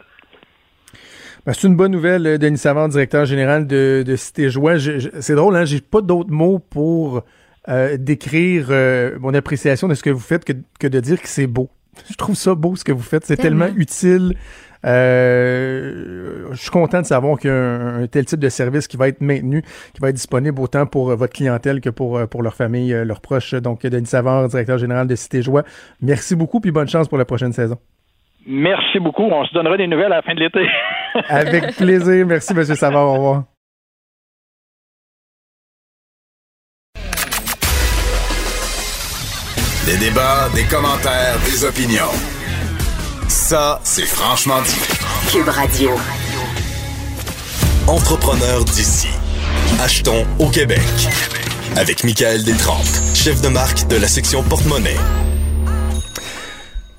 Ben, 1.45 1.51
c'est 1.51 1.67
une 1.67 1.75
bonne 1.75 1.91
nouvelle, 1.91 2.25
euh, 2.25 2.37
Denis 2.37 2.57
Savard, 2.57 2.87
directeur 2.87 3.25
général 3.25 3.67
de, 3.67 4.01
de 4.07 4.15
Cité 4.15 4.49
Joie. 4.49 4.75
C'est 4.79 5.35
drôle, 5.35 5.57
hein? 5.57 5.65
J'ai 5.65 5.81
pas 5.81 5.99
d'autres 5.99 6.31
mots 6.31 6.59
pour 6.59 7.23
euh, 7.69 7.97
décrire 7.97 8.67
euh, 8.69 9.17
mon 9.19 9.33
appréciation 9.33 9.87
de 9.87 9.93
ce 9.93 10.03
que 10.03 10.09
vous 10.09 10.19
faites 10.19 10.45
que, 10.45 10.53
que 10.79 10.87
de 10.87 10.99
dire 10.99 11.21
que 11.21 11.27
c'est 11.27 11.47
beau. 11.47 11.69
Je 12.09 12.15
trouve 12.15 12.35
ça 12.35 12.55
beau 12.55 12.75
ce 12.75 12.83
que 12.83 12.91
vous 12.91 13.03
faites. 13.03 13.23
C'est 13.25 13.37
tellement, 13.37 13.65
Tellement. 13.65 13.79
utile. 13.79 14.33
Euh, 14.85 16.47
je 16.51 16.57
suis 16.61 16.71
content 16.71 16.99
de 17.01 17.05
savoir 17.05 17.39
qu'il 17.39 17.49
y 17.49 17.53
a 17.53 17.55
un, 17.55 18.03
un 18.03 18.07
tel 18.07 18.25
type 18.25 18.39
de 18.39 18.49
service 18.49 18.87
qui 18.87 18.97
va 18.97 19.07
être 19.07 19.21
maintenu, 19.21 19.61
qui 19.93 20.01
va 20.01 20.09
être 20.09 20.15
disponible 20.15 20.59
autant 20.59 20.85
pour 20.85 21.11
euh, 21.11 21.15
votre 21.15 21.31
clientèle 21.33 21.79
que 21.81 21.89
pour, 21.89 22.17
euh, 22.17 22.25
pour 22.25 22.41
leur 22.43 22.53
famille, 22.53 22.91
leurs 23.05 23.21
proches. 23.21 23.53
Donc, 23.53 23.85
Denis 23.85 24.07
Savard, 24.07 24.47
directeur 24.49 24.77
général 24.77 25.07
de 25.07 25.15
Cité 25.15 25.41
Joie, 25.41 25.63
merci 26.01 26.35
beaucoup 26.35 26.59
puis 26.59 26.71
bonne 26.71 26.89
chance 26.89 27.07
pour 27.07 27.17
la 27.17 27.25
prochaine 27.25 27.53
saison. 27.53 27.77
Merci 28.45 28.99
beaucoup. 28.99 29.23
On 29.23 29.45
se 29.45 29.53
donnera 29.53 29.77
des 29.77 29.87
nouvelles 29.87 30.11
à 30.11 30.17
la 30.17 30.21
fin 30.21 30.35
de 30.35 30.39
l'été. 30.41 30.65
Avec 31.29 31.75
plaisir. 31.77 32.25
Merci, 32.27 32.51
M. 32.53 32.63
Savard. 32.65 33.07
Au 33.07 33.13
revoir. 33.13 33.52
Des 39.85 39.97
débats, 39.97 40.49
des 40.55 40.63
commentaires, 40.63 41.37
des 41.45 41.65
opinions. 41.65 42.11
Ça, 43.27 43.81
c'est 43.83 44.05
franchement 44.05 44.61
dit. 44.61 45.29
Cube 45.29 45.49
Radio. 45.49 45.91
Entrepreneur 47.87 48.63
d'ici. 48.63 49.09
Achetons 49.81 50.25
au 50.39 50.47
Québec. 50.49 50.79
Avec 51.75 52.05
Michael 52.05 52.45
Détrempe, 52.45 52.87
chef 53.13 53.41
de 53.41 53.49
marque 53.49 53.85
de 53.87 53.97
la 53.97 54.07
section 54.07 54.41
porte-monnaie. 54.43 54.95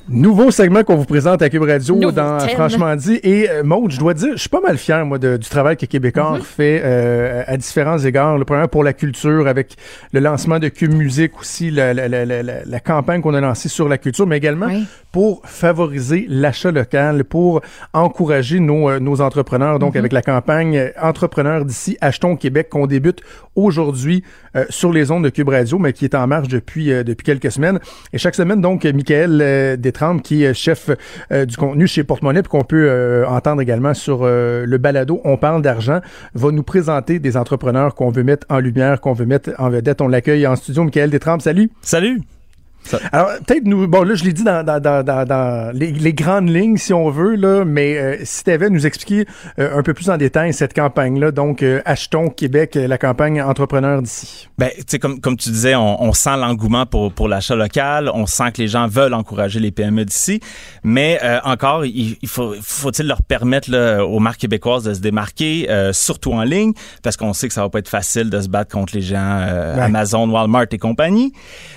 Nouveau 0.06 0.50
segment 0.50 0.84
qu'on 0.84 0.96
vous 0.96 1.06
présente 1.06 1.40
à 1.40 1.48
Cube 1.48 1.62
Radio 1.62 1.94
Nouveau 1.94 2.12
dans 2.12 2.36
thème. 2.38 2.50
Franchement 2.50 2.94
dit. 2.94 3.18
Et 3.22 3.48
euh, 3.48 3.62
Maude, 3.62 3.90
je 3.90 3.98
dois 3.98 4.12
dire, 4.12 4.32
je 4.34 4.40
suis 4.40 4.50
pas 4.50 4.60
mal 4.60 4.76
fier, 4.76 5.04
moi, 5.06 5.18
de- 5.18 5.38
du 5.38 5.48
travail 5.48 5.78
que 5.78 5.86
Québécois 5.86 6.36
Mm-hmm. 6.38 6.42
fait 6.42 6.82
euh, 6.84 7.42
à 7.46 7.56
différents 7.56 7.98
égards. 7.98 8.36
Le 8.36 8.44
premier 8.44 8.68
pour 8.68 8.84
la 8.84 8.92
culture, 8.92 9.46
avec 9.48 9.76
le 10.12 10.20
lancement 10.20 10.58
de 10.58 10.68
Cube 10.68 10.92
Musique 10.92 11.40
aussi, 11.40 11.70
la, 11.70 11.94
la- 11.94 12.08
la- 12.08 12.26
la- 12.26 12.42
la- 12.42 12.64
la 12.66 12.80
campagne 12.80 13.22
qu'on 13.22 13.32
a 13.34 13.40
lancée 13.40 13.70
sur 13.70 13.88
la 13.88 13.96
culture, 13.96 14.26
mais 14.26 14.36
également 14.36 14.66
Oui. 14.66 14.84
Pour 15.14 15.42
favoriser 15.44 16.26
l'achat 16.28 16.72
local, 16.72 17.22
pour 17.22 17.60
encourager 17.92 18.58
nos, 18.58 18.90
euh, 18.90 18.98
nos 18.98 19.20
entrepreneurs. 19.20 19.78
Donc, 19.78 19.94
avec 19.94 20.12
la 20.12 20.22
campagne 20.22 20.90
Entrepreneurs 21.00 21.64
d'ici, 21.64 21.96
Achetons 22.00 22.32
au 22.32 22.36
Québec, 22.36 22.68
qu'on 22.68 22.88
débute 22.88 23.20
aujourd'hui 23.54 24.24
euh, 24.56 24.64
sur 24.70 24.92
les 24.92 25.12
ondes 25.12 25.22
de 25.22 25.28
Cube 25.28 25.50
Radio, 25.50 25.78
mais 25.78 25.92
qui 25.92 26.04
est 26.04 26.16
en 26.16 26.26
marche 26.26 26.48
depuis, 26.48 26.92
euh, 26.92 27.04
depuis 27.04 27.22
quelques 27.22 27.52
semaines. 27.52 27.78
Et 28.12 28.18
chaque 28.18 28.34
semaine, 28.34 28.60
donc, 28.60 28.82
Michael 28.84 29.38
euh, 29.40 29.76
Détrempe, 29.76 30.20
qui 30.20 30.42
est 30.42 30.52
chef 30.52 30.90
du 31.30 31.56
contenu 31.56 31.86
chez 31.86 32.02
Porte-Monnaie, 32.02 32.42
puis 32.42 32.50
qu'on 32.50 32.64
peut 32.64 32.88
euh, 32.88 33.24
entendre 33.28 33.62
également 33.62 33.94
sur 33.94 34.20
euh, 34.22 34.64
le 34.66 34.78
balado 34.78 35.20
On 35.24 35.36
parle 35.36 35.62
d'argent, 35.62 36.00
va 36.34 36.50
nous 36.50 36.64
présenter 36.64 37.20
des 37.20 37.36
entrepreneurs 37.36 37.94
qu'on 37.94 38.10
veut 38.10 38.24
mettre 38.24 38.46
en 38.50 38.58
lumière, 38.58 39.00
qu'on 39.00 39.12
veut 39.12 39.26
mettre 39.26 39.50
en 39.58 39.70
vedette. 39.70 40.00
On 40.00 40.08
l'accueille 40.08 40.46
en 40.46 40.56
studio. 40.56 40.82
Michael 40.82 41.10
Détrempe, 41.10 41.42
salut! 41.42 41.70
Salut! 41.82 42.20
Alors, 43.12 43.30
peut-être 43.46 43.64
nous. 43.64 43.86
Bon, 43.86 44.02
là, 44.02 44.14
je 44.14 44.24
l'ai 44.24 44.32
dit 44.32 44.44
dans, 44.44 44.64
dans, 44.64 44.80
dans, 44.80 45.02
dans, 45.04 45.24
dans 45.26 45.70
les, 45.74 45.90
les 45.92 46.12
grandes 46.14 46.48
lignes, 46.48 46.76
si 46.76 46.92
on 46.92 47.10
veut, 47.10 47.34
là, 47.36 47.64
mais 47.64 47.96
euh, 47.96 48.16
si 48.24 48.44
tu 48.44 48.50
avais 48.50 48.70
nous 48.70 48.86
expliquer 48.86 49.26
euh, 49.58 49.78
un 49.78 49.82
peu 49.82 49.94
plus 49.94 50.10
en 50.10 50.16
détail 50.16 50.52
cette 50.52 50.74
campagne-là, 50.74 51.30
donc 51.30 51.62
euh, 51.62 51.80
Achetons 51.84 52.28
Québec, 52.28 52.76
euh, 52.76 52.86
la 52.86 52.98
campagne 52.98 53.40
entrepreneur 53.42 54.02
d'ici. 54.02 54.48
Ben, 54.58 54.70
tu 54.76 54.84
sais, 54.86 54.98
comme, 54.98 55.20
comme 55.20 55.36
tu 55.36 55.50
disais, 55.50 55.74
on, 55.74 56.02
on 56.02 56.12
sent 56.12 56.36
l'engouement 56.36 56.86
pour, 56.86 57.12
pour 57.12 57.28
l'achat 57.28 57.54
local, 57.56 58.10
on 58.12 58.26
sent 58.26 58.52
que 58.52 58.62
les 58.62 58.68
gens 58.68 58.86
veulent 58.86 59.14
encourager 59.14 59.60
les 59.60 59.70
PME 59.70 60.04
d'ici, 60.04 60.40
mais 60.82 61.20
encore, 61.44 61.84
il, 61.84 62.16
il 62.22 62.28
faut, 62.28 62.54
faut-il 62.62 63.06
leur 63.06 63.22
permettre 63.22 63.70
là, 63.70 64.04
aux 64.04 64.18
marques 64.20 64.40
québécoises 64.40 64.84
de 64.84 64.94
se 64.94 65.00
démarquer, 65.00 65.68
surtout 65.92 66.32
en 66.32 66.42
ligne, 66.42 66.72
parce 67.02 67.16
qu'on 67.16 67.32
sait 67.32 67.48
que 67.48 67.54
ça 67.54 67.62
va 67.62 67.68
pas 67.68 67.78
être 67.78 67.88
facile 67.88 68.30
de 68.30 68.40
se 68.40 68.48
battre 68.48 68.72
contre 68.72 68.94
les 68.94 69.02
gens 69.02 69.14
Ouais. 69.44 69.80
Amazon, 69.80 70.28
Walmart 70.28 70.66
et 70.72 70.78
compagnie. 70.78 71.32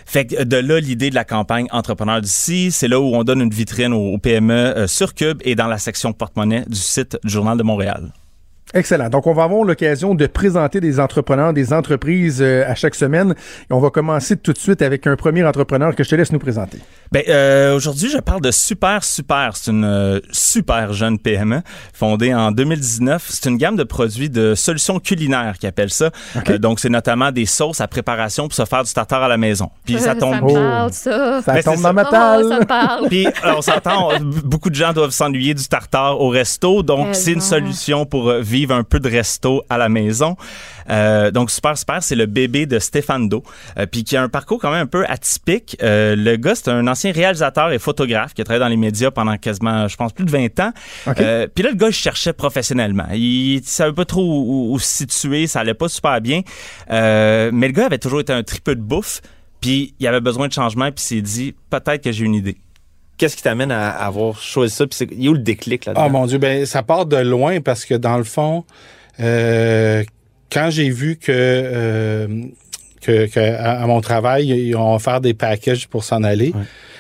Fait 0.06 0.26
que 0.26 0.44
de 0.44 0.58
là, 0.58 0.80
l'idée 0.80 0.97
de 0.98 1.16
la 1.16 1.24
campagne 1.24 1.68
Entrepreneur 1.72 2.20
d'ici, 2.20 2.72
c'est 2.72 2.88
là 2.88 3.00
où 3.00 3.16
on 3.16 3.24
donne 3.24 3.42
une 3.42 3.54
vitrine 3.54 3.94
aux 3.94 4.18
PME 4.18 4.54
euh, 4.54 4.88
sur 4.88 5.14
Cube 5.14 5.40
et 5.46 5.56
dans 5.56 5.68
la 5.68 5.78
section 5.78 6.12
porte-monnaie 6.12 6.66
du 6.68 6.78
site 6.78 7.18
du 7.24 7.32
Journal 7.32 7.58
de 7.58 7.64
Montréal. 7.64 8.12
Excellent. 8.74 9.10
Donc, 9.10 9.28
on 9.28 9.34
va 9.34 9.44
avoir 9.44 9.64
l'occasion 9.64 10.14
de 10.14 10.28
présenter 10.28 10.82
des 10.82 11.00
entrepreneurs, 11.00 11.54
des 11.54 11.72
entreprises 11.72 12.42
euh, 12.42 12.70
à 12.70 12.76
chaque 12.76 12.96
semaine. 12.96 13.34
Et 13.70 13.74
on 13.74 13.80
va 13.80 13.90
commencer 13.90 14.36
tout 14.36 14.52
de 14.52 14.58
suite 14.58 14.82
avec 14.82 15.08
un 15.08 15.16
premier 15.16 15.44
entrepreneur 15.46 15.96
que 15.96 16.04
je 16.04 16.10
te 16.10 16.16
laisse 16.16 16.32
nous 16.34 16.40
présenter. 16.40 16.80
Ben, 17.14 17.24
euh, 17.30 17.76
aujourd'hui, 17.76 18.10
je 18.10 18.18
parle 18.18 18.42
de 18.42 18.52
Super 18.52 19.04
Super. 19.06 19.56
C'est 19.56 19.72
une 19.72 19.86
euh, 19.86 20.20
super 20.32 20.92
jeune 20.92 21.18
PME 21.18 21.62
fondée 21.94 22.34
en 22.34 22.52
2019. 22.52 23.26
C'est 23.30 23.50
une 23.50 23.58
gamme 23.58 23.78
de 23.78 23.84
produits 23.86 24.30
de 24.30 24.54
solutions 24.54 25.00
culinaires 25.00 25.56
qui 25.60 25.66
appelle 25.68 25.90
ça. 25.90 26.12
Euh, 26.50 26.58
donc, 26.58 26.82
c'est 26.82 26.90
notamment 26.90 27.32
des 27.32 27.46
sauces 27.46 27.80
à 27.80 27.88
préparation 27.88 28.50
pour 28.50 28.56
se 28.56 28.66
faire 28.66 28.84
du 28.84 28.94
tartare 28.94 29.24
à 29.24 29.28
la 29.30 29.38
maison. 29.38 29.70
Puis 29.86 29.98
ça 30.00 30.14
tombe. 30.14 30.36
me 30.36 30.54
parle, 30.54 30.92
ça. 30.92 31.42
Ça 31.42 31.64
tombe 31.64 31.76
dans 31.78 31.82
ça. 31.84 31.94
ma 31.94 32.04
Oh, 32.04 32.12
table. 32.12 32.50
ça 32.50 32.60
me 32.60 32.66
parle. 32.66 33.08
Puis, 33.08 33.28
on 33.46 33.62
s'entend, 33.62 34.10
beaucoup 34.44 34.70
de 34.70 34.76
gens 34.76 34.92
doivent 34.92 35.12
s'ennuyer 35.12 35.54
du 35.54 35.66
tartare 35.68 36.20
au 36.20 36.28
resto. 36.30 36.84
Donc, 36.84 37.16
c'est 37.16 37.32
une 37.32 37.42
solution 37.42 38.06
pour 38.06 38.30
euh, 38.30 38.42
vivre 38.58 38.74
un 38.74 38.84
peu 38.84 39.00
de 39.00 39.10
resto 39.10 39.64
à 39.70 39.78
la 39.78 39.88
maison. 39.88 40.36
Euh, 40.90 41.32
donc, 41.32 41.52
Super 41.52 41.78
Super, 41.78 42.02
c'est 42.02 42.16
le 42.16 42.26
bébé 42.26 42.66
de 42.66 42.80
Stéphane 42.80 43.30
Do, 43.30 43.44
euh, 43.78 43.86
puis 43.86 44.04
qui 44.04 44.18
a 44.18 44.24
un 44.24 44.30
parcours 44.30 44.60
quand 44.60 44.72
même 44.72 44.82
un 44.82 44.88
peu 44.88 45.06
atypique. 45.08 45.78
Euh, 45.84 46.16
le 46.16 46.38
gars, 46.38 46.56
c'est 46.56 46.70
un 46.70 46.88
ancien 46.88 47.12
réalisateur 47.12 47.72
et 47.72 47.80
photographe 47.80 48.34
qui 48.34 48.42
a 48.42 48.46
travaillé 48.46 48.64
dans 48.64 48.70
les 48.70 48.78
médias 48.78 49.12
pendant 49.12 49.38
quasiment, 49.38 49.88
je 49.88 49.96
pense, 49.96 50.12
plus 50.14 50.26
de 50.26 50.32
20 50.32 50.60
ans. 50.60 50.72
Puis 51.06 51.14
là, 51.16 51.70
le 51.70 51.76
gars, 51.76 51.90
il 51.90 51.94
cherchait 51.94 52.34
professionnellement. 52.34 53.08
Il, 53.14 53.62
savait 53.64 53.94
pas 53.94 54.06
trop 54.06 54.24
où, 54.24 54.74
où 54.74 54.80
se 54.80 54.88
situer, 54.88 55.46
ça 55.48 55.60
allait 55.60 55.74
pas 55.74 55.90
super 55.90 56.20
bien. 56.22 56.42
Mais 56.90 57.68
le 57.68 57.74
gars 57.74 57.86
avait 57.86 58.00
toujours 58.00 58.22
été 58.22 58.34
un 58.34 58.44
tripeux 58.44 58.76
de 58.76 58.82
bouffe, 58.82 59.22
puis 59.62 59.94
il 60.00 60.08
avait 60.08 60.22
besoin 60.22 60.48
de 60.48 60.54
changement, 60.54 60.92
puis 60.92 61.04
il 61.04 61.08
s'est 61.08 61.22
dit, 61.22 61.56
peut-être 61.70 62.04
que 62.04 62.12
j'ai 62.12 62.26
une 62.26 62.36
idée. 62.36 62.58
Qu'est-ce 63.18 63.36
qui 63.36 63.44
t'amène 63.44 63.72
à 63.72 63.90
avoir 63.90 64.40
choisi 64.40 64.74
ça? 64.76 64.86
Puis 64.86 65.08
il 65.12 65.24
y 65.24 65.28
a 65.28 65.32
où 65.32 65.34
le 65.34 65.40
déclic 65.40 65.86
là-dedans? 65.86 66.06
Oh 66.06 66.10
mon 66.10 66.26
Dieu, 66.26 66.38
ben 66.38 66.66
ça 66.66 66.84
part 66.84 67.06
de 67.06 67.18
loin 67.18 67.62
parce 67.62 67.86
que 67.86 67.96
dans 67.96 68.18
le 68.18 68.24
fond, 68.24 68.64
euh, 69.20 70.04
quand 70.52 70.70
j'ai 70.70 70.90
vu 70.90 71.18
que 71.18 71.32
euh, 71.32 72.28
que, 73.02 73.26
que 73.28 73.40
à, 73.40 73.82
à 73.82 73.88
mon 73.88 74.02
travail, 74.02 74.48
ils 74.48 74.76
ont 74.76 74.94
offert 74.94 75.22
des 75.22 75.34
packages 75.34 75.88
pour 75.88 76.04
s'en 76.04 76.24
aller. 76.24 76.54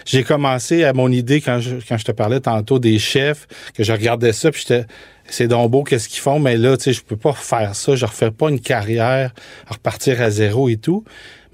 J'ai 0.05 0.23
commencé 0.23 0.85
à 0.85 0.93
mon 0.93 1.11
idée 1.11 1.41
quand 1.41 1.59
je, 1.59 1.75
quand 1.87 1.97
je 1.97 2.05
te 2.05 2.13
parlais 2.13 2.39
tantôt 2.39 2.79
des 2.79 2.97
chefs, 2.97 3.45
que 3.73 3.83
je 3.83 3.91
regardais 3.91 4.31
ça, 4.31 4.51
puis 4.51 4.63
j'étais 4.67 4.85
c'est 5.29 5.47
donc 5.47 5.69
beau 5.69 5.83
qu'est-ce 5.83 6.07
qu'ils 6.07 6.21
font, 6.21 6.39
mais 6.39 6.55
là, 6.55 6.77
tu 6.77 6.85
sais, 6.85 6.93
je 6.93 7.03
peux 7.03 7.17
pas 7.17 7.33
faire 7.33 7.75
ça. 7.75 7.95
Je 7.95 8.05
refais 8.05 8.31
pas 8.31 8.49
une 8.49 8.61
carrière, 8.61 9.33
repartir 9.67 10.21
à 10.21 10.29
zéro 10.29 10.69
et 10.69 10.77
tout. 10.77 11.03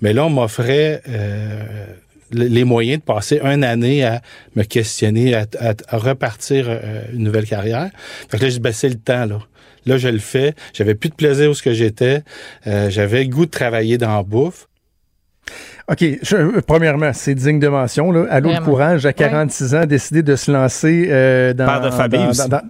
Mais 0.01 0.13
là, 0.13 0.25
on 0.25 0.29
m'offrait 0.29 1.01
euh, 1.09 1.87
les 2.33 2.63
moyens 2.63 2.99
de 2.99 3.03
passer 3.05 3.39
une 3.43 3.63
année 3.63 4.03
à 4.03 4.21
me 4.55 4.63
questionner, 4.63 5.35
à, 5.35 5.45
à- 5.59 5.73
à 5.87 5.97
repartir 5.97 6.65
euh, 6.69 7.03
une 7.13 7.23
nouvelle 7.23 7.45
carrière. 7.45 7.89
Fait 8.29 8.37
que 8.37 8.43
là, 8.43 8.49
je 8.49 8.59
c'est 8.71 8.89
le 8.89 8.95
temps, 8.95 9.25
là. 9.25 9.39
Là, 9.85 9.97
je 9.97 10.07
le 10.07 10.19
fais. 10.19 10.53
J'avais 10.73 10.95
plus 10.95 11.09
de 11.09 11.15
plaisir 11.15 11.49
où 11.49 11.53
ce 11.53 11.61
que 11.61 11.73
j'étais. 11.73 12.21
Euh, 12.67 12.89
J'avais 12.89 13.23
le 13.23 13.29
goût 13.29 13.45
de 13.45 13.51
travailler 13.51 13.97
dans 13.97 14.15
la 14.15 14.23
bouffe. 14.23 14.67
OK. 15.89 16.05
je- 16.21 16.35
euh, 16.37 16.61
premièrement, 16.65 17.11
c'est 17.13 17.35
digne 17.35 17.59
de 17.59 17.67
mention. 17.67 18.11
Là. 18.11 18.25
Allô, 18.29 18.47
le 18.47 18.53
Vraiment. 18.55 18.65
courage, 18.65 19.05
à 19.05 19.11
46 19.13 19.75
ans, 19.75 19.85
décidé 19.85 20.23
de 20.23 20.35
se 20.37 20.49
lancer 20.51 21.07
euh, 21.11 21.53
dans... 21.53 21.65
Père 21.65 21.81
de 21.81 21.89
famille 21.91 22.19
dans- 22.23 22.29
aussi. 22.29 22.41
dans- 22.49 22.57
dans- 22.59 22.61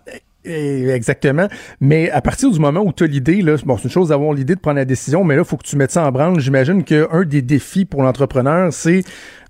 eh, 0.45 0.89
Exactement. 0.89 1.47
Mais 1.79 2.09
à 2.09 2.19
partir 2.21 2.49
du 2.49 2.59
moment 2.59 2.81
où 2.81 2.91
tu 2.91 3.03
as 3.03 3.07
l'idée, 3.07 3.41
là, 3.43 3.55
bon, 3.63 3.77
c'est 3.77 3.83
une 3.83 3.89
chose 3.91 4.09
d'avoir 4.09 4.33
l'idée 4.33 4.55
de 4.55 4.59
prendre 4.59 4.77
la 4.77 4.85
décision, 4.85 5.23
mais 5.23 5.35
là, 5.35 5.43
il 5.43 5.47
faut 5.47 5.55
que 5.57 5.67
tu 5.67 5.77
mettes 5.77 5.91
ça 5.91 6.03
en 6.03 6.11
branle. 6.11 6.39
J'imagine 6.39 6.83
qu'un 6.83 7.23
des 7.25 7.41
défis 7.43 7.85
pour 7.85 8.01
l'entrepreneur, 8.01 8.73
c'est 8.73 9.03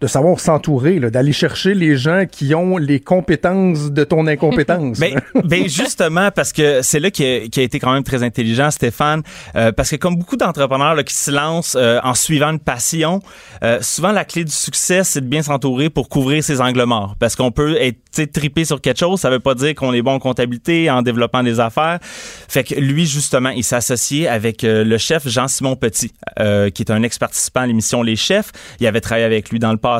de 0.04 0.08
savoir 0.08 0.38
s'entourer, 0.42 1.00
d'aller 1.00 1.32
chercher 1.32 1.74
les 1.74 1.96
gens 1.96 2.26
qui 2.30 2.54
ont 2.54 2.76
les 2.78 3.00
compétences 3.00 3.90
de 3.90 4.04
ton 4.04 4.28
incompétence. 4.28 5.00
Ben, 5.04 5.20
ben 5.44 5.68
justement, 5.68 6.30
parce 6.32 6.52
que 6.54 6.82
c'est 6.82 7.00
là 7.00 7.10
qui 7.10 7.24
a, 7.26 7.62
été 7.62 7.80
quand 7.80 7.94
même 7.94 8.04
très 8.04 8.22
intelligent, 8.22 8.70
Stéphane, 8.70 9.22
euh, 9.56 9.72
parce 9.72 9.90
que 9.90 9.96
comme 9.96 10.16
beaucoup 10.16 10.36
d'entrepreneurs 10.36 11.04
qui 11.04 11.14
se 11.14 11.32
lancent 11.32 11.78
euh, 11.80 12.00
en 12.04 12.14
suivant 12.16 12.50
une 12.50 12.60
passion, 12.60 13.22
euh, 13.64 13.80
souvent 13.82 14.12
la 14.12 14.26
clé 14.26 14.44
du 14.44 14.52
succès, 14.52 15.04
c'est 15.04 15.22
de 15.22 15.26
bien 15.26 15.42
s'entourer 15.42 15.90
pour 15.90 16.10
couvrir 16.10 16.44
ses 16.44 16.62
angles 16.62 16.84
morts. 16.84 17.16
Parce 17.20 17.36
qu'on 17.36 17.52
peut 17.52 17.78
être 17.80 18.32
trippé 18.32 18.66
sur 18.66 18.82
quelque 18.82 19.00
chose, 19.00 19.20
ça 19.20 19.30
veut 19.30 19.40
pas 19.40 19.56
dire 19.56 19.74
qu'on 19.76 19.94
est 19.94 20.02
bon 20.02 20.14
en 20.14 20.20
comptabilité, 20.20 20.90
en 20.90 21.02
développant 21.02 21.44
des 21.44 21.60
affaires. 21.60 22.00
Fait 22.02 22.64
que 22.64 22.76
lui, 22.76 23.06
justement, 23.06 23.50
il 23.50 23.64
s'est 23.64 23.78
associé 23.78 24.28
avec 24.28 24.64
le 24.64 24.98
chef 24.98 25.28
Jean-Simon 25.28 25.76
Petit, 25.76 26.12
qui 26.38 26.82
est 26.84 26.92
un 26.92 27.04
ex-participant 27.04 27.62
à 27.62 27.68
l'émission 27.68 28.04
Les 28.04 28.16
Chefs. 28.16 28.52
Il 28.80 28.88
avait 28.88 29.02
travaillé 29.02 29.26
avec 29.26 29.50
lui 29.50 29.60
dans 29.60 29.72
le 29.72 29.78
passé. 29.78 29.93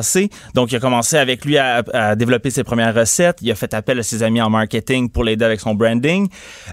Donc, 0.54 0.72
il 0.72 0.76
a 0.76 0.80
commencé 0.80 1.16
avec 1.16 1.44
lui 1.44 1.58
à, 1.58 1.82
à 1.92 2.16
développer 2.16 2.50
ses 2.50 2.64
premières 2.64 2.94
recettes. 2.94 3.38
Il 3.42 3.50
a 3.50 3.54
fait 3.54 3.74
appel 3.74 3.98
à 3.98 4.02
ses 4.02 4.22
amis 4.22 4.40
en 4.40 4.50
marketing 4.50 5.10
pour 5.10 5.24
l'aider 5.24 5.44
avec 5.44 5.60
son 5.60 5.74
branding. 5.74 6.28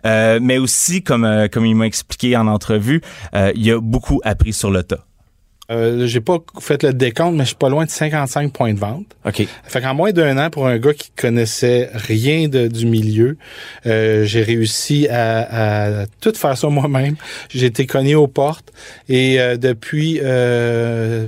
Euh, 0.05 0.39
mais 0.41 0.57
aussi, 0.57 1.03
comme, 1.03 1.25
euh, 1.25 1.47
comme 1.47 1.65
il 1.65 1.75
m'a 1.75 1.85
expliqué 1.85 2.35
en 2.37 2.47
entrevue, 2.47 3.01
euh, 3.35 3.51
il 3.55 3.69
a 3.71 3.79
beaucoup 3.79 4.21
appris 4.23 4.53
sur 4.53 4.71
le 4.71 4.83
tas. 4.83 5.05
Euh, 5.69 6.05
j'ai 6.05 6.19
pas 6.19 6.39
fait 6.59 6.83
le 6.83 6.91
décompte, 6.93 7.33
mais 7.37 7.43
je 7.43 7.49
suis 7.49 7.55
pas 7.55 7.69
loin 7.69 7.85
de 7.85 7.89
55 7.89 8.51
points 8.51 8.73
de 8.73 8.79
vente. 8.79 9.05
OK. 9.25 9.47
Fait 9.63 9.81
qu'en 9.81 9.93
moins 9.93 10.11
d'un 10.11 10.37
an, 10.37 10.49
pour 10.49 10.67
un 10.67 10.77
gars 10.77 10.93
qui 10.93 11.11
connaissait 11.11 11.89
rien 11.93 12.49
de- 12.49 12.67
du 12.67 12.85
milieu, 12.85 13.37
euh, 13.85 14.25
j'ai 14.25 14.43
réussi 14.43 15.07
à, 15.07 16.01
à 16.01 16.05
tout 16.19 16.33
faire 16.35 16.57
ça 16.57 16.67
moi-même. 16.67 17.15
J'ai 17.49 17.67
été 17.67 17.85
cogné 17.85 18.15
aux 18.15 18.27
portes 18.27 18.73
et 19.07 19.39
euh, 19.39 19.55
depuis 19.55 20.19
euh, 20.21 21.25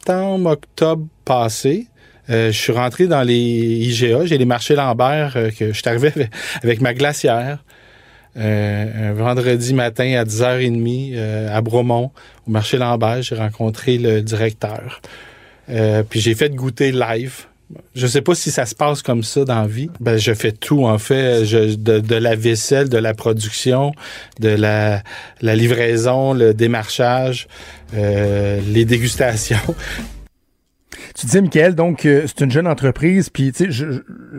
septembre, 0.00 0.50
octobre 0.50 1.06
passé, 1.24 1.86
euh, 2.30 2.50
je 2.52 2.58
suis 2.58 2.72
rentré 2.72 3.06
dans 3.06 3.22
les 3.22 3.34
IGA, 3.34 4.24
j'ai 4.24 4.38
les 4.38 4.44
marchés 4.46 4.74
Lambert, 4.74 5.36
euh, 5.36 5.50
que 5.50 5.72
je 5.72 5.78
suis 5.78 5.88
arrivé 5.88 6.12
avec, 6.62 6.80
ma 6.80 6.94
glacière. 6.94 7.62
Euh, 8.36 9.10
un 9.10 9.12
vendredi 9.12 9.74
matin 9.74 10.14
à 10.14 10.24
10h30 10.24 11.12
euh, 11.14 11.54
à 11.54 11.60
Bromont, 11.60 12.12
au 12.46 12.50
marché 12.50 12.78
Lambert, 12.78 13.22
j'ai 13.22 13.34
rencontré 13.34 13.98
le 13.98 14.22
directeur. 14.22 15.00
Puis 16.08 16.20
j'ai 16.20 16.34
fait 16.34 16.50
goûter 16.50 16.90
live. 16.90 17.46
Je 17.94 18.06
sais 18.06 18.22
pas 18.22 18.34
si 18.34 18.50
ça 18.50 18.66
se 18.66 18.74
passe 18.74 19.02
comme 19.02 19.22
ça 19.22 19.44
dans 19.44 19.60
la 19.60 19.66
vie. 19.66 19.90
Ben, 20.00 20.16
je 20.16 20.32
fais 20.34 20.52
tout, 20.52 20.86
en 20.86 20.98
fait. 20.98 21.44
Je, 21.44 21.74
de, 21.74 22.00
de 22.00 22.14
la 22.16 22.34
vaisselle, 22.34 22.88
de 22.88 22.98
la 22.98 23.14
production, 23.14 23.92
de 24.40 24.48
la, 24.48 25.02
la 25.40 25.54
livraison, 25.54 26.32
le 26.32 26.54
démarchage, 26.54 27.48
euh, 27.94 28.60
les 28.66 28.84
dégustations. 28.84 29.74
Tu 31.14 31.26
disais, 31.26 31.40
Michael, 31.40 31.74
donc, 31.74 32.04
euh, 32.04 32.24
c'est 32.26 32.44
une 32.44 32.50
jeune 32.50 32.66
entreprise, 32.66 33.30
puis, 33.30 33.52
tu 33.52 33.64
sais, 33.64 33.70
je, 33.70 33.86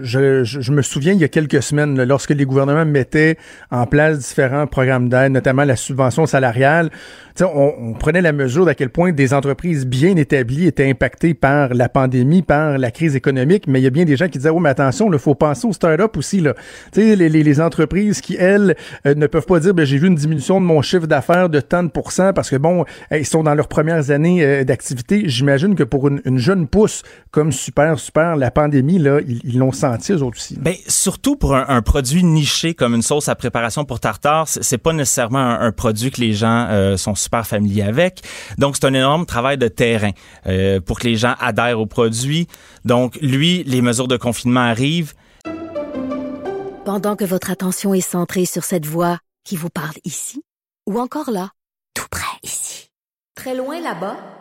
je, 0.02 0.44
je, 0.44 0.62
je 0.62 0.72
me 0.72 0.82
souviens, 0.82 1.14
il 1.14 1.20
y 1.20 1.24
a 1.24 1.28
quelques 1.28 1.64
semaines, 1.64 1.96
là, 1.98 2.06
lorsque 2.06 2.32
les 2.32 2.46
gouvernements 2.46 2.86
mettaient 2.86 3.38
en 3.72 3.86
place 3.86 4.20
différents 4.20 4.68
programmes 4.68 5.10
d'aide, 5.10 5.32
notamment 5.32 5.64
la 5.64 5.76
subvention 5.76 6.26
salariale, 6.26 6.90
tu 7.36 7.44
sais, 7.44 7.46
on, 7.46 7.92
on 7.92 7.94
prenait 7.94 8.22
la 8.22 8.34
mesure 8.34 8.66
d'à 8.66 8.76
quel 8.76 8.90
point 8.90 9.14
des 9.14 9.34
entreprises 9.34 9.86
bien 9.88 10.18
établies 10.18 10.68
étaient 10.68 10.90
impactées 10.90 11.34
par 11.34 11.74
la 11.74 11.88
pandémie, 11.88 12.42
par 12.42 12.78
la 12.78 12.92
crise 12.92 13.16
économique, 13.16 13.68
mais 13.68 13.80
il 13.80 13.84
y 13.84 13.88
a 13.88 13.92
bien 13.92 14.04
des 14.04 14.18
gens 14.18 14.28
qui 14.28 14.38
disaient, 14.38 14.50
oh, 14.50 14.60
mais 14.60 14.70
attention, 14.70 15.12
il 15.12 15.20
faut 15.20 15.36
penser 15.36 15.68
aux 15.68 15.74
start-up 15.74 16.18
aussi, 16.18 16.42
là. 16.42 16.54
Tu 16.92 17.02
sais, 17.02 17.16
les, 17.16 17.30
les, 17.30 17.44
les 17.44 17.62
entreprises 17.62 18.20
qui, 18.20 18.36
elles, 18.36 18.76
euh, 19.06 19.16
ne 19.16 19.28
peuvent 19.28 19.46
pas 19.46 19.60
dire, 19.62 19.74
ben, 19.74 19.86
j'ai 19.86 19.98
vu 19.98 20.08
une 20.08 20.16
diminution 20.16 20.60
de 20.60 20.66
mon 20.66 20.82
chiffre 20.82 21.08
d'affaires 21.08 21.50
de 21.50 21.62
tant 21.62 21.84
de 21.84 21.90
pourcents 21.90 22.34
parce 22.34 22.50
que, 22.50 22.58
bon, 22.58 22.86
ils 23.12 23.26
sont 23.26 23.44
dans 23.44 23.56
leurs 23.56 23.70
premières 23.70 24.12
années 24.12 24.44
euh, 24.44 24.64
d'activité. 24.66 25.24
J'imagine 25.28 25.76
que 25.76 25.84
pour 25.84 26.10
une, 26.10 26.22
une 26.26 26.41
jeune 26.42 26.68
pousse 26.68 27.04
comme 27.30 27.52
Super, 27.52 28.00
Super, 28.00 28.36
la 28.36 28.52
pandémie, 28.52 29.00
là, 29.00 29.20
ils 29.26 29.58
l'ont 29.58 29.72
senti, 29.72 30.12
eux 30.12 30.24
autres 30.24 30.38
aussi. 30.38 30.58
Ben, 30.60 30.76
surtout 30.88 31.36
pour 31.36 31.56
un, 31.56 31.66
un 31.70 31.82
produit 31.82 32.24
niché 32.24 32.74
comme 32.74 32.96
une 32.96 33.02
sauce 33.02 33.30
à 33.30 33.36
préparation 33.36 33.86
pour 33.86 34.00
tartare, 34.00 34.48
c'est 34.48 34.72
c'est 34.72 34.78
pas 34.78 34.94
nécessairement 34.94 35.40
un, 35.40 35.60
un 35.60 35.72
produit 35.74 36.12
que 36.12 36.22
les 36.22 36.32
gens 36.32 36.68
euh, 36.70 36.96
sont 36.96 37.14
super 37.14 37.46
familiers 37.46 37.84
avec. 37.84 38.22
Donc, 38.58 38.78
c'est 38.78 38.86
un 38.86 38.94
énorme 38.94 39.26
travail 39.26 39.58
de 39.58 39.68
terrain 39.68 40.12
euh, 40.48 40.80
pour 40.80 40.98
que 41.00 41.08
les 41.08 41.18
gens 41.18 41.36
adhèrent 41.42 41.78
au 41.78 41.86
produit. 41.86 42.48
Donc, 42.86 43.18
lui, 43.22 43.64
les 43.66 43.82
mesures 43.82 44.08
de 44.08 44.16
confinement 44.16 44.62
arrivent. 44.62 45.14
Pendant 46.86 47.18
que 47.18 47.26
votre 47.26 47.52
attention 47.52 47.94
est 47.94 48.00
centrée 48.00 48.46
sur 48.46 48.64
cette 48.64 48.86
voix 48.86 49.20
qui 49.44 49.58
vous 49.58 49.70
parle 49.70 49.98
ici, 50.06 50.42
ou 50.88 51.00
encore 51.00 51.32
là, 51.32 51.50
tout 51.94 52.08
près 52.10 52.38
ici, 52.44 52.90
Très 53.36 53.56
loin 53.56 53.82
là-bas. 53.82 54.41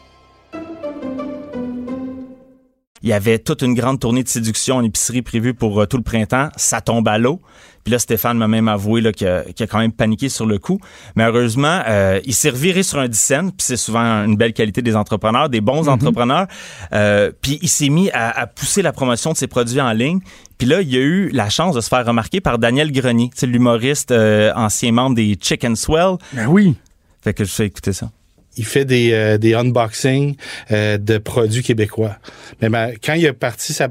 Il 3.03 3.09
y 3.09 3.13
avait 3.13 3.39
toute 3.39 3.63
une 3.63 3.73
grande 3.73 3.99
tournée 3.99 4.23
de 4.23 4.29
séduction 4.29 4.75
en 4.75 4.83
épicerie 4.83 5.23
prévue 5.23 5.53
pour 5.55 5.81
euh, 5.81 5.85
tout 5.87 5.97
le 5.97 6.03
printemps. 6.03 6.49
Ça 6.55 6.81
tombe 6.81 7.07
à 7.07 7.17
l'eau. 7.17 7.41
Puis 7.83 7.91
là, 7.91 7.97
Stéphane 7.97 8.37
m'a 8.37 8.47
même 8.47 8.67
avoué 8.67 9.01
qu'il, 9.11 9.27
a, 9.27 9.43
quand 9.67 9.79
même 9.79 9.91
paniqué 9.91 10.29
sur 10.29 10.45
le 10.45 10.59
coup. 10.59 10.79
Mais 11.15 11.23
heureusement, 11.23 11.81
euh, 11.87 12.19
il 12.25 12.35
s'est 12.35 12.51
reviré 12.51 12.83
sur 12.83 12.99
un 12.99 13.07
10 13.07 13.19
cents, 13.19 13.47
puis 13.47 13.55
c'est 13.59 13.77
souvent 13.77 14.23
une 14.23 14.35
belle 14.35 14.53
qualité 14.53 14.83
des 14.83 14.95
entrepreneurs, 14.95 15.49
des 15.49 15.61
bons 15.61 15.89
entrepreneurs. 15.89 16.45
Euh, 16.93 17.31
puis 17.41 17.57
il 17.63 17.69
s'est 17.69 17.89
mis 17.89 18.11
à, 18.11 18.29
à 18.39 18.45
pousser 18.45 18.83
la 18.83 18.91
promotion 18.91 19.31
de 19.31 19.37
ses 19.37 19.47
produits 19.47 19.81
en 19.81 19.93
ligne. 19.93 20.19
Puis 20.59 20.67
là, 20.67 20.81
il 20.81 20.95
a 20.95 20.99
eu 20.99 21.29
la 21.29 21.49
chance 21.49 21.73
de 21.73 21.81
se 21.81 21.89
faire 21.89 22.05
remarquer 22.05 22.39
par 22.39 22.59
Daniel 22.59 22.91
Grenier, 22.91 23.31
c'est 23.33 23.47
l'humoriste 23.47 24.13
ancien 24.55 24.91
membre 24.91 25.15
des 25.15 25.35
Chicken 25.41 25.75
Swell. 25.75 26.17
Ben 26.33 26.45
oui. 26.45 26.75
Fait 27.23 27.33
que 27.33 27.43
je 27.45 27.51
fais 27.51 27.65
écouter 27.65 27.93
ça. 27.93 28.11
Il 28.57 28.65
fait 28.65 28.83
des, 28.85 29.11
euh, 29.13 29.37
des 29.37 29.53
unboxings 29.53 30.35
euh, 30.71 30.97
de 30.97 31.17
produits 31.17 31.63
québécois. 31.63 32.17
Mais 32.61 32.67
ma- 32.69 32.91
quand 32.91 33.13
il 33.13 33.25
a 33.27 33.33
parti 33.33 33.71
sa, 33.71 33.89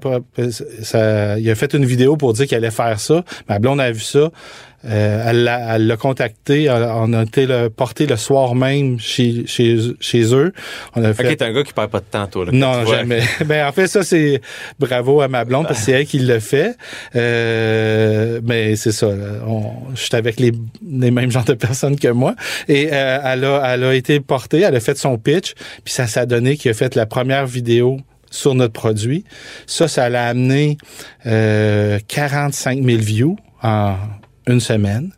sa- 0.82 1.38
il 1.38 1.50
a 1.50 1.54
fait 1.54 1.72
une 1.74 1.84
vidéo 1.86 2.16
pour 2.16 2.32
dire 2.34 2.46
qu'il 2.46 2.56
allait 2.56 2.70
faire 2.70 3.00
ça. 3.00 3.24
Ma 3.48 3.58
blonde 3.58 3.80
a 3.80 3.90
vu 3.90 4.00
ça. 4.00 4.30
Euh, 4.86 5.24
elle 5.26 5.44
l'a 5.44 5.76
elle 5.76 5.86
l'a 5.86 5.96
contacté. 5.96 6.70
On 6.70 7.12
a 7.12 7.22
été 7.22 7.46
le, 7.46 7.68
porté 7.68 8.06
le 8.06 8.16
soir 8.16 8.54
même 8.54 8.98
chez, 8.98 9.46
chez, 9.46 9.78
chez 10.00 10.34
eux. 10.34 10.52
On 10.96 11.04
a 11.04 11.12
fait, 11.12 11.28
Ok, 11.28 11.36
t'es 11.36 11.44
un 11.44 11.52
gars 11.52 11.62
qui 11.62 11.72
perd 11.72 11.90
pas 11.90 12.00
de 12.00 12.04
temps, 12.04 12.26
toi. 12.26 12.46
Là, 12.46 12.52
non, 12.52 12.86
jamais. 12.86 13.20
ben, 13.46 13.66
en 13.66 13.72
fait, 13.72 13.86
ça, 13.88 14.02
c'est 14.02 14.40
bravo 14.78 15.20
à 15.20 15.28
ma 15.28 15.44
blonde 15.44 15.66
parce 15.66 15.80
que 15.80 15.84
c'est 15.86 15.92
elle 15.92 16.06
qui 16.06 16.18
le 16.18 16.40
fait. 16.40 16.76
Euh, 17.14 18.40
mais 18.42 18.76
c'est 18.76 18.92
ça. 18.92 19.08
On, 19.46 19.72
je 19.94 20.00
suis 20.00 20.16
avec 20.16 20.40
les, 20.40 20.52
les 20.88 21.10
mêmes 21.10 21.30
genres 21.30 21.44
de 21.44 21.54
personnes 21.54 21.98
que 21.98 22.08
moi. 22.08 22.34
Et 22.68 22.88
euh, 22.92 23.18
elle, 23.24 23.44
a, 23.44 23.74
elle 23.74 23.84
a 23.84 23.94
été 23.94 24.20
portée, 24.20 24.60
elle 24.60 24.76
a 24.76 24.80
fait 24.80 24.96
son 24.96 25.18
pitch, 25.18 25.54
puis 25.84 25.92
ça 25.92 26.06
s'est 26.06 26.26
donné 26.26 26.56
qu'il 26.56 26.70
a 26.70 26.74
fait 26.74 26.94
la 26.94 27.06
première 27.06 27.46
vidéo 27.46 27.98
sur 28.30 28.54
notre 28.54 28.72
produit. 28.72 29.24
Ça, 29.66 29.88
ça 29.88 30.08
l'a 30.08 30.26
amené 30.26 30.78
euh, 31.26 31.98
45 32.08 32.82
000 32.82 32.98
views 33.00 33.36
en 33.62 33.96
une 34.46 34.60
semaine. 34.60 35.10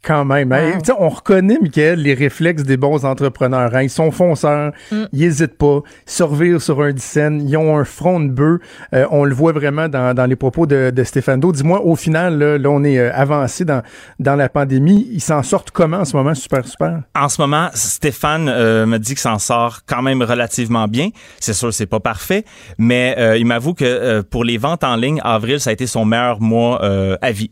Quand 0.00 0.24
même. 0.24 0.52
hein. 0.52 0.74
Tu 0.78 0.86
sais, 0.86 0.92
On 0.96 1.08
reconnaît, 1.08 1.58
Michael, 1.60 2.00
les 2.00 2.14
réflexes 2.14 2.62
des 2.62 2.76
bons 2.76 3.04
entrepreneurs. 3.04 3.74
hein. 3.74 3.82
Ils 3.82 3.90
sont 3.90 4.12
fonceurs, 4.12 4.72
Mm. 4.92 4.96
ils 5.12 5.18
n'hésitent 5.18 5.58
pas, 5.58 5.80
survivent 6.06 6.60
sur 6.60 6.80
un 6.82 6.92
dixaine, 6.92 7.42
ils 7.46 7.56
ont 7.56 7.76
un 7.76 7.84
front 7.84 8.20
de 8.20 8.28
bœuf. 8.28 8.60
Euh, 8.94 9.06
on 9.10 9.24
le 9.24 9.34
voit 9.34 9.50
vraiment 9.52 9.88
dans, 9.88 10.14
dans 10.14 10.26
les 10.26 10.36
propos 10.36 10.66
de, 10.66 10.90
de 10.94 11.02
Stéphane 11.04 11.40
Do. 11.40 11.50
Dis-moi, 11.50 11.82
au 11.84 11.96
final, 11.96 12.38
là, 12.38 12.58
là, 12.58 12.70
on 12.70 12.84
est 12.84 12.96
euh, 12.96 13.10
avancé 13.12 13.64
dans, 13.64 13.82
dans 14.20 14.36
la 14.36 14.48
pandémie. 14.48 15.08
Ils 15.10 15.20
s'en 15.20 15.42
sortent 15.42 15.72
comment 15.72 15.98
en 15.98 16.04
ce 16.04 16.16
moment? 16.16 16.32
Super, 16.34 16.64
super. 16.64 17.02
En 17.16 17.28
ce 17.28 17.40
moment, 17.42 17.68
Stéphane 17.74 18.48
euh, 18.48 18.86
me 18.86 18.98
dit 18.98 19.16
que 19.16 19.20
s'en 19.20 19.40
sort 19.40 19.80
quand 19.84 20.00
même 20.02 20.22
relativement 20.22 20.86
bien. 20.86 21.08
C'est 21.40 21.54
sûr, 21.54 21.74
c'est 21.74 21.86
pas 21.86 22.00
parfait, 22.00 22.44
mais 22.78 23.16
euh, 23.18 23.36
il 23.36 23.46
m'avoue 23.46 23.74
que 23.74 23.84
euh, 23.84 24.22
pour 24.22 24.44
les 24.44 24.58
ventes 24.58 24.84
en 24.84 24.94
ligne, 24.94 25.20
avril, 25.24 25.58
ça 25.58 25.70
a 25.70 25.72
été 25.72 25.88
son 25.88 26.04
meilleur 26.04 26.40
mois 26.40 26.84
euh, 26.84 27.16
à 27.20 27.32
vie. 27.32 27.50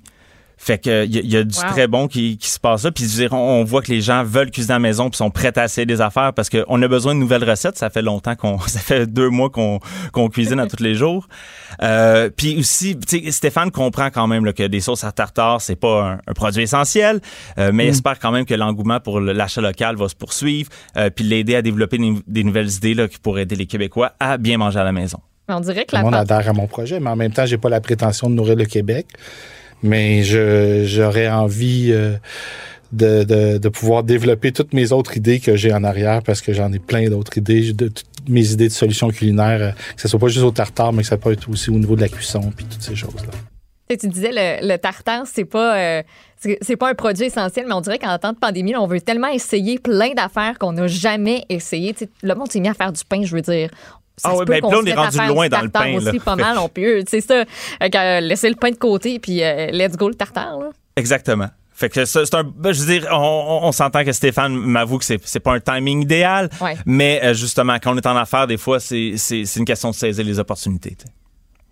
Fait 0.59 0.79
que 0.79 1.05
il 1.05 1.15
y, 1.15 1.19
a- 1.19 1.21
il 1.23 1.31
y 1.31 1.37
a 1.37 1.45
du 1.45 1.57
Wow. 1.59 1.65
très 1.71 1.87
bon 1.87 2.09
qui, 2.09 2.39
qui 2.39 2.49
se 2.49 2.59
passe 2.59 2.85
là. 2.85 2.91
Puis 2.91 3.05
je 3.05 3.11
veux 3.11 3.17
dire, 3.29 3.33
on, 3.35 3.61
on 3.61 3.65
voit 3.65 3.83
que 3.83 3.93
les 3.93 4.01
gens 4.01 4.25
veulent 4.25 4.51
cuisiner 4.51 4.73
à 4.73 4.77
la 4.77 4.81
maison 4.81 5.11
puis 5.11 5.19
sont 5.19 5.31
prêts 5.31 5.57
à 5.59 5.65
essayer 5.67 5.85
des 5.87 6.01
affaires 6.01 6.33
parce 6.33 6.49
qu'on 6.49 6.83
a 6.83 6.89
besoin 6.89 7.15
de 7.15 7.21
nouvelles 7.21 7.49
recettes. 7.49 7.77
Ça 7.77 7.91
fait 7.91 8.01
longtemps 8.03 8.35
qu'on, 8.37 8.59
ça 8.67 8.81
fait 8.81 9.07
deux 9.07 9.29
mois 9.29 9.51
qu'on 9.51 9.81
qu'on 10.13 10.29
cuisine 10.29 10.59
à 10.59 10.67
tous 10.67 10.83
les 10.83 10.95
jours. 10.95 11.29
Euh, 11.83 12.31
puis 12.35 12.57
aussi, 12.59 12.99
tu 12.99 13.23
sais, 13.25 13.31
Stéphane 13.31 13.71
comprend 13.71 14.09
quand 14.11 14.27
même 14.27 14.45
là, 14.47 14.53
que 14.53 14.63
des 14.67 14.81
sauces 14.81 15.05
à 15.05 15.13
tartare 15.13 15.61
c'est 15.61 15.77
pas 15.77 16.03
un, 16.05 16.19
un 16.27 16.33
produit 16.33 16.63
essentiel, 16.63 17.21
euh, 17.59 17.71
mais 17.73 17.87
Mm. 17.87 17.91
espère 17.91 18.19
quand 18.19 18.33
même 18.33 18.47
que 18.47 18.55
l'engouement 18.55 18.99
pour 19.01 19.21
l'achat 19.21 19.61
local 19.61 19.97
va 19.97 20.09
se 20.09 20.15
poursuivre 20.15 20.71
euh, 20.97 21.11
puis 21.11 21.25
l'aider 21.25 21.55
à 21.55 21.63
développer 21.63 21.99
des, 21.99 22.15
des 22.27 22.45
nouvelles 22.45 22.71
idées 22.73 22.95
là, 22.95 23.09
qui 23.09 23.19
pourraient 23.19 23.43
aider 23.43 23.57
les 23.57 23.67
Québécois 23.67 24.13
à 24.21 24.39
bien 24.39 24.57
manger 24.59 24.79
à 24.81 24.85
la 24.85 24.93
maison. 24.93 25.19
Mais 25.49 25.55
on 25.55 25.61
dirait 25.61 25.85
que 25.85 25.95
la 25.95 26.01
adhère 26.01 26.49
à 26.49 26.53
mon 26.53 26.67
projet, 26.67 26.99
mais 26.99 27.11
en 27.11 27.15
même 27.17 27.33
temps, 27.33 27.47
j'ai 27.47 27.59
pas 27.59 27.69
la 27.69 27.81
prétention 27.81 28.29
de 28.31 28.35
nourrir 28.35 28.57
le 28.57 28.65
Québec. 28.65 29.07
Mais 29.83 30.23
j'aurais 30.23 31.29
envie 31.29 31.93
euh, 31.93 32.17
de, 32.93 33.59
de, 33.59 33.69
pouvoir 33.69 34.03
développer 34.03 34.53
toutes 34.53 34.73
mes 34.73 34.93
autres 34.93 35.17
idées 35.17 35.41
que 35.41 35.57
j'ai 35.57 35.73
en 35.73 35.85
arrière 35.85 36.23
parce 36.23 36.41
que 36.41 36.53
j'en 36.53 36.73
ai 36.73 36.79
plein 36.79 37.09
d'autres 37.09 37.37
idées, 37.39 37.73
de, 37.73 37.89
toutes 37.89 38.29
mes 38.29 38.53
idées 38.53 38.69
de 38.69 38.73
solutions 38.73 39.09
culinaires, 39.11 39.63
euh, 39.63 39.71
que 39.95 40.01
ce 40.01 40.09
soit 40.09 40.19
pas 40.19 40.29
juste 40.29 40.45
au 40.45 40.51
tartare, 40.51 40.93
mais 40.93 41.03
que 41.03 41.09
ça 41.09 41.17
peut 41.17 41.33
être 41.33 41.49
aussi 41.49 41.71
au 41.71 41.79
niveau 41.79 41.97
de 41.97 42.01
la 42.01 42.09
cuisson 42.09 42.53
puis 42.57 42.65
toutes 42.65 42.83
ces 42.83 42.97
choses-là. 42.97 43.33
Tu 43.89 43.95
sais, 43.95 43.99
tu 43.99 44.09
disais 44.09 44.33
le, 44.33 44.67
le 44.67 44.77
tartare, 44.79 45.27
c'est 45.27 45.45
pas 45.45 45.77
euh, 45.77 46.03
c'est 46.61 46.77
pas 46.77 46.91
un 46.91 46.95
produit 46.95 47.27
essentiel, 47.27 47.67
mais 47.67 47.75
on 47.75 47.81
dirait 47.81 47.99
qu'en 47.99 48.19
temps 48.19 48.33
de 48.33 48.39
pandémie, 48.39 48.73
là, 48.73 48.83
on 48.83 48.87
veut 48.87 49.01
tellement 49.01 49.29
essayer 49.29 49.79
plein 49.79 50.13
d'affaires 50.15 50.59
qu'on 50.59 50.73
n'a 50.73 50.87
jamais 50.87 51.45
essayé. 51.49 51.95
Tu 51.95 52.05
sais, 52.05 52.11
le 52.23 52.35
monde 52.35 52.51
s'est 52.51 52.61
mis 52.61 52.69
à 52.69 52.75
faire 52.75 52.93
du 52.93 53.03
pain, 53.05 53.23
je 53.23 53.35
veux 53.35 53.43
dire. 53.43 53.71
Ça 54.17 54.31
Ah 54.31 54.33
se 54.35 54.39
ouais, 54.39 54.45
peut 54.47 54.53
ben, 54.53 54.71
là, 54.71 54.79
on 54.83 54.85
est 54.87 54.95
rendu 54.95 55.19
loin 55.29 55.49
dans 55.49 55.61
le 55.61 55.69
pain, 55.69 55.93
là. 55.93 55.97
aussi, 56.11 56.19
pas 56.21 56.37
mal, 56.37 56.57
on 56.59 56.69
peut. 56.69 57.03
C'est 57.09 57.21
ça. 57.21 57.45
Euh, 57.83 58.21
laisser 58.21 58.49
le 58.49 58.55
pain 58.57 58.71
de 58.71 58.77
côté, 58.77 59.19
puis 59.19 59.43
euh, 59.45 59.67
let's 59.73 59.97
go 59.97 60.09
le 60.09 60.15
tartare. 60.15 60.59
Là. 60.59 60.71
Exactement. 60.97 61.49
Fait 61.75 61.91
que 61.91 62.07
ça, 62.07 62.25
c'est 62.25 62.35
un. 62.35 62.43
ben, 62.43 62.73
Je 62.73 62.81
veux 62.83 62.87
dire, 63.01 63.07
on, 63.13 63.61
on- 63.65 63.73
s'entend 63.73 64.03
que 64.03 64.13
Stéphane 64.13 64.55
m'avoue 64.55 64.97
que 64.99 65.05
c'est, 65.05 65.21
c'est 65.27 65.41
pas 65.41 65.53
un 65.53 65.61
timing 65.61 66.01
idéal, 66.03 66.49
Ouais. 66.63 66.77
mais 66.87 67.21
euh, 67.23 67.35
justement, 67.35 67.77
quand 67.83 67.93
on 67.93 67.99
est 67.99 68.07
en 68.07 68.17
affaires, 68.17 68.47
des 68.47 68.57
fois, 68.57 68.81
c'est, 68.81 69.13
c'est, 69.19 69.45
c'est 69.45 69.61
une 69.61 69.67
question 69.67 69.91
de 69.91 69.95
saisir 69.95 70.25
les 70.25 70.39
opportunités. 70.39 70.97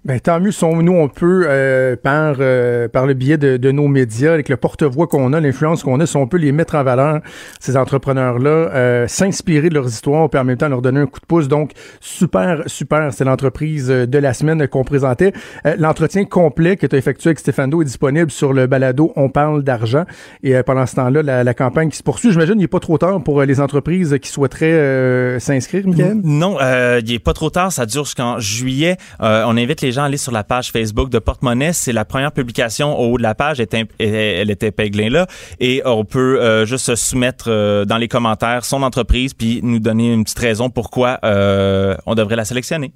Ben, 0.04 0.20
tant 0.20 0.38
mieux, 0.38 0.50
sont 0.50 0.82
nous, 0.82 0.92
on 0.92 1.08
peut, 1.08 1.46
euh, 1.48 1.96
par, 1.96 2.36
euh, 2.38 2.88
par 2.88 3.06
le 3.06 3.14
biais 3.14 3.38
de, 3.38 3.56
de 3.56 3.70
nos 3.70 3.88
médias, 3.88 4.34
avec 4.34 4.50
le 4.50 4.58
porte-voix 4.58 5.06
qu'on 5.06 5.32
a, 5.32 5.40
l'influence 5.40 5.82
qu'on 5.82 5.98
a, 5.98 6.04
si 6.04 6.14
on 6.18 6.26
peut 6.26 6.36
les 6.36 6.52
mettre 6.52 6.74
en 6.74 6.84
valeur, 6.84 7.20
ces 7.58 7.74
entrepreneurs-là, 7.78 8.50
euh, 8.50 9.08
s'inspirer 9.08 9.70
de 9.70 9.74
leurs 9.74 9.88
histoires, 9.88 10.28
puis 10.28 10.38
en 10.38 10.44
même 10.44 10.58
temps 10.58 10.68
leur 10.68 10.82
donner 10.82 11.00
un 11.00 11.06
coup 11.06 11.20
de 11.20 11.24
pouce. 11.26 11.48
Donc, 11.48 11.70
super, 12.00 12.64
super, 12.66 13.14
c'est 13.14 13.24
l'entreprise 13.24 13.90
euh, 13.90 14.06
de 14.06 14.18
la 14.18 14.34
semaine 14.34 14.68
qu'on 14.68 14.84
présentait. 14.84 15.32
Euh, 15.66 15.74
L'entretien 15.78 16.26
complet 16.26 16.76
que 16.76 16.86
tu 16.86 16.94
as 16.94 16.98
effectué 16.98 17.28
avec 17.28 17.38
Stéphano 17.38 17.80
est 17.80 17.86
disponible 17.86 18.30
sur 18.30 18.52
le 18.52 18.66
balado 18.66 19.10
On 19.16 19.30
parle 19.30 19.62
d'argent. 19.62 20.04
Et 20.42 20.54
euh, 20.54 20.62
pendant 20.62 20.84
ce 20.84 20.96
temps-là, 20.96 21.22
la, 21.22 21.54
campagne 21.54 21.88
qui 21.88 21.96
se 21.96 22.02
poursuit, 22.02 22.30
j'imagine, 22.30 22.56
il 22.56 22.62
n'est 22.62 22.68
pas 22.68 22.80
trop 22.80 22.98
tard 22.98 23.22
pour 23.22 23.42
les 23.42 23.58
entreprises 23.58 24.18
qui 24.20 24.28
souhaiteraient 24.28 25.40
s'inscrire, 25.40 25.86
Michael? 25.86 26.20
Non, 26.24 26.58
il 26.60 27.12
est 27.12 27.18
pas 27.20 27.32
trop 27.32 27.48
tard, 27.48 27.72
ça 27.72 27.86
dure 27.86 28.04
jusqu'en 28.04 28.38
juillet. 28.38 28.98
On 29.20 29.56
invite 29.56 29.80
les 29.80 29.93
gens 29.94 30.04
aller 30.04 30.18
sur 30.18 30.32
la 30.32 30.44
page 30.44 30.70
Facebook 30.70 31.08
de 31.08 31.18
Porte-Monnaie. 31.18 31.72
C'est 31.72 31.92
la 31.92 32.04
première 32.04 32.32
publication 32.32 32.98
au 32.98 33.12
haut 33.12 33.18
de 33.18 33.22
la 33.22 33.34
page, 33.34 33.60
elle 33.60 33.68
est 34.00 34.50
est 34.50 34.62
épinglée 34.62 35.10
là. 35.10 35.26
Et 35.60 35.82
on 35.84 36.04
peut 36.04 36.40
euh, 36.40 36.66
juste 36.66 36.84
se 36.84 36.94
soumettre 36.94 37.46
euh, 37.48 37.84
dans 37.84 37.96
les 37.96 38.08
commentaires 38.08 38.64
son 38.64 38.82
entreprise, 38.82 39.34
puis 39.34 39.60
nous 39.62 39.78
donner 39.78 40.12
une 40.12 40.24
petite 40.24 40.38
raison 40.38 40.70
pourquoi 40.70 41.18
euh, 41.24 41.96
on 42.06 42.14
devrait 42.14 42.36
la 42.36 42.44
sélectionner. 42.44 42.92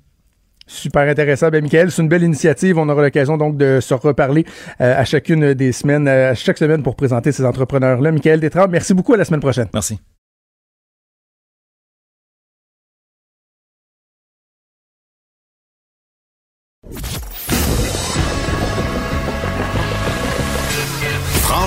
Super 0.69 1.09
intéressant. 1.09 1.49
Ben, 1.49 1.63
Michael, 1.63 1.91
c'est 1.91 2.03
une 2.03 2.09
belle 2.09 2.23
initiative. 2.23 2.79
On 2.79 2.89
aura 2.89 3.03
l'occasion 3.03 3.39
donc 3.39 3.57
de 3.57 3.81
se 3.81 3.95
reparler 3.95 4.45
euh, 4.81 5.01
à 5.01 5.05
chacune 5.05 5.55
des 5.55 5.73
semaines, 5.73 6.07
à 6.07 6.35
chaque 6.35 6.59
semaine 6.59 6.83
pour 6.83 6.95
présenter 6.95 7.33
ces 7.33 7.45
entrepreneurs-là. 7.45 8.13
Michael 8.13 8.41
Détrempe, 8.41 8.71
merci 8.71 8.93
beaucoup. 8.93 9.15
À 9.15 9.17
la 9.17 9.25
semaine 9.25 9.41
prochaine. 9.41 9.69
Merci. 9.73 9.99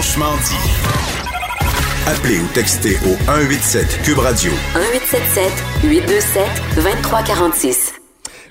Franchement 0.02 0.34
dit. 0.48 0.72
Appelez 2.08 2.40
ou 2.40 2.48
textez 2.56 2.96
au 3.06 3.14
187 3.26 4.02
Cube 4.02 4.18
Radio. 4.18 4.52
1877 4.74 5.44
827 5.84 6.44
2346. 6.76 7.94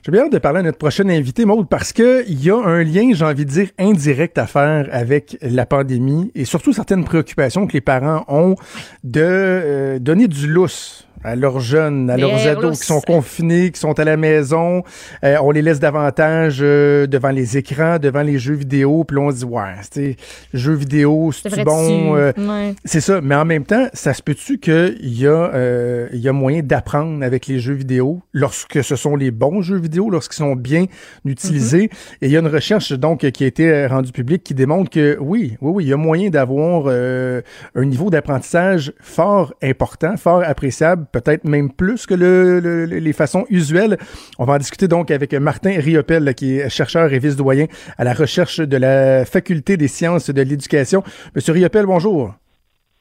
J'ai 0.06 0.12
bien 0.12 0.26
hâte 0.26 0.32
de 0.32 0.38
parler 0.38 0.60
à 0.60 0.62
notre 0.62 0.78
prochaine 0.78 1.10
invité, 1.10 1.44
Maude, 1.44 1.68
parce 1.68 1.92
que 1.92 2.24
il 2.28 2.40
y 2.40 2.52
a 2.52 2.56
un 2.56 2.84
lien, 2.84 3.10
j'ai 3.14 3.24
envie 3.24 3.44
de 3.44 3.50
dire, 3.50 3.68
indirect 3.80 4.38
à 4.38 4.46
faire 4.46 4.88
avec 4.92 5.38
la 5.42 5.66
pandémie 5.66 6.30
et 6.36 6.44
surtout 6.44 6.72
certaines 6.72 7.04
préoccupations 7.04 7.66
que 7.66 7.72
les 7.72 7.80
parents 7.80 8.24
ont 8.28 8.54
de 9.02 9.20
euh, 9.20 9.98
donner 9.98 10.28
du 10.28 10.46
lousse 10.46 11.08
à 11.22 11.36
leurs 11.36 11.60
jeunes, 11.60 12.08
à 12.10 12.16
leurs 12.16 12.46
ados 12.46 12.80
qui 12.80 12.86
sont 12.86 13.00
confinés, 13.00 13.70
qui 13.70 13.80
sont 13.80 13.98
à 13.98 14.04
la 14.04 14.16
maison. 14.16 14.82
Euh, 15.24 15.36
on 15.42 15.50
les 15.50 15.62
laisse 15.62 15.80
davantage 15.80 16.58
euh, 16.60 17.06
devant 17.06 17.30
les 17.30 17.56
écrans, 17.58 17.98
devant 17.98 18.22
les 18.22 18.38
jeux 18.38 18.54
vidéo. 18.54 19.04
Puis 19.04 19.18
on 19.18 19.30
se 19.30 19.36
dit, 19.36 19.44
ouais, 19.44 19.74
c'est 19.90 20.16
jeux 20.54 20.74
vidéo, 20.74 21.30
c'est 21.32 21.64
bon. 21.64 22.16
Euh, 22.16 22.32
Ouais. 22.38 22.74
c'est 22.84 23.00
ça, 23.00 23.20
mais 23.20 23.34
en 23.34 23.44
même 23.44 23.64
temps, 23.64 23.86
ça 23.92 24.14
se 24.14 24.22
peut-tu 24.22 24.58
qu'il 24.58 24.96
y, 25.02 25.26
a, 25.26 25.30
euh, 25.30 26.08
il 26.12 26.20
y 26.20 26.28
a 26.28 26.32
moyen 26.32 26.62
d'apprendre 26.62 27.22
avec 27.24 27.46
les 27.46 27.58
jeux 27.58 27.74
vidéo 27.74 28.20
lorsque 28.32 28.82
ce 28.82 28.96
sont 28.96 29.14
les 29.16 29.30
bons 29.30 29.62
jeux 29.62 29.78
vidéo, 29.78 30.10
lorsqu'ils 30.10 30.36
sont 30.36 30.56
bien 30.56 30.86
utilisés? 31.24 31.90
Et 32.22 32.26
il 32.26 32.30
y 32.30 32.36
a 32.36 32.40
une 32.40 32.46
recherche 32.48 32.92
donc 32.92 33.28
qui 33.30 33.44
a 33.44 33.46
été 33.46 33.68
euh, 33.70 33.88
rendue 33.88 34.12
publique 34.12 34.42
qui 34.44 34.54
démontre 34.54 34.90
que 34.90 35.16
oui, 35.20 35.56
oui, 35.60 35.72
oui, 35.74 35.84
il 35.84 35.88
y 35.90 35.92
a 35.92 35.96
moyen 35.96 36.30
d'avoir 36.30 36.84
euh, 36.86 37.42
un 37.74 37.84
niveau 37.84 38.10
d'apprentissage 38.10 38.92
fort 39.00 39.52
important, 39.62 40.16
fort 40.16 40.42
appréciable, 40.44 41.06
peut-être 41.12 41.44
même 41.44 41.70
plus 41.72 42.06
que 42.06 42.14
le, 42.14 42.60
le- 42.60 42.84
les 42.86 43.12
façons 43.12 43.44
usuelles. 43.50 43.98
On 44.38 44.44
va 44.44 44.54
en 44.54 44.58
discuter 44.58 44.88
donc 44.88 45.10
avec 45.10 45.32
Martin 45.34 45.78
Riopel, 45.80 46.34
qui 46.34 46.58
est 46.58 46.68
chercheur 46.68 47.12
et 47.12 47.18
vice-doyen 47.18 47.66
à 47.98 48.04
la 48.04 48.14
recherche 48.14 48.58
de 48.60 48.76
la 48.76 49.24
Faculté 49.24 49.76
des 49.76 49.88
sciences 49.88 50.30
de 50.30 50.42
l'éducation. 50.42 51.02
Monsieur 51.34 51.52
Riopel, 51.52 51.86
bonjour. 51.86 52.34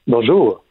Bonjour. 0.06 0.64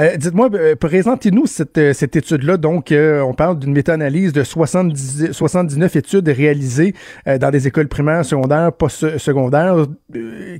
Euh, 0.00 0.16
Dites-moi, 0.16 0.48
euh, 0.54 0.74
présentez-nous 0.74 1.46
cette, 1.46 1.78
euh, 1.78 1.92
cette 1.92 2.16
étude-là. 2.16 2.56
Donc, 2.56 2.92
on 2.92 3.32
parle 3.32 3.58
d'une 3.60 3.72
méta-analyse 3.72 4.32
de 4.32 4.42
70, 4.42 5.30
79 5.30 5.94
études 5.96 6.28
réalisées 6.28 6.94
dans 7.26 7.50
des 7.50 7.68
écoles 7.68 7.86
primaires, 7.88 8.24
secondaires, 8.24 8.72
post-secondaires. 8.72 9.86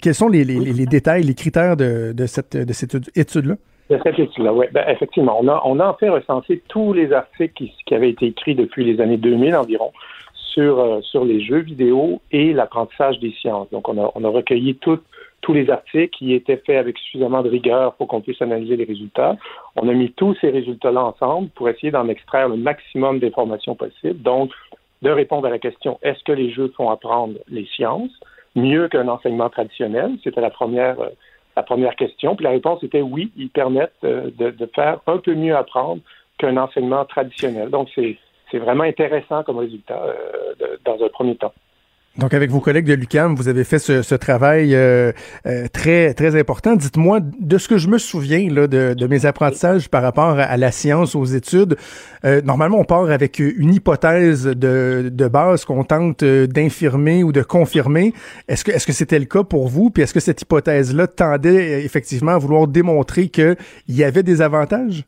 Quels 0.01 0.15
sont 0.15 0.29
les, 0.29 0.45
les- 0.45 0.61
les- 0.61 0.73
les 0.73 0.87
détails, 0.87 1.25
les 1.25 1.35
critères 1.35 1.77
de, 1.77 2.13
de 2.13 2.27
cette, 2.27 2.57
de 2.57 2.73
cette 2.73 2.97
étude-là? 3.17 3.57
De 3.91 3.99
cette 4.03 4.19
étude-là, 4.19 4.53
oui. 4.53 4.67
Ben, 4.73 4.85
effectivement, 4.89 5.37
on 5.41 5.49
a, 5.49 5.61
on 5.65 5.79
en 5.81 5.95
fait 5.95 6.09
recensé 6.09 6.63
tous 6.69 6.93
les 6.93 7.13
articles 7.13 7.53
qui, 7.55 7.95
avaient 7.95 8.11
été 8.11 8.27
écrits 8.27 8.55
depuis 8.55 8.85
les 8.85 9.01
années 9.01 9.17
2000 9.17 9.55
environ 9.57 9.93
sur, 10.35 10.79
euh, 10.79 11.01
sur 11.03 11.25
les 11.25 11.41
jeux 11.41 11.59
vidéo 11.59 12.21
et 12.31 12.53
l'apprentissage 12.53 13.19
des 13.19 13.33
sciences. 13.33 13.69
Donc, 13.71 13.89
on 13.89 13.99
a, 13.99 14.29
recueilli 14.29 14.77
tous 14.77 15.53
les 15.53 15.69
articles 15.69 16.17
qui 16.17 16.33
étaient 16.33 16.63
faits 16.65 16.77
avec 16.77 16.97
suffisamment 16.99 17.43
de 17.43 17.51
rigueur 17.51 17.95
pour 17.95 18.09
qu'on 18.09 18.21
puisse 18.21 18.41
analyser 18.41 18.77
les 18.77 18.85
résultats. 18.85 19.37
On 19.77 19.89
a 19.89 19.93
mis 19.93 20.13
tous 20.13 20.37
ces 20.41 20.51
résultats-là 20.51 21.05
ensemble 21.05 21.49
pour 21.51 21.69
essayer 21.69 21.91
d'en 21.91 22.09
extraire 22.09 22.49
le 22.49 22.57
maximum 22.57 23.19
d'informations 23.19 23.75
possibles. 23.75 24.23
Donc, 24.23 24.51
de 25.03 25.11
répondre 25.11 25.47
à 25.47 25.51
la 25.51 25.59
question 25.59 25.99
est-ce 26.03 26.23
que 26.23 26.33
les 26.33 26.51
jeux 26.51 26.73
font 26.77 26.91
apprendre 26.91 27.35
les 27.49 27.67
sciences? 27.67 28.13
Mieux 28.55 28.89
qu'un 28.89 29.09
enseignement 29.09 29.49
traditionnel 29.49 30.13
C'était 30.23 30.41
la 30.41 30.51
première, 30.51 31.01
euh, 31.01 31.09
la 31.57 31.63
première 31.63 31.97
question. 31.97 32.37
Puis 32.37 32.45
la 32.45 32.51
réponse 32.51 32.83
était 32.83 33.03
oui, 33.03 33.33
ils 33.37 33.51
permettent 33.51 33.93
euh, 34.05 34.31
de, 34.39 34.51
de 34.51 34.71
faire 34.75 35.01
un 35.07 35.19
peu 35.19 35.35
mieux 35.35 35.57
apprendre 35.57 36.03
qu'un 36.39 36.57
enseignement 36.57 37.05
traditionnel. 37.05 37.71
Donc, 37.71 37.89
c'est 37.95 38.19
c'est 38.51 38.59
vraiment 38.59 38.85
intéressant 38.85 39.43
comme 39.43 39.59
résultat 39.59 40.01
euh, 40.03 40.77
dans 40.85 41.03
un 41.03 41.09
premier 41.09 41.37
temps. 41.37 41.55
Donc, 42.19 42.35
avec 42.35 42.51
vos 42.51 42.61
collègues 42.61 42.85
de 42.85 42.93
l'UCAM, 42.93 43.35
vous 43.35 43.49
avez 43.49 43.65
fait 43.65 43.79
ce, 43.79 44.03
ce 44.03 44.15
travail 44.15 44.75
euh, 44.75 45.13
euh, 45.47 45.67
très 45.73 46.13
très 46.13 46.39
important. 46.39 46.77
Dites-moi, 46.77 47.21
de 47.41 47.57
ce 47.57 47.69
que 47.69 47.79
je 47.79 47.89
me 47.89 47.97
souviens 47.97 48.51
là, 48.51 48.67
de, 48.67 48.93
de 48.93 49.07
mes 49.07 49.25
apprentissages 49.25 49.89
par 49.89 50.03
rapport 50.03 50.39
à, 50.39 50.57
la 50.59 50.73
science, 50.73 51.15
aux 51.15 51.25
études, 51.25 51.77
euh, 52.27 52.43
normalement, 52.43 52.79
on 52.79 52.85
part 52.85 53.11
avec 53.11 53.39
une 53.39 53.73
hypothèse 53.73 54.45
de, 54.45 55.11
de 55.11 55.29
base 55.29 55.65
qu'on 55.65 55.85
tente 55.85 56.23
d'infirmer 56.23 57.25
ou 57.25 57.33
de 57.33 57.43
confirmer. 57.43 58.13
Est-ce 58.47 58.65
que 58.65 58.73
est-ce 58.73 58.87
que 58.87 58.93
c'était 58.93 59.19
le 59.19 59.25
cas 59.25 59.43
pour 59.43 59.69
vous? 59.69 59.89
Puis 59.89 60.03
est-ce 60.03 60.13
que 60.13 60.21
cette 60.21 60.43
hypothèse-là 60.43 61.07
tendait 61.07 61.83
effectivement 61.83 62.33
à 62.33 62.39
vouloir 62.39 62.67
démontrer 62.67 63.29
qu'il 63.29 63.57
y 63.89 64.05
avait 64.05 64.23
des 64.23 64.43
avantages? 64.43 65.07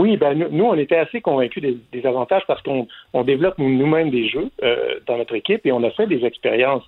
Oui, 0.00 0.16
ben 0.16 0.32
nous, 0.50 0.64
on 0.64 0.78
était 0.78 0.96
assez 0.96 1.20
convaincus 1.20 1.62
des, 1.62 2.06
avantages 2.06 2.44
parce 2.46 2.62
qu'on 2.62 3.22
développe 3.22 3.58
nous-mêmes 3.58 4.08
des 4.08 4.28
jeux 4.28 4.48
euh, 4.62 4.98
dans 5.06 5.18
notre 5.18 5.34
équipe 5.34 5.66
et 5.66 5.72
on 5.72 5.84
a 5.84 5.90
fait 5.90 6.06
des 6.06 6.24
expériences 6.24 6.84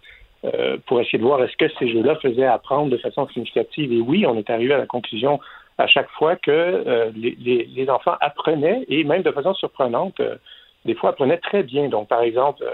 euh, 0.47 0.79
pour 0.87 0.99
essayer 0.99 1.19
de 1.19 1.23
voir 1.23 1.45
est-ce 1.45 1.55
que 1.59 1.69
ces 1.79 1.93
jeux-là 1.93 2.17
faisaient 2.23 2.47
apprendre 2.47 2.91
de 2.91 2.97
façon 2.97 3.29
significative. 3.29 3.93
Et 3.93 4.01
oui, 4.01 4.25
on 4.27 4.39
est 4.39 4.49
arrivé 4.49 4.73
à 4.73 4.79
la 4.79 4.87
conclusion 4.87 5.41
à 5.77 5.87
chaque 5.89 6.09
fois 6.13 6.37
que 6.37 6.51
euh, 6.51 7.11
les, 7.15 7.91
enfants 7.91 8.17
apprenaient 8.23 8.87
et 8.89 9.05
même 9.05 9.21
de 9.21 9.31
façon 9.31 9.53
surprenante, 9.53 10.19
des 10.87 10.95
fois 10.95 11.11
apprenaient 11.11 11.37
très 11.37 11.65
bien. 11.65 11.91
Donc, 11.91 12.09
par 12.09 12.23
exemple, 12.23 12.65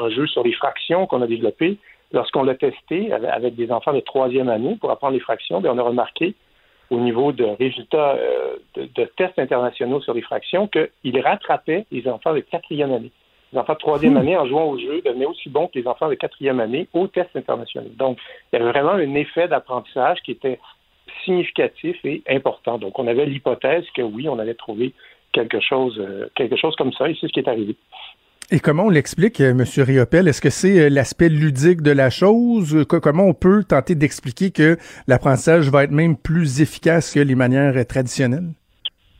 un 0.00 0.10
jeu 0.10 0.28
sur 0.28 0.44
les 0.44 0.52
fractions 0.52 1.08
qu'on 1.08 1.22
a 1.22 1.26
développé, 1.26 1.76
lorsqu'on 2.12 2.44
l'a 2.44 2.54
testé 2.54 3.12
avec 3.12 3.56
des 3.56 3.72
enfants 3.72 3.92
de 3.92 4.00
troisième 4.00 4.48
année 4.48 4.76
pour 4.80 4.92
apprendre 4.92 5.14
les 5.14 5.20
fractions, 5.20 5.60
bien, 5.60 5.72
on 5.72 5.78
a 5.78 5.82
remarqué 5.82 6.36
au 6.90 7.00
niveau 7.00 7.32
de 7.32 7.44
résultats 7.44 8.14
euh, 8.14 8.56
de, 8.74 9.04
tests 9.16 9.38
internationaux 9.38 10.00
sur 10.00 10.14
les 10.14 10.22
fractions 10.22 10.68
qu'il 10.68 11.20
rattrapait 11.20 11.86
les 11.90 12.08
enfants 12.08 12.34
de 12.34 12.40
quatrième 12.40 12.92
année. 12.92 13.10
Les 13.52 13.58
enfants 13.58 13.74
de 13.74 13.78
troisième 13.78 14.14
hmm. 14.14 14.18
année, 14.18 14.36
en 14.36 14.46
jouant 14.46 14.64
au 14.66 14.78
jeu, 14.78 15.00
devenaient 15.04 15.26
aussi 15.26 15.48
bons 15.48 15.68
que 15.68 15.78
les 15.78 15.86
enfants 15.86 16.08
de 16.08 16.14
quatrième 16.14 16.60
année 16.60 16.88
aux 16.92 17.06
tests 17.06 17.34
internationaux. 17.34 17.90
Donc, 17.96 18.18
il 18.52 18.58
y 18.58 18.62
avait 18.62 18.70
vraiment 18.70 18.92
un 18.92 19.14
effet 19.14 19.48
d'apprentissage 19.48 20.18
qui 20.22 20.32
était 20.32 20.58
significatif 21.24 21.96
et 22.04 22.22
important. 22.28 22.78
Donc, 22.78 22.98
on 22.98 23.06
avait 23.06 23.26
l'hypothèse 23.26 23.84
que 23.94 24.02
oui, 24.02 24.28
on 24.28 24.38
allait 24.38 24.54
trouver 24.54 24.92
quelque 25.32 25.60
chose, 25.60 25.98
euh, 25.98 26.28
quelque 26.34 26.56
chose 26.56 26.74
comme 26.76 26.92
ça, 26.92 27.08
et 27.08 27.16
c'est 27.20 27.26
ce 27.26 27.32
qui 27.32 27.40
est 27.40 27.48
arrivé. 27.48 27.76
Et 28.50 28.60
comment 28.60 28.84
on 28.84 28.88
l'explique, 28.88 29.42
euh, 29.42 29.50
M. 29.50 29.62
Riopel? 29.84 30.26
Est-ce 30.26 30.40
que 30.40 30.48
c'est 30.48 30.80
euh, 30.80 30.88
l'aspect 30.88 31.28
ludique 31.28 31.82
de 31.82 31.90
la 31.90 32.08
chose? 32.08 32.82
Comment 32.88 33.24
on 33.24 33.34
peut 33.34 33.62
tenter 33.62 33.94
d'expliquer 33.94 34.50
que 34.52 34.78
l'apprentissage 35.06 35.68
va 35.68 35.84
être 35.84 35.90
même 35.90 36.16
plus 36.16 36.62
efficace 36.62 37.12
que 37.12 37.20
les 37.20 37.34
manières 37.34 37.76
euh, 37.76 37.84
traditionnelles? 37.84 38.48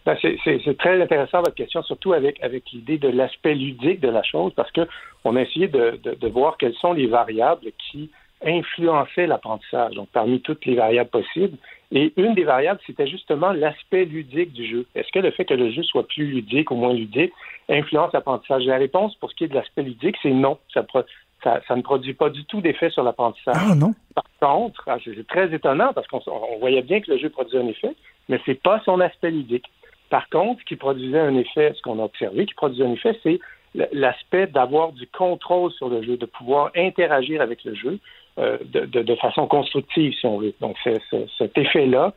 Ben, 0.07 0.17
c'est 0.23 0.79
très 0.79 1.03
intéressant 1.03 1.41
votre 1.41 1.55
question, 1.55 1.83
surtout 1.83 2.15
avec, 2.15 2.43
avec 2.43 2.65
l'idée 2.73 2.97
de 2.97 3.09
l'aspect 3.09 3.55
ludique 3.55 4.01
de 4.01 4.09
la 4.09 4.23
chose, 4.23 4.55
parce 4.57 4.73
qu'on 4.73 5.37
a 5.37 5.43
essayé 5.43 5.69
de, 5.69 6.01
de, 6.03 6.29
voir 6.29 6.57
quelles 6.57 6.77
sont 6.77 6.95
les 6.95 7.07
variables 7.07 7.69
qui 7.91 8.11
influençaient 8.43 9.27
l'apprentissage, 9.27 9.93
donc 9.95 10.09
parmi 10.11 10.41
toutes 10.41 10.65
les 10.65 10.77
variables 10.77 11.11
possibles. 11.11 11.59
Et 11.91 12.13
une 12.17 12.35
des 12.35 12.45
variables, 12.45 12.81
c'était 12.87 13.07
justement 13.07 13.53
l'aspect 13.53 14.05
ludique 14.05 14.53
du 14.53 14.67
jeu. 14.67 14.87
Est-ce 14.95 15.11
que 15.11 15.21
le 15.21 15.31
fait 15.31 15.47
que 15.47 15.55
le 15.55 15.71
jeu 15.71 15.83
soit 15.83 16.07
plus 16.07 16.27
ludique 16.27 16.71
ou 16.71 16.75
moins 16.75 16.93
ludique 16.93 17.33
influence 17.69 18.13
l'apprentissage? 18.13 18.65
La 18.67 18.77
réponse 18.77 19.15
pour 19.17 19.31
ce 19.31 19.37
qui 19.37 19.45
est 19.45 19.49
de 19.49 19.55
l'aspect 19.55 19.83
ludique, 19.83 20.17
c'est 20.23 20.31
non. 20.31 20.59
Ça, 20.75 20.85
ça, 21.43 21.77
ne 21.77 21.83
produit 21.83 22.13
pas 22.13 22.29
du 22.29 22.45
tout 22.45 22.61
d'effet 22.61 22.91
sur 22.91 23.03
l'apprentissage. 23.03 23.57
Ah 23.57 23.75
non. 23.75 23.95
Par 24.15 24.25
contre, 24.41 24.83
ah, 24.87 24.99
c'est 25.03 25.27
très 25.27 25.55
étonnant 25.55 25.93
parce 25.95 26.07
qu'on 26.09 26.21
voyait 26.59 26.83
bien 26.83 27.01
que 27.01 27.11
le 27.11 27.19
jeu 27.19 27.31
produisait 27.31 27.63
un 27.63 27.69
effet, 27.69 27.95
mais 28.29 28.39
c'est 28.45 28.61
pas 28.61 28.83
son 28.85 29.01
aspect 29.01 29.31
ludique. 29.31 29.67
Par 30.11 30.29
contre, 30.29 30.61
ce 30.61 30.67
qui 30.67 30.77
produisait 30.77 31.21
un 31.21 31.37
effet, 31.37 31.73
ce 31.75 31.83
qu'on 31.83 32.01
a 32.01 32.05
observé, 32.05 32.45
qui 32.45 32.55
produisait 32.55 32.85
un 32.85 32.93
effet, 32.93 33.19
c'est 33.23 33.41
l'aspect 33.93 34.47
d'avoir 34.47 34.93
du 34.93 35.07
contrôle 35.07 35.71
sur 35.73 35.89
le 35.89 36.03
jeu, 36.03 36.17
de 36.17 36.27
pouvoir 36.27 36.71
interagir 36.75 37.41
avec 37.41 37.65
le 37.65 37.75
jeu 37.75 37.99
euh, 38.39 38.59
de, 38.63 39.15
façon 39.17 39.49
constructive, 39.49 40.15
si 40.15 40.25
on 40.27 40.39
veut. 40.39 40.55
Donc, 40.61 40.77
cet 41.39 41.59
effet-là 41.59 42.13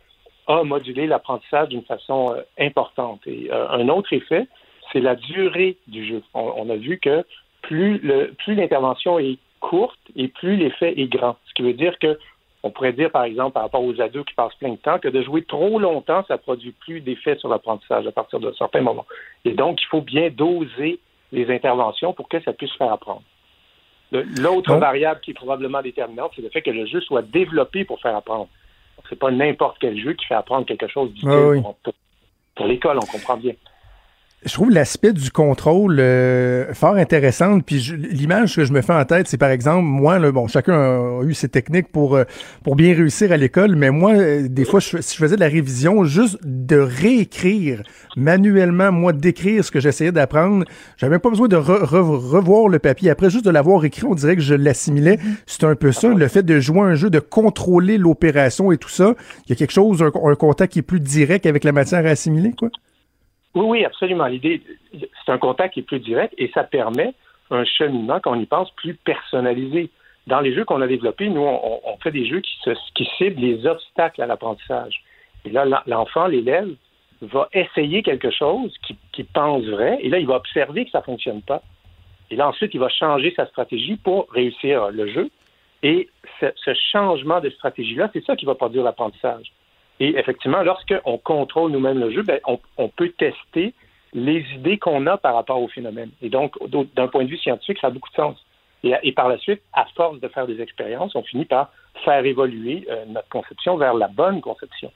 a 0.48 0.64
modulé 0.64 1.08
l'apprentissage 1.08 1.70
d'une 1.70 1.84
façon 1.84 2.36
euh, 2.36 2.42
importante. 2.60 3.22
Et 3.26 3.50
euh, 3.52 3.68
un 3.70 3.90
autre 3.90 4.14
effet, 4.14 4.48
c'est 4.92 5.00
la 5.00 5.16
durée 5.16 5.78
du 5.88 6.06
jeu. 6.06 6.22
On, 6.36 6.70
a 6.70 6.76
vu 6.76 7.00
que 7.00 7.26
plus 7.62 8.00
l'intervention 8.48 9.18
est 9.18 9.40
courte 9.62 10.00
et 10.16 10.28
plus 10.28 10.58
l'effet 10.58 10.94
est 10.96 11.08
grand. 11.08 11.38
Ce 11.48 11.54
qui 11.54 11.64
veut 11.64 11.74
dire 11.74 11.98
que 11.98 12.20
on 12.64 12.70
pourrait 12.70 12.94
dire, 12.94 13.10
par 13.10 13.24
exemple, 13.24 13.54
par 13.54 13.64
rapport 13.64 13.84
aux 13.84 14.00
ados 14.00 14.24
qui 14.26 14.36
passent 14.36 14.54
plein 14.60 14.70
de 14.70 14.76
temps, 14.76 15.00
que 15.00 15.08
de 15.08 15.24
jouer 15.24 15.44
trop 15.44 15.80
longtemps, 15.80 16.24
ça 16.28 16.38
produit 16.38 16.74
plus 16.74 17.02
d'effet 17.02 17.36
sur 17.38 17.50
l'apprentissage 17.50 18.06
à 18.06 18.12
partir 18.12 18.40
d'un 18.40 18.54
certain 18.54 18.82
moment. 18.82 19.08
Et 19.46 19.54
donc, 19.54 19.82
il 19.82 19.88
faut 19.88 20.02
bien 20.02 20.30
doser 20.30 21.00
les 21.32 21.50
interventions 21.50 22.14
pour 22.14 22.30
que 22.30 22.40
ça 22.42 22.54
puisse 22.54 22.74
faire 22.74 22.92
apprendre. 22.92 23.24
L'autre 24.12 24.76
variable 24.76 25.22
qui 25.22 25.32
est 25.32 25.36
probablement 25.36 25.82
déterminante, 25.82 26.32
c'est 26.36 26.42
le 26.42 26.50
fait 26.50 26.62
que 26.62 26.72
le 26.72 26.86
jeu 26.86 27.00
soit 27.02 27.22
développé 27.22 27.86
pour 27.86 28.02
faire 28.02 28.16
apprendre. 28.16 28.50
C'est 29.10 29.18
pas 29.18 29.32
n'importe 29.32 29.78
quel 29.80 29.98
jeu 29.98 30.14
qui 30.14 30.26
fait 30.26 30.36
apprendre 30.36 30.66
quelque 30.66 30.88
chose 30.88 31.12
du 31.14 31.22
ah 31.28 31.72
pour 32.56 32.68
l'école, 32.68 32.98
on 32.98 33.06
comprend 33.06 33.38
bien 33.38 33.54
je 34.44 34.54
trouve 34.54 34.72
l'aspect 34.72 35.14
du 35.14 35.30
contrôle 35.30 35.98
euh, 36.00 36.74
fort 36.74 36.96
intéressant. 36.96 37.60
Puis 37.60 37.94
l'image 38.12 38.56
que 38.56 38.66
je 38.66 38.74
me 38.74 38.82
fais 38.82 38.94
en 38.94 39.06
tête, 39.06 39.28
c'est 39.28 39.38
par 39.38 39.52
exemple, 39.52 39.84
moi, 39.84 40.18
là, 40.18 40.32
bon, 40.32 40.48
chacun 40.48 40.74
a, 40.74 41.24
eu 41.24 41.36
ses 41.36 41.48
techniques 41.48 41.92
pour, 41.92 42.16
euh, 42.16 42.24
pour 42.64 42.76
bien 42.76 42.96
réussir 42.96 43.32
à 43.32 43.38
l'école, 43.38 43.76
mais 43.76 43.92
moi, 43.92 44.14
euh, 44.14 44.48
des 44.48 44.66
fois, 44.66 44.80
je, 44.80 45.00
si 45.00 45.16
je 45.16 45.20
faisais 45.20 45.36
de 45.36 45.42
la 45.42 45.48
révision, 45.48 46.06
juste 46.06 46.40
de 46.44 46.78
réécrire 46.78 47.84
manuellement, 48.18 48.92
moi, 48.92 49.14
d'écrire 49.14 49.64
ce 49.64 49.70
que 49.70 49.80
j'essayais 49.80 50.12
d'apprendre, 50.12 50.66
j'avais 50.98 51.20
pas 51.20 51.30
besoin 51.30 51.48
de 51.48 51.56
revoir 51.56 52.68
le 52.68 52.80
papier. 52.80 53.12
Après, 53.12 53.30
juste 53.30 53.46
de 53.46 53.52
l'avoir 53.52 53.86
écrit, 53.86 54.06
on 54.06 54.16
dirait 54.16 54.36
que 54.36 54.42
je 54.42 54.56
l'assimilais. 54.56 55.20
C'est 55.46 55.66
un 55.66 55.76
peu 55.76 55.92
ça, 55.92 56.10
le 56.10 56.28
fait 56.28 56.44
de 56.44 56.60
jouer 56.60 56.82
un 56.82 56.96
jeu, 56.96 57.12
de 57.12 57.20
contrôler 57.20 58.00
l'opération 58.00 58.72
et 58.72 58.78
tout 58.78 58.90
ça. 58.90 59.14
Il 59.46 59.52
y 59.52 59.54
a 59.54 59.56
quelque 59.56 59.72
chose, 59.72 60.02
un, 60.02 60.08
un 60.08 60.36
contact 60.36 60.74
qui 60.74 60.80
est 60.80 60.84
plus 60.84 61.00
direct 61.00 61.46
avec 61.46 61.64
la 61.64 61.74
matière 61.74 62.06
à 62.08 62.10
assimiler, 62.10 62.54
quoi. 62.58 62.70
Oui, 63.54 63.66
oui, 63.66 63.86
absolument. 63.86 64.28
L'idée, 64.28 64.62
c'est 64.94 65.32
un 65.32 65.38
contact 65.38 65.74
qui 65.74 65.82
est 65.82 65.84
plus 65.84 66.00
direct 66.00 66.34
et 66.38 66.50
ça 66.54 66.64
permet 66.64 67.14
un 67.50 67.66
cheminement, 67.66 68.20
quand 68.20 68.36
on 68.36 68.40
y 68.40 68.46
pense, 68.46 68.72
plus 68.72 68.96
personnalisé. 68.96 69.90
Dans 70.28 70.40
les 70.40 70.54
jeux 70.54 70.64
qu'on 70.64 70.82
a 70.82 70.88
développés, 70.88 71.30
nous, 71.30 71.42
on, 71.42 71.98
fait 72.02 72.12
des 72.12 72.26
jeux 72.26 72.42
qui, 72.42 72.58
se, 72.64 72.74
ciblent 73.18 73.42
les 73.42 73.66
obstacles 73.66 74.22
à 74.22 74.26
l'apprentissage. 74.26 75.04
Et 75.46 75.50
là, 75.50 75.84
l'enfant, 75.88 76.28
l'élève, 76.28 76.70
va 77.22 77.50
essayer 77.54 78.04
quelque 78.04 78.32
chose 78.32 78.74
qui, 79.12 79.24
pense 79.24 79.64
vrai, 79.66 80.00
et 80.02 80.10
là, 80.10 80.20
il 80.20 80.28
va 80.28 80.36
observer 80.36 80.86
que 80.86 80.92
ça 80.92 81.00
ne 81.00 81.04
fonctionne 81.04 81.42
pas. 81.42 81.62
Et 82.30 82.36
là, 82.36 82.48
ensuite, 82.48 82.74
il 82.74 82.80
va 82.80 82.90
changer 82.90 83.34
sa 83.36 83.46
stratégie 83.48 83.98
pour 83.98 84.28
réussir 84.32 84.90
le 84.90 85.08
jeu. 85.08 85.30
Et 85.84 86.10
ce 86.40 86.74
changement 86.92 87.42
de 87.42 87.50
stratégie-là, 87.50 88.10
c'est 88.14 88.24
ça 88.24 88.36
qui 88.36 88.46
va 88.46 88.56
produire 88.56 88.84
l'apprentissage. 88.84 89.52
Et 90.02 90.18
effectivement, 90.18 90.64
lorsqu'on 90.64 91.20
contrôle 91.20 91.72
nous-mêmes 91.72 92.00
le 92.00 92.10
jeu, 92.10 92.24
ben, 92.24 92.40
on, 92.48 92.90
peut 92.90 93.10
tester 93.10 93.76
les 94.14 94.44
idées 94.56 94.80
qu'on 94.80 95.06
a 95.06 95.16
par 95.16 95.36
rapport 95.36 95.62
au 95.62 95.68
phénomène. 95.68 96.10
Et 96.24 96.30
donc, 96.30 96.56
d'un 96.96 97.08
point 97.08 97.24
de 97.24 97.30
vue 97.30 97.38
scientifique, 97.38 97.78
ça 97.80 97.88
a 97.88 97.90
beaucoup 97.92 98.10
de 98.10 98.16
sens. 98.16 98.36
Et, 98.84 99.12
par 99.12 99.30
la 99.30 99.38
suite, 99.38 99.62
à 99.74 99.86
force 99.96 100.20
de 100.20 100.28
faire 100.28 100.48
des 100.48 100.60
expériences, 100.60 101.16
on 101.16 101.22
finit 101.22 101.46
par 101.46 101.72
faire 102.04 102.26
évoluer 102.26 102.84
euh, 102.90 103.06
notre 103.10 103.30
conception 103.30 103.78
vers 103.78 103.94
la 103.94 104.08
bonne 104.08 104.42
conception. 104.42 104.92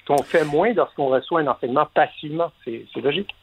Ce 0.00 0.06
qu'on 0.06 0.22
fait 0.22 0.46
moins 0.46 0.72
lorsqu'on 0.72 1.08
reçoit 1.08 1.40
un 1.40 1.46
enseignement 1.48 1.86
passivement, 1.92 2.50
c'est 2.64 2.86
logique. 3.02 3.34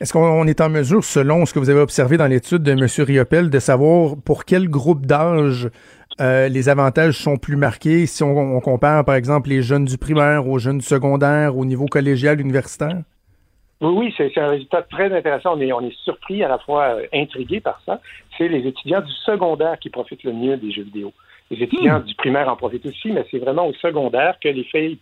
Est-ce 0.00 0.12
qu'on 0.12 0.46
est 0.46 0.60
en 0.60 0.68
mesure, 0.68 1.02
selon 1.02 1.46
ce 1.46 1.52
que 1.52 1.58
vous 1.58 1.68
avez 1.68 1.80
observé 1.80 2.16
dans 2.16 2.28
l'étude 2.28 2.62
de 2.62 2.70
M. 2.70 2.86
Riopel, 3.04 3.50
de 3.50 3.58
savoir 3.58 4.14
pour 4.24 4.44
quel 4.44 4.68
groupe 4.68 5.04
d'âge 5.04 5.68
euh, 6.20 6.48
les 6.48 6.68
avantages 6.68 7.14
sont 7.14 7.36
plus 7.36 7.56
marqués 7.56 8.06
si 8.06 8.22
on, 8.22 8.60
compare, 8.60 9.04
par 9.04 9.14
exemple, 9.14 9.50
les 9.50 9.62
jeunes 9.62 9.84
du 9.84 9.98
primaire 9.98 10.48
aux 10.48 10.58
jeunes 10.58 10.78
du 10.78 10.86
secondaire 10.86 11.56
au 11.56 11.64
niveau 11.64 11.86
collégial, 11.86 12.40
universitaire? 12.40 13.02
Oui, 13.80 13.92
oui, 13.94 14.14
c'est 14.16 14.38
un 14.38 14.48
résultat 14.48 14.82
très 14.82 15.14
intéressant. 15.14 15.56
On 15.56 15.60
est, 15.60 15.72
on 15.72 15.82
est 15.82 15.96
surpris, 16.04 16.42
à 16.42 16.48
la 16.48 16.58
fois 16.58 16.96
euh, 16.96 17.06
intrigué 17.12 17.60
par 17.60 17.80
ça. 17.84 18.00
C'est 18.38 18.48
les 18.48 18.66
étudiants 18.66 19.02
du 19.02 19.12
secondaire 19.12 19.78
qui 19.78 19.90
profitent 19.90 20.24
le 20.24 20.32
mieux 20.32 20.56
des 20.56 20.70
jeux 20.70 20.84
vidéo. 20.84 21.12
Les 21.50 21.62
étudiants 21.62 22.00
hmm. 22.00 22.04
du 22.04 22.14
primaire 22.14 22.48
en 22.48 22.56
profitent 22.56 22.86
aussi, 22.86 23.12
mais 23.12 23.24
c'est 23.30 23.38
vraiment 23.38 23.66
au 23.66 23.74
secondaire 23.74 24.36
que 24.40 24.48
l'effet 24.48 24.96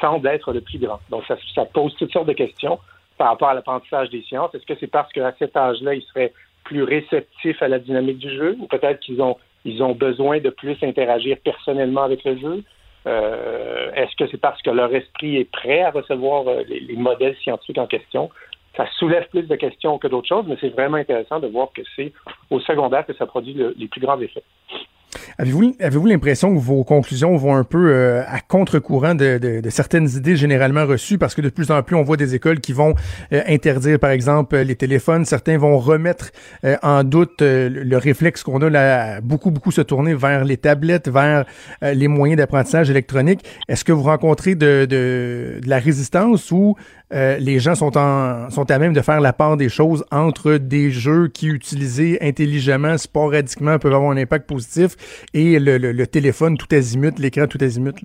semble 0.00 0.28
être 0.28 0.52
le 0.52 0.60
plus 0.60 0.78
grand. 0.78 1.00
Donc, 1.10 1.24
ça, 1.26 1.36
ça 1.54 1.64
pose 1.64 1.94
toutes 1.96 2.12
sortes 2.12 2.28
de 2.28 2.34
questions 2.34 2.78
par 3.16 3.28
rapport 3.28 3.48
à 3.48 3.54
l'apprentissage 3.54 4.10
des 4.10 4.22
sciences. 4.22 4.54
Est-ce 4.54 4.66
que 4.66 4.74
c'est 4.78 4.90
parce 4.90 5.10
qu'à 5.12 5.32
cet 5.38 5.56
âge-là, 5.56 5.94
ils 5.94 6.02
seraient 6.02 6.32
plus 6.64 6.82
réceptifs 6.82 7.62
à 7.62 7.68
la 7.68 7.78
dynamique 7.78 8.18
du 8.18 8.30
jeu 8.30 8.56
ou 8.58 8.66
peut-être 8.66 9.00
qu'ils 9.00 9.22
ont 9.22 9.36
ils 9.64 9.82
ont 9.82 9.94
besoin 9.94 10.38
de 10.40 10.50
plus 10.50 10.76
interagir 10.82 11.38
personnellement 11.44 12.02
avec 12.02 12.24
le 12.24 12.36
jeu. 12.38 12.64
Euh, 13.06 13.92
est-ce 13.94 14.14
que 14.16 14.26
c'est 14.30 14.40
parce 14.40 14.60
que 14.62 14.70
leur 14.70 14.94
esprit 14.94 15.36
est 15.36 15.50
prêt 15.50 15.82
à 15.82 15.90
recevoir 15.90 16.48
euh, 16.48 16.62
les, 16.66 16.96
modèles 16.96 17.36
scientifiques 17.42 17.78
en 17.78 17.86
question? 17.86 18.30
Ça 18.76 18.86
soulève 18.98 19.28
plus 19.28 19.42
de 19.42 19.56
questions 19.56 19.98
que 19.98 20.08
d'autres 20.08 20.28
choses, 20.28 20.46
mais 20.48 20.56
c'est 20.60 20.70
vraiment 20.70 20.96
intéressant 20.96 21.38
de 21.38 21.46
voir 21.46 21.68
que 21.74 21.82
c'est 21.94 22.12
au 22.50 22.60
secondaire 22.60 23.06
que 23.06 23.14
ça 23.14 23.26
produit 23.26 23.56
les 23.76 23.88
plus 23.88 24.00
grands 24.00 24.20
effets. 24.20 24.42
Avez-vous 25.38 25.74
avez-vous 25.80 26.06
l'impression 26.06 26.54
que 26.54 26.60
vos 26.60 26.84
conclusions 26.84 27.36
vont 27.36 27.54
un 27.56 27.64
peu 27.64 27.90
euh, 27.90 28.22
à 28.26 28.40
contre-courant 28.40 29.14
de, 29.14 29.38
de- 29.38 29.60
de 29.60 29.70
certaines 29.70 30.08
idées 30.08 30.36
généralement 30.36 30.84
reçues? 30.86 31.18
Parce 31.18 31.34
que 31.34 31.40
de 31.42 31.48
plus 31.48 31.70
en 31.70 31.82
plus 31.82 31.96
on 31.96 32.02
voit 32.02 32.16
des 32.16 32.34
écoles 32.34 32.60
qui 32.60 32.72
vont 32.72 32.94
euh, 33.32 33.42
interdire 33.48 33.98
par 33.98 34.10
exemple 34.10 34.56
les 34.56 34.76
téléphones, 34.76 35.24
certains 35.24 35.58
vont 35.58 35.78
remettre 35.78 36.30
euh, 36.64 36.76
en 36.82 37.04
doute 37.04 37.40
euh, 37.42 37.68
le 37.68 37.82
le 37.84 37.98
réflexe 37.98 38.42
qu'on 38.42 38.60
a 38.60 38.68
là, 38.70 39.20
beaucoup 39.20 39.50
beaucoup 39.50 39.70
se 39.70 39.80
tourner 39.80 40.14
vers 40.14 40.44
les 40.44 40.56
tablettes, 40.56 41.08
vers 41.08 41.44
euh, 41.82 41.94
les 41.94 42.08
moyens 42.08 42.38
d'apprentissage 42.38 42.90
électronique. 42.90 43.44
Est-ce 43.68 43.84
que 43.84 43.92
vous 43.92 44.02
rencontrez 44.02 44.54
de, 44.56 44.84
de 44.84 45.60
la 45.66 45.78
résistance 45.78 46.50
ou 46.50 46.74
euh, 47.12 47.36
les 47.38 47.58
gens 47.58 47.74
sont, 47.74 47.96
en, 47.96 48.50
sont 48.50 48.70
à 48.70 48.78
même 48.78 48.92
de 48.92 49.00
faire 49.00 49.20
la 49.20 49.32
part 49.32 49.56
des 49.56 49.68
choses 49.68 50.04
entre 50.10 50.54
des 50.54 50.90
jeux 50.90 51.28
qui, 51.28 51.48
utilisés 51.48 52.18
intelligemment, 52.22 52.96
sporadiquement, 52.96 53.78
peuvent 53.78 53.94
avoir 53.94 54.10
un 54.10 54.16
impact 54.16 54.48
positif 54.48 55.26
et 55.34 55.58
le, 55.58 56.06
téléphone 56.06 56.56
tout 56.56 56.72
azimut, 56.74 57.18
l'écran 57.18 57.46
tout 57.46 57.58
azimut? 57.60 57.96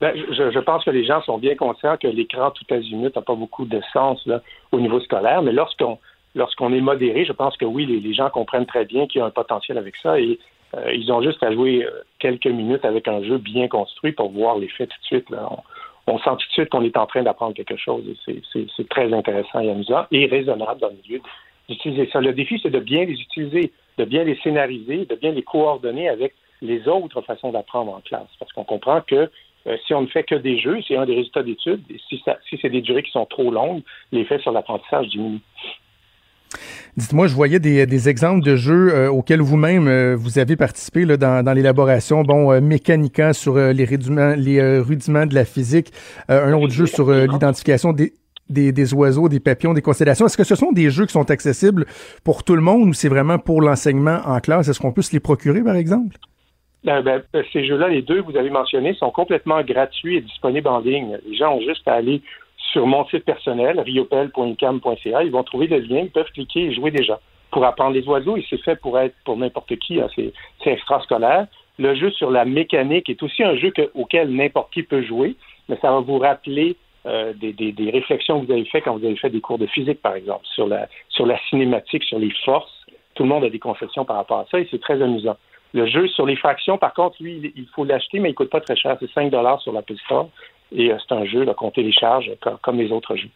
Ben, 0.00 0.14
je, 0.14 0.58
pense 0.60 0.84
que 0.84 0.90
les 0.90 1.04
gens 1.04 1.22
sont 1.22 1.38
bien 1.38 1.56
conscients 1.56 1.96
que 1.96 2.06
l'écran 2.06 2.50
tout 2.50 2.64
azimut 2.72 3.14
n'a 3.16 3.22
pas 3.22 3.34
beaucoup 3.34 3.64
de 3.64 3.80
sens 3.92 4.28
au 4.70 4.80
niveau 4.80 5.00
scolaire, 5.00 5.42
mais 5.42 5.52
lorsqu'on 5.52 5.98
lorsqu'on 6.36 6.72
est 6.72 6.80
modéré, 6.80 7.24
je 7.24 7.32
pense 7.32 7.56
que 7.56 7.64
oui, 7.64 7.86
les, 7.86 8.14
gens 8.14 8.30
comprennent 8.30 8.66
très 8.66 8.84
bien 8.84 9.06
qu'il 9.06 9.20
y 9.20 9.22
a 9.22 9.26
un 9.26 9.30
potentiel 9.30 9.78
avec 9.78 9.96
ça 9.96 10.20
et 10.20 10.38
euh, 10.76 10.92
ils 10.92 11.10
ont 11.10 11.22
juste 11.22 11.42
à 11.42 11.52
jouer 11.52 11.84
euh, 11.84 11.90
quelques 12.18 12.46
minutes 12.46 12.84
avec 12.84 13.08
un 13.08 13.22
jeu 13.22 13.38
bien 13.38 13.66
construit 13.68 14.12
pour 14.12 14.30
voir 14.30 14.58
l'effet 14.58 14.86
tout 14.86 14.98
de 15.00 15.06
suite. 15.06 15.26
On 16.06 16.18
sent 16.18 16.30
tout 16.30 16.46
de 16.48 16.52
suite 16.52 16.68
qu'on 16.70 16.82
est 16.84 16.96
en 16.96 17.06
train 17.06 17.22
d'apprendre 17.22 17.54
quelque 17.54 17.76
chose 17.76 18.04
et 18.28 18.40
c'est- 18.52 18.88
très 18.88 19.12
intéressant 19.12 19.60
et 19.60 19.70
amusant 19.70 20.06
et 20.12 20.26
raisonnable 20.26 20.80
dans 20.80 20.88
le 20.88 20.96
milieu 21.04 21.20
d'utiliser 21.68 22.08
ça. 22.12 22.20
Le 22.20 22.32
défi, 22.32 22.60
c'est 22.62 22.70
de 22.70 22.78
bien 22.78 23.04
les 23.04 23.20
utiliser, 23.20 23.72
de 23.98 24.04
bien 24.04 24.22
les 24.24 24.36
scénariser, 24.36 25.04
de 25.06 25.14
bien 25.16 25.32
les 25.32 25.42
coordonner 25.42 26.08
avec 26.08 26.34
les 26.62 26.86
autres 26.88 27.20
façons 27.22 27.50
d'apprendre 27.50 27.92
en 27.92 28.00
classe. 28.00 28.28
Parce 28.38 28.52
qu'on 28.52 28.64
comprend 28.64 29.00
que 29.00 29.28
euh, 29.66 29.76
si 29.84 29.94
on 29.94 30.02
ne 30.02 30.06
fait 30.06 30.22
que 30.22 30.36
des 30.36 30.58
jeux, 30.58 30.78
c'est 30.86 30.96
un 30.96 31.06
des 31.06 31.16
résultats 31.16 31.42
d'études, 31.42 31.82
si, 32.08 32.22
si 32.48 32.58
c'est 32.62 32.70
des 32.70 32.82
durées 32.82 33.02
qui 33.02 33.10
sont 33.10 33.26
trop 33.26 33.50
longues, 33.50 33.82
l'effet 34.12 34.38
sur 34.38 34.52
l'apprentissage 34.52 35.08
diminue. 35.08 35.40
Dites-moi, 36.96 37.26
je 37.26 37.34
voyais 37.34 37.58
des, 37.58 37.84
des 37.86 38.08
exemples 38.08 38.42
de 38.42 38.56
jeux 38.56 38.94
euh, 38.94 39.10
auxquels 39.10 39.40
vous-même 39.40 39.86
euh, 39.86 40.16
vous 40.16 40.38
avez 40.38 40.56
participé 40.56 41.04
là, 41.04 41.16
dans, 41.16 41.44
dans 41.44 41.52
l'élaboration. 41.52 42.22
Bon, 42.22 42.52
euh, 42.52 42.60
Mécanica 42.60 43.32
sur 43.34 43.56
euh, 43.56 43.72
les, 43.72 43.84
rudiments, 43.84 44.34
les 44.36 44.78
rudiments 44.78 45.26
de 45.26 45.34
la 45.34 45.44
physique, 45.44 45.92
un 46.28 46.52
autre 46.54 46.72
jeu 46.72 46.86
sur 46.86 47.10
l'identification 47.10 47.92
des, 47.92 48.14
des, 48.48 48.72
des 48.72 48.94
oiseaux, 48.94 49.28
des 49.28 49.40
papillons, 49.40 49.74
des 49.74 49.82
constellations. 49.82 50.26
Est-ce 50.26 50.36
que 50.36 50.44
ce 50.44 50.54
sont 50.54 50.72
des 50.72 50.90
jeux 50.90 51.06
qui 51.06 51.12
sont 51.12 51.30
accessibles 51.30 51.84
pour 52.24 52.44
tout 52.44 52.54
le 52.54 52.62
monde 52.62 52.88
ou 52.88 52.92
c'est 52.94 53.08
vraiment 53.08 53.38
pour 53.38 53.60
l'enseignement 53.60 54.20
en 54.24 54.40
classe? 54.40 54.68
Est-ce 54.68 54.80
qu'on 54.80 54.92
peut 54.92 55.02
se 55.02 55.12
les 55.12 55.20
procurer, 55.20 55.62
par 55.62 55.76
exemple? 55.76 56.16
Ben, 56.84 57.02
ben, 57.02 57.20
euh, 57.34 57.42
ces 57.52 57.66
jeux-là, 57.66 57.88
les 57.88 58.02
deux 58.02 58.22
que 58.22 58.30
vous 58.30 58.36
avez 58.38 58.50
mentionnés, 58.50 58.94
sont 58.94 59.10
complètement 59.10 59.60
gratuits 59.62 60.18
et 60.18 60.20
disponibles 60.20 60.68
en 60.68 60.78
ligne. 60.78 61.18
Les 61.28 61.36
gens 61.36 61.56
ont 61.56 61.60
juste 61.60 61.86
à 61.86 61.94
aller 61.94 62.22
sur 62.72 62.86
mon 62.86 63.06
site 63.06 63.24
personnel, 63.24 63.80
riopel.cam.ca. 63.80 65.22
Ils 65.24 65.30
vont 65.30 65.42
trouver 65.42 65.66
le 65.66 65.78
lien, 65.78 66.00
ils 66.00 66.10
peuvent 66.10 66.30
cliquer 66.32 66.64
et 66.64 66.74
jouer 66.74 66.90
déjà. 66.90 67.20
Pour 67.50 67.64
apprendre 67.64 67.94
les 67.94 68.06
oiseaux, 68.06 68.36
et 68.36 68.44
c'est 68.50 68.60
fait 68.62 68.76
pour 68.80 68.98
être 68.98 69.14
pour 69.24 69.36
n'importe 69.36 69.76
qui, 69.76 70.00
hein, 70.00 70.08
c'est 70.16 70.32
extrascolaire. 70.70 71.46
Le 71.78 71.94
jeu 71.94 72.10
sur 72.10 72.30
la 72.30 72.44
mécanique 72.44 73.08
est 73.08 73.22
aussi 73.22 73.42
un 73.42 73.56
jeu 73.56 73.70
que- 73.70 73.90
auquel 73.94 74.30
n'importe 74.30 74.72
qui 74.72 74.82
peut 74.82 75.02
jouer, 75.02 75.36
mais 75.68 75.76
ça 75.80 75.90
va 75.90 76.00
vous 76.00 76.18
rappeler 76.18 76.76
euh, 77.06 77.32
des, 77.34 77.90
réflexions 77.92 78.40
que 78.40 78.46
vous 78.46 78.52
avez 78.52 78.64
faites 78.64 78.82
quand 78.82 78.96
vous 78.96 79.04
avez 79.04 79.14
fait 79.16 79.30
des 79.30 79.40
cours 79.40 79.58
de 79.58 79.66
physique, 79.66 80.02
par 80.02 80.16
exemple, 80.16 80.44
sur 80.54 80.66
la, 80.66 80.88
la 81.20 81.38
cinématique, 81.48 82.02
sur 82.02 82.18
les 82.18 82.32
forces. 82.44 82.84
Tout 83.14 83.22
le 83.22 83.28
monde 83.28 83.44
a 83.44 83.50
des 83.50 83.60
conceptions 83.60 84.04
par 84.04 84.16
rapport 84.16 84.40
à 84.40 84.46
ça 84.50 84.58
et 84.58 84.66
c'est 84.70 84.80
très 84.80 85.00
amusant. 85.00 85.36
Le 85.72 85.86
jeu 85.86 86.08
sur 86.08 86.26
les 86.26 86.36
fractions, 86.36 86.78
par 86.78 86.94
contre, 86.94 87.16
lui, 87.22 87.52
il- 87.54 87.66
faut 87.74 87.84
l'acheter, 87.84 88.18
mais 88.18 88.30
il 88.30 88.34
coûte 88.34 88.50
pas 88.50 88.60
très 88.60 88.76
cher. 88.76 88.96
C'est 88.98 89.10
5 89.12 89.30
sur 89.60 89.72
l'Apple 89.72 89.96
Store. 90.04 90.28
Et 90.72 90.90
euh, 90.90 90.96
c'est 91.06 91.14
un 91.14 91.24
jeu 91.24 91.46
qu'on 91.56 91.70
télécharge 91.70 92.30
comme, 92.40 92.58
comme 92.62 92.78
les 92.78 92.90
autres 92.90 93.16
jeux. 93.16 93.30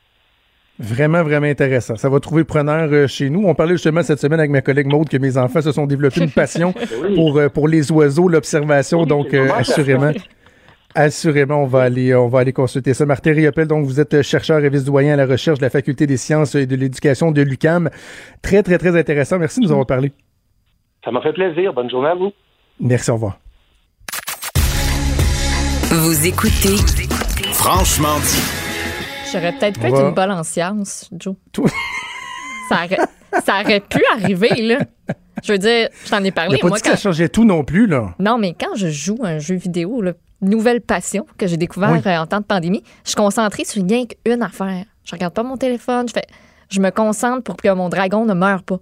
Vraiment, 0.81 1.23
vraiment 1.23 1.47
intéressant. 1.47 1.97
Ça 1.97 2.09
va 2.09 2.21
trouver 2.21 2.45
preneur 2.45 2.89
euh, 2.91 3.07
chez 3.07 3.29
nous. 3.29 3.47
On 3.47 3.55
parlait 3.55 3.75
justement 3.75 4.03
cette 4.03 4.19
semaine 4.19 4.41
avec 4.41 4.51
ma 4.51 4.63
collègue 4.63 4.87
Maude 4.87 5.11
que 5.11 5.19
mes 5.19 5.37
enfants 5.37 5.61
se 5.61 5.73
sont 5.73 5.87
développés 5.87 6.23
une 6.23 6.31
passion 6.31 6.73
pour, 7.15 7.37
euh, 7.37 7.51
pour 7.51 7.69
les 7.69 7.93
oiseaux, 7.93 8.29
l'observation. 8.29 9.05
donc, 9.05 9.35
euh, 9.35 9.51
assurément. 9.53 10.13
Assurément, 10.95 11.63
on 11.63 11.67
va 11.67 11.83
aller, 11.83 12.15
on 12.15 12.29
va 12.29 12.41
aller 12.41 12.55
consulter 12.55 12.95
ça. 12.95 13.05
Martin 13.05 13.33
Riopel, 13.33 13.69
donc 13.69 13.85
vous 13.85 14.01
êtes 14.01 14.23
chercheur 14.23 14.65
et 14.65 14.71
vice-doyen 14.71 15.13
à 15.13 15.17
la 15.17 15.27
recherche 15.27 15.59
de 15.59 15.65
la 15.65 15.71
Faculté 15.71 16.07
des 16.07 16.17
sciences 16.17 16.55
et 16.55 16.67
de 16.67 16.75
l'éducation 16.75 17.31
de 17.31 17.43
l'UCAM. 17.43 17.91
Très, 18.43 18.63
très, 18.63 18.79
très 18.79 18.99
intéressant. 18.99 19.39
Merci 19.39 19.61
de 19.61 19.67
nous 19.67 19.73
avoir 19.73 19.87
parlé. 19.87 20.13
Ça 21.05 21.11
m'a 21.11 21.21
fait 21.21 21.35
plaisir. 21.35 21.75
Bonne 21.75 21.91
journée 21.91 22.09
à 22.09 22.15
vous. 22.15 22.33
Merci, 22.81 23.11
au 23.11 23.15
revoir. 23.15 23.39
Vous 25.93 26.27
écoutez 26.27 27.10
Franchement 27.63 28.19
dit. 28.21 28.43
J'aurais 29.31 29.53
peut-être 29.53 29.79
pu 29.79 29.87
être 29.87 30.01
une 30.01 30.15
bonne 30.15 30.31
en 30.33 30.43
sciences, 30.43 31.11
Joe. 31.13 31.35
ça, 32.71 32.85
aurait, 32.87 32.99
ça 33.45 33.61
aurait 33.61 33.81
pu 33.81 34.03
arriver, 34.17 34.63
là. 34.63 34.79
Je 35.45 35.53
veux 35.53 35.59
dire, 35.59 35.89
je 36.05 36.11
t'en 36.11 36.25
ai 36.25 36.29
Il 36.29 36.33
parlé. 36.33 36.53
n'a 36.57 36.59
pas 36.63 36.69
Moi, 36.69 36.77
dit 36.79 36.83
que 36.83 36.89
quand... 36.89 36.97
ça 36.97 37.03
changeait 37.03 37.29
tout 37.29 37.45
non 37.45 37.63
plus, 37.63 37.87
là. 37.87 38.15
Non, 38.19 38.39
mais 38.39 38.55
quand 38.59 38.75
je 38.77 38.89
joue 38.89 39.19
un 39.23 39.39
jeu 39.39 39.57
vidéo, 39.57 40.01
là, 40.01 40.13
nouvelle 40.41 40.81
passion 40.81 41.27
que 41.37 41.47
j'ai 41.47 41.59
découvert 41.59 41.91
Oui. 41.93 42.01
euh, 42.07 42.17
en 42.17 42.27
temps 42.27 42.41
de 42.41 42.45
pandémie, 42.47 42.83
je 43.05 43.11
suis 43.11 43.17
concentrée 43.17 43.67
sur 43.67 43.83
rien 43.87 44.05
qu'une 44.07 44.43
affaire. 44.43 44.87
Je 45.05 45.13
regarde 45.15 45.35
pas 45.35 45.43
mon 45.43 45.59
téléphone, 45.59 46.09
je 46.09 46.15
fais, 46.15 46.25
je 46.71 46.81
me 46.81 46.91
concentre 46.91 47.43
pour 47.43 47.57
que 47.57 47.69
mon 47.75 47.91
dragon 47.91 48.25
ne 48.25 48.33
meure 48.35 48.63
pas. 48.63 48.79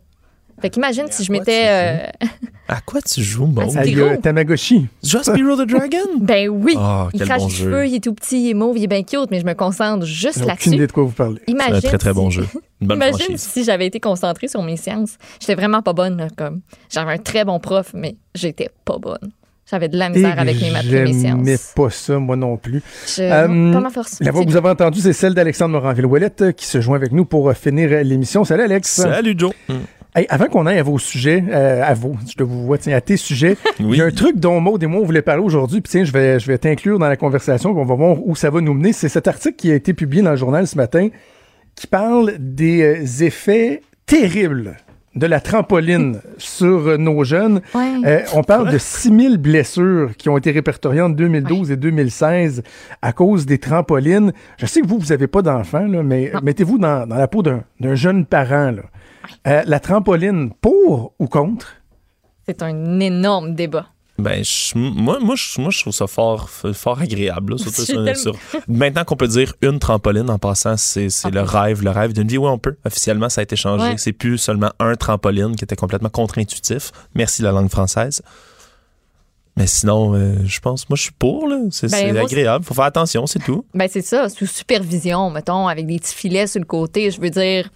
Fait 0.61 0.71
qu'imagine 0.71 1.07
si 1.11 1.25
je 1.25 1.33
m'étais. 1.33 1.65
euh, 1.67 1.97
À 2.71 2.81
quoi 2.83 3.01
tu 3.01 3.23
joues, 3.23 3.49
Aïe, 3.79 3.93
gros. 3.93 4.05
euh, 4.09 4.17
Tamagotchi. 4.19 4.89
Just 5.03 5.25
Spyro 5.31 5.57
the 5.57 5.67
Dragon? 5.67 5.97
ben 6.21 6.51
oui! 6.51 6.75
Oh, 6.77 7.05
il 7.15 7.21
crache 7.23 7.41
bon 7.41 7.47
les 7.49 7.55
jeu. 7.55 7.65
cheveux, 7.65 7.87
il 7.87 7.95
est 7.95 8.01
tout 8.05 8.13
petit, 8.13 8.43
il 8.45 8.51
est 8.51 8.55
mauve, 8.55 8.77
il 8.77 8.85
est 8.85 8.89
bien 8.89 9.03
cute, 9.03 9.31
mais 9.31 9.41
je 9.41 9.47
me 9.47 9.55
concentre 9.55 10.05
juste 10.05 10.35
J'ai 10.35 10.41
aucune 10.43 10.49
là-dessus. 10.49 10.69
idée 10.75 10.87
de 10.87 10.93
quoi 10.93 11.05
vous 11.05 11.11
parlez. 11.13 11.41
C'est 11.47 11.53
Imagine 11.53 11.75
un 11.77 11.81
très, 11.81 11.97
très 11.99 12.11
si- 12.11 12.15
bon 12.17 12.29
jeu. 12.29 12.45
Une 12.83 12.89
bonne 12.89 12.97
Imagine 12.99 13.19
franchise. 13.21 13.41
si 13.41 13.65
j'avais 13.65 13.87
été 13.87 14.01
concentrée 14.01 14.49
sur 14.49 14.63
mes 14.63 14.77
sciences. 14.77 15.17
J'étais 15.41 15.55
vraiment 15.55 15.81
pas 15.83 15.95
bonne, 15.95 16.19
là, 16.19 16.29
comme. 16.37 16.61
J'avais 16.93 17.13
un 17.13 17.19
très 17.19 17.45
bon 17.47 17.59
prof, 17.59 17.93
mais 17.95 18.17
j'étais 18.35 18.69
pas 18.85 18.99
bonne. 18.99 19.33
J'avais 19.71 19.89
de 19.89 19.97
la 19.99 20.09
misère 20.11 20.37
Et 20.37 20.41
avec 20.41 20.61
mes 20.61 20.71
maths 20.71 20.85
et 20.87 21.05
mes 21.05 21.13
sciences. 21.15 21.73
pas 21.75 21.91
ça, 21.91 22.19
moi 22.19 22.37
non 22.37 22.57
plus. 22.59 22.83
Je- 23.17 23.23
Euh, 23.23 23.73
pas 23.73 23.81
ma 23.81 23.91
force. 23.91 24.19
La 24.21 24.31
voix 24.31 24.45
que 24.45 24.51
vous 24.51 24.57
avez 24.57 24.69
entendue, 24.69 25.01
c'est 25.01 25.13
celle 25.15 25.33
d'Alexandre 25.35 25.73
Moranville-Ouellette 25.73 26.43
euh, 26.43 26.53
qui 26.53 26.67
se 26.67 26.81
joint 26.83 26.97
avec 26.97 27.13
nous 27.13 27.25
pour 27.25 27.53
finir 27.55 27.91
l'émission. 28.05 28.45
Salut 28.45 28.63
Alex. 28.63 28.89
Salut, 28.91 29.35
Joe. 29.37 29.53
Hey, 30.15 30.27
avant 30.31 30.47
qu'on 30.47 30.67
aille 30.67 30.79
à 30.79 30.83
vos 30.83 30.99
sujets, 30.99 31.45
euh, 31.51 31.83
à 31.85 31.95
vos, 31.95 32.15
je 32.29 32.35
te 32.35 32.43
vous 32.43 32.65
vois, 32.65 32.79
tiens, 32.79 32.97
à 32.97 33.01
tes 33.01 33.17
sujets, 33.17 33.57
il 33.79 33.95
y 33.95 34.01
a 34.01 34.05
un 34.05 34.11
truc 34.11 34.37
dont 34.37 34.59
Maud 34.59 34.83
et 34.83 34.87
moi 34.87 35.03
on 35.03 35.05
voulait 35.05 35.23
parler 35.23 35.43
aujourd'hui, 35.43 35.81
puis 35.81 35.91
tiens, 35.91 36.05
je 36.05 36.13
vais, 36.13 36.41
je 36.41 36.47
vais 36.47 36.59
t'inclure 36.59 36.99
dans 36.99 37.09
la 37.09 37.17
conversation, 37.17 37.73
puis 37.73 37.83
on 37.83 37.85
va 37.85 37.95
voir 37.95 38.17
où 38.27 38.35
ça 38.35 38.51
va 38.51 38.61
nous 38.61 38.75
mener. 38.75 38.93
C'est 38.93 39.09
cet 39.09 39.29
article 39.29 39.57
qui 39.57 39.71
a 39.71 39.75
été 39.75 39.93
publié 39.93 40.23
dans 40.23 40.31
le 40.31 40.37
journal 40.37 40.67
ce 40.67 40.77
matin 40.77 41.09
qui 41.79 41.87
parle 41.87 42.35
des 42.39 42.83
euh, 42.83 43.25
effets 43.25 43.83
terribles 44.05 44.77
de 45.15 45.27
la 45.27 45.41
trampoline 45.41 46.21
sur 46.39 46.89
euh, 46.89 46.97
nos 46.97 47.23
jeunes. 47.23 47.61
Ouais. 47.75 47.93
Euh, 48.05 48.21
on 48.35 48.43
parle 48.43 48.73
de 48.73 48.79
6000 48.79 49.37
blessures 49.37 50.17
qui 50.17 50.29
ont 50.29 50.37
été 50.37 50.51
répertoriées 50.51 51.03
entre 51.03 51.15
2012 51.17 51.71
et 51.71 51.77
2016 51.77 52.63
à 53.01 53.13
cause 53.13 53.47
des 53.47 53.59
trampolines. 53.59 54.33
Je 54.57 54.67
sais 54.67 54.81
que 54.81 54.89
vous, 54.89 54.99
vous 54.99 55.09
n'avez 55.09 55.29
pas 55.29 55.43
d'enfants, 55.43 55.87
mais 55.87 56.33
mettez-vous 56.43 56.79
dans, 56.79 57.07
dans 57.07 57.17
la 57.17 57.29
peau 57.29 57.43
d'un 57.43 57.63
d'un 57.79 57.95
jeune 57.95 58.27
parent. 58.27 58.73
Là. 58.73 58.83
Euh, 59.47 59.63
la 59.67 59.81
trampoline, 59.81 60.53
pour 60.61 61.13
ou 61.19 61.27
contre? 61.27 61.75
C'est 62.47 62.63
un 62.63 63.01
énorme 63.01 63.55
débat. 63.55 63.87
Ben, 64.19 64.43
je- 64.43 64.77
moi, 64.77 65.19
moi, 65.21 65.37
je, 65.37 65.61
moi, 65.61 65.71
je 65.71 65.81
trouve 65.81 65.93
ça 65.93 66.09
fort, 66.09 66.51
fort 66.51 67.01
agréable. 67.01 67.53
là, 67.53 67.59
surtout 67.63 67.83
J'ai 67.85 67.93
sur- 67.93 68.05
tellement- 68.05 68.21
sur- 68.21 68.37
Maintenant 68.67 69.05
qu'on 69.05 69.15
peut 69.17 69.29
dire 69.29 69.55
une 69.63 69.79
trampoline 69.79 70.29
en 70.29 70.39
passant, 70.39 70.77
c'est 70.77 71.09
c'est 71.09 71.31
le 71.31 71.43
rêve, 71.43 71.85
le 71.85 71.91
rêve 71.91 72.13
d'une 72.13 72.27
vie. 72.27 72.37
Oui, 72.39 72.49
on 72.49 72.59
peut. 72.59 72.77
Officiellement, 72.85 73.29
ça 73.29 73.43
a 73.43 73.45
été 73.45 73.55
changé. 73.55 73.85
Ouais. 73.91 73.95
C'est 73.97 74.13
plus 74.13 74.37
seulement 74.39 74.73
un 74.81 74.97
trampoline 74.97 75.55
qui 75.55 75.63
était 75.63 75.77
complètement 75.77 76.09
contre-intuitif. 76.09 76.91
Merci 77.15 77.43
la 77.43 77.53
langue 77.53 77.71
française. 77.71 78.23
Mais 79.57 79.67
sinon, 79.69 80.15
euh, 80.15 80.35
je 80.45 80.61
pense, 80.61 80.89
moi, 80.89 80.97
je 80.97 81.03
suis 81.03 81.13
pour. 81.13 81.47
là. 81.49 81.59
C'est 81.71 81.89
Ben, 81.91 82.13
c'est 82.13 82.19
agréable. 82.19 82.65
Faut 82.65 82.75
faire 82.75 82.85
attention, 82.85 83.27
c'est 83.27 83.41
tout. 83.41 83.65
Ben 83.75 83.89
c'est 83.91 84.03
ça, 84.03 84.29
sous 84.29 84.47
supervision, 84.47 85.31
mettons, 85.31 85.67
avec 85.69 85.87
des 85.87 85.99
petits 85.99 86.15
filets 86.15 86.47
sur 86.49 86.61
le 86.61 86.67
côté. 86.67 87.11
Je 87.13 87.21
veux 87.21 87.31
dire, 87.31 87.69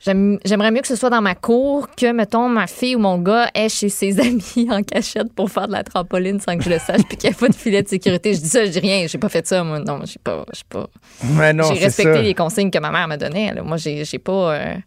j'aimerais 0.00 0.70
mieux 0.70 0.80
que 0.80 0.86
ce 0.86 0.96
soit 0.96 1.10
dans 1.10 1.20
ma 1.20 1.34
cour 1.34 1.88
que, 1.96 2.12
mettons, 2.12 2.48
ma 2.48 2.66
fille 2.66 2.96
ou 2.96 2.98
mon 3.00 3.18
gars 3.18 3.48
est 3.54 3.68
chez 3.68 3.88
ses 3.88 4.18
amis 4.26 4.68
en 4.70 4.82
cachette 4.82 5.32
pour 5.34 5.50
faire 5.50 5.66
de 5.66 5.72
la 5.72 5.82
trampoline 5.82 6.40
sans 6.40 6.56
que 6.56 6.64
je 6.64 6.70
le 6.70 6.78
sache, 6.78 7.02
puis 7.08 7.16
qu'il 7.16 7.28
n'y 7.30 7.34
ait 7.34 7.38
pas 7.38 7.48
de 7.48 7.54
filet 7.54 7.82
de 7.82 7.88
sécurité. 7.88 8.34
Je 8.34 8.40
dis 8.40 8.48
ça, 8.48 8.64
je 8.64 8.70
dis 8.70 8.78
rien, 8.78 9.06
j'ai 9.08 9.18
pas 9.18 9.28
fait 9.28 9.46
ça, 9.46 9.62
moi. 9.64 9.80
Non, 9.80 10.00
j'ai 10.04 10.18
pas, 10.22 10.44
j'ai 10.52 10.62
pas. 10.68 10.86
J'ai 11.22 11.84
respecté 11.84 12.14
ça. 12.14 12.22
les 12.22 12.34
consignes 12.34 12.70
que 12.70 12.78
ma 12.78 12.90
mère 12.90 13.08
me 13.08 13.16
donnait. 13.16 13.52
là. 13.54 13.62
Moi, 13.62 13.76
j'ai 13.76 14.04
pas. 14.18 14.54
euh, 14.54 14.74
tu 14.74 14.80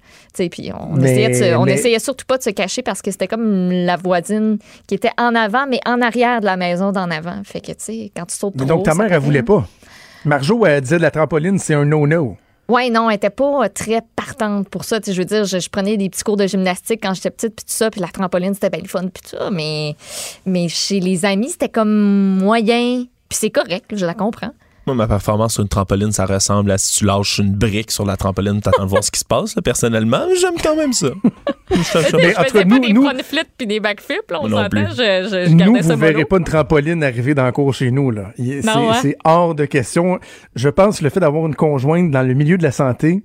sais, 0.44 0.50
puis 0.50 0.72
on, 0.78 0.96
Mais- 0.96 1.12
essayait 1.12 1.34
se- 1.34 1.56
on 1.58 1.64
mais- 1.66 1.74
essayait 1.74 2.00
surtout 2.00 2.26
pas 2.26 2.38
de 2.38 2.44
se 2.44 2.50
cacher 2.52 2.82
parce 2.82 3.02
que 3.02 3.12
c'était 3.12 3.28
comme 3.28 3.70
la 3.72 3.98
voisine 3.98 4.58
qui 4.88 4.96
était 4.96 5.12
en 5.18 5.36
avant, 5.36 5.68
mais 5.68 5.80
en 5.86 6.02
arrière 6.02 6.40
de 6.40 6.46
la 6.46 6.56
maison 6.58 6.92
d'en 6.92 7.12
avant. 7.12 7.42
Fait 7.44 7.60
que, 7.62 7.68
tu 7.74 7.76
sais, 7.80 8.12
quand 8.16 8.26
tu 8.26 8.36
sautes 8.38 8.54
Mais 8.56 8.66
trop 8.66 8.78
donc, 8.78 8.86
ta 8.86 8.94
mère, 8.96 9.12
elle 9.12 9.20
voulait 9.20 9.44
pas. 9.44 9.68
Marjo, 10.24 10.66
elle 10.66 10.82
disait 10.82 10.98
de 10.98 11.02
la 11.02 11.12
trampoline, 11.12 11.58
c'est 11.60 11.74
un 11.74 11.84
no-no. 11.86 12.38
Ouais, 12.72 12.90
non, 12.90 13.10
elle 13.10 13.18
était 13.18 13.30
pas 13.30 13.68
très 13.68 14.02
partante 14.16 14.70
pour 14.70 14.86
ça. 14.86 15.00
Je 15.06 15.12
veux 15.12 15.26
dire, 15.26 15.44
je, 15.44 15.70
prenais 15.70 15.98
des 15.98 16.10
petits 16.10 16.24
cours 16.24 16.38
de 16.38 16.48
gymnastique 16.48 17.02
quand 17.04 17.14
j'étais 17.14 17.30
petite, 17.30 17.54
puis 17.54 17.66
tout 17.66 17.74
ça, 17.74 17.92
puis 17.92 18.00
la 18.00 18.08
trampoline, 18.08 18.54
c'était 18.54 18.70
bien 18.70 18.80
le 18.82 18.88
fun, 18.88 19.02
puis 19.02 19.22
tout 19.22 19.36
ça. 19.38 19.52
Mais, 19.52 19.98
mais 20.46 20.70
chez 20.70 21.02
les 21.02 21.26
amis, 21.26 21.50
c'était 21.50 21.68
comme 21.68 22.38
moyen. 22.38 23.04
Puis 23.28 23.40
c'est 23.42 23.50
correct, 23.50 23.94
je 23.94 24.06
la 24.06 24.14
comprends. 24.14 24.54
Moi, 24.88 24.96
ma 24.96 25.08
performance 25.08 25.54
sur 25.54 25.62
une 25.62 25.70
trampoline, 25.70 26.12
ça 26.12 26.26
ressemble 26.26 26.72
à 26.72 26.78
si 26.80 26.98
tu 27.00 27.06
lâches 27.06 27.38
une 27.38 27.54
brique 27.54 27.92
sur 27.92 28.04
la 28.06 28.18
trampoline, 28.18 28.62
t'attends 28.62 28.86
de 28.86 28.90
voir 28.90 29.04
ce 29.04 29.12
qui 29.12 29.20
se 29.20 29.26
passe. 29.26 29.56
là. 29.56 29.62
Personnellement, 29.62 30.22
j'aime 30.40 30.56
quand 30.62 30.76
même 30.76 30.92
ça. 30.94 31.10
Je 31.72 31.78
faisais 31.78 32.34
pas 32.34 32.44
des 32.80 32.94
front 32.94 33.12
flips 33.24 33.48
puis 33.58 33.68
des 33.68 33.80
là, 33.80 33.92
on 34.42 34.50
s'entend. 34.50 34.70
plus. 34.70 34.88
Je, 34.90 34.96
je, 35.30 35.46
je 35.50 35.52
Nous, 35.54 35.76
vous 35.78 35.90
ne 35.90 35.96
verrez 35.96 36.26
pas 36.26 36.38
une 36.38 36.44
trampoline 36.44 37.04
arriver 37.04 37.34
dans 37.34 37.46
le 37.46 37.52
cours 37.52 37.74
chez 37.74 37.92
nous. 37.92 38.12
là. 38.12 38.32
C'est 38.38 38.68
hein? 38.68 38.94
c'est 39.02 39.16
hors 39.24 39.56
de 39.56 39.66
question. 39.66 40.20
Je 40.56 40.68
pense 40.70 41.00
que 41.00 41.04
le 41.06 41.10
fait 41.10 41.20
d'avoir 41.22 41.46
une 41.48 41.56
conjointe 41.56 42.12
dans 42.12 42.24
le 42.28 42.34
milieu 42.34 42.58
de 42.58 42.64
la 42.64 42.72
santé 42.72 43.24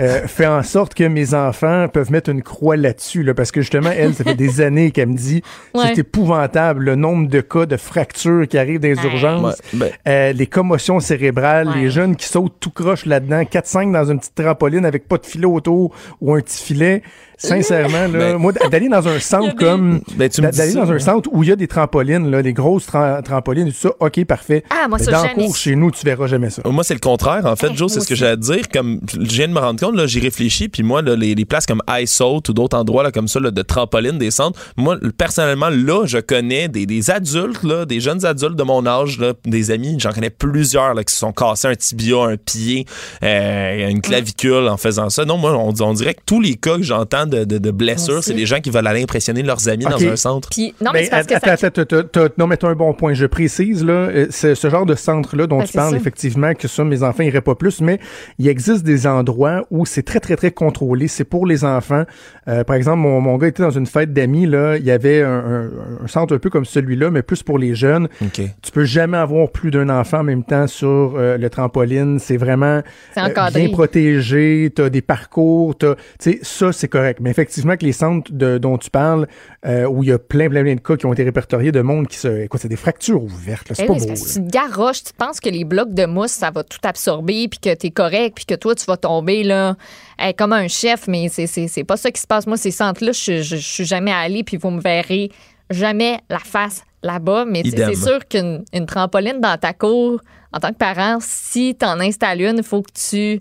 euh, 0.00 0.20
fait 0.26 0.46
en 0.46 0.62
sorte 0.62 0.92
que 0.94 1.04
mes 1.04 1.32
enfants 1.34 1.86
peuvent 1.90 2.10
mettre 2.10 2.30
une 2.30 2.42
croix 2.42 2.76
là-dessus. 2.76 3.22
Là, 3.22 3.32
parce 3.32 3.50
que 3.52 3.60
justement, 3.62 3.90
elle, 3.96 4.12
ça 4.14 4.24
fait 4.24 4.34
des 4.34 4.60
années 4.60 4.90
qu'elle 4.90 5.08
me 5.10 5.16
dit 5.16 5.42
Ouais. 5.74 5.84
c'est 5.94 5.98
épouvantable 5.98 6.84
le 6.84 6.96
nombre 6.96 7.28
de 7.28 7.40
cas 7.40 7.64
de 7.66 7.76
fractures 7.76 8.46
qui 8.48 8.58
arrivent 8.58 8.80
dans 8.80 8.88
les 8.88 9.04
urgences, 9.04 9.42
Ouais, 9.72 9.78
ben- 9.78 9.90
euh, 10.08 10.32
les 10.32 10.46
commotions 10.46 10.95
cérébrales, 11.00 11.68
les 11.74 11.90
jeunes 11.90 12.16
qui 12.16 12.26
sautent 12.26 12.54
tout 12.60 12.70
croche 12.70 13.06
là-dedans, 13.06 13.42
4-5 13.42 13.92
dans 13.92 14.04
une 14.10 14.18
petite 14.18 14.34
trampoline 14.34 14.84
avec 14.84 15.08
pas 15.08 15.18
de 15.18 15.26
filet 15.26 15.46
autour 15.46 15.94
ou 16.20 16.34
un 16.34 16.40
petit 16.40 16.62
filet. 16.62 17.02
Sincèrement, 17.38 18.08
là, 18.08 18.08
Ben- 18.32 18.38
moi, 18.38 18.50
d'aller 18.70 18.88
dans 18.88 19.06
un 19.06 19.18
centre 19.20 19.54
comme. 19.56 20.00
Ben, 20.16 20.28
D'aller 20.30 20.52
ça, 20.70 20.80
dans 20.80 20.90
un 20.90 20.94
ouais. 20.94 20.98
centre 21.00 21.28
où 21.32 21.42
il 21.42 21.50
y 21.50 21.52
a 21.52 21.56
des 21.56 21.68
trampolines, 21.68 22.30
là, 22.30 22.42
des 22.42 22.54
grosses 22.54 22.88
tra- 22.88 23.22
trampolines 23.22 23.66
et 23.68 23.72
tout 23.72 23.76
ça, 23.76 23.90
OK, 24.00 24.24
parfait. 24.24 24.64
Ah, 24.70 24.86
moi, 24.88 24.96
Mais 24.98 25.04
ça, 25.04 25.10
dans 25.10 25.22
jamais. 25.22 25.34
cours, 25.44 25.54
chez 25.54 25.76
nous, 25.76 25.90
tu 25.90 26.02
verras 26.06 26.28
jamais 26.28 26.48
ça. 26.48 26.62
Moi, 26.64 26.82
c'est 26.82 26.94
le 26.94 27.00
contraire. 27.00 27.44
En 27.44 27.54
fait, 27.54 27.74
Joe, 27.74 27.92
c'est 27.92 28.00
ce 28.00 28.08
que 28.08 28.14
j'allais 28.14 28.36
te 28.36 28.40
dire. 28.52 28.68
Comme 28.72 29.00
je 29.12 29.18
viens 29.36 29.48
de 29.48 29.52
me 29.52 29.58
rendre 29.58 29.78
compte, 29.78 29.94
là, 29.96 30.06
j'y 30.06 30.18
réfléchis, 30.18 30.68
puis 30.70 30.82
moi, 30.82 31.02
là, 31.02 31.14
les, 31.14 31.34
les 31.34 31.44
places 31.44 31.66
comme 31.66 31.82
iSaut 31.90 32.40
ou 32.48 32.52
d'autres 32.54 32.76
endroits 32.78 33.02
là, 33.02 33.10
comme 33.12 33.28
ça, 33.28 33.38
là, 33.38 33.50
de 33.50 33.62
trampoline, 33.62 34.16
des 34.16 34.30
centres, 34.30 34.58
moi, 34.78 34.96
personnellement, 35.18 35.68
là, 35.68 36.06
je 36.06 36.16
connais 36.18 36.68
des, 36.68 36.86
des 36.86 37.10
adultes, 37.10 37.62
là, 37.64 37.84
des 37.84 38.00
jeunes 38.00 38.24
adultes 38.24 38.56
de 38.56 38.62
mon 38.62 38.86
âge, 38.86 39.18
là, 39.20 39.34
des 39.44 39.70
amis, 39.70 39.96
j'en 39.98 40.12
connais 40.12 40.30
plusieurs 40.30 40.85
là, 40.94 41.04
qui 41.04 41.12
se 41.12 41.20
sont 41.20 41.32
cassés 41.32 41.68
un 41.68 41.74
tibia, 41.74 42.16
un 42.24 42.36
pied, 42.36 42.86
euh, 43.22 43.88
une 43.88 44.00
clavicule 44.00 44.68
en 44.68 44.76
faisant 44.76 45.10
ça. 45.10 45.24
Non, 45.24 45.36
moi, 45.38 45.56
on, 45.56 45.72
on 45.80 45.92
dirait 45.94 46.14
que 46.14 46.20
tous 46.26 46.40
les 46.40 46.54
cas 46.54 46.76
que 46.76 46.82
j'entends 46.82 47.26
de, 47.26 47.44
de- 47.44 47.58
de 47.58 47.70
blessures, 47.70 48.22
c'est 48.22 48.34
des 48.34 48.46
gens 48.46 48.60
qui 48.60 48.70
veulent 48.70 48.86
aller 48.86 49.02
impressionner 49.02 49.42
leurs 49.42 49.68
amis 49.68 49.84
dans 49.84 50.02
un 50.02 50.16
centre. 50.16 50.48
Puis, 50.50 50.74
non, 50.80 50.90
mais 50.92 51.00
Ben, 51.00 51.04
c'est 51.04 51.10
parce 51.10 51.26
que 51.26 51.34
attends, 51.34 52.06
ça... 52.14 52.28
non, 52.38 52.46
mais 52.46 52.56
t'as 52.56 52.68
un 52.68 52.74
bon 52.74 52.92
point. 52.92 53.14
Je 53.14 53.26
précise, 53.26 53.84
là, 53.84 53.92
euh, 53.92 54.26
c'est 54.30 54.54
ce 54.54 54.68
genre 54.70 54.86
de 54.86 54.94
centre-là 54.94 55.46
dont 55.46 55.58
Ben, 55.58 55.64
tu 55.66 55.72
parles, 55.72 55.92
ça. 55.92 55.96
effectivement, 55.96 56.52
que 56.54 56.68
ça, 56.68 56.84
mes 56.84 57.02
enfants 57.02 57.22
iraient 57.22 57.40
pas 57.40 57.54
plus, 57.54 57.80
mais 57.80 57.98
il 58.38 58.48
existe 58.48 58.82
des 58.84 59.06
endroits 59.06 59.64
où 59.70 59.86
c'est 59.86 60.02
très, 60.02 60.20
très, 60.20 60.36
très 60.36 60.50
contrôlé. 60.50 61.08
C'est 61.08 61.24
pour 61.24 61.46
les 61.46 61.64
enfants. 61.64 62.04
Euh, 62.48 62.64
par 62.64 62.76
exemple, 62.76 62.98
mon, 62.98 63.20
mon 63.20 63.36
gars 63.36 63.48
était 63.48 63.62
dans 63.62 63.70
une 63.70 63.86
fête 63.86 64.12
d'amis, 64.12 64.46
là. 64.46 64.76
Il 64.76 64.84
y 64.84 64.90
avait 64.90 65.22
un, 65.22 65.30
un- 65.64 65.70
un 66.04 66.06
centre 66.06 66.34
un 66.34 66.38
peu 66.38 66.50
comme 66.50 66.64
celui-là, 66.64 67.10
mais 67.10 67.22
plus 67.22 67.42
pour 67.42 67.58
les 67.58 67.74
jeunes. 67.74 68.08
OK. 68.22 68.40
Tu 68.62 68.70
peux 68.72 68.84
jamais 68.84 69.16
avoir 69.18 69.50
plus 69.50 69.70
d'un 69.70 69.88
enfant 69.88 70.18
en 70.18 70.24
même 70.24 70.44
temps 70.44 70.66
sur 70.76 71.14
euh, 71.16 71.36
le 71.38 71.50
trampoline. 71.50 72.18
C'est 72.18 72.36
vraiment 72.36 72.82
euh, 73.16 73.50
bien 73.54 73.68
protégé. 73.70 74.70
T'as 74.74 74.88
des 74.90 75.02
parcours. 75.02 75.76
T'as, 75.76 75.94
tu 75.94 76.02
sais, 76.32 76.38
ça 76.42 76.72
c'est 76.72 76.88
correct. 76.88 77.18
Mais 77.20 77.30
effectivement 77.30 77.76
que 77.76 77.84
les 77.84 77.92
centres 77.92 78.30
de, 78.32 78.58
dont 78.58 78.78
tu 78.78 78.90
parles, 78.90 79.26
euh, 79.64 79.86
où 79.86 80.02
il 80.02 80.10
y 80.10 80.12
a 80.12 80.18
plein, 80.18 80.48
plein, 80.48 80.62
plein 80.62 80.74
de 80.74 80.80
cas 80.80 80.96
qui 80.96 81.06
ont 81.06 81.12
été 81.12 81.22
répertoriés 81.24 81.72
de 81.72 81.80
monde 81.80 82.06
qui 82.08 82.18
se, 82.18 82.42
écoute, 82.42 82.60
c'est 82.60 82.68
des 82.68 82.76
fractures 82.76 83.22
ouvertes. 83.22 83.68
là. 83.70 83.74
C'est 83.74 83.84
Eh 83.84 83.86
pas 83.86 83.92
oui, 83.94 84.00
beau. 84.00 84.06
parce 84.08 84.20
que 84.22 84.38
là. 84.38 84.44
tu 84.44 84.50
te 84.50 84.52
garoches, 84.52 85.02
tu 85.04 85.12
penses 85.16 85.40
que 85.40 85.48
les 85.48 85.64
blocs 85.64 85.92
de 85.94 86.06
mousse, 86.06 86.32
ça 86.32 86.50
va 86.50 86.62
tout 86.62 86.78
absorber, 86.84 87.48
puis 87.48 87.58
que 87.58 87.74
t'es 87.74 87.90
correct, 87.90 88.34
puis 88.36 88.44
que 88.46 88.54
toi, 88.54 88.74
tu 88.74 88.84
vas 88.86 88.96
tomber 88.96 89.42
là, 89.42 89.76
eh, 90.22 90.32
comme 90.34 90.52
un 90.52 90.68
chef, 90.68 91.08
mais 91.08 91.28
c'est- 91.28 91.46
c'est 91.46 91.68
c'est 91.68 91.84
pas 91.84 91.96
ça 91.96 92.10
qui 92.10 92.20
se 92.20 92.26
passe. 92.26 92.46
Moi, 92.46 92.56
ces 92.56 92.70
centres-là, 92.70 93.12
je, 93.12 93.42
je, 93.42 93.56
je 93.56 93.68
suis 93.68 93.84
jamais 93.84 94.12
allée, 94.12 94.44
puis 94.44 94.56
vous 94.56 94.70
me 94.70 94.80
verrez 94.80 95.30
jamais 95.70 96.18
la 96.30 96.38
face 96.38 96.82
là-bas. 97.02 97.44
Mais 97.46 97.62
c'est 97.64 97.94
sûr 97.94 98.26
qu'une 98.28 98.64
une 98.72 98.86
trampoline 98.86 99.40
dans 99.40 99.56
ta 99.58 99.72
cour, 99.72 100.20
en 100.56 100.60
tant 100.60 100.70
que 100.70 100.78
parent, 100.78 101.18
si 101.20 101.74
t'en 101.74 102.00
installes 102.00 102.42
une, 102.42 102.58
il 102.58 102.64
faut 102.64 102.82
que 102.82 102.92
tu 102.92 103.40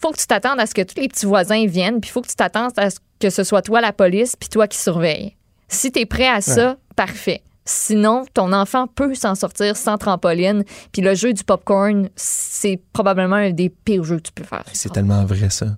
faut 0.00 0.12
que 0.12 0.18
tu 0.18 0.26
t'attendes 0.26 0.60
à 0.60 0.66
ce 0.66 0.74
que 0.74 0.82
tous 0.82 1.00
les 1.00 1.08
petits 1.08 1.26
voisins 1.26 1.66
viennent, 1.66 2.00
puis 2.00 2.08
il 2.08 2.12
faut 2.12 2.22
que 2.22 2.28
tu 2.28 2.36
t'attendes 2.36 2.72
à 2.76 2.90
ce 2.90 2.98
que 3.20 3.30
ce 3.30 3.44
soit 3.44 3.62
toi 3.62 3.80
la 3.80 3.92
police, 3.92 4.36
puis 4.36 4.48
toi 4.48 4.68
qui 4.68 4.78
surveille. 4.78 5.36
Si 5.68 5.90
tu 5.90 6.00
es 6.00 6.06
prêt 6.06 6.28
à 6.28 6.40
ça, 6.40 6.76
parfait. 6.96 7.42
Sinon, 7.64 8.24
ton 8.32 8.54
enfant 8.54 8.86
peut 8.86 9.14
s'en 9.14 9.34
sortir 9.34 9.76
sans 9.76 9.98
trampoline. 9.98 10.64
Puis 10.92 11.02
le 11.02 11.14
jeu 11.14 11.34
du 11.34 11.44
popcorn, 11.44 12.08
c'est 12.16 12.80
probablement 12.94 13.36
un 13.36 13.50
des 13.50 13.68
pires 13.68 14.04
jeux 14.04 14.16
que 14.16 14.22
tu 14.22 14.32
peux 14.32 14.44
faire. 14.44 14.64
C'est 14.72 14.90
tellement 14.90 15.26
vrai, 15.26 15.50
ça. 15.50 15.76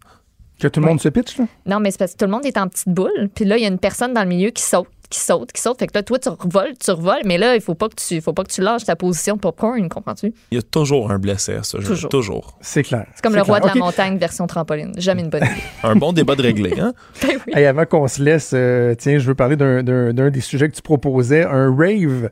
Que 0.60 0.68
tout 0.68 0.78
le 0.78 0.86
monde 0.86 1.00
se 1.00 1.08
pitch, 1.08 1.38
là? 1.38 1.46
Non, 1.66 1.80
mais 1.80 1.90
c'est 1.90 1.98
parce 1.98 2.12
que 2.12 2.18
tout 2.18 2.26
le 2.26 2.30
monde 2.30 2.44
est 2.44 2.58
en 2.58 2.68
petite 2.68 2.90
boule. 2.90 3.30
Puis 3.34 3.44
là, 3.44 3.56
il 3.56 3.62
y 3.62 3.64
a 3.64 3.68
une 3.68 3.78
personne 3.78 4.14
dans 4.14 4.22
le 4.22 4.28
milieu 4.28 4.50
qui 4.50 4.62
saute, 4.62 4.86
qui 5.10 5.18
saute, 5.18 5.52
qui 5.52 5.60
saute. 5.60 5.78
Fait 5.80 5.86
que 5.88 5.92
là, 5.94 6.02
toi, 6.02 6.18
tu 6.18 6.28
revoles, 6.28 6.72
tu 6.82 6.90
revoles. 6.92 7.22
Mais 7.24 7.36
là, 7.36 7.56
il 7.56 7.60
faut 7.60 7.74
pas 7.74 7.88
que 7.88 7.96
tu, 7.96 8.20
faut 8.20 8.32
pas 8.32 8.44
que 8.44 8.50
tu 8.52 8.60
lâches 8.62 8.84
ta 8.84 8.94
position 8.96 9.34
de 9.34 9.40
popcorn, 9.40 9.88
comprends-tu? 9.88 10.32
Il 10.52 10.54
y 10.54 10.58
a 10.58 10.62
toujours 10.62 11.10
un 11.10 11.18
blessé 11.18 11.54
à 11.54 11.62
ce 11.64 11.80
jeu. 11.80 11.88
Toujours. 11.88 12.08
Toujours. 12.10 12.58
C'est 12.60 12.84
clair. 12.84 13.06
C'est 13.14 13.22
comme 13.22 13.34
le 13.34 13.42
roi 13.42 13.60
clair. 13.60 13.74
de 13.74 13.78
la 13.78 13.84
montagne 13.84 14.16
version 14.18 14.46
trampoline. 14.46 14.92
Jamais 14.96 15.22
une 15.22 15.30
bonne 15.30 15.42
idée. 15.44 15.50
Un 15.82 15.96
bon 15.96 16.12
débat 16.12 16.36
de 16.36 16.42
réglé, 16.42 16.74
hein? 16.80 16.92
Hey, 17.52 17.66
avant 17.66 17.84
qu'on 17.86 18.06
se 18.06 18.22
laisse, 18.22 18.52
euh, 18.54 18.94
tiens, 18.96 19.18
je 19.18 19.26
veux 19.26 19.34
parler 19.34 19.56
d'un- 19.56 19.82
d'un 19.82 20.12
d'un 20.12 20.30
des 20.30 20.40
sujets 20.40 20.68
que 20.68 20.74
tu 20.76 20.82
proposais, 20.82 21.44
un 21.44 21.74
rave 21.74 22.30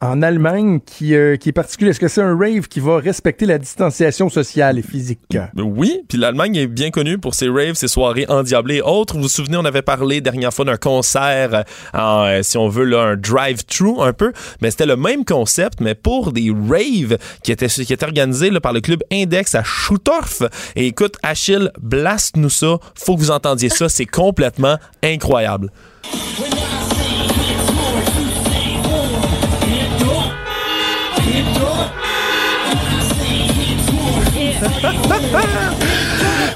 en 0.00 0.22
Allemagne 0.22 0.80
qui, 0.80 1.14
euh, 1.14 1.36
qui 1.36 1.50
est 1.50 1.52
particulier. 1.52 1.90
Est-ce 1.90 2.00
que 2.00 2.08
c'est 2.08 2.22
un 2.22 2.36
rave 2.36 2.68
qui 2.68 2.80
va 2.80 2.98
respecter 2.98 3.44
la 3.44 3.58
distanciation 3.58 4.28
sociale 4.28 4.78
et 4.78 4.82
physique? 4.82 5.36
Oui, 5.56 6.02
puis 6.08 6.16
l'Allemagne 6.16 6.56
est 6.56 6.66
bien 6.66 6.90
connue 6.90 7.18
pour 7.18 7.34
ses 7.34 7.48
raves, 7.48 7.74
ses 7.74 7.88
soirées 7.88 8.24
endiablées 8.28 8.76
et 8.76 8.82
autres. 8.82 9.14
Vous 9.14 9.22
vous 9.22 9.28
souvenez, 9.28 9.56
on 9.56 9.64
avait 9.64 9.82
parlé 9.82 10.20
dernière 10.20 10.54
fois 10.54 10.64
d'un 10.64 10.76
concert, 10.76 11.54
euh, 11.54 11.62
euh, 11.94 12.42
si 12.42 12.56
on 12.56 12.68
veut, 12.68 12.84
là, 12.84 13.02
un 13.02 13.16
drive-thru 13.16 14.00
un 14.00 14.12
peu. 14.12 14.32
Mais 14.62 14.70
c'était 14.70 14.86
le 14.86 14.96
même 14.96 15.24
concept, 15.24 15.80
mais 15.80 15.94
pour 15.94 16.32
des 16.32 16.50
raves 16.50 17.18
qui 17.42 17.52
étaient, 17.52 17.68
qui 17.68 17.96
organisés 18.02 18.50
par 18.60 18.72
le 18.72 18.80
club 18.80 19.02
Index 19.12 19.54
à 19.54 19.62
Schuttorf. 19.62 20.42
Et 20.76 20.86
écoute, 20.86 21.16
Achille, 21.22 21.70
blast-nous 21.80 22.50
ça. 22.50 22.78
Faut 22.94 23.16
que 23.16 23.20
vous 23.20 23.30
entendiez 23.30 23.68
ça. 23.68 23.88
C'est 23.88 24.06
complètement 24.06 24.78
incroyable. 25.02 25.70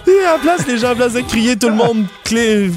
Et 0.06 0.26
en 0.26 0.38
place, 0.38 0.66
les 0.66 0.78
gens 0.78 0.92
en 0.92 0.96
place 0.96 1.12
de 1.14 1.20
crier, 1.20 1.56
tout 1.56 1.68
le 1.68 1.74
monde 1.74 2.04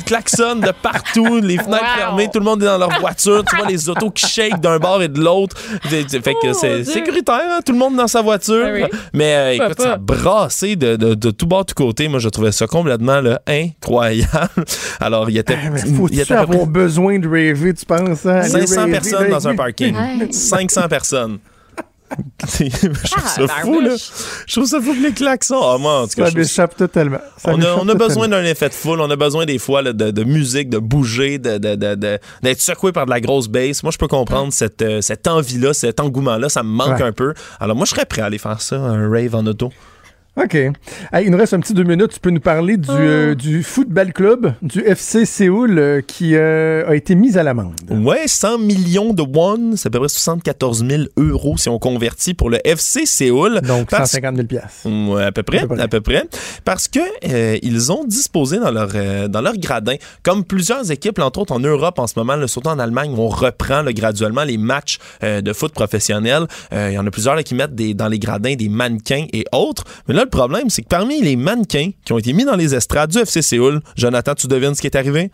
klaxonne 0.06 0.60
de 0.62 0.72
partout, 0.72 1.40
les 1.42 1.56
fenêtres 1.58 1.68
Wow. 1.84 1.98
fermées, 1.98 2.30
tout 2.32 2.40
le 2.40 2.46
monde 2.46 2.62
est 2.64 2.66
dans 2.66 2.78
leur 2.78 3.00
voiture, 3.00 3.44
tu 3.46 3.56
vois 3.56 3.68
les 3.68 3.90
autos 3.90 4.10
qui 4.12 4.26
shake 4.28 4.60
d'un 4.60 4.78
bord 4.80 5.02
et 5.02 5.08
de 5.08 5.20
l'autre. 5.20 5.56
Fait 5.84 6.04
que 6.42 6.54
c'est 6.54 6.82
Dieu. 6.82 6.94
sécuritaire, 6.94 7.42
hein, 7.44 7.60
tout 7.66 7.72
le 7.74 7.78
monde 7.78 7.96
dans 7.96 8.08
sa 8.08 8.22
voiture. 8.22 8.66
Ben 8.66 8.88
oui. 8.92 9.00
Mais 9.14 9.36
euh, 9.36 9.54
écoute, 9.54 9.82
ça 9.82 9.94
a 9.94 9.98
brassé 9.98 10.76
de, 10.76 10.96
de, 10.96 11.14
de 11.14 11.32
tout 11.32 11.48
bord, 11.48 11.66
tout 11.66 11.76
côté. 11.76 12.08
Moi, 12.08 12.20
je 12.20 12.30
trouvais 12.30 12.52
ça 12.52 12.68
complètement 12.68 13.22
là, 13.22 13.42
incroyable. 13.48 14.66
Alors, 15.00 15.30
il 15.30 15.38
était, 15.38 15.58
Ah, 15.66 15.70
Mais 15.72 15.82
il 15.86 15.96
Faut-tu 15.96 16.26
près 16.26 16.36
avoir 16.36 16.66
besoin 16.66 17.20
de 17.20 17.28
raver, 17.28 17.74
tu 17.74 17.86
penses? 17.86 18.26
Hein? 18.26 18.42
Aller 18.42 18.68
500 18.68 18.76
raver, 18.82 18.92
personnes 18.92 19.30
dans 19.30 19.48
un 19.48 19.56
parking. 19.56 19.96
Ouais. 19.96 20.28
500 20.32 20.88
personnes. 20.90 21.40
je 22.60 22.70
trouve 22.70 23.28
ça 23.28 23.46
Ah, 23.50 23.62
fou, 23.64 23.82
là. 23.82 23.96
Je 24.46 24.54
trouve 24.54 24.66
ça 24.66 24.80
fou 24.82 24.94
que 24.94 25.02
les 25.08 25.12
klaxons. 25.14 25.60
Ah, 25.62 25.78
moi, 25.78 26.02
en 26.02 26.08
tout 26.08 26.16
cas, 26.16 26.26
Ça 26.26 26.32
trouve 26.32 26.38
m'échappe 26.40 26.76
totalement. 26.78 27.20
Ça 27.38 27.52
on 27.54 27.62
a, 27.62 27.76
on 27.76 27.88
a 27.90 27.94
besoin 27.96 28.28
d'un 28.30 28.44
effet 28.44 28.70
de 28.70 28.74
foule, 28.74 29.02
on 29.02 29.10
a 29.10 29.16
besoin 29.16 29.46
des 29.46 29.58
fois 29.60 29.82
là, 29.82 29.92
de, 29.94 30.12
de 30.12 30.24
musique, 30.24 30.70
de 30.70 30.78
bouger, 30.78 31.38
de, 31.38 31.58
de- 31.58 31.76
de- 31.76 31.96
de- 31.96 32.20
d'être 32.44 32.62
secoué 32.62 32.92
par 32.92 33.06
de 33.06 33.12
la 33.12 33.20
grosse 33.20 33.48
bass. 33.50 33.84
Moi, 33.84 33.92
je 33.92 33.98
peux 33.98 34.08
comprendre 34.08 34.54
cette, 34.54 34.82
euh, 34.82 35.02
cette 35.02 35.28
envie-là, 35.28 35.74
cet 35.74 36.00
engouement-là, 36.00 36.50
ça 36.50 36.64
me 36.64 36.70
manque 36.70 36.98
Ouais. 37.00 37.04
un 37.04 37.12
peu. 37.12 37.34
Alors, 37.60 37.76
moi, 37.76 37.86
je 37.86 37.92
serais 37.92 38.06
prêt 38.06 38.22
à 38.22 38.26
aller 38.26 38.38
faire 38.38 38.62
ça, 38.62 38.78
un 38.78 39.10
rave 39.10 39.36
en 39.36 39.46
auto. 39.46 39.72
OK. 40.40 40.54
Hey, 40.54 40.72
il 41.26 41.32
nous 41.32 41.38
reste 41.38 41.54
un 41.56 41.60
petit 41.60 41.74
deux 41.74 41.84
minutes. 41.84 42.12
Tu 42.14 42.20
peux 42.20 42.30
nous 42.30 42.40
parler 42.40 42.78
du, 42.78 42.90
euh, 42.92 43.34
du 43.34 43.64
football 43.64 44.14
club, 44.14 44.54
du 44.62 44.82
FC 44.82 45.26
Séoul, 45.26 45.80
euh, 45.80 46.02
qui 46.06 46.36
euh, 46.36 46.88
a 46.88 46.96
été 46.96 47.16
mis 47.16 47.40
à 47.40 47.44
l'amende. 47.44 47.74
Ouais, 47.90 48.28
100 48.28 48.60
millions 48.60 49.14
de 49.14 49.24
won, 49.24 49.72
c'est 49.76 49.88
à 49.88 49.90
peu 49.90 49.98
près 50.00 50.10
74 50.10 50.86
000 50.88 51.04
euros 51.18 51.58
si 51.58 51.70
on 51.70 51.80
convertit 51.80 52.36
pour 52.36 52.52
le 52.52 52.60
FC 52.64 53.08
Séoul. 53.08 53.62
Donc, 53.62 53.90
Parce- 53.90 54.12
150 54.12 54.36
000 54.36 54.48
piastres. 54.48 54.86
Ouais, 54.86 55.24
à 55.24 55.32
peu 55.32 55.42
près, 55.42 55.58
À 55.60 55.62
peu 55.68 55.74
près. 55.74 55.82
à 55.84 55.88
peu 55.88 56.02
près, 56.02 56.24
parce 56.64 56.88
que 56.88 57.00
euh, 57.30 57.58
ils 57.64 57.92
ont 57.92 58.04
disposé 58.06 58.60
dans 58.60 58.70
leur 58.72 58.90
euh, 58.94 59.28
dans 59.28 59.42
leur 59.42 59.58
gradin, 59.58 59.96
comme 60.22 60.44
plusieurs 60.44 60.92
équipes, 60.92 61.18
entre 61.20 61.40
autres 61.40 61.54
en 61.54 61.60
Europe 61.60 61.98
en 61.98 62.06
ce 62.06 62.14
moment, 62.16 62.36
là, 62.36 62.48
surtout 62.48 62.70
en 62.70 62.78
Allemagne, 62.78 63.12
on 63.18 63.28
reprend 63.28 63.82
là, 63.82 63.92
graduellement 63.92 64.44
les 64.44 64.58
matchs 64.60 65.00
euh, 65.24 65.42
de 65.42 65.52
foot 65.52 65.72
professionnels. 65.74 66.46
Euh, 66.74 66.90
Il 66.92 66.94
y 66.94 67.00
en 67.00 67.08
a 67.08 67.12
plusieurs 67.12 67.34
là, 67.36 67.42
qui 67.42 67.56
mettent 67.56 67.74
des, 67.74 67.96
dans 67.96 68.08
les 68.08 68.20
gradins 68.20 68.54
des 68.54 68.70
mannequins 68.70 69.26
et 69.34 69.44
autres. 69.52 69.84
Mais 70.08 70.14
là, 70.14 70.26
le 70.28 70.38
problème, 70.38 70.70
c'est 70.70 70.82
que 70.84 70.88
parmi 70.88 71.22
les 71.22 71.36
mannequins 71.36 71.92
qui 72.06 72.14
ont 72.14 72.18
été 72.20 72.34
mis 72.34 72.46
dans 72.46 72.56
les 72.56 72.76
estrades 72.76 73.12
du 73.12 73.18
FC 73.20 73.42
Séoul, 73.42 73.82
Jonathan, 73.96 74.34
tu 74.36 74.48
devines 74.48 74.76
ce 74.76 74.82
qui 74.82 74.88
est 74.88 74.96
arrivé? 74.96 75.32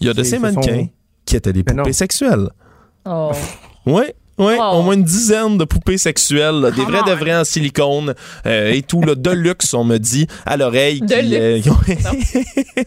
Il 0.00 0.06
y 0.06 0.10
a 0.10 0.14
de 0.14 0.22
ces 0.22 0.36
ce 0.36 0.40
mannequins 0.42 0.74
sont- 0.84 0.88
qui 1.24 1.36
étaient 1.36 1.52
des 1.52 1.64
poupées 1.64 1.92
sexuelles. 1.92 2.48
Oh. 3.06 3.32
Ouais. 3.86 4.14
Oui, 4.38 4.54
Oh. 4.58 4.78
au 4.78 4.82
moins 4.82 4.94
une 4.94 5.04
dizaine 5.04 5.58
de 5.58 5.64
poupées 5.64 5.98
sexuelles, 5.98 6.60
là, 6.60 6.70
des 6.70 6.82
vrais 6.82 7.02
de 7.04 7.12
vrais 7.16 7.36
en 7.36 7.44
silicone 7.44 8.14
euh, 8.46 8.72
et 8.72 8.82
tout, 8.82 9.00
là, 9.02 9.14
de 9.14 9.30
luxe, 9.30 9.74
on 9.74 9.84
me 9.84 9.98
dit, 9.98 10.26
à 10.44 10.56
l'oreille, 10.56 11.00
De 11.00 11.06
qui, 11.06 11.36
euh, 11.36 11.60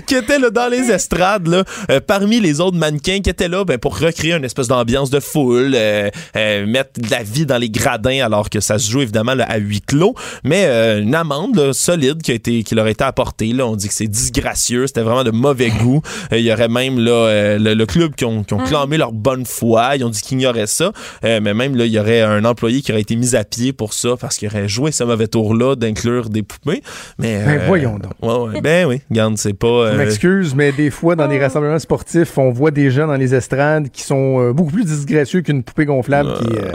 qui 0.06 0.14
étaient 0.14 0.38
là, 0.38 0.50
dans 0.50 0.68
les 0.68 0.90
estrades, 0.90 1.46
là, 1.46 1.64
euh, 1.90 2.00
parmi 2.06 2.40
les 2.40 2.60
autres 2.60 2.76
mannequins 2.76 3.20
qui 3.20 3.30
étaient 3.30 3.48
là 3.48 3.64
ben, 3.64 3.78
pour 3.78 3.98
recréer 3.98 4.34
une 4.34 4.44
espèce 4.44 4.68
d'ambiance 4.68 5.10
de 5.10 5.20
foule, 5.20 5.70
mettre 5.70 7.00
de 7.00 7.10
la 7.10 7.22
vie 7.22 7.46
dans 7.46 7.58
les 7.58 7.70
gradins 7.70 8.24
alors 8.24 8.50
que 8.50 8.60
ça 8.60 8.78
se 8.78 8.90
joue 8.90 9.02
évidemment 9.02 9.32
à 9.38 9.56
huis 9.56 9.80
clos, 9.80 10.14
mais 10.44 10.66
une 11.00 11.14
amende 11.14 11.72
solide 11.72 12.22
qui, 12.22 12.32
a 12.32 12.34
été, 12.34 12.62
qui 12.62 12.74
leur 12.74 12.86
a 12.86 12.90
été 12.90 13.04
apportée. 13.04 13.52
Là. 13.52 13.66
On 13.66 13.76
dit 13.76 13.88
que 13.88 13.94
c'est 13.94 14.06
disgracieux, 14.06 14.86
c'était 14.86 15.02
vraiment 15.02 15.24
de 15.24 15.30
mauvais 15.30 15.70
goût. 15.70 16.02
Il 16.32 16.40
y 16.40 16.52
aurait 16.52 16.68
même 16.68 16.98
là, 16.98 17.56
le, 17.58 17.74
le 17.74 17.86
club 17.86 18.14
qui 18.14 18.24
ont, 18.24 18.44
qui 18.44 18.54
ont 18.54 18.58
clamé 18.64 18.96
leur 18.96 19.12
bonne 19.12 19.46
foi, 19.46 19.96
ils 19.96 20.04
ont 20.04 20.10
dit 20.10 20.20
qu'ils 20.20 20.38
ignoraient 20.38 20.66
ça, 20.66 20.89
Euh, 21.24 21.40
mais 21.42 21.54
même 21.54 21.76
là, 21.76 21.86
il 21.86 21.92
y 21.92 21.98
aurait 21.98 22.22
un 22.22 22.44
employé 22.44 22.82
qui 22.82 22.92
aurait 22.92 23.00
été 23.00 23.16
mis 23.16 23.36
à 23.36 23.44
pied 23.44 23.72
pour 23.72 23.94
ça 23.94 24.10
parce 24.20 24.36
qu'il 24.36 24.48
aurait 24.48 24.68
joué 24.68 24.92
ce 24.92 25.04
mauvais 25.04 25.28
tour-là 25.28 25.76
d'inclure 25.76 26.28
des 26.30 26.42
poupées. 26.42 26.82
Mais, 27.18 27.44
Ben, 27.44 27.60
euh, 27.60 27.66
voyons 27.66 27.98
donc. 27.98 28.12
Ouais, 28.22 28.54
ouais. 28.54 28.60
Ben 28.60 28.86
oui, 28.86 29.00
regarde, 29.10 29.36
c'est 29.38 29.54
pas... 29.54 29.90
Je 29.90 29.94
euh, 29.94 29.98
m'excuse, 29.98 30.54
mais 30.54 30.72
des 30.72 30.90
fois, 30.90 31.16
dans 31.16 31.28
des 31.28 31.38
rassemblements 31.38 31.78
sportifs, 31.78 32.36
on 32.38 32.50
voit 32.50 32.70
des 32.70 32.90
gens 32.90 33.06
dans 33.06 33.16
les 33.16 33.34
estrades 33.34 33.90
qui 33.90 34.02
sont 34.02 34.40
euh, 34.40 34.52
beaucoup 34.52 34.72
plus 34.72 34.84
disgracieux 34.84 35.42
qu'une 35.42 35.62
poupée 35.62 35.84
gonflable 35.84 36.34
qui, 36.34 36.58
euh, 36.58 36.72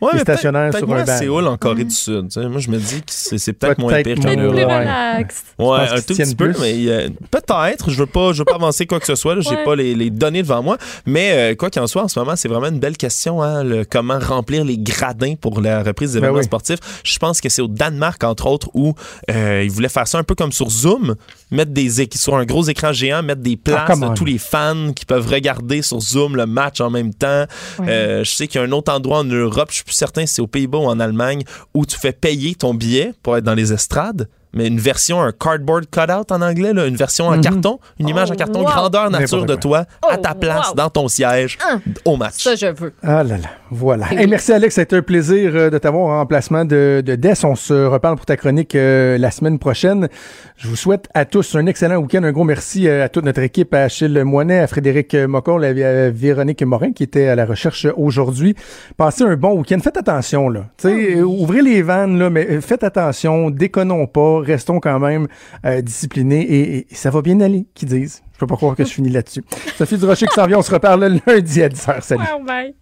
Ouais, 0.00 0.10
qui 0.10 0.16
est 0.16 0.20
stationnaire 0.20 0.70
peut-être 0.70 0.84
sur 0.86 0.94
un 0.94 1.04
banc. 1.04 1.18
Séoul, 1.18 1.46
en 1.46 1.56
Corée 1.56 1.84
du 1.84 1.94
Sud. 1.94 2.28
Moi, 2.36 2.60
je 2.60 2.70
me 2.70 2.78
dis 2.78 3.00
que 3.00 3.06
c'est 3.08 3.38
c'est 3.38 3.52
peut-être 3.54 3.78
moins 3.78 4.02
pire 4.02 4.16
là. 4.18 4.30
relax. 4.30 5.42
Ouais, 5.58 5.78
un 5.90 6.00
tout 6.00 6.14
petit 6.14 6.34
peu, 6.34 6.50
plus. 6.52 6.60
mais 6.60 6.74
euh, 6.88 7.08
peut-être. 7.30 7.90
Je 7.90 7.96
veux 7.98 8.06
pas, 8.06 8.32
je 8.32 8.38
veux 8.38 8.44
pas 8.44 8.56
avancer 8.56 8.86
quoi 8.86 9.00
que 9.00 9.06
ce 9.06 9.14
soit. 9.14 9.34
là. 9.34 9.40
J'ai 9.40 9.56
Ouais. 9.56 9.64
pas 9.64 9.74
les, 9.76 9.94
les 9.94 10.10
données 10.10 10.42
devant 10.42 10.62
moi. 10.62 10.76
Mais 11.06 11.32
euh, 11.32 11.54
quoi 11.54 11.70
qu'il 11.70 11.80
en 11.80 11.86
soit, 11.86 12.02
en 12.02 12.08
ce 12.08 12.18
moment, 12.18 12.36
c'est 12.36 12.48
vraiment 12.48 12.66
une 12.68 12.78
belle 12.78 12.96
question. 12.96 13.42
Hein, 13.42 13.64
le- 13.64 13.84
comment 13.84 14.18
remplir 14.18 14.64
les 14.64 14.76
gradins 14.78 15.34
pour 15.40 15.60
la 15.60 15.82
reprise 15.82 16.12
des 16.12 16.20
Ben 16.20 16.26
événements 16.26 16.38
oui. 16.40 16.44
sportifs. 16.44 16.78
Je 17.04 17.18
pense 17.18 17.40
que 17.40 17.48
c'est 17.48 17.62
au 17.62 17.68
Danemark, 17.68 18.22
entre 18.24 18.46
autres, 18.46 18.68
où 18.74 18.94
euh, 19.30 19.62
ils 19.64 19.70
voulaient 19.70 19.88
faire 19.88 20.06
ça 20.06 20.18
un 20.18 20.24
peu 20.24 20.34
comme 20.34 20.52
sur 20.52 20.68
Zoom, 20.68 21.14
mettre 21.50 21.70
des 21.72 22.02
éc- 22.02 22.18
sur 22.18 22.36
un 22.36 22.44
gros 22.44 22.64
écran 22.64 22.92
géant, 22.92 23.22
mettre 23.22 23.40
des 23.42 23.56
places 23.56 23.88
Ah, 23.88 23.96
de 24.10 24.14
tous 24.14 24.24
les 24.26 24.38
fans 24.38 24.92
qui 24.94 25.06
peuvent 25.06 25.28
regarder 25.30 25.80
sur 25.82 26.00
Zoom 26.00 26.36
le 26.36 26.44
match 26.46 26.80
en 26.80 26.90
même 26.90 27.14
temps. 27.14 27.44
Ouais. 27.78 27.86
Euh, 27.88 28.24
je 28.24 28.30
sais 28.30 28.46
qu'il 28.46 28.60
y 28.60 28.64
a 28.64 28.66
un 28.66 28.72
autre 28.72 28.92
endroit 28.92 29.18
en 29.20 29.24
Europe, 29.24 29.70
je 29.72 29.82
suis 29.86 29.92
plus 29.92 29.94
certain 29.94 30.26
c'est 30.26 30.42
aux 30.42 30.46
Pays-Bas 30.46 30.78
ou 30.78 30.86
en 30.86 31.00
Allemagne, 31.00 31.44
où 31.74 31.86
tu 31.86 31.96
fais 31.98 32.12
payer 32.12 32.54
ton 32.54 32.74
billet 32.74 33.12
pour 33.22 33.36
être 33.36 33.44
dans 33.44 33.54
les 33.54 33.72
estrades. 33.72 34.28
Mais 34.56 34.66
une 34.66 34.78
version, 34.80 35.20
un 35.20 35.30
cardboard 35.30 35.86
cutout 35.90 36.32
en 36.32 36.42
anglais, 36.42 36.72
là, 36.72 36.86
une 36.86 36.96
version 36.96 37.26
en 37.28 37.36
Mhm. 37.36 37.40
carton, 37.42 37.78
une 38.00 38.08
image 38.08 38.30
en 38.30 38.34
Oh, 38.34 38.36
carton, 38.38 38.58
wow. 38.60 38.64
grandeur 38.66 39.10
nature 39.10 39.44
de 39.46 39.54
toi, 39.54 39.84
à 40.02 40.14
Oh, 40.14 40.16
ta 40.20 40.34
place, 40.34 40.70
wow. 40.70 40.74
dans 40.74 40.90
ton 40.90 41.06
siège, 41.08 41.58
Hein. 41.64 41.80
au 42.04 42.16
match. 42.16 42.42
Ça, 42.42 42.54
je 42.56 42.66
veux. 42.66 42.92
Ah 43.02 43.22
là 43.22 43.36
là, 43.36 43.48
voilà. 43.70 44.06
Hey, 44.12 44.26
merci 44.26 44.52
Alex, 44.52 44.74
ça 44.74 44.80
a 44.80 44.84
été 44.84 44.96
un 44.96 45.02
plaisir 45.02 45.52
euh, 45.54 45.70
de 45.70 45.78
t'avoir 45.78 46.04
en 46.06 46.18
remplacement 46.18 46.64
de, 46.64 47.02
de 47.04 47.14
Des. 47.14 47.44
On 47.44 47.54
se 47.54 47.74
reparle 47.86 48.16
pour 48.16 48.26
ta 48.26 48.36
chronique 48.36 48.74
euh, 48.74 49.18
la 49.18 49.30
semaine 49.30 49.58
prochaine. 49.58 50.08
Je 50.56 50.68
vous 50.68 50.76
souhaite 50.76 51.06
à 51.12 51.26
tous 51.26 51.54
un 51.54 51.66
excellent 51.66 51.96
week-end. 51.98 52.22
Un 52.24 52.32
gros 52.32 52.44
merci 52.44 52.88
euh, 52.88 53.04
à 53.04 53.08
toute 53.10 53.24
notre 53.26 53.42
équipe, 53.42 53.74
à 53.74 53.82
Achille 53.82 54.22
Moinet, 54.24 54.60
à 54.60 54.66
Frédéric 54.66 55.14
Mocon, 55.14 55.60
à 55.62 55.66
à 55.66 56.10
Véronique 56.10 56.62
Morin 56.62 56.92
qui 56.92 57.02
était 57.02 57.28
à 57.28 57.34
la 57.34 57.44
recherche 57.44 57.86
aujourd'hui. 57.96 58.54
Passez 58.96 59.24
un 59.24 59.36
bon 59.36 59.58
week-end. 59.58 59.78
Faites 59.82 59.98
attention, 59.98 60.48
là. 60.48 60.64
Tu 60.78 60.88
sais, 60.88 61.16
euh, 61.18 61.22
ouvrez 61.24 61.60
les 61.60 61.82
vannes, 61.82 62.18
là, 62.18 62.30
mais 62.30 62.60
faites 62.62 62.82
attention, 62.84 63.50
déconnons 63.50 64.06
pas, 64.06 64.40
restons 64.46 64.80
quand 64.80 64.98
même 64.98 65.26
euh, 65.64 65.80
disciplinés 65.82 66.40
et, 66.42 66.78
et 66.90 66.94
ça 66.94 67.10
va 67.10 67.22
bien 67.22 67.40
aller, 67.40 67.66
qu'ils 67.74 67.88
disent. 67.88 68.22
Je 68.32 68.38
peux 68.38 68.46
pas 68.46 68.56
croire 68.56 68.76
que 68.76 68.84
je 68.86 68.92
finis 68.92 69.10
là-dessus. 69.10 69.44
Sophie 69.76 69.98
Durocher 69.98 70.26
qui 70.26 70.34
s'en 70.34 70.46
vient, 70.46 70.58
on 70.58 70.62
se 70.62 70.72
reparle 70.72 71.04
le 71.06 71.20
lundi 71.26 71.62
à 71.62 71.68
10h. 71.68 72.00
Salut. 72.02 72.24
bye. 72.46 72.74